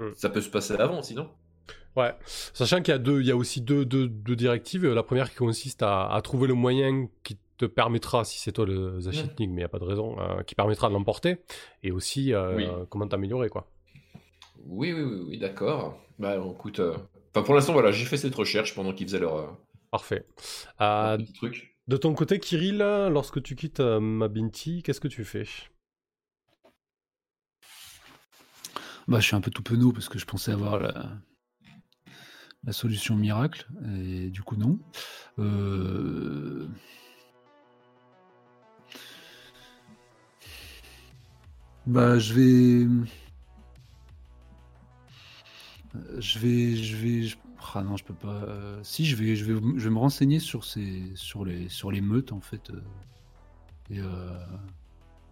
Hmm. 0.00 0.10
ça 0.16 0.28
peut 0.28 0.40
se 0.40 0.50
passer 0.50 0.74
avant 0.74 1.02
sinon. 1.02 1.28
Ouais, 1.96 2.12
sachant 2.52 2.78
qu'il 2.82 2.90
y 2.90 2.94
a 2.96 2.98
deux, 2.98 3.20
il 3.20 3.26
y 3.28 3.30
a 3.30 3.36
aussi 3.36 3.60
deux, 3.60 3.84
deux, 3.84 4.08
deux 4.08 4.34
directives. 4.34 4.84
La 4.92 5.04
première 5.04 5.30
qui 5.30 5.36
consiste 5.36 5.84
à, 5.84 6.12
à 6.12 6.20
trouver 6.20 6.48
le 6.48 6.54
moyen 6.54 7.06
qui 7.22 7.38
te 7.58 7.64
permettra, 7.66 8.24
si 8.24 8.40
c'est 8.40 8.50
toi 8.50 8.66
le 8.66 8.98
Zachitnik, 9.00 9.38
mais 9.38 9.44
il 9.46 9.54
n'y 9.58 9.62
a 9.62 9.68
pas 9.68 9.78
de 9.78 9.84
raison, 9.84 10.16
qui 10.48 10.56
permettra 10.56 10.88
de 10.88 10.94
l'emporter, 10.94 11.36
et 11.84 11.92
aussi 11.92 12.32
Oui. 12.56 12.66
comment 12.90 13.06
t'améliorer, 13.06 13.48
quoi. 13.50 13.68
Oui, 14.66 14.92
oui, 14.92 15.02
oui, 15.04 15.24
oui 15.28 15.38
d'accord. 15.38 15.96
Bah 16.18 16.34
écoute, 16.36 16.80
enfin 17.34 17.44
pour 17.44 17.54
l'instant 17.54 17.72
voilà, 17.72 17.90
j'ai 17.92 18.04
fait 18.04 18.16
cette 18.16 18.34
recherche 18.34 18.74
pendant 18.74 18.92
qu'ils 18.92 19.06
faisaient 19.06 19.18
leur, 19.18 19.36
euh, 19.36 19.46
Parfait. 19.90 20.26
leur 20.80 20.88
Euh, 20.88 21.16
petit 21.18 21.32
truc. 21.32 21.76
de 21.88 21.96
ton 21.96 22.14
côté, 22.14 22.38
Kirill, 22.40 22.78
lorsque 22.78 23.42
tu 23.42 23.56
quittes 23.56 23.80
euh, 23.80 24.00
Mabinti, 24.00 24.82
qu'est-ce 24.82 25.00
que 25.00 25.08
tu 25.08 25.24
fais? 25.24 25.44
Bah, 29.06 29.20
je 29.20 29.26
suis 29.26 29.36
un 29.36 29.40
peu 29.40 29.50
tout 29.50 29.62
penaud 29.62 29.92
parce 29.92 30.08
que 30.08 30.18
je 30.18 30.24
pensais 30.24 30.50
avoir 30.50 30.78
la, 30.78 31.12
la 32.64 32.72
solution 32.72 33.16
miracle 33.16 33.66
et 33.98 34.30
du 34.30 34.42
coup 34.42 34.56
non. 34.56 34.78
Euh, 35.38 36.66
Bah, 41.86 42.18
je 42.18 42.32
vais, 42.32 42.86
je 46.18 46.38
vais, 46.38 46.76
je 46.76 46.96
vais, 46.96 47.22
je- 47.22 47.36
ah 47.74 47.82
non, 47.82 47.96
je 47.96 48.04
peux 48.04 48.14
pas. 48.14 48.28
euh, 48.44 48.78
Si, 48.82 49.04
je 49.04 49.16
vais, 49.16 49.36
je 49.36 49.44
vais, 49.44 49.54
je 49.54 49.84
vais 49.84 49.90
me 49.90 49.98
renseigner 49.98 50.38
sur 50.38 50.64
ces, 50.64 51.10
sur 51.14 51.44
les, 51.44 51.68
sur 51.68 51.90
les 51.90 52.00
meutes 52.00 52.32
en 52.32 52.40
fait 52.40 52.70
euh, 52.70 52.80
et 53.90 54.00
euh, 54.00 54.38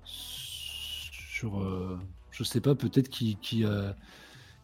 sur, 0.05 1.60
euh, 1.60 1.98
je 2.30 2.44
sais 2.44 2.60
pas, 2.60 2.74
peut-être 2.74 3.09
qui, 3.09 3.36
qui, 3.36 3.64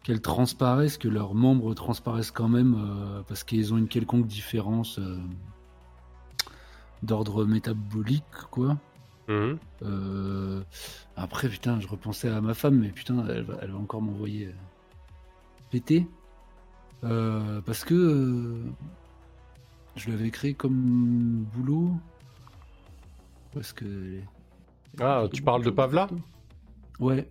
qu'elles 0.02 0.20
transparaissent, 0.20 0.98
que 0.98 1.08
leurs 1.08 1.34
membres 1.34 1.74
transparaissent 1.74 2.30
quand 2.30 2.48
même 2.48 2.76
parce 3.26 3.44
qu'ils 3.44 3.74
ont 3.74 3.76
une 3.78 3.88
quelconque 3.88 4.26
différence 4.26 5.00
d'ordre 7.02 7.44
métabolique, 7.44 8.24
quoi. 8.50 8.78
Mhm. 9.28 9.58
Après, 11.16 11.48
putain, 11.48 11.80
je 11.80 11.86
repensais 11.88 12.28
à 12.28 12.40
ma 12.40 12.54
femme, 12.54 12.78
mais 12.78 12.90
putain, 12.90 13.26
elle 13.28 13.42
va, 13.42 13.58
elle 13.60 13.70
va 13.72 13.78
encore 13.78 14.02
m'envoyer 14.02 14.54
péter. 15.70 16.06
Euh, 17.04 17.60
parce 17.62 17.84
que 17.84 17.94
euh, 17.94 18.62
je 19.96 20.10
l'avais 20.10 20.30
créé 20.30 20.54
comme 20.54 21.46
boulot. 21.54 21.92
Parce 23.54 23.72
que. 23.72 24.20
Ah, 25.00 25.24
tu 25.32 25.42
parles 25.42 25.64
de 25.64 25.70
Pavla? 25.70 26.08
Ouais. 27.00 27.28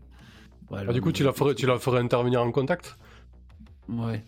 Ah, 0.71 0.91
du 0.91 1.01
coup, 1.01 1.11
tu 1.11 1.23
la, 1.23 1.31
ferais, 1.31 1.55
tu 1.55 1.65
la 1.65 1.79
ferais 1.79 1.99
intervenir 1.99 2.41
en 2.41 2.51
contact? 2.51 2.97
Ouais. 3.87 4.23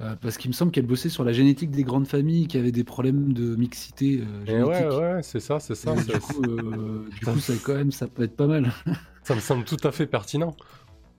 Euh, 0.00 0.16
parce 0.20 0.38
qu'il 0.38 0.50
me 0.50 0.54
semble 0.54 0.72
qu'elle 0.72 0.86
bossait 0.86 1.10
sur 1.10 1.24
la 1.24 1.32
génétique 1.32 1.70
des 1.70 1.84
grandes 1.84 2.06
familles 2.06 2.46
qui 2.46 2.56
avaient 2.56 2.72
des 2.72 2.84
problèmes 2.84 3.34
de 3.34 3.54
mixité 3.54 4.22
euh, 4.22 4.44
Et 4.44 4.50
génétique. 4.50 4.90
ouais, 4.90 4.96
ouais, 4.96 5.22
c'est 5.22 5.40
ça, 5.40 5.60
c'est 5.60 5.74
ça. 5.74 5.94
Du 5.94 6.18
coup, 6.18 6.42
euh, 6.42 7.06
du 7.18 7.26
coup, 7.26 7.38
ça 7.38 7.52
quand 7.62 7.74
même, 7.74 7.92
ça 7.92 8.06
peut 8.06 8.22
être 8.22 8.36
pas 8.36 8.46
mal. 8.46 8.72
Ça 9.22 9.34
me 9.34 9.40
semble 9.40 9.64
tout 9.66 9.76
à 9.84 9.92
fait 9.92 10.06
pertinent. 10.06 10.56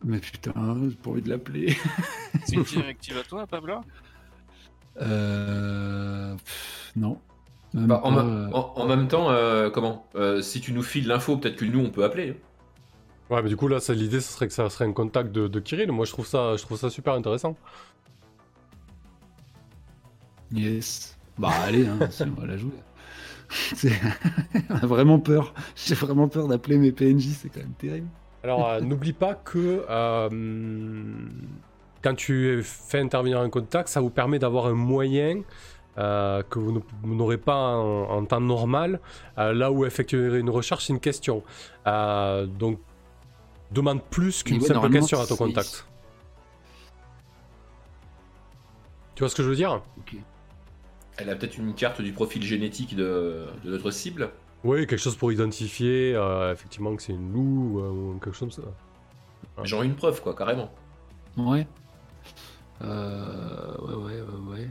Mais 0.03 0.19
putain, 0.19 0.53
j'ai 0.89 0.95
pas 0.95 1.09
envie 1.11 1.21
de 1.21 1.29
l'appeler. 1.29 1.75
C'est 2.45 2.55
une 2.55 2.63
directive 2.63 3.17
à 3.17 3.23
toi, 3.23 3.45
Pablo? 3.47 3.75
Euh... 4.99 6.33
pff, 6.35 6.91
non. 6.95 7.19
Même 7.73 7.87
Bah, 7.87 8.01
en, 8.03 8.13
pas, 8.13 8.23
me- 8.23 8.29
euh, 8.29 8.49
en- 8.51 8.73
en 8.77 8.87
même 8.87 9.07
temps, 9.07 9.29
euh, 9.31 9.69
comment? 9.69 10.07
Euh, 10.15 10.41
Si 10.41 10.59
tu 10.59 10.73
nous 10.73 10.83
files 10.83 11.07
l'info, 11.07 11.37
peut-être 11.37 11.55
que 11.55 11.65
nous, 11.65 11.79
on 11.79 11.89
peut 11.89 12.03
appeler. 12.03 12.31
hein. 12.31 12.35
Ouais, 13.35 13.41
mais 13.43 13.49
du 13.49 13.55
coup, 13.55 13.67
là, 13.67 13.79
c'est- 13.79 13.93
l'idée, 13.95 14.19
ce 14.21 14.33
serait 14.33 14.47
que 14.47 14.53
ça 14.53 14.69
serait 14.69 14.85
un 14.85 14.91
contact 14.93 15.31
de, 15.31 15.47
de 15.47 15.59
Kirill. 15.59 15.91
Moi, 15.91 16.05
je 16.05 16.11
trouve 16.11 16.25
ça, 16.27 16.57
je 16.57 16.63
trouve 16.63 16.77
ça 16.77 16.89
super 16.89 17.13
intéressant. 17.13 17.55
Yes. 20.51 21.17
Bah 21.37 21.51
allez, 21.63 21.87
hein, 21.87 21.97
si, 22.09 22.23
on 22.23 22.39
va 22.41 22.45
la 22.47 22.57
jouer. 22.57 22.71
C'est- 23.49 23.99
on 24.69 24.75
a 24.75 24.85
vraiment 24.85 25.19
peur. 25.19 25.53
J'ai 25.75 25.95
vraiment 25.95 26.27
peur 26.27 26.47
d'appeler 26.47 26.77
mes 26.77 26.91
PNJ, 26.91 27.29
c'est 27.41 27.49
quand 27.49 27.61
même 27.61 27.73
terrible. 27.73 28.07
Alors, 28.43 28.67
euh, 28.69 28.79
n'oublie 28.81 29.13
pas 29.13 29.35
que 29.35 29.85
euh, 29.89 30.29
quand 32.01 32.15
tu 32.15 32.61
fais 32.63 32.99
intervenir 32.99 33.39
un 33.39 33.49
contact, 33.49 33.87
ça 33.87 34.01
vous 34.01 34.09
permet 34.09 34.39
d'avoir 34.39 34.65
un 34.65 34.73
moyen 34.73 35.41
euh, 35.97 36.41
que 36.49 36.57
vous 36.57 36.81
n'aurez 37.03 37.37
pas 37.37 37.75
en, 37.75 38.09
en 38.09 38.25
temps 38.25 38.41
normal. 38.41 38.99
Euh, 39.37 39.53
là 39.53 39.71
où 39.71 39.85
effectuer 39.85 40.39
une 40.39 40.49
recherche, 40.49 40.85
c'est 40.85 40.93
une 40.93 40.99
question. 40.99 41.43
Euh, 41.85 42.45
donc, 42.47 42.79
demande 43.71 44.01
plus 44.01 44.43
qu'une 44.43 44.61
ouais, 44.61 44.67
simple 44.67 44.89
question 44.89 45.19
à 45.21 45.25
ton 45.27 45.35
contact. 45.35 45.85
Tu 49.15 49.19
vois 49.19 49.29
ce 49.29 49.35
que 49.35 49.43
je 49.43 49.49
veux 49.49 49.55
dire? 49.55 49.81
Ok. 49.99 50.15
Elle 51.17 51.29
a 51.29 51.35
peut-être 51.35 51.57
une 51.57 51.75
carte 51.75 52.01
du 52.01 52.13
profil 52.13 52.41
génétique 52.41 52.95
de, 52.95 53.45
de 53.63 53.69
notre 53.69 53.91
cible. 53.91 54.31
Oui, 54.63 54.85
quelque 54.85 54.97
chose 54.97 55.15
pour 55.15 55.31
identifier 55.31 56.13
euh, 56.15 56.53
effectivement 56.53 56.95
que 56.95 57.01
c'est 57.01 57.13
une 57.13 57.33
loup 57.33 57.79
euh, 57.79 57.89
ou 57.89 58.19
quelque 58.19 58.33
chose 58.33 58.55
comme 58.55 58.63
ça. 58.63 58.69
Ouais. 59.57 59.65
Genre 59.65 59.83
une 59.83 59.95
preuve, 59.95 60.21
quoi, 60.21 60.35
carrément. 60.35 60.71
Ouais. 61.35 61.67
Euh, 62.83 63.75
ouais, 63.79 63.95
ouais, 63.95 64.21
ouais, 64.21 64.51
ouais. 64.51 64.69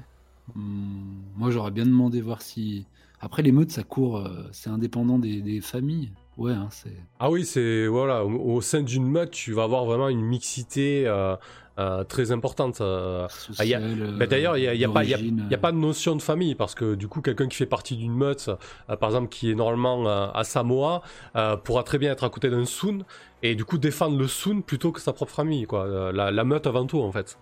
Hmm, 0.55 1.23
moi, 1.37 1.51
j'aurais 1.51 1.71
bien 1.71 1.87
demandé 1.87 2.21
voir 2.21 2.43
si. 2.43 2.87
Après, 3.21 3.43
les 3.43 3.53
meutes, 3.53 3.71
ça 3.71 3.83
court, 3.83 4.19
euh, 4.19 4.49
c'est 4.53 4.71
indépendant 4.71 5.19
des, 5.19 5.43
des 5.43 5.61
familles. 5.61 6.13
Ouais, 6.37 6.53
hein, 6.53 6.69
c'est. 6.71 6.97
Ah 7.19 7.31
oui, 7.31 7.45
c'est 7.45 7.87
voilà, 7.87 8.25
au, 8.25 8.55
au 8.55 8.61
sein 8.61 8.83
d'une 8.83 9.07
meute, 9.07 9.33
tu 9.33 9.53
vas 9.53 9.65
avoir 9.65 9.85
vraiment 9.85 10.09
une 10.09 10.23
mixité 10.23 11.07
euh, 11.07 11.37
euh, 11.79 12.05
très 12.05 12.33
importante. 12.33 12.81
euh. 12.81 13.27
Social, 13.29 14.17
Bah, 14.19 14.27
D'ailleurs, 14.27 14.57
il 14.59 14.77
n'y 14.77 14.85
a, 14.85 14.89
pas- 14.89 15.01
a- 15.01 15.55
a 15.55 15.59
pas 15.59 15.73
de 15.73 15.77
notion 15.79 16.17
de 16.17 16.23
famille 16.23 16.55
parce 16.55 16.75
que 16.75 16.95
du 16.95 17.09
coup, 17.09 17.21
quelqu'un 17.23 17.49
qui 17.49 17.57
fait 17.57 17.67
partie 17.67 17.97
d'une 17.97 18.13
meute, 18.15 18.51
euh, 18.91 18.97
par 18.97 19.09
exemple, 19.11 19.29
qui 19.29 19.51
est 19.51 19.55
normalement 19.55 20.07
euh, 20.09 20.29
à 20.35 20.45
Samoa, 20.45 21.03
euh, 21.37 21.57
pourra 21.57 21.83
très 21.83 21.99
bien 21.99 22.13
être 22.13 22.25
à 22.25 22.31
côté 22.31 22.51
d'un 22.51 22.65
Sun 22.67 23.05
et 23.43 23.55
du 23.55 23.65
coup 23.65 23.79
défendre 23.79 24.19
le 24.19 24.27
Sun 24.27 24.63
plutôt 24.63 24.93
que 24.93 25.01
sa 25.01 25.13
propre 25.13 25.33
famille, 25.33 25.65
quoi. 25.67 25.85
Euh, 25.87 26.13
La, 26.13 26.31
la 26.31 26.45
meute 26.45 26.67
avant 26.67 26.87
tout, 26.87 27.01
en 27.01 27.13
fait. 27.13 27.39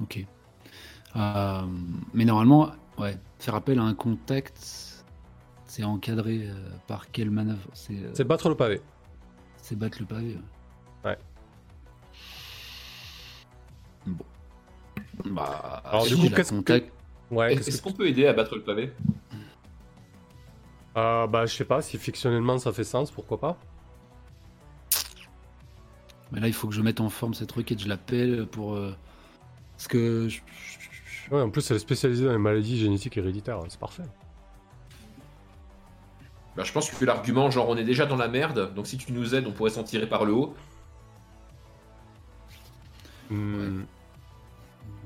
Ok. 0.00 0.24
Euh, 1.16 1.62
mais 2.14 2.24
normalement, 2.24 2.70
ouais, 2.98 3.18
faire 3.38 3.54
appel 3.54 3.78
à 3.78 3.82
un 3.82 3.94
contact, 3.94 5.04
c'est 5.66 5.84
encadré 5.84 6.42
euh, 6.44 6.54
par 6.86 7.10
quelle 7.10 7.30
manœuvre? 7.30 7.68
C'est 7.74 7.94
euh, 7.94 8.10
C'est 8.14 8.24
battre 8.24 8.48
le 8.48 8.54
pavé. 8.54 8.80
c'est 9.60 9.76
battre 9.76 9.98
le 10.00 10.06
pavé. 10.06 10.26
Ouais. 10.34 10.40
Bon. 14.06 14.24
Bah, 15.26 15.82
Alors, 15.84 16.04
si 16.06 16.14
du 16.14 16.28
coup, 16.30 16.34
qu'est-ce 16.36 16.52
que- 16.52 16.84
Ouais. 17.30 17.54
Est-ce 17.54 17.78
que- 17.78 17.82
qu'on 17.84 17.92
peut 17.92 18.06
aider 18.08 18.26
à 18.26 18.32
battre 18.32 18.54
le 18.54 18.62
pavé 18.62 18.92
Euh, 20.96 21.26
bah, 21.26 21.46
je 21.46 21.54
sais 21.54 21.64
pas 21.64 21.82
si 21.82 21.98
fictionnellement 21.98 22.58
ça 22.58 22.72
fait 22.72 22.84
sens, 22.84 23.10
pourquoi 23.10 23.38
pas. 23.38 23.56
Mais 26.32 26.40
là, 26.40 26.46
il 26.48 26.52
faut 26.52 26.68
que 26.68 26.74
je 26.74 26.82
mette 26.82 27.00
en 27.00 27.08
forme 27.08 27.34
cette 27.34 27.52
requête, 27.52 27.80
je 27.80 27.88
l'appelle 27.88 28.46
pour. 28.46 28.74
euh, 28.74 28.94
Parce 29.76 29.88
que. 29.88 30.28
je- 30.28 30.40
Ouais, 31.30 31.40
en 31.42 31.50
plus, 31.50 31.70
elle 31.70 31.76
est 31.76 31.80
spécialisée 31.80 32.24
dans 32.24 32.32
les 32.32 32.38
maladies 32.38 32.78
génétiques 32.78 33.16
héréditaires, 33.18 33.60
c'est 33.68 33.78
parfait. 33.78 34.02
Bah, 36.56 36.64
Je 36.64 36.72
pense 36.72 36.90
que 36.90 37.04
l'argument, 37.04 37.50
genre, 37.50 37.68
on 37.68 37.76
est 37.76 37.84
déjà 37.84 38.06
dans 38.06 38.16
la 38.16 38.28
merde, 38.28 38.74
donc 38.74 38.86
si 38.86 38.96
tu 38.98 39.12
nous 39.12 39.34
aides, 39.34 39.46
on 39.46 39.52
pourrait 39.52 39.70
s'en 39.70 39.84
tirer 39.84 40.08
par 40.08 40.24
le 40.24 40.32
haut. 40.32 40.54
Hmm, 43.30 43.82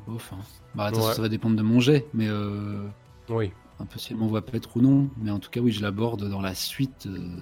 Bof, 0.07 0.33
hein. 0.33 0.39
Bah, 0.75 0.91
Ouais. 0.93 1.15
ça 1.15 1.23
va 1.23 1.29
dépendre 1.29 1.57
de 1.57 1.63
mon 1.63 1.81
jet, 1.81 2.07
mais. 2.15 2.29
Euh... 2.29 2.87
Oui. 3.29 3.53
Un 3.81 3.87
peu 3.87 3.99
si 3.99 4.13
elle 4.13 4.19
m'envoie 4.19 4.43
peut-être 4.43 4.77
ou 4.77 4.81
non, 4.81 5.09
mais 5.19 5.31
en 5.31 5.39
tout 5.39 5.51
cas, 5.51 5.61
oui, 5.61 5.73
je 5.73 5.83
l'aborde 5.83 6.29
dans 6.29 6.41
la 6.41 6.55
suite 6.55 7.07
euh, 7.07 7.37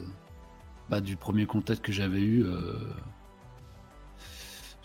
bah, 0.89 1.01
du 1.01 1.17
premier 1.17 1.45
contact 1.47 1.83
que 1.85 1.93
j'avais 1.93 2.21
eu. 2.23 2.45
euh, 2.45 2.75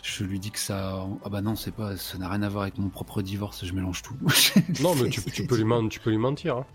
Je 0.02 0.24
lui 0.24 0.38
dis 0.38 0.50
que 0.50 0.58
ça. 0.58 1.06
Ah 1.24 1.28
bah 1.30 1.40
non, 1.40 1.56
c'est 1.56 1.70
pas, 1.72 1.96
ça 1.96 2.18
n'a 2.18 2.28
rien 2.28 2.42
à 2.42 2.48
voir 2.48 2.62
avec 2.62 2.78
mon 2.78 2.88
propre 2.88 3.22
divorce, 3.22 3.64
je 3.64 3.72
mélange 3.72 4.02
tout. 4.02 4.16
Non, 4.82 4.94
mais 4.96 5.08
tu, 5.08 5.22
tu 5.22 5.46
peux, 5.46 5.56
lui 5.56 5.64
men- 5.64 5.88
tu 5.88 5.98
peux 6.00 6.10
lui 6.10 6.18
mentir. 6.18 6.58
Hein, 6.58 6.66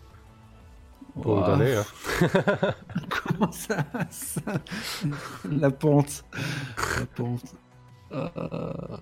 hein. 1.25 1.83
Comment 3.09 3.51
ça, 3.51 3.85
ça 4.09 4.41
La 5.49 5.69
pente. 5.69 6.23
La 6.99 7.05
pente. 7.05 7.55
Euh, 8.11 8.97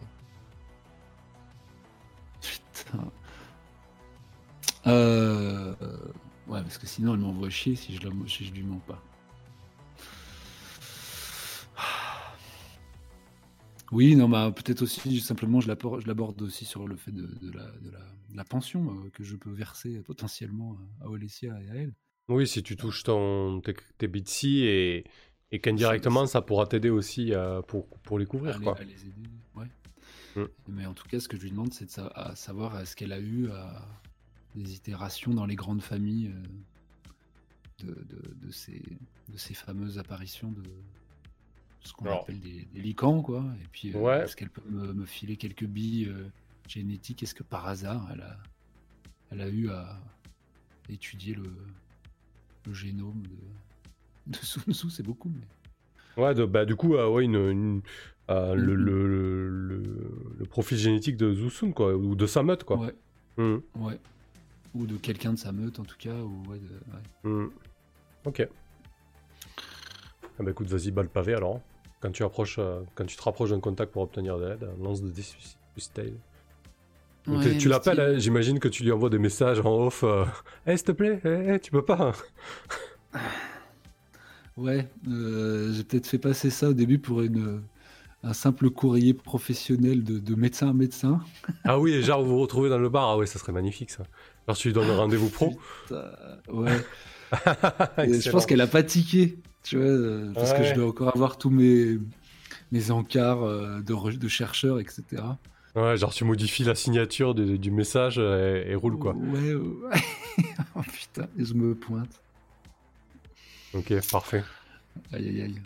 Putain. 2.41 3.11
Euh... 4.87 5.75
Ouais, 6.47 6.61
parce 6.61 6.77
que 6.77 6.87
sinon 6.87 7.13
elle 7.13 7.19
m'envoie 7.19 7.49
chier 7.49 7.75
si 7.75 7.95
je, 7.95 8.01
la... 8.01 8.09
lui 8.09 8.63
mens 8.63 8.81
pas. 8.87 9.01
Oui, 13.91 14.15
non, 14.15 14.29
bah, 14.29 14.51
peut-être 14.55 14.83
aussi, 14.83 15.19
simplement, 15.19 15.61
je 15.61 15.67
l'aborde 15.67 16.41
aussi 16.43 16.65
sur 16.65 16.87
le 16.87 16.95
fait 16.95 17.11
de, 17.11 17.51
la, 18.33 18.43
pension 18.43 18.91
euh, 18.91 19.09
que 19.09 19.23
je 19.23 19.35
peux 19.35 19.49
verser 19.51 19.99
potentiellement 20.01 20.77
à 21.01 21.09
Olesia 21.09 21.59
et 21.63 21.69
à 21.71 21.75
elle. 21.75 21.93
Oui, 22.27 22.47
si 22.47 22.61
tu 22.61 22.75
touches 22.75 23.03
ton, 23.03 23.61
tes, 23.61 23.75
tes 23.97 24.11
et, 24.63 25.05
et 25.51 25.59
qu'indirectement 25.59 26.25
ça 26.27 26.41
pourra 26.41 26.67
t'aider 26.67 26.89
aussi 26.89 27.33
euh, 27.33 27.61
pour, 27.61 27.87
pour 27.99 28.19
les 28.19 28.25
couvrir. 28.25 28.55
à 28.55 28.57
les, 28.59 28.63
Quoi. 28.63 28.77
à 28.79 28.83
les 28.83 29.01
aider. 29.07 29.29
Ouais. 29.55 29.65
Mm. 30.35 30.43
Mais 30.67 30.85
en 30.85 30.93
tout 30.93 31.07
cas, 31.07 31.19
ce 31.19 31.27
que 31.27 31.37
je 31.37 31.41
lui 31.43 31.51
demande, 31.51 31.73
c'est 31.73 31.85
de 31.85 31.89
sa- 31.91 32.07
à 32.07 32.35
savoir 32.35 32.79
est-ce 32.79 32.95
qu'elle 32.95 33.13
a 33.13 33.19
eu 33.19 33.49
à 33.49 33.85
des 34.55 34.73
itérations 34.75 35.33
dans 35.33 35.45
les 35.45 35.55
grandes 35.55 35.81
familles 35.81 36.31
euh, 36.33 37.85
de, 37.85 37.93
de, 37.93 38.45
de 38.47 38.51
ces, 38.51 38.81
de 39.29 39.37
ces 39.37 39.53
fameuses 39.53 39.97
apparitions 39.99 40.51
de 40.51 40.63
ce 41.81 41.93
qu'on 41.93 42.05
appelle 42.11 42.39
des, 42.39 42.65
des 42.73 42.81
licans, 42.81 43.21
quoi. 43.21 43.45
Et 43.63 43.67
puis, 43.71 43.95
euh, 43.95 43.99
Ouais. 43.99 44.23
est-ce 44.23 44.35
qu'elle 44.35 44.49
peut 44.49 44.61
me, 44.69 44.91
me 44.93 45.05
filer 45.05 45.37
quelques 45.37 45.65
billes 45.65 46.07
euh, 46.09 46.27
génétiques? 46.67 47.23
Est-ce 47.23 47.33
que 47.33 47.43
par 47.43 47.67
hasard, 47.67 48.09
elle 48.13 48.21
a, 48.21 48.37
elle 49.31 49.41
a 49.41 49.47
eu 49.49 49.69
à 49.69 49.97
étudier 50.89 51.35
le, 51.35 51.53
le 52.65 52.73
génome 52.73 53.21
de, 53.21 53.37
de 54.29 54.35
Sun 54.37 54.63
Tzu 54.73 54.89
C'est 54.89 55.03
beaucoup, 55.03 55.29
mais. 55.29 56.21
Ouais, 56.23 56.33
de- 56.33 56.45
bah, 56.45 56.65
du 56.65 56.75
coup, 56.75 56.95
euh, 56.95 57.07
ouais, 57.09 57.23
une, 57.25 57.35
une- 57.35 57.81
euh, 58.29 58.53
le, 58.55 58.75
le, 58.75 59.07
le, 59.07 59.49
le- 59.49 60.35
le 60.37 60.45
profil 60.45 60.77
génétique 60.77 61.17
de 61.17 61.33
Zusun, 61.33 61.71
quoi, 61.71 61.95
ou 61.95 62.15
de 62.15 62.25
sa 62.27 62.43
meute, 62.43 62.63
quoi. 62.63 62.77
Ouais, 62.77 62.95
Mhm, 63.37 63.61
ouais. 63.75 63.99
Ou 64.75 64.85
de 64.85 64.97
quelqu'un 64.97 65.33
de 65.33 65.39
sa 65.39 65.51
meute, 65.51 65.79
en 65.79 65.83
tout 65.83 65.95
cas. 65.97 66.13
Ou, 66.13 66.43
ouais, 66.49 66.57
de- 66.59 66.93
ouais. 66.93 67.31
mhm. 67.31 67.49
Ok. 68.25 68.47
Ah 70.39 70.43
bah 70.43 70.51
écoute, 70.51 70.67
vas-y, 70.67 70.91
balle 70.91 71.09
pavé 71.09 71.33
alors. 71.33 71.59
Quand 72.01 72.11
tu, 72.11 72.23
approches, 72.23 72.57
euh, 72.59 72.81
quand 72.95 73.05
tu 73.05 73.17
te 73.17 73.21
rapproches 73.23 73.49
d'un 73.49 73.59
contact 73.59 73.91
pour 73.91 74.03
obtenir 74.03 74.37
de 74.37 74.45
l'aide, 74.45 74.69
lance 74.81 75.01
de 75.01 75.11
suicide. 75.21 76.13
Donc, 77.27 77.43
Ouais, 77.43 77.57
tu 77.57 77.67
l'appelles, 77.69 77.99
hein, 77.99 78.17
j'imagine 78.17 78.59
que 78.59 78.67
tu 78.69 78.83
lui 78.83 78.91
envoies 78.91 79.09
des 79.09 79.19
messages 79.19 79.59
en 79.59 79.85
off. 79.87 80.03
euh, 80.03 80.25
Eh, 80.65 80.77
s'il 80.77 80.85
te 80.85 80.91
plaît, 80.93 81.19
eh, 81.25 81.53
eh, 81.55 81.59
tu 81.59 81.71
peux 81.71 81.83
pas. 81.83 82.13
Ouais, 84.59 84.87
euh, 85.07 85.71
j'ai 85.71 85.83
peut-être 85.85 86.07
fait 86.07 86.17
passer 86.17 86.49
ça 86.49 86.69
au 86.69 86.73
début 86.73 86.99
pour 86.99 87.21
une, 87.21 87.61
un 88.23 88.33
simple 88.33 88.69
courrier 88.69 89.13
professionnel 89.13 90.03
de, 90.03 90.19
de 90.19 90.35
médecin 90.35 90.69
à 90.69 90.73
médecin. 90.73 91.21
Ah 91.63 91.79
oui, 91.79 91.93
et 91.93 92.01
genre 92.01 92.21
vous 92.21 92.31
vous 92.31 92.39
retrouvez 92.41 92.69
dans 92.69 92.77
le 92.77 92.89
bar, 92.89 93.09
ah 93.09 93.17
ouais, 93.17 93.25
ça 93.25 93.39
serait 93.39 93.53
magnifique 93.53 93.89
ça. 93.89 94.03
Alors 94.47 94.57
tu 94.57 94.67
lui 94.67 94.73
donnes 94.73 94.89
un 94.89 94.97
rendez-vous 94.97 95.29
pro. 95.29 95.57
Putain, 95.83 96.03
ouais. 96.51 96.77
Je 97.97 98.29
pense 98.31 98.45
qu'elle 98.45 98.59
a 98.59 98.67
pas 98.67 98.83
tiqué, 98.83 99.37
tu 99.63 99.77
vois, 99.77 99.85
euh, 99.85 100.31
parce 100.33 100.53
que 100.53 100.63
je 100.63 100.73
dois 100.73 100.87
encore 100.87 101.09
avoir 101.15 101.37
tous 101.37 101.51
mes, 101.51 101.97
mes 102.73 102.91
encarts 102.91 103.43
euh, 103.43 103.79
de, 103.79 104.17
de 104.17 104.27
chercheurs, 104.27 104.79
etc. 104.79 105.03
Ouais, 105.75 105.95
genre 105.95 106.11
tu 106.11 106.25
modifies 106.25 106.63
la 106.65 106.75
signature 106.75 107.33
du, 107.33 107.59
du 107.59 107.71
message 107.71 108.17
et, 108.17 108.65
et 108.67 108.75
roule 108.75 108.97
quoi. 108.97 109.13
Ouais, 109.13 109.53
ouais. 109.53 110.01
oh 110.75 110.81
putain, 110.91 111.27
et 111.37 111.45
je 111.45 111.53
me 111.53 111.75
pointe. 111.75 112.21
Ok, 113.73 113.93
parfait. 114.11 114.43
Aïe 115.13 115.27
aïe 115.29 115.41
aïe. 115.41 115.61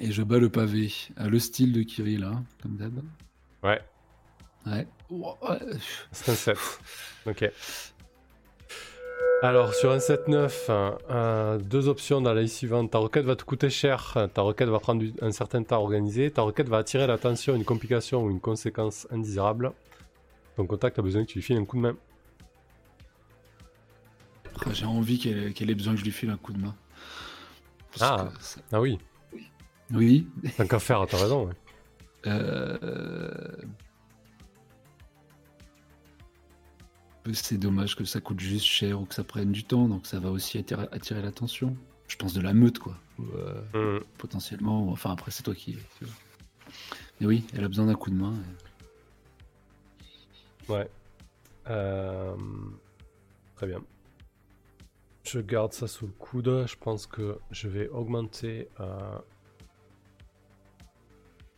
Et 0.00 0.10
je 0.10 0.22
bats 0.22 0.38
le 0.38 0.48
pavé, 0.48 0.92
à 1.16 1.28
le 1.28 1.38
style 1.38 1.72
de 1.72 1.82
Kirill, 1.82 2.24
hein, 2.24 2.44
comme 2.62 2.76
d'hab. 2.76 3.00
Ouais, 3.62 3.80
Ouais. 4.66 4.86
C'est 6.12 6.32
un 6.32 6.34
7. 6.34 6.56
Ok. 7.26 7.50
Alors, 9.42 9.74
sur 9.74 9.90
un 9.92 9.98
7-9, 9.98 10.70
hein, 10.70 10.98
euh, 11.10 11.58
deux 11.58 11.88
options 11.88 12.22
dans 12.22 12.32
la 12.32 12.40
liste 12.42 12.56
suivante. 12.56 12.90
Ta 12.90 12.98
requête 12.98 13.26
va 13.26 13.36
te 13.36 13.44
coûter 13.44 13.68
cher, 13.68 14.16
ta 14.32 14.40
requête 14.40 14.68
va 14.70 14.78
prendre 14.80 15.04
un 15.20 15.32
certain 15.32 15.62
temps 15.62 15.76
à 15.76 15.80
organiser, 15.80 16.30
ta 16.30 16.40
requête 16.42 16.68
va 16.68 16.78
attirer 16.78 17.06
l'attention, 17.06 17.54
une 17.54 17.64
complication 17.64 18.24
ou 18.24 18.30
une 18.30 18.40
conséquence 18.40 19.06
indésirable. 19.10 19.72
Ton 20.56 20.66
contact 20.66 20.98
a 20.98 21.02
besoin 21.02 21.24
que 21.24 21.28
tu 21.30 21.38
lui 21.38 21.42
files 21.44 21.58
un 21.58 21.64
coup 21.66 21.76
de 21.76 21.82
main. 21.82 21.96
Ah, 24.64 24.70
J'ai 24.72 24.86
envie 24.86 25.18
qu'elle 25.18 25.52
qu'elle 25.52 25.68
ait 25.68 25.74
besoin 25.74 25.92
que 25.92 26.00
je 26.00 26.04
lui 26.04 26.12
file 26.12 26.30
un 26.30 26.36
coup 26.38 26.52
de 26.52 26.60
main. 26.60 26.74
Parce 27.98 28.02
Ah. 28.20 28.32
ça- 28.40 28.60
Ah 28.72 28.80
oui, 28.80 28.98
Oui. 29.92 30.26
tant 30.56 30.66
qu'à 30.66 30.78
faire, 30.78 31.06
t'as 31.08 31.18
raison. 31.18 31.46
ouais. 31.46 31.54
Euh, 32.26 33.56
C'est 37.32 37.56
dommage 37.56 37.96
que 37.96 38.04
ça 38.04 38.20
coûte 38.20 38.40
juste 38.40 38.66
cher 38.66 39.00
ou 39.00 39.06
que 39.06 39.14
ça 39.14 39.24
prenne 39.24 39.50
du 39.50 39.64
temps, 39.64 39.88
donc 39.88 40.06
ça 40.06 40.18
va 40.20 40.30
aussi 40.30 40.58
attirer, 40.58 40.86
attirer 40.92 41.22
l'attention. 41.22 41.74
Je 42.06 42.16
pense 42.16 42.34
de 42.34 42.42
la 42.42 42.52
meute, 42.52 42.78
quoi. 42.78 42.98
Ou, 43.18 43.22
euh, 43.74 43.98
Hmm. 44.00 44.04
potentiellement, 44.18 44.84
ou- 44.86 44.90
enfin 44.90 45.10
après 45.12 45.30
c'est 45.30 45.42
toi 45.42 45.54
qui. 45.54 45.72
tu 45.98 46.04
vois. 46.04 46.14
Mais 47.20 47.26
oui, 47.26 47.46
elle 47.54 47.64
a 47.64 47.68
besoin 47.68 47.86
d'un 47.86 47.94
coup 47.94 48.10
de 48.10 48.16
main. 48.16 48.34
et- 50.68 50.72
Ouais. 50.72 50.90
Euh, 51.68 52.34
Très 53.56 53.68
bien. 53.68 53.80
Je 55.24 55.40
garde 55.40 55.72
ça 55.72 55.86
sous 55.88 56.06
le 56.06 56.12
coude. 56.12 56.64
Je 56.66 56.76
pense 56.76 57.06
que 57.06 57.38
je 57.50 57.68
vais 57.68 57.88
augmenter. 57.88 58.68
euh, 58.80 59.18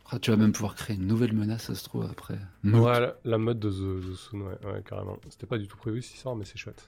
Ah, 0.09 0.19
tu 0.19 0.31
vas 0.31 0.37
même 0.37 0.53
pouvoir 0.53 0.73
créer 0.75 0.95
une 0.95 1.05
nouvelle 1.05 1.33
menace, 1.33 1.63
ça 1.63 1.75
se 1.75 1.83
trouve 1.83 2.05
après. 2.09 2.39
Ouais, 2.63 2.99
la, 3.01 3.15
la 3.25 3.37
mode 3.37 3.59
de 3.59 3.69
The, 3.69 4.33
ouais, 4.33 4.71
ouais, 4.71 4.83
carrément. 4.87 5.17
C'était 5.29 5.47
pas 5.47 5.57
du 5.57 5.67
tout 5.67 5.75
prévu 5.75 6.01
cette 6.01 6.15
histoire, 6.15 6.37
mais 6.37 6.45
c'est 6.45 6.57
chouette. 6.57 6.87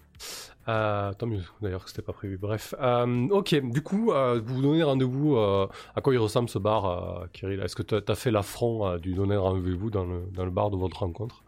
Euh, 0.69 1.11
tant 1.13 1.27
mieux 1.27 1.41
d'ailleurs 1.61 1.83
que 1.83 1.89
c'était 1.89 2.01
pas 2.01 2.13
prévu. 2.13 2.37
Bref, 2.37 2.73
Euh, 2.79 3.27
ok, 3.29 3.55
du 3.71 3.81
coup, 3.81 4.13
euh, 4.13 4.39
vous 4.41 4.55
vous 4.55 4.61
donnez 4.61 4.83
rendez-vous. 4.83 5.35
à 5.37 6.01
quoi 6.01 6.13
il 6.13 6.17
ressemble 6.17 6.47
ce 6.47 6.59
bar, 6.59 7.27
Kirill? 7.33 7.59
Est-ce 7.59 7.75
que 7.75 7.83
tu 7.83 7.95
as 8.09 8.15
fait 8.15 8.31
l'affront 8.31 8.95
du 8.97 9.13
donner 9.13 9.35
rendez-vous 9.35 9.89
dans 9.89 10.05
le, 10.05 10.21
dans 10.31 10.45
le 10.45 10.51
bar 10.51 10.69
de 10.69 10.77
votre 10.77 10.99
rencontre? 10.99 11.43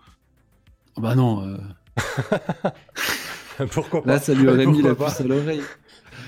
Oh, 0.97 1.01
bah 1.01 1.15
non, 1.15 1.57
Pourquoi 3.71 4.03
pas 4.03 4.13
là 4.13 4.19
ça 4.19 4.33
lui 4.33 4.47
aurait 4.47 4.65
mis 4.65 4.81
la 4.81 4.95
pas 4.95 5.05
puce 5.09 5.21
à 5.21 5.23
l'oreille. 5.25 5.61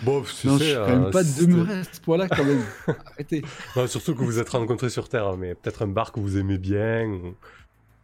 Bon, 0.04 0.22
tu 0.24 0.48
Non, 0.48 0.58
sais, 0.58 0.64
je 0.66 0.70
suis 0.70 0.76
quand 0.76 0.82
euh, 0.90 1.00
même 1.02 1.12
pas 1.12 1.24
c'était- 1.24 1.46
demeuré 1.52 1.74
à 1.80 1.84
ce 1.84 2.02
point-là 2.02 2.28
quand 2.28 2.44
même. 2.44 2.62
Arrêtez. 3.14 3.44
Non, 3.76 3.88
surtout 3.88 4.16
que 4.16 4.24
vous 4.24 4.40
êtes 4.40 4.50
rencontrés 4.50 4.90
sur 4.90 5.08
Terre, 5.08 5.38
mais 5.38 5.56
peut-être 5.56 5.82
un 5.84 5.88
bar 5.88 6.12
que 6.12 6.20
vous 6.20 6.38
aimez 6.38 6.58
bien. 6.58 7.06
ou- 7.08 7.36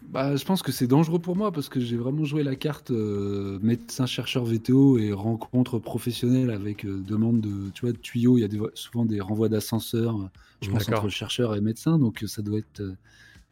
Bah, 0.09 0.35
je 0.35 0.43
pense 0.45 0.61
que 0.61 0.71
c'est 0.71 0.87
dangereux 0.87 1.19
pour 1.19 1.35
moi 1.35 1.51
parce 1.51 1.67
que 1.67 1.79
j'ai 1.79 1.97
vraiment 1.97 2.23
joué 2.25 2.43
la 2.43 2.55
carte 2.55 2.91
euh, 2.91 3.59
médecin 3.61 4.05
chercheur 4.05 4.45
VTO 4.45 4.97
et 4.97 5.11
rencontre 5.11 5.77
professionnelle 5.79 6.51
avec 6.51 6.85
euh, 6.85 7.01
demande 7.05 7.41
de 7.41 7.69
tu 7.73 7.81
vois 7.81 7.91
de 7.91 7.97
tuyaux. 7.97 8.37
Il 8.37 8.41
y 8.41 8.45
a 8.45 8.47
des- 8.47 8.59
souvent 8.75 9.05
des 9.05 9.19
renvois 9.19 9.49
d'ascenseurs. 9.49 10.15
euh, 10.15 10.29
Je 10.61 10.69
pense 10.71 10.87
entre 10.89 11.09
chercheur 11.09 11.55
et 11.55 11.61
médecin, 11.61 11.97
donc 11.97 12.23
euh, 12.23 12.27
ça 12.27 12.41
doit 12.41 12.59
être 12.59 12.79
euh, 12.81 12.95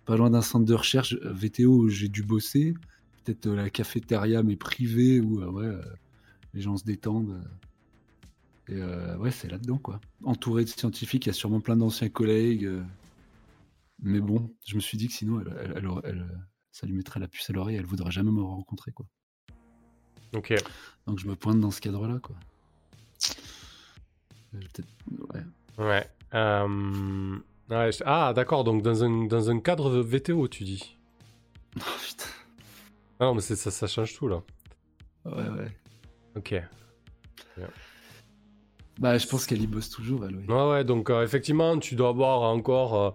pas 0.06 0.16
loin 0.16 0.30
d'un 0.30 0.42
centre 0.42 0.66
de 0.66 0.74
recherche 0.74 1.14
euh, 1.16 1.34
VTO 1.34 1.70
où 1.72 1.90
j'ai 1.90 2.08
dû 2.08 2.24
bosser. 2.24 2.74
Peut-être 3.28 3.48
euh, 3.48 3.56
la 3.58 3.70
cafétéria 3.70 4.42
mais 4.42 4.56
privée 4.56 5.20
où 5.20 5.42
euh, 5.42 5.52
ouais 5.52 5.66
euh, 5.66 5.82
les 6.54 6.62
gens 6.62 6.78
se 6.78 6.86
détendent. 6.86 7.44
Et 8.70 8.82
ouais, 9.18 9.32
c'est 9.32 9.48
là-dedans 9.50 9.78
quoi. 9.78 10.00
Entouré 10.26 10.64
de 10.66 10.70
scientifiques, 10.70 11.26
il 11.26 11.30
y 11.30 11.32
a 11.32 11.34
sûrement 11.34 11.62
plein 11.62 11.78
d'anciens 11.78 12.10
collègues. 12.10 12.70
Mais 14.00 14.20
bon, 14.20 14.50
je 14.66 14.76
me 14.76 14.82
suis 14.82 14.98
dit 14.98 15.08
que 15.08 15.14
sinon, 15.14 15.40
elle, 15.42 15.74
elle- 15.76 15.90
elle 16.04 16.28
ça 16.72 16.86
lui 16.86 16.94
mettrait 16.94 17.20
la 17.22 17.28
puce 17.30 17.50
à 17.50 17.54
l'oreille, 17.54 17.78
elle 17.78 17.86
voudrait 17.86 18.12
jamais 18.12 18.30
me 18.32 18.42
rencontrer, 18.44 18.92
quoi. 18.92 19.06
Ok. 20.36 20.54
Donc 21.08 21.18
je 21.20 21.28
me 21.28 21.36
pointe 21.36 21.60
dans 21.62 21.72
ce 21.72 21.80
cadre-là, 21.82 22.20
quoi. 22.22 22.36
Ouais. 25.34 25.42
Ouais. 25.78 26.08
euh, 26.34 27.38
ouais, 27.70 27.92
je- 27.92 28.04
Ah, 28.06 28.34
d'accord, 28.36 28.64
donc 28.64 28.82
dans 28.84 29.04
un, 29.04 29.26
dans 29.28 29.50
un 29.50 29.60
cadre 29.60 30.00
VTO, 30.02 30.48
tu 30.48 30.64
dis. 30.64 30.98
Oh 31.78 31.82
putain. 32.06 32.26
Ah 33.20 33.26
non, 33.26 33.36
mais 33.36 33.42
ça, 33.42 33.56
ça 33.56 33.88
change 33.88 34.16
tout 34.16 34.28
là. 34.28 34.42
Ouais, 35.26 35.34
ouais. 35.34 35.72
Ok. 36.36 36.56
Bah, 39.00 39.18
je 39.18 39.28
pense 39.28 39.46
qu'elle 39.46 39.62
y 39.62 39.68
bosse 39.68 39.90
toujours, 39.90 40.26
elle, 40.26 40.36
oui. 40.36 40.46
Ouais, 40.48 40.70
ouais, 40.70 40.84
donc 40.84 41.10
euh, 41.10 41.24
effectivement, 41.24 41.78
tu 41.78 41.96
dois 41.96 42.10
avoir 42.10 42.42
encore 42.42 42.96
euh, 42.96 43.12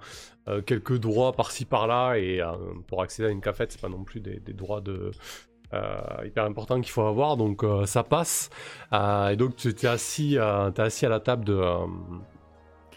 euh, 0.48 0.62
quelques 0.62 0.96
droits 0.98 1.32
par-ci 1.32 1.64
par-là, 1.64 2.16
et 2.18 2.40
euh, 2.40 2.52
pour 2.86 3.02
accéder 3.02 3.28
à 3.28 3.30
une 3.32 3.40
cafette, 3.40 3.72
c'est 3.72 3.80
pas 3.80 3.88
non 3.88 4.04
plus 4.04 4.20
des, 4.20 4.38
des 4.38 4.52
droits 4.52 4.80
de. 4.80 5.10
euh, 5.72 6.00
hyper 6.24 6.44
importants 6.44 6.80
qu'il 6.80 6.92
faut 6.92 7.02
avoir, 7.02 7.36
donc 7.36 7.64
euh, 7.64 7.86
ça 7.86 8.04
passe. 8.04 8.50
Euh, 8.92 9.30
et 9.30 9.36
donc 9.36 9.56
tu 9.56 9.68
es 9.70 9.86
assis, 9.86 10.38
euh, 10.38 10.70
assis 10.76 11.06
à 11.06 11.08
la 11.08 11.20
table 11.20 11.44
de, 11.44 11.54
euh, 11.54 11.86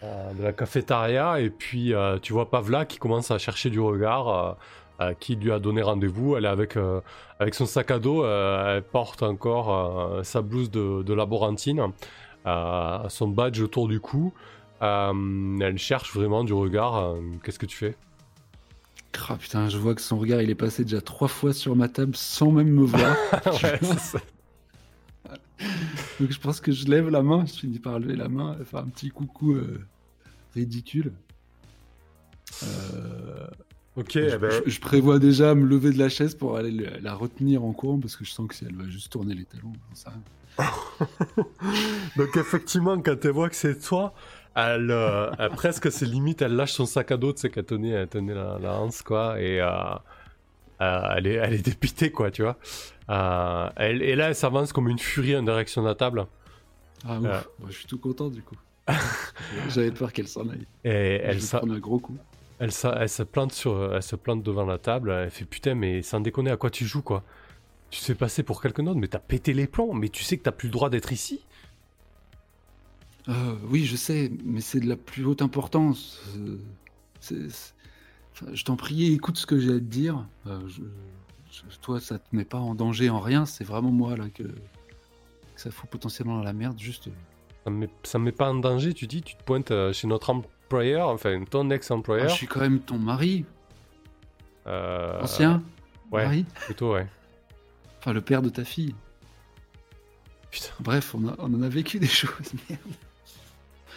euh, 0.03 0.33
de 0.33 0.43
la 0.43 0.53
cafétéria, 0.53 1.39
et 1.39 1.49
puis 1.49 1.93
euh, 1.93 2.19
tu 2.19 2.33
vois 2.33 2.49
Pavla 2.51 2.85
qui 2.85 2.97
commence 2.99 3.31
à 3.31 3.37
chercher 3.39 3.69
du 3.69 3.79
regard, 3.79 4.27
euh, 4.27 4.51
euh, 4.51 4.57
qui 5.19 5.35
lui 5.35 5.51
a 5.51 5.59
donné 5.59 5.81
rendez-vous. 5.81 6.35
Elle 6.37 6.45
est 6.45 6.49
avec, 6.49 6.77
euh, 6.77 7.01
avec 7.39 7.53
son 7.55 7.65
sac 7.65 7.91
à 7.91 7.99
dos, 7.99 8.23
euh, 8.23 8.77
elle 8.77 8.83
porte 8.83 9.23
encore 9.23 9.73
euh, 9.73 10.23
sa 10.23 10.41
blouse 10.41 10.71
de, 10.71 11.03
de 11.03 11.13
laborantine, 11.13 11.91
euh, 12.45 13.09
son 13.09 13.27
badge 13.27 13.59
autour 13.61 13.87
du 13.87 13.99
cou. 13.99 14.33
Euh, 14.81 15.57
elle 15.61 15.77
cherche 15.77 16.13
vraiment 16.13 16.43
du 16.43 16.53
regard. 16.53 16.97
euh, 16.97 17.21
Qu'est-ce 17.43 17.59
que 17.59 17.65
tu 17.65 17.77
fais? 17.77 17.95
Ah 19.29 19.37
putain, 19.37 19.69
je 19.69 19.77
vois 19.77 19.95
que 19.95 20.01
son 20.01 20.17
regard, 20.19 20.41
il 20.41 20.49
est 20.49 20.55
passé 20.55 20.83
déjà 20.83 20.99
trois 21.01 21.29
fois 21.29 21.53
sur 21.53 21.75
ma 21.75 21.87
table 21.87 22.15
sans 22.15 22.51
même 22.51 22.67
me 22.69 22.83
voir. 22.83 23.15
Ouais, 23.63 23.79
c'est 23.81 23.99
ça. 23.99 24.19
Donc 26.19 26.31
je 26.31 26.39
pense 26.39 26.59
que 26.59 26.71
je 26.73 26.85
lève 26.87 27.09
la 27.09 27.21
main, 27.23 27.45
je 27.45 27.53
finis 27.53 27.79
par 27.79 27.97
lever 27.99 28.15
la 28.17 28.27
main, 28.27 28.57
faire 28.65 28.81
un 28.81 28.87
petit 28.89 29.09
coucou 29.09 29.53
euh, 29.53 29.79
ridicule. 30.53 31.13
Euh, 32.63 33.47
Ok, 33.97 34.11
je, 34.13 34.19
eh 34.19 34.37
ben, 34.37 34.51
je- 34.65 34.69
je 34.69 34.79
prévois 34.81 35.19
déjà 35.19 35.55
me 35.55 35.65
lever 35.65 35.91
de 35.91 35.97
la 35.99 36.09
chaise 36.09 36.35
pour 36.35 36.57
aller 36.57 36.71
le- 36.71 36.99
la 37.01 37.13
retenir 37.13 37.63
en 37.63 37.71
courant 37.71 37.99
parce 37.99 38.15
que 38.17 38.25
je 38.25 38.31
sens 38.31 38.47
que 38.47 38.53
si 38.55 38.65
elle 38.65 38.75
va 38.75 38.87
juste 38.89 39.11
tourner 39.11 39.33
les 39.35 39.45
talons, 39.45 39.71
rien. 40.05 40.21
donc 42.17 42.35
effectivement, 42.37 42.99
quand 43.01 43.23
elle 43.25 43.31
voit 43.31 43.49
que 43.49 43.55
c'est 43.55 43.79
toi, 43.79 44.13
elle, 44.55 44.89
euh, 44.91 45.29
elle- 45.39 45.49
presque, 45.51 45.91
c'est 45.91 46.05
limite, 46.05 46.41
elle 46.41 46.55
lâche 46.55 46.73
son 46.73 46.85
sac 46.85 47.11
à 47.11 47.17
dos, 47.17 47.33
tu 47.33 47.41
sais, 47.41 47.49
qu'elle 47.49 47.65
tenait, 47.65 47.89
elle 47.89 48.07
tenait 48.07 48.33
la, 48.33 48.57
la 48.59 48.73
hanse, 48.79 49.01
quoi, 49.01 49.39
et 49.41 49.59
euh, 49.61 49.69
euh, 50.81 51.01
elle, 51.17 51.27
est, 51.27 51.33
elle 51.35 51.53
est 51.53 51.65
dépitée, 51.65 52.11
quoi, 52.11 52.31
tu 52.31 52.41
vois. 52.43 52.57
Euh, 53.09 53.69
elle, 53.75 54.01
et 54.01 54.15
là, 54.15 54.29
elle 54.29 54.35
s'avance 54.35 54.73
comme 54.73 54.87
une 54.89 54.99
furie 54.99 55.35
en 55.35 55.43
direction 55.43 55.81
de 55.83 55.87
la 55.87 55.95
table, 55.95 56.25
Ah 57.07 57.19
ouf. 57.19 57.47
Bon, 57.59 57.67
je 57.67 57.73
suis 57.73 57.85
tout 57.85 57.99
content 57.99 58.29
du 58.29 58.41
coup. 58.41 58.55
J'avais 59.69 59.91
peur 59.91 60.13
qu'elle 60.13 60.27
s'en 60.27 60.47
aille. 60.49 60.65
et 60.83 60.89
Elle 61.23 61.39
prendre 61.39 61.73
un 61.73 61.79
gros 61.79 61.99
coup. 61.99 62.17
Elle, 62.59 62.71
se 62.71 63.23
plante 63.23 63.51
sur, 63.51 63.93
elle 63.93 64.03
se 64.03 64.15
plante 64.15 64.41
devant 64.43 64.65
la 64.65 64.77
table. 64.77 65.11
Elle 65.11 65.31
fait 65.31 65.45
putain, 65.45 65.75
mais 65.75 66.01
sans 66.01 66.19
déconner, 66.21 66.51
à 66.51 66.57
quoi 66.57 66.69
tu 66.69 66.85
joues 66.85 67.01
quoi? 67.01 67.23
Tu 67.91 67.99
te 67.99 68.05
fais 68.05 68.15
passer 68.15 68.43
pour 68.43 68.61
quelqu'un 68.61 68.83
d'autre, 68.83 68.99
mais 68.99 69.07
t'as 69.07 69.19
pété 69.19 69.53
les 69.53 69.67
plombs. 69.67 69.93
Mais 69.93 70.09
tu 70.09 70.23
sais 70.23 70.37
que 70.37 70.43
t'as 70.43 70.51
plus 70.51 70.67
le 70.69 70.71
droit 70.73 70.89
d'être 70.89 71.11
ici? 71.11 71.45
Euh, 73.27 73.55
oui, 73.69 73.85
je 73.85 73.95
sais, 73.95 74.31
mais 74.43 74.61
c'est 74.61 74.79
de 74.79 74.87
la 74.87 74.95
plus 74.95 75.25
haute 75.25 75.41
importance. 75.41 76.21
Je 77.21 78.63
t'en 78.63 78.75
prie, 78.75 79.13
écoute 79.13 79.37
ce 79.37 79.45
que 79.45 79.59
j'ai 79.59 79.71
à 79.71 79.75
te 79.75 79.79
dire. 79.79 80.25
Euh, 80.47 80.59
je- 80.67 80.81
je- 81.51 81.77
toi, 81.81 81.99
ça 81.99 82.19
te 82.19 82.35
met 82.35 82.45
pas 82.45 82.57
en 82.59 82.75
danger 82.75 83.09
en 83.09 83.19
rien. 83.19 83.45
C'est 83.45 83.63
vraiment 83.63 83.91
moi 83.91 84.15
là 84.17 84.29
que, 84.29 84.43
que 84.43 84.51
ça 85.55 85.71
fout 85.71 85.89
potentiellement 85.89 86.37
dans 86.37 86.43
la 86.43 86.53
merde. 86.53 86.77
Juste, 86.79 87.07
euh, 87.07 87.11
Ça 87.65 87.69
me 87.71 87.77
met, 87.79 87.89
ça 88.03 88.19
me 88.19 88.25
met 88.25 88.31
pas 88.31 88.49
en 88.49 88.55
danger. 88.55 88.93
Tu 88.93 89.07
dis, 89.07 89.21
tu 89.23 89.35
te 89.35 89.43
pointes 89.43 89.73
chez 89.91 90.07
notre 90.07 90.29
employeur, 90.75 91.07
enfin 91.09 91.43
ton 91.49 91.69
ah, 91.71 91.75
ex-employeur. 91.75 92.29
je 92.29 92.33
suis 92.35 92.47
quand 92.47 92.59
même 92.61 92.79
ton 92.79 92.97
mari, 92.97 93.45
Euh, 94.67 95.21
ancien 95.21 95.61
ouais, 96.11 96.23
mari, 96.25 96.45
plutôt 96.65 96.93
ouais. 96.93 97.07
enfin 97.99 98.13
le 98.13 98.21
père 98.21 98.41
de 98.41 98.49
ta 98.49 98.63
fille. 98.63 98.95
Putain. 100.51 100.69
Bref, 100.79 101.13
on, 101.15 101.27
a- 101.27 101.35
on 101.39 101.53
en 101.53 101.61
a 101.61 101.69
vécu 101.69 101.99
des 101.99 102.07
choses. 102.07 102.31
Merde. 102.69 102.81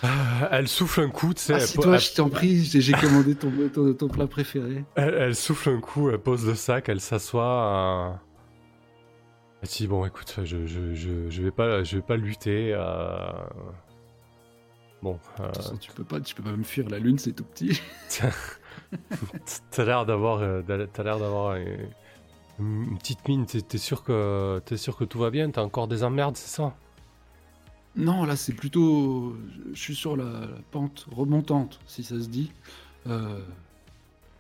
Ah, 0.03 0.49
elle 0.53 0.69
souffle 0.69 1.01
un 1.01 1.09
coup, 1.09 1.35
tu 1.35 1.41
sais. 1.43 1.53
po- 1.55 1.59
Assis-toi, 1.59 1.95
elle- 1.95 2.01
je 2.01 2.15
t'en 2.15 2.29
prie. 2.29 2.65
J'ai 2.65 2.81
j'ai 2.81 2.93
commandé 2.93 3.35
ton, 3.35 3.53
ton, 3.75 3.93
ton 3.95 4.09
plat 4.09 4.27
préféré. 4.29 4.85
elle- 4.95 5.15
elle 5.15 5.35
souffle 5.37 5.71
un 5.71 5.81
coup, 5.81 6.11
elle 6.11 6.19
pose 6.19 6.47
le 6.47 6.55
sac, 6.55 6.89
elle 6.89 7.01
s'assoit. 7.01 8.13
euh, 8.13 8.17
Elle 9.63 9.69
dit 9.69 9.87
bon, 9.89 10.05
écoute, 10.07 10.37
je, 10.45 10.67
je, 10.67 10.95
je, 10.95 11.29
je 11.31 11.43
vais 11.43 11.51
pas, 11.51 11.83
je 11.83 11.97
vais 11.97 12.03
pas 12.03 12.17
lutter. 12.17 12.73
euh, 12.75 13.29
Bon, 15.03 15.19
euh, 15.41 15.53
façon, 15.53 15.77
tu 15.77 15.93
peux 15.93 16.05
pas, 16.05 16.21
tu 16.21 16.35
peux 16.35 16.43
pas 16.43 16.57
me 16.57 16.65
fuir. 16.65 16.89
La 16.89 16.99
lune, 16.99 17.19
c'est 17.19 17.33
tout 17.33 17.45
petit. 17.45 17.81
t'as 19.71 19.85
l'air 19.85 20.07
d'avoir, 20.07 20.39
euh, 20.41 20.63
t'as 20.63 21.03
l'air 21.03 21.19
d'avoir 21.19 21.57
une, 21.57 21.89
une 22.59 22.99
petite 22.99 23.27
mine. 23.29 23.47
T'es, 23.47 23.79
sûr 23.79 24.03
que, 24.03 24.61
t'es 24.65 24.77
sûr 24.77 24.97
que 24.97 25.05
tout 25.05 25.19
va 25.19 25.31
bien? 25.31 25.51
T'as 25.51 25.63
encore 25.63 25.89
des 25.89 26.03
emmerdes, 26.03 26.37
c'est 26.37 26.55
ça? 26.57 26.75
Non, 27.97 28.25
là, 28.25 28.37
c'est 28.37 28.55
plutôt. 28.55 29.37
Je 29.73 29.81
suis 29.81 29.95
sur 29.95 30.17
la, 30.17 30.25
la 30.25 30.63
pente 30.71 31.07
remontante, 31.11 31.81
si 31.87 32.03
ça 32.03 32.21
se 32.21 32.29
dit. 32.29 32.53
Euh, 33.07 33.41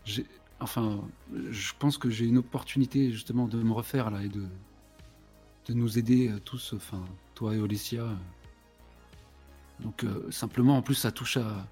j'ai, 0.04 0.26
enfin, 0.60 1.00
je 1.50 1.72
pense 1.78 1.98
que 1.98 2.10
j'ai 2.10 2.26
une 2.26 2.38
opportunité 2.38 3.12
justement 3.12 3.46
de 3.46 3.62
me 3.62 3.72
refaire 3.72 4.10
là 4.10 4.22
et 4.22 4.28
de 4.28 4.44
de 5.66 5.74
nous 5.74 5.98
aider 5.98 6.32
tous, 6.46 6.72
enfin, 6.74 7.04
toi 7.34 7.54
et 7.54 7.58
Olesia. 7.58 8.06
Donc 9.80 10.04
euh, 10.04 10.30
simplement, 10.30 10.76
en 10.76 10.82
plus, 10.82 10.94
ça 10.94 11.12
touche 11.12 11.36
à 11.36 11.66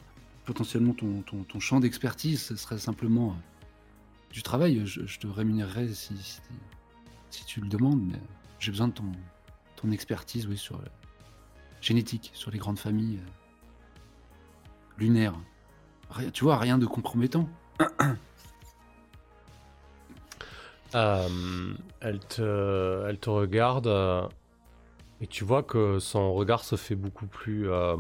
potentiellement 0.44 0.94
ton, 0.94 1.22
ton, 1.22 1.60
champ 1.60 1.80
d'expertise. 1.80 2.42
Ce 2.42 2.56
serait 2.56 2.78
simplement 2.78 3.30
euh, 3.30 4.32
du 4.32 4.42
travail. 4.42 4.82
Je, 4.86 5.18
te 5.18 5.26
rémunérerai 5.26 5.88
si, 5.92 6.14
si, 7.30 7.44
tu 7.44 7.60
le 7.60 7.68
demandes, 7.68 8.02
mais 8.06 8.20
j'ai 8.60 8.70
besoin 8.70 8.88
de 8.88 8.92
ton, 8.92 9.10
ton 9.76 9.90
expertise, 9.90 10.46
oui, 10.46 10.56
sur 10.56 10.78
la 10.80 10.88
génétique, 11.80 12.30
sur 12.34 12.50
les 12.50 12.58
grandes 12.58 12.78
familles 12.78 13.18
euh, 13.18 13.30
lunaires. 14.98 15.34
Rien- 16.10 16.30
tu 16.30 16.44
vois, 16.44 16.58
rien 16.58 16.78
de 16.78 16.86
compromettant. 16.86 17.48
Elle, 22.00 22.20
te, 22.20 23.04
elle 23.06 23.18
te 23.18 23.28
regarde 23.28 23.86
et 25.20 25.26
tu 25.26 25.44
vois 25.44 25.62
que 25.62 25.98
son 25.98 26.32
regard 26.34 26.64
se 26.64 26.76
fait 26.76 26.94
beaucoup 26.94 27.26
plus, 27.26 27.70
euh, 27.70 27.96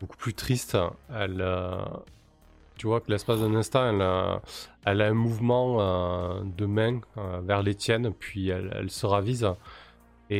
beaucoup 0.00 0.16
plus 0.16 0.34
triste. 0.34 0.76
Elle, 1.12 1.40
euh, 1.40 1.82
tu 2.76 2.86
vois 2.86 3.00
que 3.00 3.10
l'espace 3.10 3.40
d'un 3.40 3.54
instant, 3.54 3.88
elle, 3.88 4.02
a- 4.02 4.42
elle 4.84 5.00
a 5.02 5.06
un 5.08 5.14
mouvement 5.14 5.80
euh, 5.80 6.42
de 6.44 6.66
main 6.66 7.00
euh, 7.18 7.40
vers 7.42 7.62
les 7.62 7.74
tiennes, 7.74 8.12
puis 8.12 8.48
elle, 8.48 8.72
elle 8.76 8.90
se 8.90 9.06
ravise 9.06 9.48
et, 10.30 10.36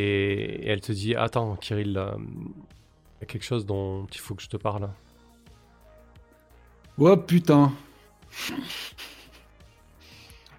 et 0.67 0.69
elle 0.69 0.81
te 0.81 0.93
dit 0.93 1.15
Attends, 1.15 1.57
Kirill, 1.57 1.97
euh, 1.99 2.15
il 2.19 3.21
y 3.21 3.25
a 3.25 3.27
quelque 3.27 3.45
chose 3.45 3.65
dont 3.67 4.07
il 4.07 4.19
faut 4.19 4.35
que 4.35 4.43
je 4.43 4.49
te 4.49 4.57
parle. 4.57 4.89
Oh 6.99 7.17
putain 7.17 7.73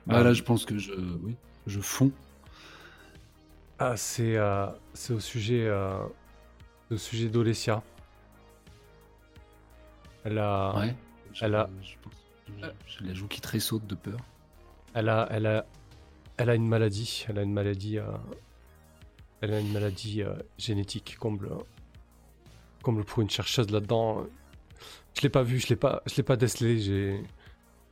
Bah 0.07 0.17
Ah. 0.19 0.23
là, 0.23 0.33
je 0.33 0.43
pense 0.43 0.65
que 0.65 0.77
je, 0.77 0.93
oui, 1.23 1.35
je 1.67 1.79
fonds. 1.79 2.11
Ah, 3.79 3.97
c'est 3.97 4.37
euh, 4.37 4.67
c'est 4.93 5.13
au 5.13 5.19
sujet, 5.19 5.65
euh, 5.65 5.99
au 6.91 6.97
sujet 6.97 7.27
d'Olesia. 7.29 7.83
Elle 10.23 10.39
a, 10.39 10.75
Ouais. 10.79 10.95
Je, 11.33 11.45
elle 11.45 11.55
a- 11.55 11.69
je 11.81 11.95
pense- 12.01 12.13
je- 12.47 12.99
j'ai 12.99 13.05
la 13.05 13.13
joue 13.13 13.27
qui 13.27 13.41
tressaute 13.41 13.85
de 13.85 13.95
peur. 13.95 14.17
elle 14.93 15.09
a, 15.09 15.27
elle 15.29 15.45
a, 15.45 15.65
elle 16.37 16.49
a 16.49 16.55
une 16.55 16.67
maladie. 16.67 17.25
Elle 17.29 17.37
a 17.39 17.41
une 17.43 17.53
maladie, 17.53 17.97
euh, 17.99 18.05
elle 19.41 19.53
a 19.53 19.59
une 19.59 19.71
maladie 19.73 20.23
euh, 20.23 20.33
génétique. 20.57 21.17
Comble, 21.19 21.49
comble 22.81 23.03
pour 23.03 23.21
une 23.21 23.29
chercheuse 23.29 23.69
là-dedans. 23.71 24.25
Je 25.15 25.21
l'ai 25.21 25.29
pas 25.29 25.43
vu, 25.43 25.59
je 25.59 25.67
l'ai 25.67 25.75
pas, 25.75 26.01
je 26.05 26.15
l'ai 26.15 26.23
pas 26.23 26.37
décelé. 26.37 26.79
J'ai, 26.79 27.21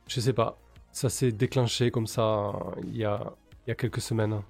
je 0.08 0.20
sais 0.20 0.32
pas. 0.32 0.58
Ça 0.92 1.08
s'est 1.10 1.32
déclenché 1.32 1.90
comme 1.90 2.06
ça 2.06 2.22
euh, 2.22 2.52
il 2.84 2.96
y 2.96 3.04
a, 3.04 3.32
il 3.66 3.70
y 3.70 3.72
a 3.72 3.74
quelques 3.74 4.00
semaines. 4.00 4.40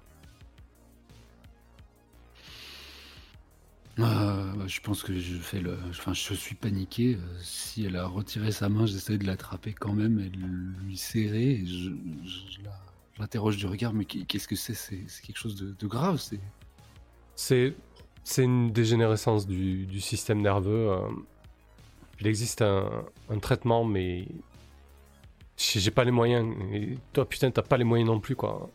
Euh, 3.99 4.67
je 4.67 4.81
pense 4.81 5.03
que 5.03 5.17
je 5.17 5.35
fais 5.37 5.59
le. 5.61 5.77
Enfin, 5.89 6.13
je 6.13 6.33
suis 6.33 6.55
paniqué. 6.55 7.15
Euh, 7.15 7.37
Si 7.39 7.85
elle 7.85 7.95
a 7.95 8.05
retiré 8.07 8.51
sa 8.51 8.67
main, 8.67 8.85
j'essaie 8.85 9.17
de 9.17 9.25
l'attraper 9.25 9.73
quand 9.73 9.93
même 9.93 10.19
et 10.19 10.29
de 10.29 10.39
lui 10.83 10.97
serrer. 10.97 11.63
je, 11.65 11.91
l'interroge 13.17 13.55
du 13.55 13.65
regard, 13.65 13.93
mais 13.93 14.03
qu'est- 14.03 14.25
qu'est-ce 14.25 14.47
que 14.47 14.57
c'est? 14.57 14.73
C'est 14.73 15.21
quelque 15.25 15.37
chose 15.37 15.55
de, 15.55 15.87
grave. 15.87 16.17
C'est. 16.19 16.39
C'est 17.35 17.75
c'est 18.23 18.43
une 18.43 18.71
dégénérescence 18.71 19.45
du, 19.47 20.01
système 20.01 20.41
nerveux. 20.41 20.89
euh. 20.89 21.09
il 22.19 22.27
existe 22.27 22.61
un, 22.63 22.89
traitement, 23.41 23.85
mais 23.85 24.27
j'ai 25.57 25.91
pas 25.91 26.03
les 26.03 26.11
moyens. 26.11 26.45
Et 26.73 26.97
toi, 27.13 27.27
putain, 27.29 27.51
t'as 27.51 27.61
pas 27.61 27.77
les 27.77 27.83
moyens 27.85 28.09
non 28.09 28.19
plus, 28.19 28.35
quoi. 28.35 28.69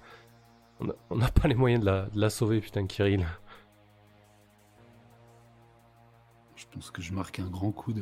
On 1.11 1.17
n'a 1.17 1.29
pas 1.29 1.49
les 1.49 1.55
moyens 1.55 1.81
de 1.83 1.87
la, 1.87 2.07
de 2.07 2.21
la 2.21 2.31
sauver, 2.31 2.61
putain, 2.61 2.87
Kirill. 2.87 3.27
Pense 6.71 6.91
que 6.91 7.03
je 7.03 7.13
marque 7.13 7.39
un 7.41 7.49
grand 7.49 7.73
coup 7.73 7.93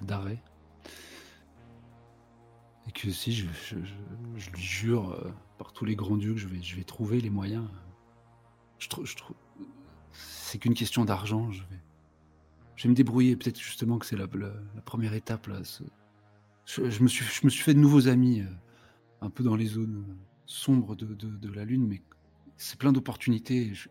d'arrêt. 0.00 0.42
Et 2.86 2.92
que 2.92 3.10
si 3.10 3.32
je, 3.32 3.46
je, 3.68 3.76
je- 3.84 3.94
je 4.36 4.50
lui 4.50 4.62
jure 4.62 5.10
euh, 5.12 5.30
par 5.58 5.72
tous 5.72 5.84
les 5.84 5.94
grands 5.96 6.16
dieux 6.16 6.32
que 6.32 6.40
je 6.40 6.48
vais, 6.48 6.62
je 6.62 6.76
vais 6.76 6.84
trouver 6.84 7.20
les 7.20 7.30
moyens. 7.30 7.68
Je 8.78 8.88
trouve, 8.88 9.04
je 9.04 9.16
trouve, 9.16 9.36
c'est 10.12 10.58
qu'une 10.58 10.74
question 10.74 11.04
d'argent. 11.04 11.50
Je 11.50 11.60
vais, 11.62 11.80
je 12.76 12.84
vais 12.84 12.88
me 12.90 12.94
débrouiller. 12.94 13.36
Peut-être 13.36 13.58
justement 13.60 13.98
que 13.98 14.06
c'est 14.06 14.16
la, 14.16 14.26
la- 14.34 14.80
première 14.82 15.12
étape 15.14 15.46
là. 15.48 15.60
Je, 16.64 16.88
je 16.90 17.02
me 17.02 17.08
suis, 17.08 17.24
je 17.24 17.40
me 17.44 17.50
suis 17.50 17.62
fait 17.62 17.74
de 17.74 17.78
nouveaux 17.80 18.08
amis, 18.08 18.40
euh, 18.40 18.46
un 19.20 19.30
peu 19.30 19.42
dans 19.44 19.56
les 19.56 19.66
zones 19.66 20.04
euh, 20.08 20.14
sombres 20.46 20.94
de, 20.96 21.06
de, 21.14 21.28
la 21.52 21.64
lune, 21.64 21.86
mais 21.86 22.00
c'est 22.56 22.78
plein 22.78 22.92
d'opportunités. 22.92 23.74
Je- 23.74 23.88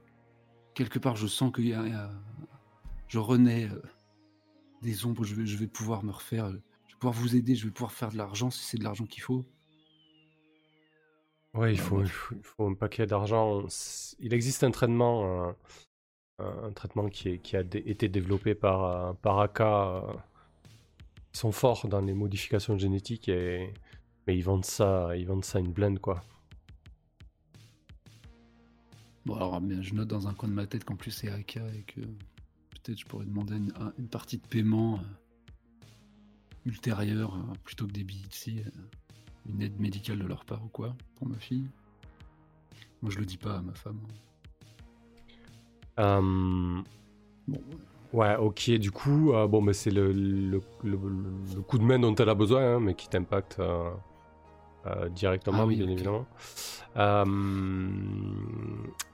quelque 0.73 0.97
part, 0.99 1.15
je 1.15 1.27
sens 1.27 1.51
a- 1.93 2.11
je 3.07 3.19
renais 3.19 3.69
euh, 3.69 3.81
des 4.81 5.05
ombres, 5.05 5.23
je 5.23 5.35
vais, 5.35 5.45
je 5.45 5.57
vais 5.57 5.67
pouvoir 5.67 6.03
me 6.03 6.11
refaire, 6.11 6.45
euh, 6.45 6.61
je 6.87 6.93
vais 6.93 6.99
pouvoir 6.99 7.13
vous 7.13 7.35
aider, 7.35 7.55
je 7.55 7.65
vais 7.67 7.71
pouvoir 7.71 7.91
faire 7.91 8.11
de 8.11 8.17
l'argent 8.17 8.49
si 8.51 8.63
c'est 8.65 8.77
de 8.77 8.83
l'argent 8.83 9.05
qu'il 9.05 9.21
faut. 9.23 9.45
Ouais, 11.53 11.73
il 11.73 11.79
faut, 11.79 12.01
il 12.03 12.09
faut, 12.09 12.35
il 12.35 12.43
faut 12.43 12.67
un 12.67 12.73
paquet 12.75 13.05
d'argent. 13.07 13.63
Il 14.19 14.33
existe 14.33 14.63
un 14.63 14.71
traitement, 14.71 15.47
euh, 15.49 15.51
un, 16.39 16.65
un 16.69 16.73
traitement 16.73 17.09
qui, 17.09 17.29
est- 17.29 17.39
qui 17.39 17.57
a 17.57 17.61
été 17.61 18.09
développé 18.09 18.55
par, 18.55 18.83
euh, 18.85 19.13
par 19.13 19.39
AK. 19.39 19.61
euh, 19.61 20.01
Ils 21.33 21.37
sont 21.37 21.53
forts 21.53 21.87
dans 21.87 22.01
les 22.01 22.13
modifications 22.13 22.77
génétiques, 22.77 23.29
et... 23.29 23.73
mais 24.27 24.35
ils 24.37 24.41
vendent 24.43 24.65
ça, 24.65 25.15
ils 25.15 25.25
vendent 25.25 25.45
ça 25.45 25.59
une 25.59 25.71
blinde, 25.71 25.99
quoi. 25.99 26.21
Bon, 29.25 29.35
alors 29.35 29.59
bien, 29.61 29.81
je 29.81 29.93
note 29.93 30.07
dans 30.07 30.27
un 30.27 30.33
coin 30.33 30.49
de 30.49 30.53
ma 30.53 30.65
tête 30.67 30.83
qu'en 30.85 30.95
plus 30.95 31.11
c'est 31.11 31.29
AK 31.29 31.57
et 31.57 31.83
que 31.83 32.01
peut-être 32.87 32.99
je 32.99 33.05
pourrais 33.05 33.25
demander 33.25 33.57
une, 33.57 33.73
un- 33.79 33.91
une 33.99 34.07
partie 34.07 34.37
de 34.37 34.47
paiement 34.47 34.95
euh, 34.95 34.99
ultérieure 36.65 37.35
euh, 37.35 37.53
plutôt 37.63 37.85
que 37.85 37.91
des 37.91 38.03
billets 38.03 38.63
euh, 38.65 38.69
une 39.49 39.61
aide 39.61 39.79
médicale 39.79 40.19
de 40.19 40.25
leur 40.27 40.45
part 40.45 40.63
ou 40.63 40.67
quoi 40.69 40.95
pour 41.15 41.27
ma 41.27 41.37
fille. 41.37 41.67
Moi 43.01 43.11
je 43.11 43.19
le 43.19 43.25
dis 43.25 43.37
pas 43.37 43.57
à 43.57 43.61
ma 43.61 43.73
femme. 43.73 43.99
Euh, 45.99 46.81
Bon, 47.47 47.61
Ouais, 48.13 48.35
ok, 48.37 48.71
du 48.71 48.89
coup, 48.91 49.33
euh, 49.33 49.47
bon, 49.47 49.61
mais 49.61 49.73
c'est 49.73 49.91
le, 49.91 50.11
le, 50.13 50.61
le- 50.83 50.97
le 51.55 51.61
coup 51.61 51.77
de 51.77 51.83
main 51.83 51.99
dont 51.99 52.15
elle 52.15 52.29
a 52.29 52.35
besoin, 52.35 52.75
hein, 52.75 52.79
mais 52.79 52.93
qui 52.95 53.09
t'impacte 53.09 53.57
euh, 53.59 53.89
directement, 55.09 55.59
Ah 55.61 55.65
oui, 55.65 55.75
bien 55.75 55.89
évidemment. 55.89 56.25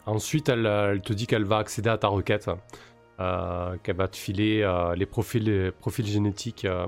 Ensuite, 0.06 0.50
elle, 0.50 0.66
elle 0.68 1.02
te 1.02 1.12
dit 1.14 1.26
qu'elle 1.28 1.44
va 1.46 1.58
accéder 1.58 1.90
à 1.90 1.98
ta 1.98 2.08
requête, 2.08 2.50
qu'elle 3.18 3.96
va 3.96 4.08
te 4.08 4.18
filer 4.18 4.62
euh, 4.62 4.96
les, 4.96 5.06
profils, 5.06 5.72
génétiques 6.06 6.66
euh, 6.66 6.88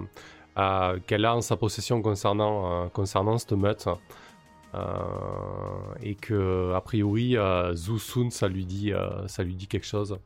euh, 0.58 1.00
qu'elle 1.06 1.26
a 1.26 1.36
en 1.36 1.42
sa 1.42 1.58
possession 1.58 2.02
concernant, 2.02 2.86
euh, 2.86 2.88
concernant 2.88 3.38
cette 3.38 3.54
meute. 3.54 3.88
Euh, 4.74 4.80
et 6.02 6.16
que, 6.16 6.74
a 6.74 6.82
priori, 6.82 7.38
euh, 7.38 7.74
Zhu 7.76 7.98
Sun, 7.98 8.30
ça 8.30 8.48
lui 8.48 8.66
dit, 8.66 8.92
euh, 8.92 9.28
ça 9.28 9.44
lui 9.44 9.56
dit 9.56 9.68
quelque 9.68 9.86
chose. 9.86 10.18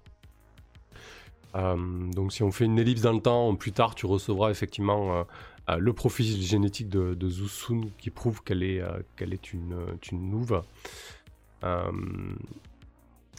Euh, 1.55 2.11
donc 2.13 2.31
si 2.31 2.43
on 2.43 2.51
fait 2.51 2.65
une 2.65 2.77
ellipse 2.77 3.01
dans 3.01 3.13
le 3.13 3.21
temps, 3.21 3.55
plus 3.55 3.71
tard 3.71 3.95
tu 3.95 4.05
recevras 4.05 4.51
effectivement 4.51 5.15
euh, 5.15 5.23
euh, 5.69 5.77
le 5.77 5.93
profil 5.93 6.25
génétique 6.41 6.89
de, 6.89 7.15
de 7.15 7.29
Zhu 7.29 7.47
Sun 7.47 7.89
qui 7.97 8.11
prouve 8.11 8.43
qu'elle 8.43 8.61
est, 8.61 8.81
euh, 8.81 8.99
qu'elle 9.15 9.33
est 9.33 9.53
une, 9.53 9.75
une. 10.11 10.45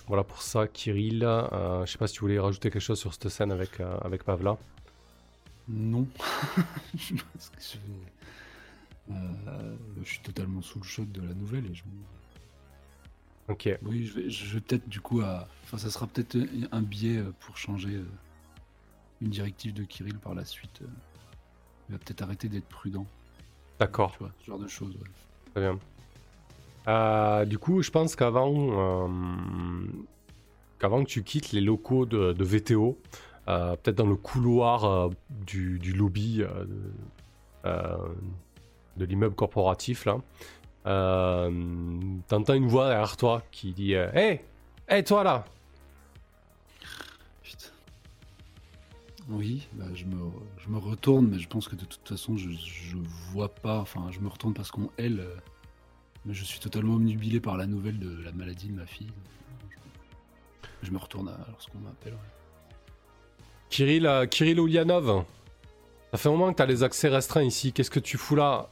Voilà 0.06 0.24
pour 0.24 0.43
ça, 0.43 0.66
Kirill. 0.66 1.22
Euh, 1.24 1.85
je 1.86 1.93
sais 1.93 1.98
pas 1.98 2.06
si 2.09 2.14
tu 2.14 2.20
voulais 2.20 2.39
rajouter 2.39 2.70
quelque 2.70 2.82
chose 2.82 2.98
sur 2.98 3.12
cette 3.12 3.28
scène 3.28 3.52
avec, 3.52 3.78
euh, 3.81 3.97
avec 4.01 4.24
Pavla. 4.24 4.56
non. 5.68 6.06
je 6.97 7.14
pense 7.14 7.51
que 7.51 7.60
je 7.60 7.78
vais. 9.14 9.16
euh, 9.16 9.77
je 10.02 10.09
suis 10.09 10.20
totalement 10.20 10.62
sous 10.62 10.78
le 10.81 10.85
choc 10.85 11.10
de 11.12 11.20
la 11.22 11.35
nouvelle 11.35 11.66
et 11.66 11.74
je 11.74 11.85
me- 11.85 13.52
Ok. 13.52 13.68
Oui, 13.82 14.06
je 14.06 14.14
vais, 14.14 14.31
je 14.31 14.55
vais 14.55 14.60
peut-être 14.60 14.89
du 14.89 15.01
coup 15.01 15.20
à. 15.22 15.48
Enfin, 15.64 15.78
ça 15.78 15.90
sera 15.90 16.06
peut-être 16.06 16.36
un 16.72 16.82
biais 16.82 17.18
euh, 17.18 17.32
pour 17.40 17.56
changer 17.56 17.94
euh, 17.97 18.05
une 19.20 19.31
directive 19.31 19.74
de 19.74 19.82
Kirill 19.85 20.18
par 20.18 20.35
la 20.35 20.44
suite. 20.44 20.81
Il 21.89 21.93
va 21.93 21.98
peut-être 21.98 22.22
arrêter 22.22 22.48
d'être 22.48 22.68
prudent, 22.68 23.05
D'accord, 23.81 24.12
tu 24.12 24.18
vois, 24.20 24.32
ce 24.40 24.47
genre 24.47 24.59
de 24.60 24.68
choses. 24.68 24.94
ouais. 24.94 25.10
très 25.52 25.60
bien. 25.62 25.78
Euh, 26.89 27.44
du 27.44 27.59
coup, 27.59 27.82
je 27.82 27.90
pense 27.90 28.16
qu'avant 28.16 28.55
euh, 28.55 29.09
qu'avant 30.78 31.05
que 31.05 31.09
tu 31.09 31.23
quittes 31.23 31.52
les 31.52 31.61
locaux 31.61 32.07
de, 32.07 32.43
VTO, 32.43 32.98
euh, 33.48 33.77
peut-être 33.77 33.97
dans 33.97 34.07
le 34.07 34.16
couloir 34.16 35.11
du, 35.31 35.78
lobby 35.93 36.43
de, 37.65 39.05
l'immeuble 39.05 39.35
corporatif 39.35 40.07
là. 40.07 40.19
T'entends 42.28 42.55
une 42.55 42.69
voix 42.69 42.89
derrière 42.89 43.16
toi 43.16 43.43
qui 43.51 43.73
dit 43.73 43.94
euh, 43.94 44.11
Hey 44.12 44.40
Hey 44.89 45.05
toi 45.05 45.23
là. 45.24 45.44
Oui, 49.28 49.69
bah, 49.74 49.85
je, 49.94 50.07
me, 50.07 50.16
je 50.59 50.69
me 50.69 50.78
retourne, 50.78 51.28
mais 51.28 51.39
je 51.39 51.47
pense 51.47 51.69
que 51.69 51.77
de 51.77 51.85
toute 51.85 52.09
façon, 52.09 52.36
je, 52.36 52.51
je 52.51 52.97
vois 53.31 53.48
pas. 53.48 53.78
Enfin, 53.78 54.09
je 54.11 54.19
me 54.19 54.28
retourne 54.28 54.55
parce 54.55 54.73
qu'on 54.73 54.90
elle. 54.97 55.24
Mais 56.24 56.34
je 56.34 56.44
suis 56.44 56.60
totalement 56.60 56.94
omnubilé 56.94 57.40
par 57.40 57.56
la 57.56 57.66
nouvelle 57.66 57.98
de 57.98 58.22
la 58.22 58.32
maladie 58.32 58.68
de 58.68 58.74
ma 58.74 58.86
fille. 58.86 59.10
Je, 60.82 60.90
me 60.90 60.98
retourne 60.98 61.30
lorsqu'on 61.51 61.78
m'appelle. 61.78 62.14
ouais. 62.14 63.44
Kirill, 63.68 64.06
euh, 64.06 64.26
Kirill 64.26 64.59
Ulyanov, 64.59 65.24
ça 66.10 66.18
fait 66.18 66.28
un 66.28 66.32
moment 66.32 66.51
que 66.52 66.56
t'as 66.56 66.66
les 66.66 66.82
accès 66.82 67.09
restreints 67.09 67.44
ici. 67.44 67.72
Qu'est-ce 67.72 67.90
que 67.90 68.01
tu 68.01 68.18
fous 68.18 68.36
là? 68.36 68.68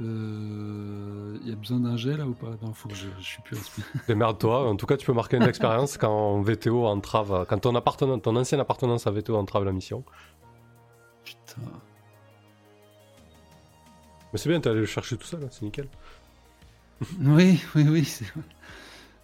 Euh, 0.00 1.38
y 1.44 1.50
a 1.50 1.56
besoin 1.56 1.80
d'un 1.80 1.96
jet 1.96 2.16
là 2.16 2.26
ou 2.26 2.32
pas? 2.32 2.50
Non, 2.62 2.72
faut 2.72 2.88
que 2.88 2.94
je, 2.94 3.08
je 3.18 3.24
suis 3.24 3.42
plus. 3.42 3.58
Démerde-toi. 4.06 4.68
En 4.68 4.76
tout 4.76 4.86
cas, 4.86 4.96
tu 4.96 5.06
peux 5.06 5.12
marquer 5.12 5.36
une 5.38 5.42
expérience 5.42 5.96
quand 5.98 6.40
VTO 6.42 6.86
entrave, 6.86 7.46
quand 7.48 7.58
ton, 7.58 7.74
appartenant, 7.74 8.18
ton 8.18 8.36
ancienne 8.36 8.60
appartenance 8.60 9.06
à 9.06 9.10
VTO 9.10 9.36
entrave 9.36 9.64
la 9.64 9.72
mission. 9.72 10.04
Putain. 11.24 11.62
Mais 14.32 14.38
c'est 14.38 14.48
bien, 14.48 14.60
t'es 14.60 14.70
allé 14.70 14.80
le 14.80 14.86
chercher 14.86 15.16
tout 15.16 15.26
seul, 15.26 15.42
hein, 15.44 15.48
c'est 15.50 15.62
nickel. 15.62 15.88
Oui, 17.20 17.60
oui, 17.74 17.86
oui. 17.88 18.04
c'est 18.04 18.24
vrai. 18.26 18.42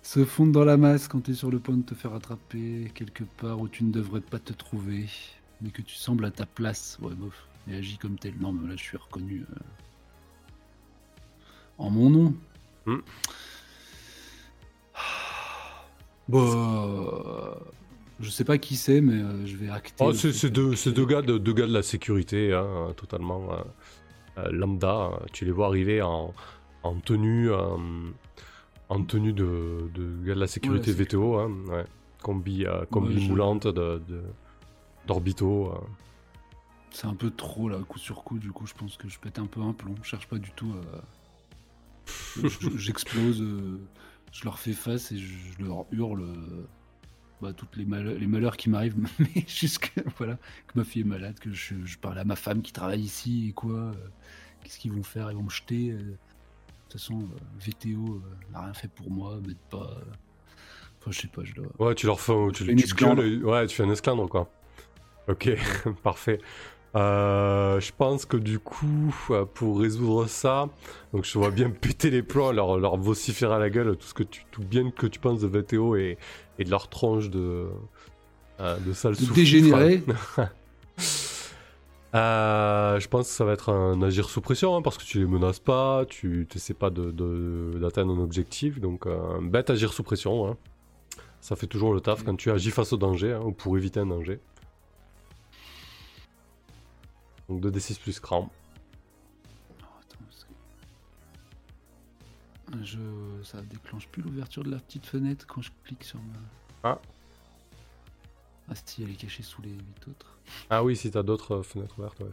Se 0.02 0.24
fondre 0.24 0.52
dans 0.52 0.64
la 0.64 0.76
masse 0.76 1.08
quand 1.08 1.20
t'es 1.20 1.34
sur 1.34 1.50
le 1.50 1.58
point 1.58 1.76
de 1.76 1.82
te 1.82 1.94
faire 1.94 2.14
attraper 2.14 2.90
quelque 2.94 3.24
part 3.24 3.58
où 3.58 3.68
tu 3.68 3.84
ne 3.84 3.90
devrais 3.90 4.20
pas 4.20 4.38
te 4.38 4.52
trouver, 4.52 5.06
mais 5.60 5.70
que 5.70 5.82
tu 5.82 5.94
sembles 5.96 6.24
à 6.24 6.30
ta 6.30 6.46
place. 6.46 6.98
Ouais, 7.00 7.14
bof. 7.14 7.48
Et 7.68 7.76
agis 7.76 7.96
comme 7.98 8.16
tel. 8.16 8.34
Non, 8.38 8.52
mais 8.52 8.68
là, 8.68 8.76
je 8.76 8.82
suis 8.82 8.96
reconnu 8.96 9.44
euh, 9.50 9.54
en 11.78 11.90
mon 11.90 12.10
nom. 12.10 12.34
Hmm. 12.86 12.98
Bon, 16.26 16.40
euh, 16.42 17.54
je 18.18 18.30
sais 18.30 18.44
pas 18.44 18.56
qui 18.56 18.76
c'est, 18.76 19.02
mais 19.02 19.22
euh, 19.22 19.44
je 19.44 19.56
vais 19.58 19.68
acter. 19.68 20.02
Oh, 20.02 20.14
c'est 20.14 20.50
deux, 20.50 20.72
gars 21.04 21.20
de, 21.20 21.36
deux 21.36 21.52
gars 21.52 21.66
de 21.66 21.72
la 21.72 21.82
sécurité, 21.82 22.54
hein, 22.54 22.94
totalement 22.96 23.52
euh, 23.52 23.56
euh, 24.38 24.50
lambda. 24.50 25.10
Tu 25.34 25.44
les 25.44 25.50
vois 25.50 25.66
arriver 25.66 26.00
en, 26.00 26.32
en 26.82 26.94
tenue, 26.94 27.50
euh, 27.52 27.76
en 28.88 29.02
tenue 29.04 29.34
de, 29.34 29.90
de 29.94 30.24
gars 30.24 30.34
de 30.34 30.40
la 30.40 30.46
sécurité 30.46 30.92
Ouais, 30.92 30.96
VTO, 31.04 31.36
hein, 31.38 31.52
ouais. 31.68 31.84
combi, 32.22 32.64
euh, 32.64 32.86
combi 32.90 33.16
Ouais, 33.16 33.28
moulante 33.28 33.66
de, 33.66 34.00
de- 34.08 34.22
d'orbitaux. 35.06 35.72
euh. 35.74 35.78
C'est 36.90 37.06
un 37.06 37.14
peu 37.14 37.30
trop 37.30 37.68
là, 37.68 37.76
coup 37.86 37.98
sur 37.98 38.24
coup. 38.24 38.38
Du 38.38 38.50
coup, 38.50 38.66
je 38.66 38.72
pense 38.72 38.96
que 38.96 39.08
je 39.10 39.18
pète 39.18 39.38
un 39.38 39.46
peu 39.46 39.60
un 39.60 39.74
plomb. 39.74 39.94
Je 40.02 40.08
cherche 40.08 40.26
pas 40.28 40.38
du 40.38 40.52
tout 40.52 40.72
à. 40.94 41.00
Je- 42.36 42.48
je- 42.48 42.76
J'explose, 42.78 43.40
euh, 43.42 43.78
je 44.32 44.44
leur 44.44 44.58
fais 44.58 44.72
face 44.72 45.12
et 45.12 45.18
je, 45.18 45.34
leur 45.62 45.86
hurle 45.92 46.22
euh, 46.22 46.66
bah, 47.40 47.52
toutes 47.52 47.76
les, 47.76 47.84
mal- 47.84 48.16
les 48.18 48.26
malheurs 48.26 48.56
qui 48.56 48.70
m'arrivent, 48.70 48.96
mais 49.18 49.44
jusque 49.46 49.92
voilà, 50.18 50.34
que 50.66 50.78
ma 50.78 50.84
fille 50.84 51.02
est 51.02 51.06
malade, 51.06 51.38
que 51.38 51.52
je, 51.52 51.74
je 51.84 51.98
parle 51.98 52.18
à 52.18 52.24
ma 52.24 52.36
femme 52.36 52.62
qui 52.62 52.72
travaille 52.72 53.00
ici 53.02 53.48
et 53.48 53.52
quoi. 53.52 53.72
euh, 53.74 53.92
Qu'est-ce 54.62 54.78
qu'ils 54.78 54.92
vont 54.92 55.02
faire? 55.02 55.30
Ils 55.30 55.36
vont 55.36 55.42
me 55.42 55.50
jeter. 55.50 55.90
euh. 55.90 55.98
De 55.98 56.06
toute 56.88 56.92
façon, 57.00 57.28
VTO 57.60 58.22
n'a 58.52 58.62
rien 58.62 58.72
fait 58.74 58.88
pour 58.88 59.10
moi, 59.10 59.38
mais 59.46 59.54
pas. 59.70 59.96
Enfin, 61.00 61.10
je 61.10 61.20
sais 61.20 61.28
pas, 61.28 61.42
je 61.44 61.52
dois. 61.54 61.66
Ouais, 61.78 61.94
tu 61.94 62.06
leur 62.06 62.18
fais, 62.20 62.32
tu, 62.54 62.74
tu 62.76 62.94
gueules 62.94 63.20
et- 63.20 63.42
ouais, 63.42 63.66
tu 63.66 63.76
fais 63.76 63.82
un 63.82 63.90
esclandre 63.90 64.28
quoi. 64.28 64.50
Ok, 65.28 65.50
parfait. 66.02 66.38
Euh, 66.96 67.80
je 67.80 67.90
pense 67.96 68.24
que 68.24 68.36
du 68.36 68.60
coup, 68.60 69.14
euh, 69.30 69.44
pour 69.44 69.80
résoudre 69.80 70.26
ça, 70.28 70.68
donc 71.12 71.24
je 71.24 71.36
vois 71.38 71.50
bien 71.50 71.70
péter 71.80 72.10
les 72.10 72.22
plombs, 72.22 72.52
leur, 72.52 72.78
leur 72.78 72.96
vociférer 72.96 73.54
à 73.54 73.58
la 73.58 73.68
gueule 73.70 73.96
tout 73.96 74.06
ce 74.06 74.14
que 74.14 74.22
tu, 74.22 74.44
tout 74.52 74.62
bien 74.62 74.90
que 74.90 75.06
tu 75.08 75.18
penses 75.18 75.40
de 75.40 75.48
VTO 75.48 75.96
et, 75.96 76.18
et 76.58 76.64
de 76.64 76.70
leur 76.70 76.88
tronche 76.88 77.30
de, 77.30 77.66
euh, 78.60 78.76
de 78.78 78.92
sale 78.92 79.14
dégénérer. 79.34 80.02
Euh, 82.14 83.00
je 83.00 83.08
pense 83.08 83.26
que 83.26 83.34
ça 83.34 83.44
va 83.44 83.54
être 83.54 83.70
un 83.70 84.00
agir 84.00 84.28
sous 84.30 84.40
pression 84.40 84.76
hein, 84.76 84.82
parce 84.82 84.96
que 84.98 85.02
tu 85.02 85.18
les 85.18 85.26
menaces 85.26 85.58
pas, 85.58 86.04
tu 86.08 86.46
n'essaies 86.54 86.72
pas 86.72 86.88
d'atteindre 86.90 88.14
un 88.14 88.20
objectif, 88.22 88.78
donc 88.80 89.06
euh, 89.08 89.40
bête 89.42 89.68
agir 89.68 89.92
sous 89.92 90.04
pression. 90.04 90.46
hein. 90.46 90.56
Ça 91.40 91.56
fait 91.56 91.66
toujours 91.66 91.92
le 91.92 92.00
taf 92.00 92.22
quand 92.22 92.36
tu 92.36 92.52
agis 92.52 92.70
face 92.70 92.92
au 92.92 92.98
danger 92.98 93.32
hein, 93.32 93.40
ou 93.44 93.50
pour 93.50 93.76
éviter 93.76 93.98
un 93.98 94.06
danger. 94.06 94.38
Donc 97.48 97.60
2d6 97.62 98.00
plus 98.00 98.20
cran. 98.20 98.50
Oh, 99.80 99.84
attends, 100.00 100.24
Je... 102.82 102.98
Ça 103.42 103.60
déclenche 103.62 104.08
plus 104.08 104.22
l'ouverture 104.22 104.64
de 104.64 104.70
la 104.70 104.78
petite 104.78 105.06
fenêtre 105.06 105.46
quand 105.46 105.60
je 105.62 105.70
clique 105.84 106.04
sur 106.04 106.18
ma. 106.18 106.38
Ah. 106.90 106.98
Ah 108.70 108.72
si, 108.86 109.02
elle 109.02 109.10
est 109.10 109.14
cachée 109.14 109.42
sous 109.42 109.60
les 109.62 109.70
huit 109.70 110.08
autres. 110.08 110.38
Ah 110.70 110.82
oui, 110.82 110.96
si 110.96 111.10
t'as 111.10 111.22
d'autres 111.22 111.56
euh, 111.56 111.62
fenêtres 111.62 111.98
ouvertes, 111.98 112.18
ouais. 112.20 112.30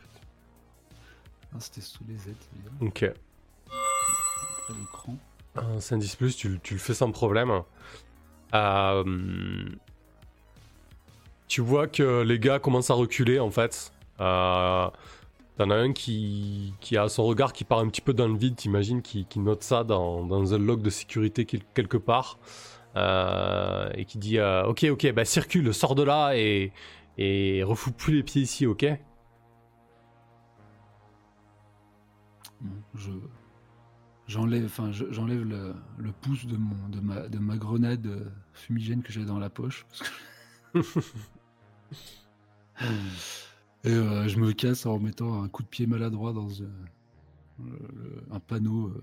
Ah, 1.54 1.60
c'était 1.60 1.82
sous 1.82 2.06
les 2.08 2.18
Z, 2.18 2.28
bien. 2.54 2.88
Ok. 2.88 3.04
Après 3.04 4.74
l'écran. 4.80 5.18
Un 5.56 5.80
5-10 5.80 6.16
plus, 6.16 6.36
tu, 6.38 6.48
le- 6.50 6.60
tu 6.60 6.76
le 6.76 6.80
fais 6.80 6.94
sans 6.94 7.12
problème. 7.12 7.52
Euh, 8.54 9.70
tu 11.50 11.60
vois 11.60 11.88
que 11.90 12.22
les 12.22 12.40
gars 12.40 12.60
commencent 12.60 12.90
à 12.90 12.94
reculer 12.94 13.40
en 13.40 13.52
fait. 13.52 13.92
Euh, 14.22 14.90
T'en 15.58 15.70
as 15.72 15.76
un 15.76 15.94
qui, 15.94 16.74
qui 16.82 16.98
a 16.98 17.10
son 17.10 17.26
regard 17.26 17.54
qui 17.54 17.64
part 17.66 17.80
un 17.80 17.88
petit 17.90 18.02
peu 18.02 18.14
dans 18.14 18.28
le 18.28 18.38
vide, 18.38 18.56
t'imagines, 18.56 19.02
qui, 19.02 19.26
qui 19.26 19.40
note 19.40 19.64
ça 19.64 19.84
dans, 19.84 20.26
dans 20.26 20.54
un 20.54 20.58
log 20.58 20.82
de 20.82 20.90
sécurité 20.90 21.46
quel- 21.46 21.64
quelque 21.76 21.98
part. 21.98 22.40
Euh, 22.98 23.90
et 23.96 24.06
qui 24.06 24.18
dit 24.20 24.40
euh, 24.40 24.66
Ok, 24.68 24.86
ok, 24.92 25.12
bah 25.14 25.26
circule, 25.26 25.74
sors 25.74 25.96
de 25.96 26.04
là 26.04 26.34
et, 26.38 26.74
et 27.18 27.64
refous 27.64 27.92
plus 27.94 28.16
les 28.18 28.24
pieds 28.24 28.42
ici, 28.44 28.66
ok? 28.68 28.86
Je. 32.96 33.12
J'enlève, 34.28 34.66
enfin, 34.66 34.92
je- 34.92 35.12
j'enlève 35.12 35.44
le, 35.44 35.76
le 35.98 36.12
pouce 36.14 36.46
de, 36.46 36.56
mon, 36.58 36.88
de, 36.90 37.00
ma, 37.02 37.28
de 37.28 37.38
ma 37.40 37.58
grenade 37.58 38.32
fumigène 38.54 39.04
que 39.04 39.12
j'ai 39.12 39.26
dans 39.26 39.40
la 39.40 39.50
poche. 39.50 39.86
parce 39.90 40.02
que- 40.10 41.02
Et 43.84 43.90
euh, 43.92 44.28
je 44.28 44.38
me 44.40 44.52
casse 44.54 44.86
en 44.86 45.00
mettant 45.00 45.42
un 45.44 45.50
coup 45.50 45.64
de 45.64 45.68
pied 45.68 45.88
maladroit 45.88 46.34
dans 46.34 46.50
euh, 46.62 46.68
le- 47.60 48.24
un 48.32 48.40
panneau 48.40 48.90
euh, 48.90 49.02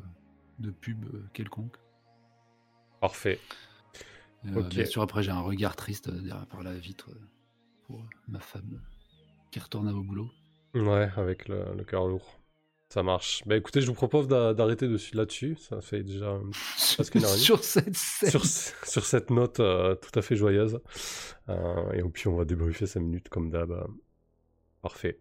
de 0.61 0.71
pub 0.71 1.05
quelconque. 1.33 1.77
Parfait. 3.01 3.39
Et, 4.45 4.51
euh, 4.51 4.61
Ok. 4.61 4.69
Bien 4.71 4.85
sûr, 4.85 5.03
après, 5.03 5.23
j'ai 5.23 5.31
un 5.33 5.41
regard 5.41 5.75
triste 5.77 6.11
derrière 6.11 6.47
par 6.47 6.63
la 6.63 6.75
vitre 6.75 7.11
pour 7.87 8.03
ma 8.29 8.39
femme 8.41 8.81
qui 9.51 9.59
retourne 9.61 9.89
au 9.89 10.03
boulot. 10.03 10.31
Ouais, 10.75 11.09
avec 11.17 11.49
le, 11.49 11.75
le 11.75 11.85
cœur 11.85 12.07
lourd. 12.07 12.41
Ça 12.91 13.03
marche. 13.03 13.43
Bah 13.47 13.57
écoutez, 13.57 13.81
je 13.83 13.87
vous 13.87 13.95
propose 13.95 14.29
d'a- 14.29 14.55
d'arrêter 14.55 14.89
dessus 14.89 15.15
là-dessus. 15.15 15.57
Ça 15.57 15.81
fait 15.83 16.03
déjà 16.03 16.31
un 16.31 16.43
Parce 16.97 17.11
qu'une 17.11 17.25
heure 17.25 17.31
sur 17.35 17.63
cette 17.65 17.95
scène. 17.97 18.31
sur, 18.31 18.47
sur 18.47 19.05
cette 19.05 19.31
note 19.31 19.61
euh, 19.61 19.95
tout 19.97 20.17
à 20.19 20.23
fait 20.23 20.37
joyeuse. 20.37 20.81
Euh, 21.51 21.93
et 21.93 22.03
puis 22.05 22.29
on 22.29 22.37
va 22.37 22.45
débriefer 22.47 22.87
5 22.87 23.01
minutes 23.01 23.29
comme 23.29 23.51
d'hab. 23.51 23.87
Parfait. 24.83 25.19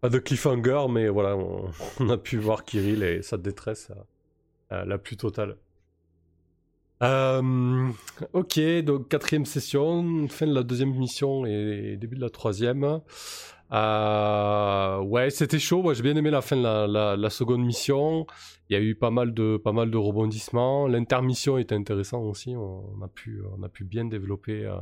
Pas 0.00 0.08
de 0.08 0.18
cliffhanger, 0.18 0.86
mais 0.90 1.08
voilà, 1.08 1.36
on, 2.00 2.08
a 2.08 2.18
pu 2.18 2.38
voir 2.38 2.64
Kirill 2.64 3.02
et 3.02 3.22
sa 3.22 3.36
détresse 3.36 3.90
la 4.70 4.98
plus 4.98 5.16
totale. 5.16 5.56
Euh, 7.02 7.90
ok, 8.32 8.60
donc 8.82 9.08
quatrième 9.08 9.44
session, 9.44 10.26
fin 10.28 10.46
de 10.46 10.54
la 10.54 10.62
deuxième 10.62 10.94
mission 10.94 11.44
et 11.44 11.96
début 11.96 12.16
de 12.16 12.20
la 12.20 12.30
troisième. 12.30 13.00
Euh, 13.72 15.00
ouais, 15.00 15.30
c'était 15.30 15.58
chaud. 15.58 15.92
J'ai 15.92 16.02
bien 16.02 16.16
aimé 16.16 16.30
la 16.30 16.40
fin 16.40 16.56
de 16.56 17.16
la, 17.16 17.30
seconde 17.30 17.64
mission. 17.64 18.26
Il 18.70 18.74
y 18.74 18.76
a 18.76 18.82
eu 18.82 18.94
pas 18.94 19.10
mal 19.10 19.34
de, 19.34 19.56
pas 19.58 19.72
mal 19.72 19.90
de 19.90 19.96
rebondissements. 19.96 20.86
L'intermission 20.86 21.58
était 21.58 21.74
intéressant 21.74 22.22
aussi. 22.22 22.56
On, 22.56 23.02
a 23.02 23.08
pu, 23.08 23.42
on 23.58 23.62
a 23.62 23.68
pu 23.68 23.84
bien 23.84 24.06
développer, 24.06 24.64
euh, 24.64 24.76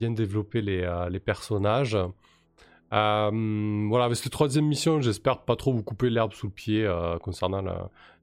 bien 0.00 0.10
développer 0.10 0.60
les, 0.62 0.88
les 1.10 1.20
personnages. 1.20 1.96
Euh, 2.92 3.86
voilà, 3.88 4.04
avec 4.04 4.16
cette 4.16 4.30
troisième 4.30 4.66
mission, 4.66 5.00
j'espère 5.00 5.42
pas 5.42 5.56
trop 5.56 5.72
vous 5.72 5.82
couper 5.82 6.10
l'herbe 6.10 6.32
sous 6.32 6.46
le 6.46 6.52
pied 6.52 6.84
euh, 6.84 7.18
concernant 7.18 7.64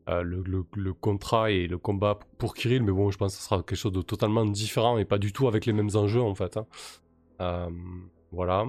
euh, 0.09 0.23
le, 0.23 0.93
contrat 0.93 1.51
et 1.51 1.67
le 1.67 1.77
combat 1.77 2.19
pour 2.38 2.53
Kirill, 2.53 2.83
mais 2.83 2.91
bon, 2.91 3.11
je 3.11 3.17
pense 3.17 3.33
que 3.35 3.41
ce 3.41 3.45
sera 3.47 3.57
quelque 3.57 3.75
chose 3.75 3.91
de 3.91 4.01
totalement 4.01 4.45
différent 4.45 4.97
et 4.97 5.05
pas 5.05 5.17
du 5.17 5.33
tout 5.33 5.47
avec 5.47 5.65
les 5.65 5.73
mêmes 5.73 5.89
enjeux 5.95 6.21
en 6.21 6.35
fait. 6.35 6.57
hein. 7.39 7.69
Voilà. 8.31 8.65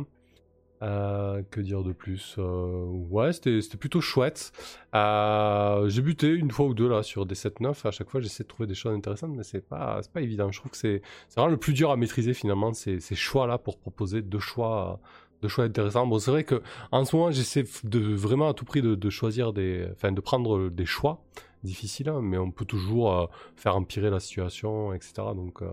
Que 0.80 1.60
dire 1.60 1.84
de 1.84 1.92
plus 1.92 2.36
Ouais, 2.38 3.32
c'était 3.32 3.60
plutôt 3.78 4.00
chouette. 4.00 4.50
J'ai 4.92 6.02
buté 6.02 6.28
une 6.28 6.50
fois 6.50 6.66
ou 6.66 6.74
deux 6.74 6.88
là 6.88 7.04
sur 7.04 7.26
des 7.26 7.36
7-9. 7.36 7.86
À 7.86 7.92
chaque 7.92 8.10
fois, 8.10 8.20
j'essaie 8.20 8.42
de 8.42 8.48
trouver 8.48 8.66
des 8.66 8.74
choses 8.74 8.92
intéressantes, 8.92 9.30
mais 9.36 9.44
c'est 9.44 9.60
pas, 9.60 10.00
pas 10.12 10.20
évident. 10.20 10.50
Je 10.50 10.58
trouve 10.58 10.72
que 10.72 10.76
c'est 10.76 11.00
vraiment 11.36 11.50
le 11.50 11.56
plus 11.56 11.72
dur 11.74 11.92
à 11.92 11.96
maîtriser 11.96 12.34
finalement, 12.34 12.72
ces, 12.72 12.98
ces 12.98 13.14
choix-là 13.14 13.58
pour 13.58 13.78
proposer 13.78 14.22
deux 14.22 14.40
choix, 14.40 15.00
deux 15.42 15.48
choix 15.48 15.64
intéressants. 15.64 16.06
Bon, 16.06 16.18
c'est 16.18 16.30
vrai 16.30 16.44
que 16.44 16.62
en 16.92 17.04
ce 17.04 17.14
moment, 17.16 17.30
j'essaie 17.30 17.64
de 17.84 18.14
vraiment 18.14 18.48
à 18.48 18.54
tout 18.54 18.64
prix 18.64 18.80
de, 18.80 18.94
de 18.94 19.10
choisir 19.10 19.52
des, 19.52 19.86
enfin, 19.92 20.12
de 20.12 20.20
prendre 20.20 20.70
des 20.70 20.86
choix 20.86 21.22
difficiles, 21.64 22.08
hein, 22.08 22.20
mais 22.22 22.38
on 22.38 22.50
peut 22.50 22.64
toujours 22.64 23.12
euh, 23.12 23.26
faire 23.56 23.76
empirer 23.76 24.10
la 24.10 24.20
situation, 24.20 24.92
etc. 24.92 25.14
Donc, 25.34 25.62
euh, 25.62 25.66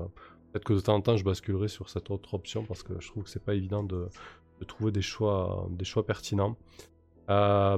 peut-être 0.52 0.66
que 0.66 0.74
de 0.74 0.80
temps 0.80 0.96
en 0.96 1.02
temps, 1.02 1.18
je 1.18 1.24
basculerai 1.24 1.68
sur 1.68 1.90
cette 1.90 2.12
autre 2.12 2.34
option 2.34 2.64
parce 2.64 2.84
que 2.84 2.94
je 3.00 3.08
trouve 3.08 3.24
que 3.24 3.30
c'est 3.30 3.44
pas 3.44 3.54
évident 3.54 3.84
de, 3.84 4.08
de 4.60 4.66
trouver 4.66 4.92
des 4.92 5.02
choix, 5.02 5.68
des 5.72 5.86
choix 5.86 6.06
pertinents. 6.06 6.58
Euh, 7.30 7.78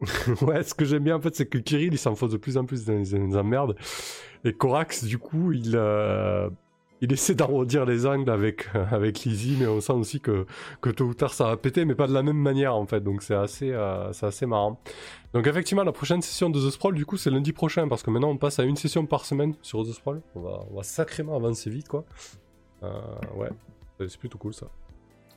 ouais, 0.42 0.62
ce 0.62 0.74
que 0.74 0.84
j'aime 0.84 1.04
bien 1.04 1.16
en 1.16 1.20
fait, 1.20 1.34
c'est 1.34 1.46
que 1.46 1.58
Kirill 1.58 1.92
il 1.92 1.98
s'enfonce 1.98 2.30
de 2.30 2.38
plus 2.38 2.56
en 2.56 2.64
plus 2.64 2.84
dans 2.86 2.94
les, 2.94 3.36
emmerdes. 3.36 3.76
Et 4.44 4.52
Corax, 4.52 5.04
du 5.04 5.18
coup, 5.18 5.52
il, 5.52 5.76
il 7.00 7.12
essaie 7.12 7.34
d'arrondir 7.34 7.84
les 7.84 8.06
angles 8.06 8.30
avec, 8.30 8.68
avec 8.90 9.20
Lizzie, 9.24 9.56
mais 9.58 9.66
on 9.66 9.80
sent 9.80 9.92
aussi 9.92 10.20
que, 10.20 10.46
que 10.80 10.90
tôt 10.90 11.04
ou 11.04 11.14
tard 11.14 11.32
ça 11.32 11.44
va 11.44 11.56
péter, 11.56 11.84
mais 11.84 11.94
pas 11.94 12.06
de 12.06 12.14
la 12.14 12.22
même 12.22 12.36
manière 12.36 12.74
en 12.74 12.86
fait. 12.86 13.00
Donc 13.00 13.22
c'est 13.22 13.34
assez, 13.34 13.72
euh, 13.72 14.12
c'est 14.12 14.26
assez 14.26 14.46
marrant. 14.46 14.80
Donc 15.34 15.46
effectivement, 15.46 15.84
la 15.84 15.92
prochaine 15.92 16.22
session 16.22 16.50
de 16.50 16.58
The 16.58 16.70
Sprawl, 16.70 16.94
du 16.94 17.06
coup, 17.06 17.16
c'est 17.16 17.30
lundi 17.30 17.52
prochain, 17.52 17.88
parce 17.88 18.02
que 18.02 18.10
maintenant 18.10 18.30
on 18.30 18.38
passe 18.38 18.58
à 18.58 18.64
une 18.64 18.76
session 18.76 19.06
par 19.06 19.24
semaine 19.24 19.54
sur 19.62 19.84
The 19.84 19.92
Sprawl. 19.92 20.22
On 20.34 20.40
va, 20.40 20.60
on 20.70 20.76
va 20.76 20.82
sacrément 20.82 21.36
avancer 21.36 21.70
vite, 21.70 21.88
quoi. 21.88 22.04
Euh, 22.82 22.88
ouais, 23.36 23.50
c'est 23.98 24.18
plutôt 24.18 24.38
cool 24.38 24.54
ça. 24.54 24.68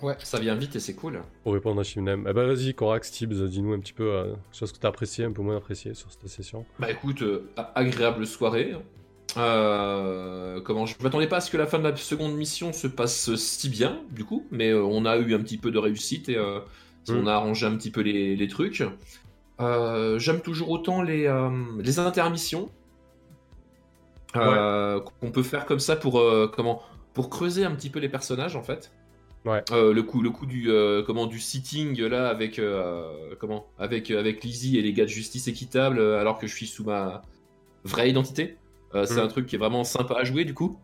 Ouais, 0.02 0.16
ça 0.20 0.40
vient 0.40 0.56
vite 0.56 0.76
et 0.76 0.80
c'est 0.80 0.96
cool. 0.96 1.22
Pour 1.44 1.54
répondre 1.54 1.80
à 1.80 1.84
Shimnem. 1.84 2.26
Eh 2.28 2.34
ben 2.34 2.48
vas-y, 2.48 2.74
Corax, 2.74 3.12
Tibbs, 3.12 3.48
dis-nous 3.50 3.74
un 3.74 3.80
petit 3.80 3.94
peu 3.94 4.12
euh, 4.12 4.34
chose 4.52 4.72
que 4.72 4.80
t'as 4.80 4.88
apprécié, 4.88 5.26
un 5.26 5.32
peu 5.32 5.44
moins 5.44 5.58
apprécié 5.58 5.94
sur 5.94 6.12
cette 6.12 6.28
session. 6.28 6.66
Bah 6.80 6.90
écoute, 6.90 7.22
euh, 7.22 7.52
agréable 7.76 8.26
soirée. 8.26 8.74
Euh, 9.38 10.60
comment 10.62 10.86
je 10.86 10.96
m'attendais 11.02 11.28
pas 11.28 11.38
à 11.38 11.42
ce 11.42 11.50
que 11.50 11.58
la 11.58 11.66
fin 11.66 11.80
de 11.80 11.88
la 11.88 11.96
seconde 11.96 12.36
mission 12.36 12.74
se 12.74 12.88
passe 12.88 13.34
si 13.36 13.70
bien, 13.70 14.02
du 14.12 14.26
coup, 14.26 14.46
mais 14.52 14.70
euh, 14.70 14.84
on 14.84 15.06
a 15.06 15.18
eu 15.18 15.34
un 15.34 15.40
petit 15.40 15.58
peu 15.58 15.72
de 15.72 15.78
réussite 15.78 16.30
et 16.30 16.38
euh, 16.38 16.60
on 17.10 17.24
Mm. 17.24 17.28
a 17.28 17.34
arrangé 17.36 17.66
un 17.66 17.76
petit 17.78 17.92
peu 17.92 18.02
les, 18.02 18.36
les 18.36 18.48
trucs. 18.48 18.84
J'aime 19.60 20.42
toujours 20.42 20.70
autant 20.70 21.02
les, 21.02 21.32
les 21.80 22.00
intermissions 22.00 22.70
qu'on 24.34 25.32
peut 25.32 25.44
faire 25.44 25.66
comme 25.66 25.80
ça 25.80 25.96
pour 25.96 26.24
comment 26.54 26.82
pour 27.14 27.30
creuser 27.30 27.66
un 27.66 27.72
petit 27.72 27.90
peu 27.90 28.00
les 28.00 28.10
personnages 28.10 28.56
en 28.56 28.64
fait. 28.64 28.92
Ouais. 29.46 29.64
Le 29.72 30.02
coup 30.02 30.22
le 30.22 30.30
coup 30.30 30.46
du 30.46 30.70
comment 31.06 31.26
du 31.26 31.40
sitting 31.40 32.00
là 32.02 32.30
avec 32.30 32.62
comment 33.40 33.66
avec 33.78 34.12
avec 34.12 34.44
Lizzie 34.44 34.78
et 34.78 34.82
les 34.82 34.94
gars 34.94 35.06
de 35.06 35.10
justice 35.10 35.48
équitable 35.48 36.00
alors 36.00 36.38
que 36.38 36.48
je 36.48 36.56
suis 36.56 36.68
sous 36.68 36.84
ma 36.84 37.24
vraie 37.84 38.10
identité. 38.10 38.58
Euh, 38.96 39.06
c'est 39.06 39.16
Mm. 39.22 39.26
un 39.26 39.28
truc 39.28 39.46
qui 39.48 39.56
est 39.56 39.60
vraiment 39.60 39.84
sympa 39.84 40.16
à 40.16 40.24
jouer 40.24 40.44
du 40.46 40.54
coup 40.54 40.78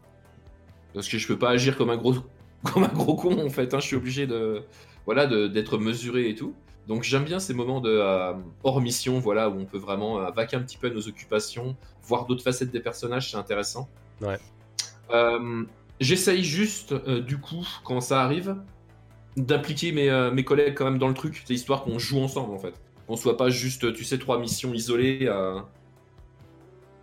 parce 0.93 1.07
que 1.09 1.17
je 1.17 1.27
peux 1.27 1.38
pas 1.38 1.49
agir 1.49 1.77
comme 1.77 1.89
un 1.89 1.97
gros 1.97 2.15
comme 2.63 2.84
un 2.85 2.88
gros 2.93 3.15
con 3.15 3.45
en 3.45 3.49
fait. 3.49 3.73
hein. 3.73 3.79
Je 3.79 3.85
suis 3.88 3.95
obligé 3.95 4.25
de 4.27 4.63
voilà 5.05 5.25
de- 5.27 5.47
d'être 5.47 5.77
mesuré 5.77 6.29
et 6.29 6.35
tout. 6.35 6.53
Donc 6.88 7.03
j'aime 7.03 7.25
bien 7.25 7.39
ces 7.39 7.53
moments 7.53 7.81
de 7.81 7.89
euh, 7.89 8.31
hors 8.63 8.79
mission, 8.79 9.19
voilà, 9.19 9.49
où 9.49 9.59
on 9.59 9.65
peut 9.65 9.77
vraiment 9.77 10.19
euh, 10.21 10.31
vaquer 10.31 10.55
un 10.55 10.61
petit 10.61 10.77
peu 10.77 10.88
à 10.88 10.89
nos 10.89 11.05
occupations, 11.07 11.75
voir 12.03 12.25
d'autres 12.25 12.43
facettes 12.43 12.71
des 12.71 12.79
personnages, 12.79 13.29
c'est 13.31 13.38
intéressant. 13.38 13.89
Ouais. 14.21 14.38
J'essaye 15.99 16.43
juste, 16.43 16.93
du 16.93 17.39
coup, 17.39 17.67
quand 17.84 18.01
ça 18.01 18.21
arrive, 18.21 18.55
d'impliquer 19.35 19.91
mes, 19.91 20.29
mes 20.31 20.43
collègues 20.43 20.75
quand 20.75 20.85
même 20.85 20.99
dans 20.99 21.07
le 21.07 21.13
truc. 21.15 21.43
C'est 21.45 21.53
histoire 21.55 21.84
qu'on 21.84 21.97
joue 21.99 22.19
ensemble 22.19 22.53
en 22.53 22.59
fait. 22.59 22.73
Qu'on 23.07 23.15
soit 23.15 23.35
pas 23.38 23.49
juste, 23.49 23.93
tu 23.93 24.03
sais, 24.03 24.17
trois 24.19 24.39
missions 24.39 24.73
isolées. 24.73 25.27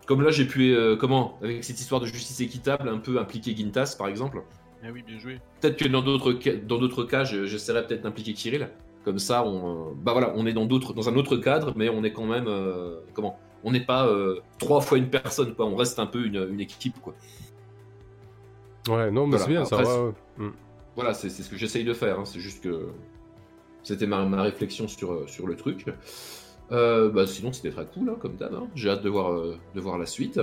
Comme 0.06 0.22
là, 0.22 0.30
j'ai 0.30 0.46
pu, 0.46 0.74
euh, 0.74 0.96
comment, 0.96 1.38
avec 1.42 1.64
cette 1.64 1.80
histoire 1.80 2.00
de 2.00 2.06
justice 2.06 2.40
équitable, 2.40 2.88
un 2.88 2.98
peu 2.98 3.18
impliquer 3.18 3.56
Gintas 3.56 3.94
par 3.98 4.08
exemple. 4.08 4.42
Ah 4.82 4.88
oui, 4.92 5.02
bien 5.02 5.18
joué. 5.18 5.40
Peut-être 5.60 5.78
que 5.78 5.88
dans 5.88 6.02
d'autres 6.02 6.38
ca- 6.42 6.56
dans 6.56 6.78
d'autres 6.78 7.04
cas, 7.04 7.24
je- 7.24 7.46
j'essaierai 7.46 7.86
peut-être 7.86 8.02
d'impliquer 8.02 8.34
Kirill. 8.34 8.68
Comme 9.04 9.18
ça, 9.18 9.44
on, 9.46 9.90
euh, 9.90 9.92
bah 9.96 10.12
voilà, 10.12 10.32
on 10.36 10.46
est 10.46 10.52
dans 10.52 10.66
d'autres, 10.66 10.92
dans 10.94 11.08
un 11.08 11.16
autre 11.16 11.36
cadre, 11.36 11.72
mais 11.76 11.88
on 11.88 12.04
est 12.04 12.12
quand 12.12 12.26
même, 12.26 12.46
euh, 12.48 13.00
comment, 13.14 13.38
on 13.62 13.70
n'est 13.72 13.84
pas 13.84 14.06
euh, 14.06 14.40
trois 14.58 14.80
fois 14.82 14.98
une 14.98 15.08
personne, 15.08 15.54
quoi. 15.54 15.64
On 15.66 15.76
reste 15.76 15.98
un 15.98 16.06
peu 16.06 16.24
une, 16.26 16.48
une 16.50 16.60
équipe, 16.60 17.00
quoi. 17.00 17.14
Ouais, 18.88 19.10
non, 19.10 19.26
mais 19.26 19.36
Voilà, 19.38 19.44
c'est 19.44 19.50
bien 19.50 19.64
ça. 19.64 19.76
ouais, 19.78 20.08
ouais. 20.38 20.46
Mm. 20.46 20.52
Voilà, 20.96 21.14
c'est 21.14 21.30
c'est 21.30 21.42
ce 21.42 21.48
que 21.50 21.56
j'essaye 21.56 21.84
de 21.84 21.94
faire. 21.94 22.18
hein. 22.20 22.24
C'est 22.26 22.40
juste 22.40 22.62
que 22.62 22.88
c'était 23.82 24.06
ma, 24.06 24.24
ma 24.26 24.42
réflexion 24.42 24.86
sur, 24.88 25.28
sur 25.28 25.46
le 25.46 25.56
truc. 25.56 25.86
Euh, 26.74 27.08
bah, 27.10 27.26
sinon, 27.26 27.52
c'était 27.52 27.70
très 27.70 27.86
cool, 27.86 28.10
hein, 28.10 28.16
comme 28.20 28.36
d'hab. 28.36 28.54
hein. 28.54 28.66
J'ai 28.74 28.90
hâte 28.90 29.02
de 29.02 29.08
voir, 29.08 29.32
euh, 29.32 29.56
de 29.74 29.80
voir 29.80 29.96
la 29.98 30.06
suite. 30.06 30.40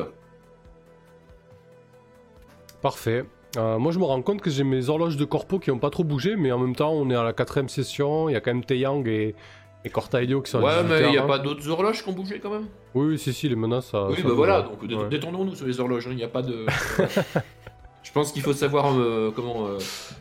Parfait. 2.81 3.25
Euh, 3.57 3.77
moi, 3.77 3.91
je 3.91 3.99
me 3.99 4.05
rends 4.05 4.21
compte 4.21 4.41
que 4.41 4.49
j'ai 4.49 4.63
mes 4.63 4.89
horloges 4.89 5.17
de 5.17 5.25
corpo 5.25 5.59
qui 5.59 5.71
ont 5.71 5.77
pas 5.79 5.89
trop 5.89 6.03
bougé, 6.03 6.35
mais 6.35 6.51
en 6.51 6.57
même 6.59 6.75
temps, 6.75 6.91
on 6.93 7.09
est 7.09 7.15
à 7.15 7.23
la 7.23 7.33
quatrième 7.33 7.69
session. 7.69 8.29
Il 8.29 8.33
y 8.33 8.35
a 8.35 8.41
quand 8.41 8.53
même 8.53 8.63
Taeyang 8.63 9.05
et, 9.07 9.35
et 9.83 9.89
Cortailio 9.89 10.41
qui 10.41 10.51
sont 10.51 10.61
Ouais, 10.63 10.83
18 10.83 10.87
mais 10.89 11.01
il 11.07 11.11
n'y 11.11 11.17
a 11.17 11.21
heures, 11.21 11.27
pas 11.27 11.37
hein. 11.37 11.43
d'autres 11.43 11.69
horloges 11.69 12.01
qui 12.01 12.09
ont 12.09 12.13
bougé 12.13 12.39
quand 12.39 12.49
même. 12.51 12.67
Oui, 12.95 13.19
si, 13.19 13.33
si, 13.33 13.49
les 13.49 13.55
menaces, 13.55 13.87
ça. 13.87 14.07
Oui, 14.07 14.15
ça 14.17 14.23
bah 14.27 14.33
voilà, 14.33 14.61
donc 14.61 14.81
Ouais. 14.83 15.09
détendons-nous 15.09 15.55
sur 15.55 15.67
les 15.67 15.79
horloges, 15.79 16.07
il 16.09 16.15
n'y 16.15 16.23
a 16.23 16.27
pas 16.29 16.41
de... 16.41 16.65
Je 18.03 18.11
pense 18.11 18.31
qu'il 18.31 18.41
faut 18.41 18.53
savoir 18.53 18.93
euh, 18.97 19.31
comment... 19.35 19.67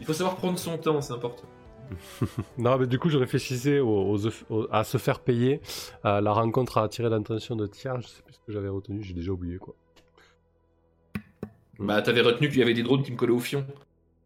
Il 0.01 0.07
faut 0.07 0.13
savoir 0.13 0.37
prendre 0.37 0.59
son 0.59 0.77
temps, 0.77 1.01
c'est 1.01 1.13
important. 1.15 1.45
Non, 2.59 2.79
mais 2.79 2.87
du 2.87 2.99
coup, 2.99 3.09
je 3.11 3.19
réfléchissais 3.19 3.81
aux- 3.81 4.15
aux- 4.17 4.29
aux- 4.51 4.69
à 4.71 4.85
se 4.85 4.99
faire 4.99 5.21
payer. 5.21 5.61
Euh, 6.05 6.21
la 6.21 6.33
rencontre 6.33 6.79
a 6.79 6.85
attiré 6.85 7.09
l'attention 7.09 7.57
de 7.57 7.67
tiers. 7.67 8.01
Je 8.01 8.09
sais 8.09 8.23
plus 8.23 8.35
ce 8.35 8.41
que 8.47 8.53
j'avais 8.53 8.69
retenu, 8.69 9.03
j'ai 9.03 9.15
déjà 9.15 9.33
oublié 9.33 9.59
quoi. 9.59 9.75
Bah, 11.79 12.03
t'avais 12.03 12.21
retenu 12.21 12.49
qu'il 12.49 12.59
y 12.59 12.63
avait 12.63 12.75
des 12.75 12.83
drones 12.83 13.03
qui 13.03 13.11
me 13.13 13.17
collaient 13.17 13.33
au 13.33 13.39
fion. 13.41 13.67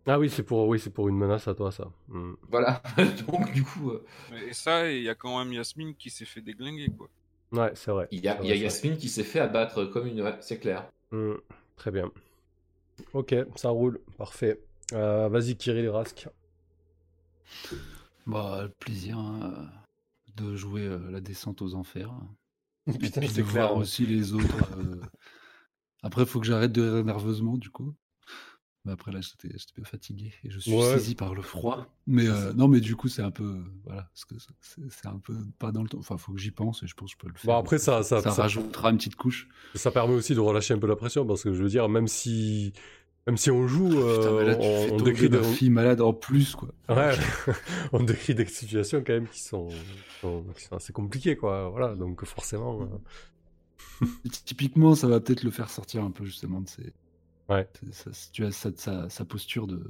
Ah 0.06 0.18
oui, 0.18 0.28
c'est 0.28 0.42
pour, 0.42 0.66
oui, 0.68 0.78
c'est 0.78 0.90
pour 0.90 1.08
une 1.08 1.16
menace 1.16 1.46
à 1.48 1.54
toi, 1.54 1.70
ça. 1.70 1.88
Mm. 2.08 2.32
Voilà, 2.50 2.82
donc 3.28 3.52
du 3.52 3.62
coup, 3.62 3.90
euh, 3.90 4.04
Et 4.48 4.52
ça, 4.52 4.90
il 4.90 5.02
y 5.02 5.08
a 5.08 5.14
quand 5.14 5.38
même 5.38 5.52
Yasmine 5.52 5.94
qui 5.94 6.10
s'est 6.10 6.24
fait 6.26 6.40
déglinguer, 6.42 6.88
quoi. 6.98 7.08
Ouais, 7.52 7.70
c'est 7.74 7.90
vrai. 7.92 8.08
il 8.10 8.22
y 8.22 8.28
a, 8.28 8.42
y 8.42 8.50
a. 8.50 8.54
Yasmine 8.56 8.96
qui 8.96 9.08
s'est 9.08 9.22
fait 9.22 9.38
abattre 9.38 9.84
comme 9.84 10.06
une... 10.08 10.20
Ouais, 10.20 10.34
c'est 10.40 10.58
clair. 10.58 10.88
Mm, 11.12 11.34
Très 11.76 11.90
bien. 11.90 12.10
Ok, 13.12 13.34
ça 13.56 13.70
roule. 13.70 14.00
Parfait. 14.18 14.60
Euh, 14.92 15.28
Vas-y, 15.28 15.56
Kirill 15.56 15.88
Rask. 15.88 16.28
Bah, 18.26 18.60
le 18.62 18.68
plaisir 18.70 19.18
hein, 19.18 19.68
de 20.36 20.56
jouer 20.56 20.82
euh, 20.86 21.10
la 21.10 21.20
descente 21.20 21.62
aux 21.62 21.74
enfers. 21.74 22.12
Putain, 23.00 23.22
Et 23.22 23.28
c'est 23.28 23.42
de 23.42 23.42
clair. 23.42 23.68
voir 23.68 23.76
aussi 23.76 24.06
les 24.06 24.32
autres. 24.32 24.56
euh. 24.78 25.00
Après, 26.02 26.22
il 26.22 26.28
faut 26.28 26.40
que 26.40 26.46
j'arrête 26.46 26.72
de 26.72 26.82
rire 26.82 27.04
nerveusement, 27.04 27.56
du 27.56 27.70
coup. 27.70 27.94
Mais 28.86 28.92
après, 28.92 29.10
là, 29.12 29.20
j'étais 29.22 29.48
j'étais 29.56 29.72
bien 29.76 29.84
fatigué 29.86 30.34
et 30.42 30.50
je 30.50 30.58
suis 30.58 30.70
Ouais. 30.72 30.98
saisi 30.98 31.14
par 31.14 31.34
le 31.34 31.40
froid. 31.40 31.86
Mais 32.06 32.26
euh, 32.26 32.52
non, 32.52 32.68
mais 32.68 32.80
du 32.80 32.96
coup, 32.96 33.08
c'est 33.08 33.22
un 33.22 33.30
peu. 33.30 33.64
voilà, 33.84 34.10
c'est 34.60 35.06
un 35.06 35.18
peu 35.18 35.34
pas 35.58 35.72
dans 35.72 35.82
le 35.82 35.88
temps. 35.88 35.98
Enfin, 35.98 36.16
il 36.16 36.20
faut 36.20 36.34
que 36.34 36.38
j'y 36.40 36.50
pense 36.50 36.82
et 36.82 36.86
je 36.86 36.94
pense 36.94 37.14
que 37.14 37.18
je 37.18 37.26
peux 37.26 37.32
le 37.32 37.38
faire. 37.38 37.54
Bon, 37.54 37.58
après, 37.58 37.78
ça, 37.78 38.02
ça, 38.02 38.20
ça, 38.20 38.30
ça, 38.30 38.42
rajoutera 38.42 38.90
une 38.90 38.98
petite 38.98 39.16
couche. 39.16 39.48
ça 39.74 39.90
permet 39.90 40.12
aussi 40.12 40.34
de 40.34 40.40
relâcher 40.40 40.74
un 40.74 40.78
peu 40.78 40.86
la 40.86 40.96
pression 40.96 41.24
parce 41.26 41.42
que 41.42 41.54
je 41.54 41.62
veux 41.62 41.70
dire, 41.70 41.88
même 41.88 42.08
si, 42.08 42.74
même 43.26 43.36
si 43.36 43.50
on 43.50 43.66
joue, 43.66 44.00
euh, 44.02 44.18
Putain, 44.18 44.36
mais 44.38 44.44
là, 44.44 44.54
tu 44.56 44.60
on, 44.62 44.86
fais 44.86 44.92
on 44.92 44.96
décrit 44.98 45.28
des, 45.30 45.42
fille 45.42 45.70
malade 45.70 46.00
en 46.00 46.12
plus, 46.12 46.54
quoi. 46.56 46.68
ouais, 46.90 47.14
on 47.92 48.02
décrit 48.02 48.34
des 48.34 48.46
situations 48.46 49.02
quand 49.06 49.14
même 49.14 49.28
qui 49.28 49.40
sont, 49.40 49.68
qui 49.68 50.20
sont, 50.20 50.44
qui 50.56 50.62
sont 50.64 50.76
assez 50.76 50.92
compliquées, 50.92 51.36
quoi. 51.36 51.68
Voilà, 51.70 51.94
donc 51.96 52.24
forcément. 52.24 52.82
euh, 52.82 54.06
Typiquement, 54.44 54.94
ça 54.94 55.08
va 55.08 55.20
peut-être 55.20 55.42
le 55.42 55.50
faire 55.50 55.70
sortir 55.70 56.04
un 56.04 56.10
peu, 56.10 56.24
justement, 56.24 56.60
de 56.60 56.68
ses. 56.68 56.92
Ouais. 57.48 57.68
sa, 57.92 58.12
sa, 58.50 58.70
sa- 58.76 59.08
sa 59.10 59.24
posture 59.26 59.66
de, 59.66 59.82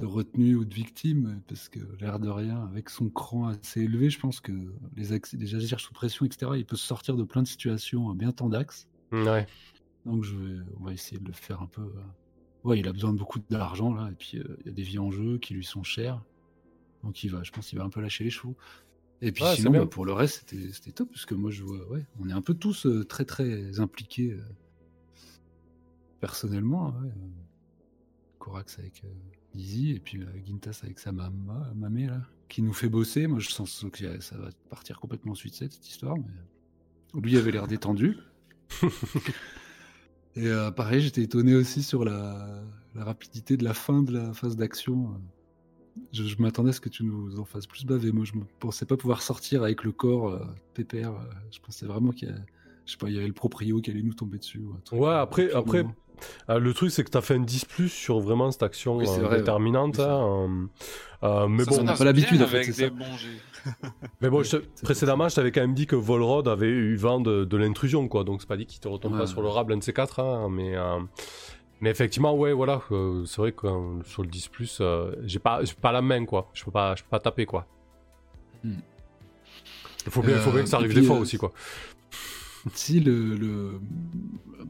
de 0.00 0.04
retenue 0.06 0.56
ou 0.56 0.64
de 0.64 0.74
victime, 0.74 1.40
parce 1.46 1.68
que 1.68 1.78
l'air 2.00 2.18
de 2.18 2.28
rien, 2.28 2.64
avec 2.66 2.90
son 2.90 3.08
cran 3.08 3.48
assez 3.48 3.82
élevé, 3.82 4.10
je 4.10 4.18
pense 4.18 4.40
que 4.40 4.52
les, 4.96 5.20
les 5.34 5.54
agir 5.54 5.78
sous 5.80 5.92
pression, 5.92 6.26
etc., 6.26 6.52
il 6.56 6.64
peut 6.66 6.76
se 6.76 6.86
sortir 6.86 7.16
de 7.16 7.22
plein 7.24 7.42
de 7.42 7.48
situations 7.48 8.10
à 8.10 8.14
bien 8.14 8.32
tant 8.32 8.48
d'axes. 8.48 8.88
Ouais. 9.12 9.46
Donc, 10.06 10.24
je 10.24 10.34
vais, 10.34 10.58
on 10.80 10.84
va 10.84 10.92
essayer 10.92 11.18
de 11.18 11.26
le 11.26 11.32
faire 11.32 11.60
un 11.62 11.66
peu. 11.66 11.82
euh, 11.82 12.02
Ouais, 12.64 12.78
il 12.78 12.88
a 12.88 12.92
besoin 12.92 13.12
de 13.12 13.18
beaucoup 13.18 13.38
d'argent, 13.50 13.94
là, 13.94 14.08
et 14.10 14.14
puis 14.14 14.38
euh, 14.38 14.56
il 14.60 14.66
y 14.66 14.68
a 14.68 14.72
des 14.72 14.82
vies 14.82 14.98
en 14.98 15.10
jeu 15.10 15.38
qui 15.38 15.54
lui 15.54 15.64
sont 15.64 15.82
chères. 15.82 16.22
Donc, 17.02 17.24
il 17.24 17.30
va, 17.30 17.42
je 17.42 17.50
pense 17.50 17.68
qu'il 17.68 17.78
va 17.78 17.84
un 17.84 17.90
peu 17.90 18.00
lâcher 18.00 18.24
les 18.24 18.30
chevaux. 18.30 18.56
Et 19.22 19.32
puis 19.32 19.44
Ouais, 19.44 19.56
sinon, 19.56 19.70
bah, 19.72 19.86
pour 19.86 20.04
le 20.04 20.12
reste, 20.12 20.54
c'était 20.72 20.92
top, 20.92 21.10
parce 21.10 21.26
que 21.26 21.34
moi, 21.34 21.50
je 21.50 21.62
vois, 21.62 21.86
ouais, 21.90 22.06
on 22.18 22.28
est 22.28 22.32
un 22.32 22.40
peu 22.40 22.54
tous 22.54 22.86
euh, 22.86 23.04
très, 23.04 23.24
très 23.24 23.80
impliqués 23.80 24.32
euh, 24.32 24.42
personnellement. 26.20 26.88
ouais, 27.02 27.10
Corax 28.38 28.78
avec 28.78 29.02
euh, 29.04 29.08
Lizzie, 29.54 29.92
et 29.92 30.00
puis 30.00 30.22
Gintas 30.46 30.80
avec 30.82 30.98
sa 30.98 31.12
mama, 31.12 31.70
mamé, 31.74 32.06
là, 32.06 32.22
qui 32.48 32.62
nous 32.62 32.72
fait 32.72 32.88
bosser. 32.88 33.26
Moi, 33.26 33.40
je 33.40 33.50
sens 33.50 33.84
que 33.92 34.20
ça 34.20 34.38
va 34.38 34.48
partir 34.70 34.98
complètement 35.00 35.32
ensuite 35.32 35.54
cette 35.54 35.86
histoire, 35.86 36.16
mais 36.16 37.20
lui 37.20 37.36
avait 37.36 37.50
l'air 37.50 37.66
détendu. 37.66 38.16
Et 40.36 40.46
euh, 40.46 40.70
pareil, 40.70 41.00
j'étais 41.00 41.22
étonné 41.22 41.54
aussi 41.54 41.82
sur 41.82 42.04
la, 42.04 42.62
rapidité 42.94 43.56
de 43.56 43.64
la 43.64 43.74
fin 43.74 44.02
de 44.02 44.12
la 44.12 44.32
phase 44.32 44.56
d'action. 44.56 45.20
Je, 46.12 46.36
m'attendais 46.38 46.70
à 46.70 46.72
ce 46.72 46.80
que 46.80 46.88
tu 46.88 47.04
nous 47.04 47.38
en 47.38 47.44
fasses 47.44 47.66
plus 47.66 47.84
baver. 47.84 48.12
Moi, 48.12 48.24
je 48.24 48.36
ne 48.36 48.42
pensais 48.58 48.86
pas 48.86 48.96
pouvoir 48.96 49.22
sortir 49.22 49.62
avec 49.62 49.84
le 49.84 49.92
corps 49.92 50.28
euh, 50.28 50.44
pépère. 50.74 51.12
Je 51.50 51.60
pensais 51.60 51.86
vraiment 51.86 52.10
qu'il 52.10 52.28
y 52.28 52.32
a, 52.32 52.36
je 52.90 52.96
sais 52.96 52.98
pas, 52.98 53.08
il 53.08 53.14
y 53.14 53.18
avait 53.18 53.28
le 53.28 53.32
proprio 53.32 53.80
qui 53.80 53.90
allait 53.92 54.02
nous 54.02 54.14
tomber 54.14 54.38
dessus. 54.38 54.60
Ouais, 54.90 55.08
euh, 55.08 55.20
après- 55.22 55.52
après, 55.52 55.84
Euh, 56.50 56.58
le 56.58 56.74
truc, 56.74 56.90
c'est 56.90 57.02
que 57.04 57.08
t'as 57.08 57.22
fait 57.22 57.36
un 57.36 57.40
10 57.40 57.64
plus 57.64 57.88
sur 57.88 58.20
vraiment 58.20 58.50
cette 58.50 58.62
action 58.64 58.96
Oui, 58.98 59.06
euh, 59.08 59.22
vrai, 59.22 59.38
déterminante. 59.38 59.98
Hein, 60.00 60.68
euh, 61.22 61.26
euh, 61.26 61.48
mais 61.48 61.64
Ça, 61.64 61.70
bon, 61.70 61.78
on 61.80 61.84
n'a 61.84 61.94
pas 61.94 62.04
l'habitude, 62.04 62.42
en 62.42 62.46
fait, 62.46 62.56
avec 62.56 62.66
des 62.66 62.72
ça. 62.74 62.90
mais 64.20 64.28
bon 64.28 64.42
je 64.42 64.56
précédemment, 64.82 65.28
je 65.30 65.36
t'avais 65.36 65.50
quand 65.52 65.60
même 65.62 65.72
dit 65.72 65.86
que 65.86 65.96
Volrod 65.96 66.46
avait 66.48 66.66
eu 66.68 66.96
vent 66.96 67.20
de, 67.20 67.44
de 67.44 67.56
l'intrusion, 67.56 68.06
quoi. 68.08 68.24
Donc 68.24 68.42
c'est 68.42 68.48
pas 68.48 68.56
dit 68.58 68.66
qu'il 68.66 68.80
te 68.80 68.88
retombe 68.88 69.16
pas 69.16 69.26
sur 69.26 69.40
le 69.40 69.48
rable, 69.48 69.72
un 69.72 69.76
de 69.78 69.82
ces 69.82 69.92
quatre. 69.94 70.18
hein, 70.20 70.48
mais, 70.50 70.76
euh, 70.76 70.98
mais 71.80 71.88
effectivement, 71.90 72.34
ouais, 72.36 72.52
voilà. 72.52 72.82
euh, 72.90 73.24
c'est 73.24 73.38
vrai 73.40 73.52
que 73.52 73.66
sur 74.04 74.22
le 74.22 74.28
10 74.28 74.48
plus, 74.48 74.78
euh, 74.82 75.12
j'ai 75.24 75.38
pas, 75.38 75.64
j'ai 75.64 75.72
pas 75.74 75.92
la 75.92 76.02
main, 76.02 76.26
quoi. 76.26 76.50
Je 76.52 76.64
peux 76.64 76.70
pas, 76.70 76.96
je 76.96 77.02
peux 77.02 77.08
pas 77.08 77.20
taper, 77.20 77.46
quoi. 77.46 77.66
Hmm. 78.62 78.74
Il 80.06 80.12
faut 80.12 80.22
bien, 80.22 80.36
faut 80.38 80.50
bien 80.50 80.62
que 80.62 80.68
ça 80.68 80.76
arrive 80.78 80.90
puis, 80.92 81.00
des 81.02 81.06
fois 81.06 81.16
euh, 81.16 81.20
aussi, 81.20 81.36
quoi. 81.36 81.52
Si 82.74 83.00
le, 83.00 83.36
le- 83.36 83.80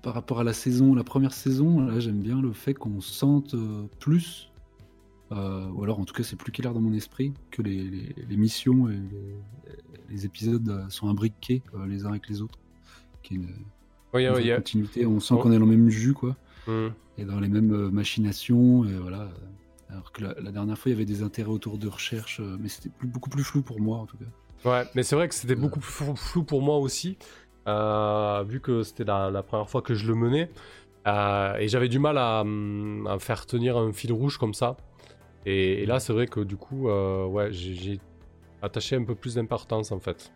par 0.02 0.14
rapport 0.14 0.40
à 0.40 0.44
la 0.44 0.52
saison, 0.52 0.94
la 0.94 1.04
première 1.04 1.32
saison, 1.32 1.80
là 1.80 1.98
j'aime 2.00 2.20
bien 2.20 2.40
le 2.40 2.52
fait 2.52 2.74
qu'on 2.74 3.00
sente 3.00 3.54
euh, 3.54 3.84
plus, 3.98 4.50
euh, 5.32 5.66
ou 5.70 5.82
alors 5.84 5.98
en 5.98 6.04
tout 6.04 6.14
cas 6.14 6.22
c'est 6.22 6.36
plus 6.36 6.52
clair 6.52 6.72
dans 6.72 6.80
mon 6.80 6.92
esprit, 6.92 7.32
que 7.50 7.62
les, 7.62 7.82
les- 7.82 8.14
les 8.28 8.36
missions 8.36 8.88
et 8.88 8.94
les, 8.94 9.34
les 10.08 10.24
épisodes 10.26 10.68
euh, 10.68 10.88
sont 10.88 11.08
imbriqués 11.08 11.62
euh, 11.74 11.86
les 11.86 12.04
uns 12.06 12.10
avec 12.10 12.28
les 12.28 12.42
autres. 12.42 12.58
A 13.30 13.34
une, 13.34 13.48
Oui, 14.14 14.24
une 14.24 14.34
oui, 14.34 14.54
continuité, 14.54 15.06
on 15.06 15.20
sent 15.20 15.34
Oh. 15.36 15.38
qu'on 15.42 15.52
est 15.52 15.58
dans 15.58 15.66
le 15.66 15.70
même 15.76 15.88
jus 15.90 16.14
quoi, 16.14 16.36
Hmm. 16.66 16.88
et 17.18 17.24
dans 17.24 17.40
les 17.40 17.48
mêmes 17.48 17.88
machinations, 17.90 18.84
et 18.84 18.92
voilà. 18.94 19.28
Alors 19.88 20.12
que 20.12 20.22
la, 20.22 20.34
la 20.40 20.52
dernière 20.52 20.78
fois 20.78 20.90
il 20.90 20.94
y 20.94 20.96
avait 20.96 21.04
des 21.04 21.22
intérêts 21.22 21.50
autour 21.50 21.76
de 21.78 21.88
recherche, 21.88 22.40
mais 22.60 22.68
c'était 22.68 22.90
beaucoup 23.02 23.30
plus 23.30 23.42
flou 23.42 23.62
pour 23.62 23.80
moi 23.80 23.98
en 23.98 24.06
tout 24.06 24.16
cas. 24.18 24.68
Ouais, 24.70 24.84
mais 24.94 25.02
c'est 25.02 25.16
vrai 25.16 25.26
que 25.28 25.34
c'était 25.34 25.54
beaucoup 25.54 25.80
plus 25.80 25.90
flou- 26.16 26.44
pour 26.44 26.60
moi 26.60 26.76
aussi, 26.78 27.16
vu 27.66 28.60
que 28.60 28.82
c'était 28.82 29.04
la, 29.04 29.30
la 29.30 29.42
première 29.42 29.68
fois 29.68 29.82
que 29.82 29.94
je 29.94 30.06
le 30.06 30.14
menais. 30.14 30.50
euh, 31.06 31.56
et 31.56 31.68
j'avais 31.68 31.88
du 31.88 31.98
mal 31.98 32.18
à, 32.18 32.40
hum, 32.42 33.06
à 33.06 33.18
faire 33.18 33.46
tenir 33.46 33.76
un 33.78 33.92
fil 33.92 34.12
rouge 34.12 34.36
comme 34.38 34.54
ça. 34.54 34.76
Et, 35.46 35.82
et 35.82 35.86
là, 35.86 35.98
c'est 36.00 36.12
vrai 36.12 36.26
que 36.26 36.40
du 36.40 36.56
coup, 36.56 36.88
euh, 36.90 37.24
ouais, 37.26 37.52
j'ai- 37.52 38.00
attaché 38.62 38.94
un 38.96 39.04
peu 39.04 39.14
plus 39.14 39.36
d'importance 39.36 39.90
en 39.90 40.00
fait. 40.00 40.30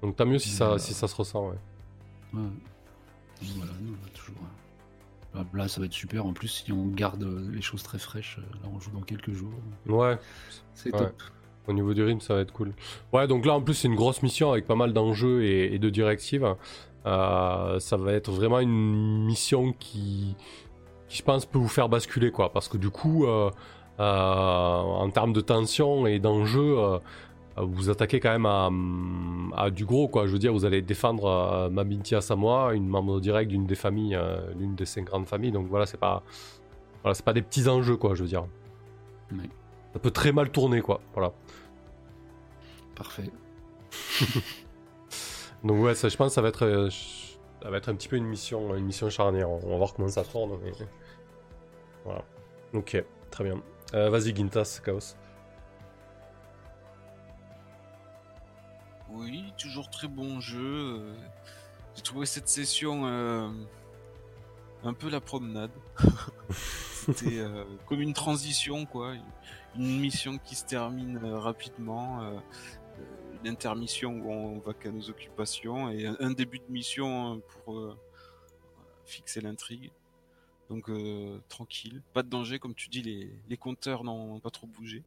Donc 0.00 0.16
tant 0.16 0.24
mieux 0.24 0.38
si 0.38 0.48
ça, 0.48 0.72
Euh. 0.72 0.78
si 0.78 0.94
ça 0.94 1.06
se 1.06 1.14
ressent, 1.14 1.50
ouais. 1.50 1.56
Voilà, 2.32 3.72
non, 3.82 3.92
là, 3.92 4.08
toujours. 4.14 4.36
euh, 5.36 5.42
Là, 5.52 5.68
ça 5.68 5.80
va 5.80 5.86
être 5.86 5.92
super. 5.92 6.24
En 6.24 6.32
plus, 6.32 6.48
si 6.48 6.72
on 6.72 6.86
garde 6.86 7.24
euh, 7.24 7.50
les 7.52 7.60
choses 7.60 7.82
très 7.82 7.98
fraîches, 7.98 8.38
euh, 8.38 8.54
là, 8.62 8.70
on 8.72 8.78
joue 8.80 8.90
dans 8.92 9.02
quelques 9.02 9.32
jours. 9.32 9.52
Ouais, 9.86 10.16
C'est 10.74 10.92
Ouais. 10.94 11.00
top. 11.00 11.22
Au 11.66 11.72
niveau 11.72 11.94
du 11.94 12.02
rythme, 12.02 12.20
ça 12.20 12.34
va 12.34 12.40
être 12.40 12.52
cool. 12.52 12.72
Ouais, 13.12 13.26
donc 13.26 13.46
là, 13.46 13.54
en 13.54 13.60
plus, 13.60 13.74
c'est 13.74 13.88
une 13.88 13.94
grosse 13.94 14.22
mission 14.22 14.52
avec 14.52 14.66
pas 14.66 14.74
mal 14.74 14.92
d'enjeux 14.92 15.42
et, 15.42 15.74
et 15.74 15.78
de 15.78 15.90
directives. 15.90 16.54
Euh, 17.06 17.78
ça 17.80 17.96
va 17.96 18.12
être 18.12 18.30
vraiment 18.30 18.60
une 18.60 19.24
mission 19.24 19.72
qui, 19.72 20.36
qui, 21.08 21.18
je 21.18 21.22
pense, 21.22 21.46
peut 21.46 21.58
vous 21.58 21.68
faire 21.68 21.88
basculer, 21.88 22.30
quoi. 22.30 22.52
Parce 22.52 22.68
que 22.68 22.76
du 22.76 22.90
coup, 22.90 23.26
euh, 23.26 23.50
euh, 24.00 24.78
en 24.78 25.08
termes 25.10 25.32
de 25.32 25.40
tension 25.40 26.06
et 26.06 26.18
d'enjeux, 26.18 26.76
vous 27.56 27.88
attaquez 27.88 28.20
quand 28.20 28.32
même 28.32 28.46
à, 28.46 28.68
à 29.64 29.70
du 29.70 29.84
gros, 29.84 30.08
quoi. 30.08 30.26
Je 30.26 30.32
veux 30.32 30.38
dire, 30.38 30.52
vous 30.52 30.64
allez 30.64 30.82
défendre 30.82 31.68
Mabinti 31.70 32.14
Asamoah, 32.14 32.74
une 32.74 32.88
membre 32.88 33.20
directe 33.20 33.50
d'une 33.50 33.66
des 33.66 33.74
familles, 33.76 34.18
l'une 34.58 34.74
des 34.74 34.86
cinq 34.86 35.04
grandes 35.04 35.26
familles. 35.26 35.52
Donc 35.52 35.68
voilà, 35.68 35.86
c'est 35.86 36.00
pas, 36.00 36.22
voilà, 37.02 37.14
c'est 37.14 37.24
pas 37.24 37.32
des 37.32 37.42
petits 37.42 37.68
enjeux, 37.68 37.96
quoi, 37.96 38.14
je 38.14 38.22
veux 38.22 38.28
dire. 38.28 38.44
Ça 39.92 40.00
peut 40.00 40.10
très 40.10 40.32
mal 40.32 40.50
tourner, 40.50 40.80
quoi. 40.80 41.00
Voilà. 41.12 41.32
Parfait. 42.94 43.30
Donc 45.64 45.82
ouais, 45.82 45.94
ça, 45.94 46.08
je 46.08 46.16
pense 46.16 46.28
que 46.28 46.34
ça 46.34 46.42
va 46.42 46.48
être, 46.48 46.64
euh, 46.64 46.90
ça 47.62 47.70
va 47.70 47.78
être 47.78 47.88
un 47.88 47.94
petit 47.94 48.08
peu 48.08 48.16
une 48.16 48.26
mission, 48.26 48.74
une 48.74 48.84
mission 48.84 49.08
charnière. 49.10 49.50
On 49.50 49.70
va 49.70 49.76
voir 49.76 49.94
comment 49.94 50.08
ça 50.08 50.24
tourne. 50.24 50.58
mais- 50.62 50.72
Voilà. 52.04 52.22
Ok, 52.74 53.02
très 53.30 53.44
bien. 53.44 53.62
Euh, 53.94 54.10
Vas-y, 54.10 54.34
Gintas, 54.34 54.80
Chaos. 54.84 55.14
Oui, 59.10 59.52
toujours 59.58 59.90
très 59.90 60.08
bon 60.08 60.40
jeu. 60.40 60.58
euh, 60.98 61.14
J'ai 61.94 62.02
trouvé 62.02 62.26
cette 62.26 62.48
session 62.48 63.06
euh, 63.06 63.48
un 64.82 64.92
peu 64.94 65.08
la 65.08 65.20
promenade. 65.20 65.70
C'était 66.50 67.38
euh, 67.38 67.64
comme 67.86 68.00
une 68.00 68.14
transition, 68.14 68.86
quoi. 68.86 69.12
Une 69.76 70.00
mission 70.00 70.38
qui 70.38 70.54
se 70.54 70.64
termine 70.64 71.20
euh, 71.22 71.38
rapidement. 71.38 72.20
Euh, 72.98 73.02
euh, 73.02 73.38
une 73.40 73.48
intermission 73.48 74.12
où 74.12 74.30
on 74.30 74.58
va 74.58 74.74
qu'à 74.74 74.90
nos 74.90 75.10
occupations 75.10 75.90
et 75.90 76.06
un, 76.06 76.16
un 76.20 76.30
début 76.30 76.58
de 76.58 76.70
mission 76.70 77.36
euh, 77.36 77.38
pour 77.40 77.78
euh, 77.78 77.96
fixer 79.04 79.40
l'intrigue. 79.40 79.90
Donc 80.70 80.88
euh, 80.88 81.38
tranquille, 81.48 82.02
pas 82.14 82.22
de 82.22 82.28
danger, 82.28 82.58
comme 82.58 82.74
tu 82.74 82.88
dis, 82.88 83.02
les, 83.02 83.30
les 83.48 83.56
compteurs 83.56 84.02
n'ont 84.02 84.40
pas 84.40 84.50
trop 84.50 84.66
bougé. 84.66 85.04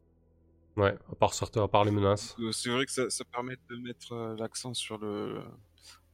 Ouais, 0.76 0.95
à 1.11 1.15
part 1.15 1.34
certains, 1.34 1.64
à 1.64 1.68
part 1.68 1.84
les 1.84 1.91
menaces. 1.91 2.35
Euh, 2.39 2.51
C'est 2.51 2.69
vrai 2.69 2.85
que 2.85 2.91
ça, 2.91 3.09
ça 3.09 3.26
permet 3.26 3.57
de 3.69 3.76
mettre 3.77 4.14
euh, 4.14 4.35
l'accent 4.35 4.76
sur 4.76 4.99
le, 4.99 5.41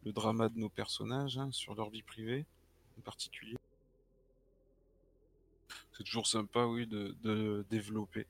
le 0.05 0.13
drama 0.13 0.47
de 0.47 0.57
nos 0.57 0.69
personnages, 0.69 1.37
hein, 1.37 1.49
sur 1.51 1.75
leur 1.75 1.89
vie 1.89 2.03
privée 2.03 2.45
en 2.97 3.01
particulier. 3.01 3.57
C'est 5.91 6.05
toujours 6.05 6.27
sympa, 6.27 6.65
oui, 6.65 6.87
de, 6.87 7.13
de 7.21 7.65
développer. 7.69 8.25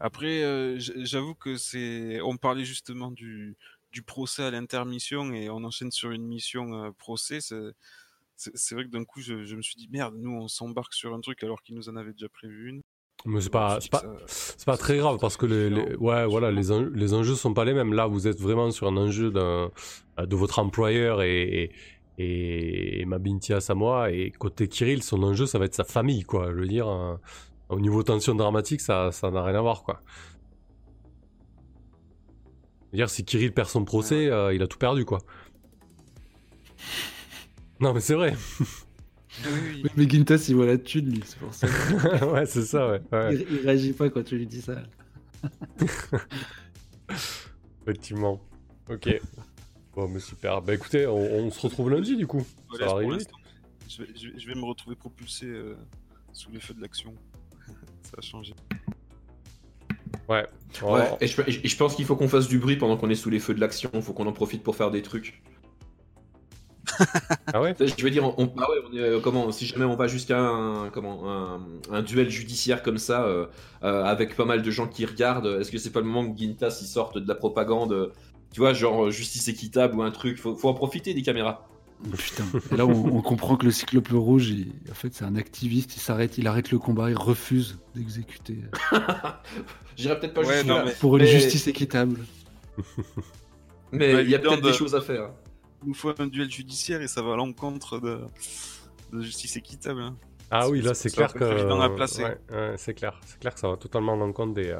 Après, 0.00 0.42
euh, 0.44 0.76
j'avoue 0.78 1.34
que 1.34 1.56
c'est. 1.56 2.20
On 2.22 2.36
parlait 2.36 2.64
justement 2.64 3.10
du, 3.10 3.56
du 3.92 4.02
procès 4.02 4.42
à 4.44 4.50
l'intermission 4.50 5.32
et 5.32 5.48
on 5.48 5.64
enchaîne 5.64 5.90
sur 5.90 6.10
une 6.10 6.26
mission 6.26 6.74
euh, 6.74 6.90
procès. 6.98 7.40
c'est- 7.40 8.74
vrai 8.74 8.84
que 8.84 8.90
d'un 8.90 9.04
coup, 9.04 9.20
je, 9.22 9.44
je 9.44 9.56
me 9.56 9.62
suis 9.62 9.76
dit 9.76 9.88
merde, 9.90 10.14
nous 10.18 10.30
on 10.32 10.48
s'embarque 10.48 10.92
sur 10.92 11.14
un 11.14 11.20
truc 11.20 11.42
alors 11.42 11.62
qu'ils 11.62 11.74
nous 11.74 11.88
en 11.88 11.96
avaient 11.96 12.12
déjà 12.12 12.28
prévu 12.28 12.68
une. 12.68 12.82
Mais 13.24 13.40
c'est 13.40 13.48
pas, 13.50 13.78
pas, 13.90 13.98
ça- 14.00 14.14
c'est 14.26 14.66
pas 14.66 14.76
très 14.76 14.98
grave 14.98 15.16
parce 15.18 15.38
que 15.38 15.46
les, 15.46 15.70
les- 15.70 15.96
ouais, 15.96 16.26
voilà, 16.26 16.52
les, 16.52 16.70
en- 16.70 16.82
les 16.82 17.14
enjeux 17.14 17.34
sont 17.34 17.54
pas 17.54 17.64
les 17.64 17.72
mêmes. 17.72 17.94
Là, 17.94 18.06
vous 18.06 18.26
êtes 18.28 18.38
vraiment 18.38 18.70
sur 18.70 18.86
un 18.88 18.96
enjeu 18.98 19.30
d'un, 19.30 19.70
de 20.18 20.36
votre 20.36 20.58
employeur 20.58 21.22
et, 21.22 21.70
et, 22.18 23.00
et 23.00 23.04
Mabinti 23.06 23.54
Asamoah. 23.54 24.12
Et 24.12 24.30
côté 24.32 24.68
Kirill, 24.68 25.02
son 25.02 25.22
enjeu, 25.22 25.46
ça 25.46 25.58
va 25.58 25.64
être 25.64 25.74
sa 25.74 25.84
famille, 25.84 26.24
quoi. 26.24 26.50
Je 26.52 26.58
veux 26.58 26.66
dire, 26.68 26.86
au 27.68 27.80
niveau 27.80 28.02
tension 28.02 28.34
dramatique, 28.34 28.80
ça, 28.80 29.12
ça 29.12 29.30
n'a 29.30 29.42
rien 29.42 29.58
à 29.58 29.60
voir, 29.60 29.82
quoi. 29.82 30.00
Dire, 32.92 33.10
si 33.10 33.24
Kirill 33.24 33.52
perd 33.52 33.68
son 33.68 33.84
procès, 33.84 34.30
euh, 34.30 34.54
il 34.54 34.62
a 34.62 34.66
tout 34.66 34.78
perdu, 34.78 35.04
quoi. 35.04 35.18
Non, 37.80 37.92
mais 37.92 38.00
c'est 38.00 38.14
vrai. 38.14 38.34
Oui, 38.60 38.66
oui. 39.44 39.82
Oui, 39.84 39.90
mais 39.96 40.08
Gintas, 40.08 40.46
il 40.48 40.54
voit 40.54 40.66
la 40.66 40.78
thune, 40.78 41.10
lui, 41.10 41.22
c'est 41.24 41.38
pour 41.38 41.52
ça. 41.52 41.66
ouais, 42.32 42.46
c'est 42.46 42.64
ça, 42.64 42.88
ouais. 42.90 43.02
ouais. 43.12 43.34
il, 43.34 43.46
il 43.50 43.58
réagit 43.66 43.92
pas 43.92 44.08
quand 44.08 44.22
tu 44.22 44.38
lui 44.38 44.46
dis 44.46 44.62
ça. 44.62 44.76
Effectivement. 47.82 48.40
Ok. 48.88 49.20
Bon, 49.94 50.08
mais 50.08 50.20
super. 50.20 50.60
Bah 50.62 50.74
écoutez, 50.74 51.06
on, 51.06 51.16
on 51.16 51.50
se 51.50 51.60
retrouve 51.60 51.90
lundi 51.90 52.16
du 52.16 52.26
coup. 52.26 52.44
Voilà, 52.68 52.88
Ça 52.88 52.94
va. 52.94 53.00
Je 53.00 53.08
vais, 54.02 54.08
je, 54.16 54.28
vais, 54.28 54.38
je 54.38 54.46
vais 54.48 54.54
me 54.54 54.64
retrouver 54.64 54.96
propulsé 54.96 55.46
euh, 55.46 55.76
sous 56.32 56.50
les 56.50 56.60
feux 56.60 56.74
de 56.74 56.80
l'action. 56.80 57.14
Ça 58.06 58.16
a 58.18 58.20
changé. 58.20 58.54
Ouais. 60.28 60.36
Ouais, 60.38 60.46
voir. 60.82 61.16
et 61.20 61.26
je, 61.26 61.40
et 61.42 61.68
je 61.68 61.76
pense 61.76 61.94
qu'il 61.96 62.04
faut 62.04 62.16
qu'on 62.16 62.28
fasse 62.28 62.48
du 62.48 62.58
bruit 62.58 62.76
pendant 62.76 62.96
qu'on 62.96 63.10
est 63.10 63.14
sous 63.16 63.30
les 63.30 63.38
feux 63.38 63.54
de 63.54 63.60
l'action. 63.60 63.90
Faut 64.00 64.12
qu'on 64.12 64.26
en 64.26 64.32
profite 64.32 64.62
pour 64.62 64.76
faire 64.76 64.90
des 64.90 65.02
trucs. 65.02 65.42
Ah 67.52 67.60
ouais 67.60 67.74
Je 67.78 68.02
veux 68.02 68.10
dire, 68.10 68.24
on, 68.24 68.52
ah 68.58 68.70
ouais, 68.70 68.76
on 68.88 68.96
est, 68.96 69.00
euh, 69.00 69.20
comment, 69.20 69.50
si 69.52 69.66
jamais 69.66 69.84
on 69.84 69.96
va 69.96 70.06
jusqu'à 70.06 70.38
un, 70.38 70.88
comment, 70.90 71.30
un, 71.30 71.60
un 71.90 72.02
duel 72.02 72.30
judiciaire 72.30 72.82
comme 72.82 72.98
ça, 72.98 73.24
euh, 73.24 73.46
euh, 73.82 74.04
avec 74.04 74.36
pas 74.36 74.44
mal 74.44 74.62
de 74.62 74.70
gens 74.70 74.86
qui 74.86 75.04
regardent, 75.04 75.58
est-ce 75.60 75.70
que 75.70 75.78
c'est 75.78 75.90
pas 75.90 76.00
le 76.00 76.06
moment 76.06 76.30
que 76.30 76.38
Gintas 76.38 76.78
il 76.80 76.86
sorte 76.86 77.18
de 77.18 77.28
la 77.28 77.34
propagande, 77.34 78.12
tu 78.52 78.60
vois, 78.60 78.72
genre 78.72 79.10
justice 79.10 79.48
équitable 79.48 79.96
ou 79.96 80.02
un 80.02 80.10
truc 80.10 80.38
Faut, 80.38 80.54
faut 80.56 80.68
en 80.68 80.74
profiter 80.74 81.12
des 81.12 81.22
caméras. 81.22 81.68
Putain. 82.16 82.44
Et 82.72 82.76
là, 82.76 82.86
on, 82.86 83.16
on 83.16 83.22
comprend 83.22 83.56
que 83.56 83.64
le 83.64 83.72
cyclope 83.72 84.08
rouge, 84.12 84.48
il- 84.50 84.72
en 84.90 84.94
fait, 84.94 85.12
c'est 85.14 85.24
un 85.24 85.36
activiste. 85.36 85.96
Il 85.96 86.00
s'arrête, 86.00 86.36
il 86.38 86.46
arrête 86.46 86.70
le 86.70 86.78
combat, 86.78 87.10
il 87.10 87.16
refuse 87.16 87.78
d'exécuter 87.94 88.58
J'irai 89.96 90.18
peut-être 90.20 90.34
pas 90.34 90.42
Ouais, 90.42 90.62
non, 90.64 90.84
mais- 90.84 90.92
pour 91.00 91.16
une 91.16 91.22
Mais- 91.24 91.28
justice 91.30 91.66
équitable. 91.68 92.18
mais 93.92 94.12
Bah, 94.14 94.22
il 94.22 94.30
y 94.30 94.34
a 94.34 94.38
peut-être 94.38 94.60
de- 94.62 94.70
des 94.70 94.76
choses 94.76 94.94
à 94.94 95.00
faire. 95.00 95.30
Il 95.82 95.88
nous 95.88 95.94
faut 95.94 96.12
un 96.18 96.26
duel 96.26 96.50
judiciaire 96.50 97.00
et 97.02 97.08
ça 97.08 97.22
va 97.22 97.34
à 97.34 97.36
l'encontre 97.36 97.98
de, 98.00 98.20
de 99.12 99.22
justice 99.22 99.56
équitable. 99.56 100.00
hein. 100.00 100.16
Ah 100.50 100.68
oui, 100.68 100.80
là 100.80 100.94
c'est 100.94 101.10
clair 101.10 101.32
que. 101.34 101.42
à. 101.42 101.88
Ouais, 102.22 102.38
ouais, 102.50 102.74
c'est 102.76 102.94
clair. 102.94 103.18
C'est 103.26 103.38
clair 103.40 103.52
que 103.54 103.60
ça 103.60 103.68
va 103.68 103.76
totalement 103.76 104.12
en 104.12 104.32
compte 104.32 104.54
des. 104.54 104.68
euh, 104.70 104.78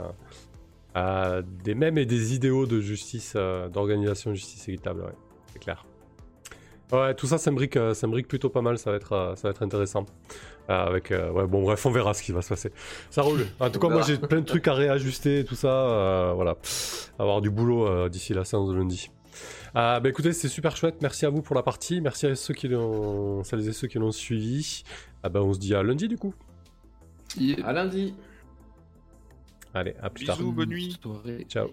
euh, 0.96 1.42
des 1.64 1.74
mêmes 1.74 1.98
et 1.98 2.06
des 2.06 2.34
idéaux 2.34 2.66
de 2.66 2.80
justice, 2.80 3.32
euh, 3.36 3.68
d'organisation 3.68 4.30
de 4.30 4.36
justice 4.36 4.68
équitable, 4.68 5.00
ouais. 5.02 5.12
C'est 5.52 5.58
clair. 5.58 5.84
Ouais, 6.92 7.14
tout 7.14 7.26
ça 7.26 7.36
s'imbrique, 7.38 7.76
euh, 7.76 7.94
s'imbrique 7.94 8.28
plutôt 8.28 8.48
pas 8.48 8.62
mal, 8.62 8.78
ça 8.78 8.90
va 8.90 8.96
être, 8.96 9.12
euh, 9.12 9.34
ça 9.34 9.48
va 9.48 9.50
être 9.50 9.62
intéressant. 9.62 10.06
Euh, 10.70 10.86
avec, 10.86 11.10
euh, 11.10 11.30
ouais, 11.32 11.46
bon, 11.46 11.62
bref, 11.62 11.84
on 11.84 11.90
verra 11.90 12.14
ce 12.14 12.22
qui 12.22 12.30
va 12.32 12.42
se 12.42 12.48
passer. 12.48 12.70
Ça 13.10 13.22
roule. 13.22 13.46
En 13.58 13.70
tout 13.70 13.80
cas, 13.80 13.88
moi 13.88 14.02
j'ai 14.02 14.18
plein 14.18 14.40
de 14.40 14.46
trucs 14.46 14.68
à 14.68 14.74
réajuster, 14.74 15.44
tout 15.44 15.54
ça. 15.56 15.68
euh, 15.68 16.32
voilà. 16.34 16.56
Avoir 17.18 17.40
du 17.40 17.50
boulot 17.50 17.86
euh, 17.88 18.08
d'ici 18.08 18.34
la 18.34 18.44
séance 18.44 18.68
de 18.68 18.74
lundi. 18.74 19.10
Euh, 19.74 20.00
bah 20.00 20.08
écoutez, 20.08 20.32
c'est 20.32 20.48
super 20.48 20.76
chouette. 20.76 20.96
Merci 21.02 21.26
à 21.26 21.30
vous 21.30 21.42
pour 21.42 21.54
la 21.56 21.62
partie. 21.62 22.00
Merci 22.00 22.26
à 22.26 22.34
ceux 22.36 22.54
qui 22.54 22.68
l'ont, 22.68 23.42
celles 23.44 23.68
et 23.68 23.72
ceux 23.72 23.88
qui 23.88 23.98
l'ont 23.98 24.12
suivi. 24.12 24.82
Ah 25.22 25.28
bah, 25.28 25.42
on 25.42 25.52
se 25.52 25.58
dit 25.58 25.74
à 25.74 25.82
lundi 25.82 26.08
du 26.08 26.16
coup. 26.16 26.34
À 27.64 27.72
lundi. 27.72 28.14
Allez, 29.74 29.94
à 30.00 30.08
plus 30.08 30.24
tard. 30.24 30.36
Bisous, 30.36 30.52
bonne 30.52 30.70
nuit. 30.70 30.98
Ciao. 31.48 31.68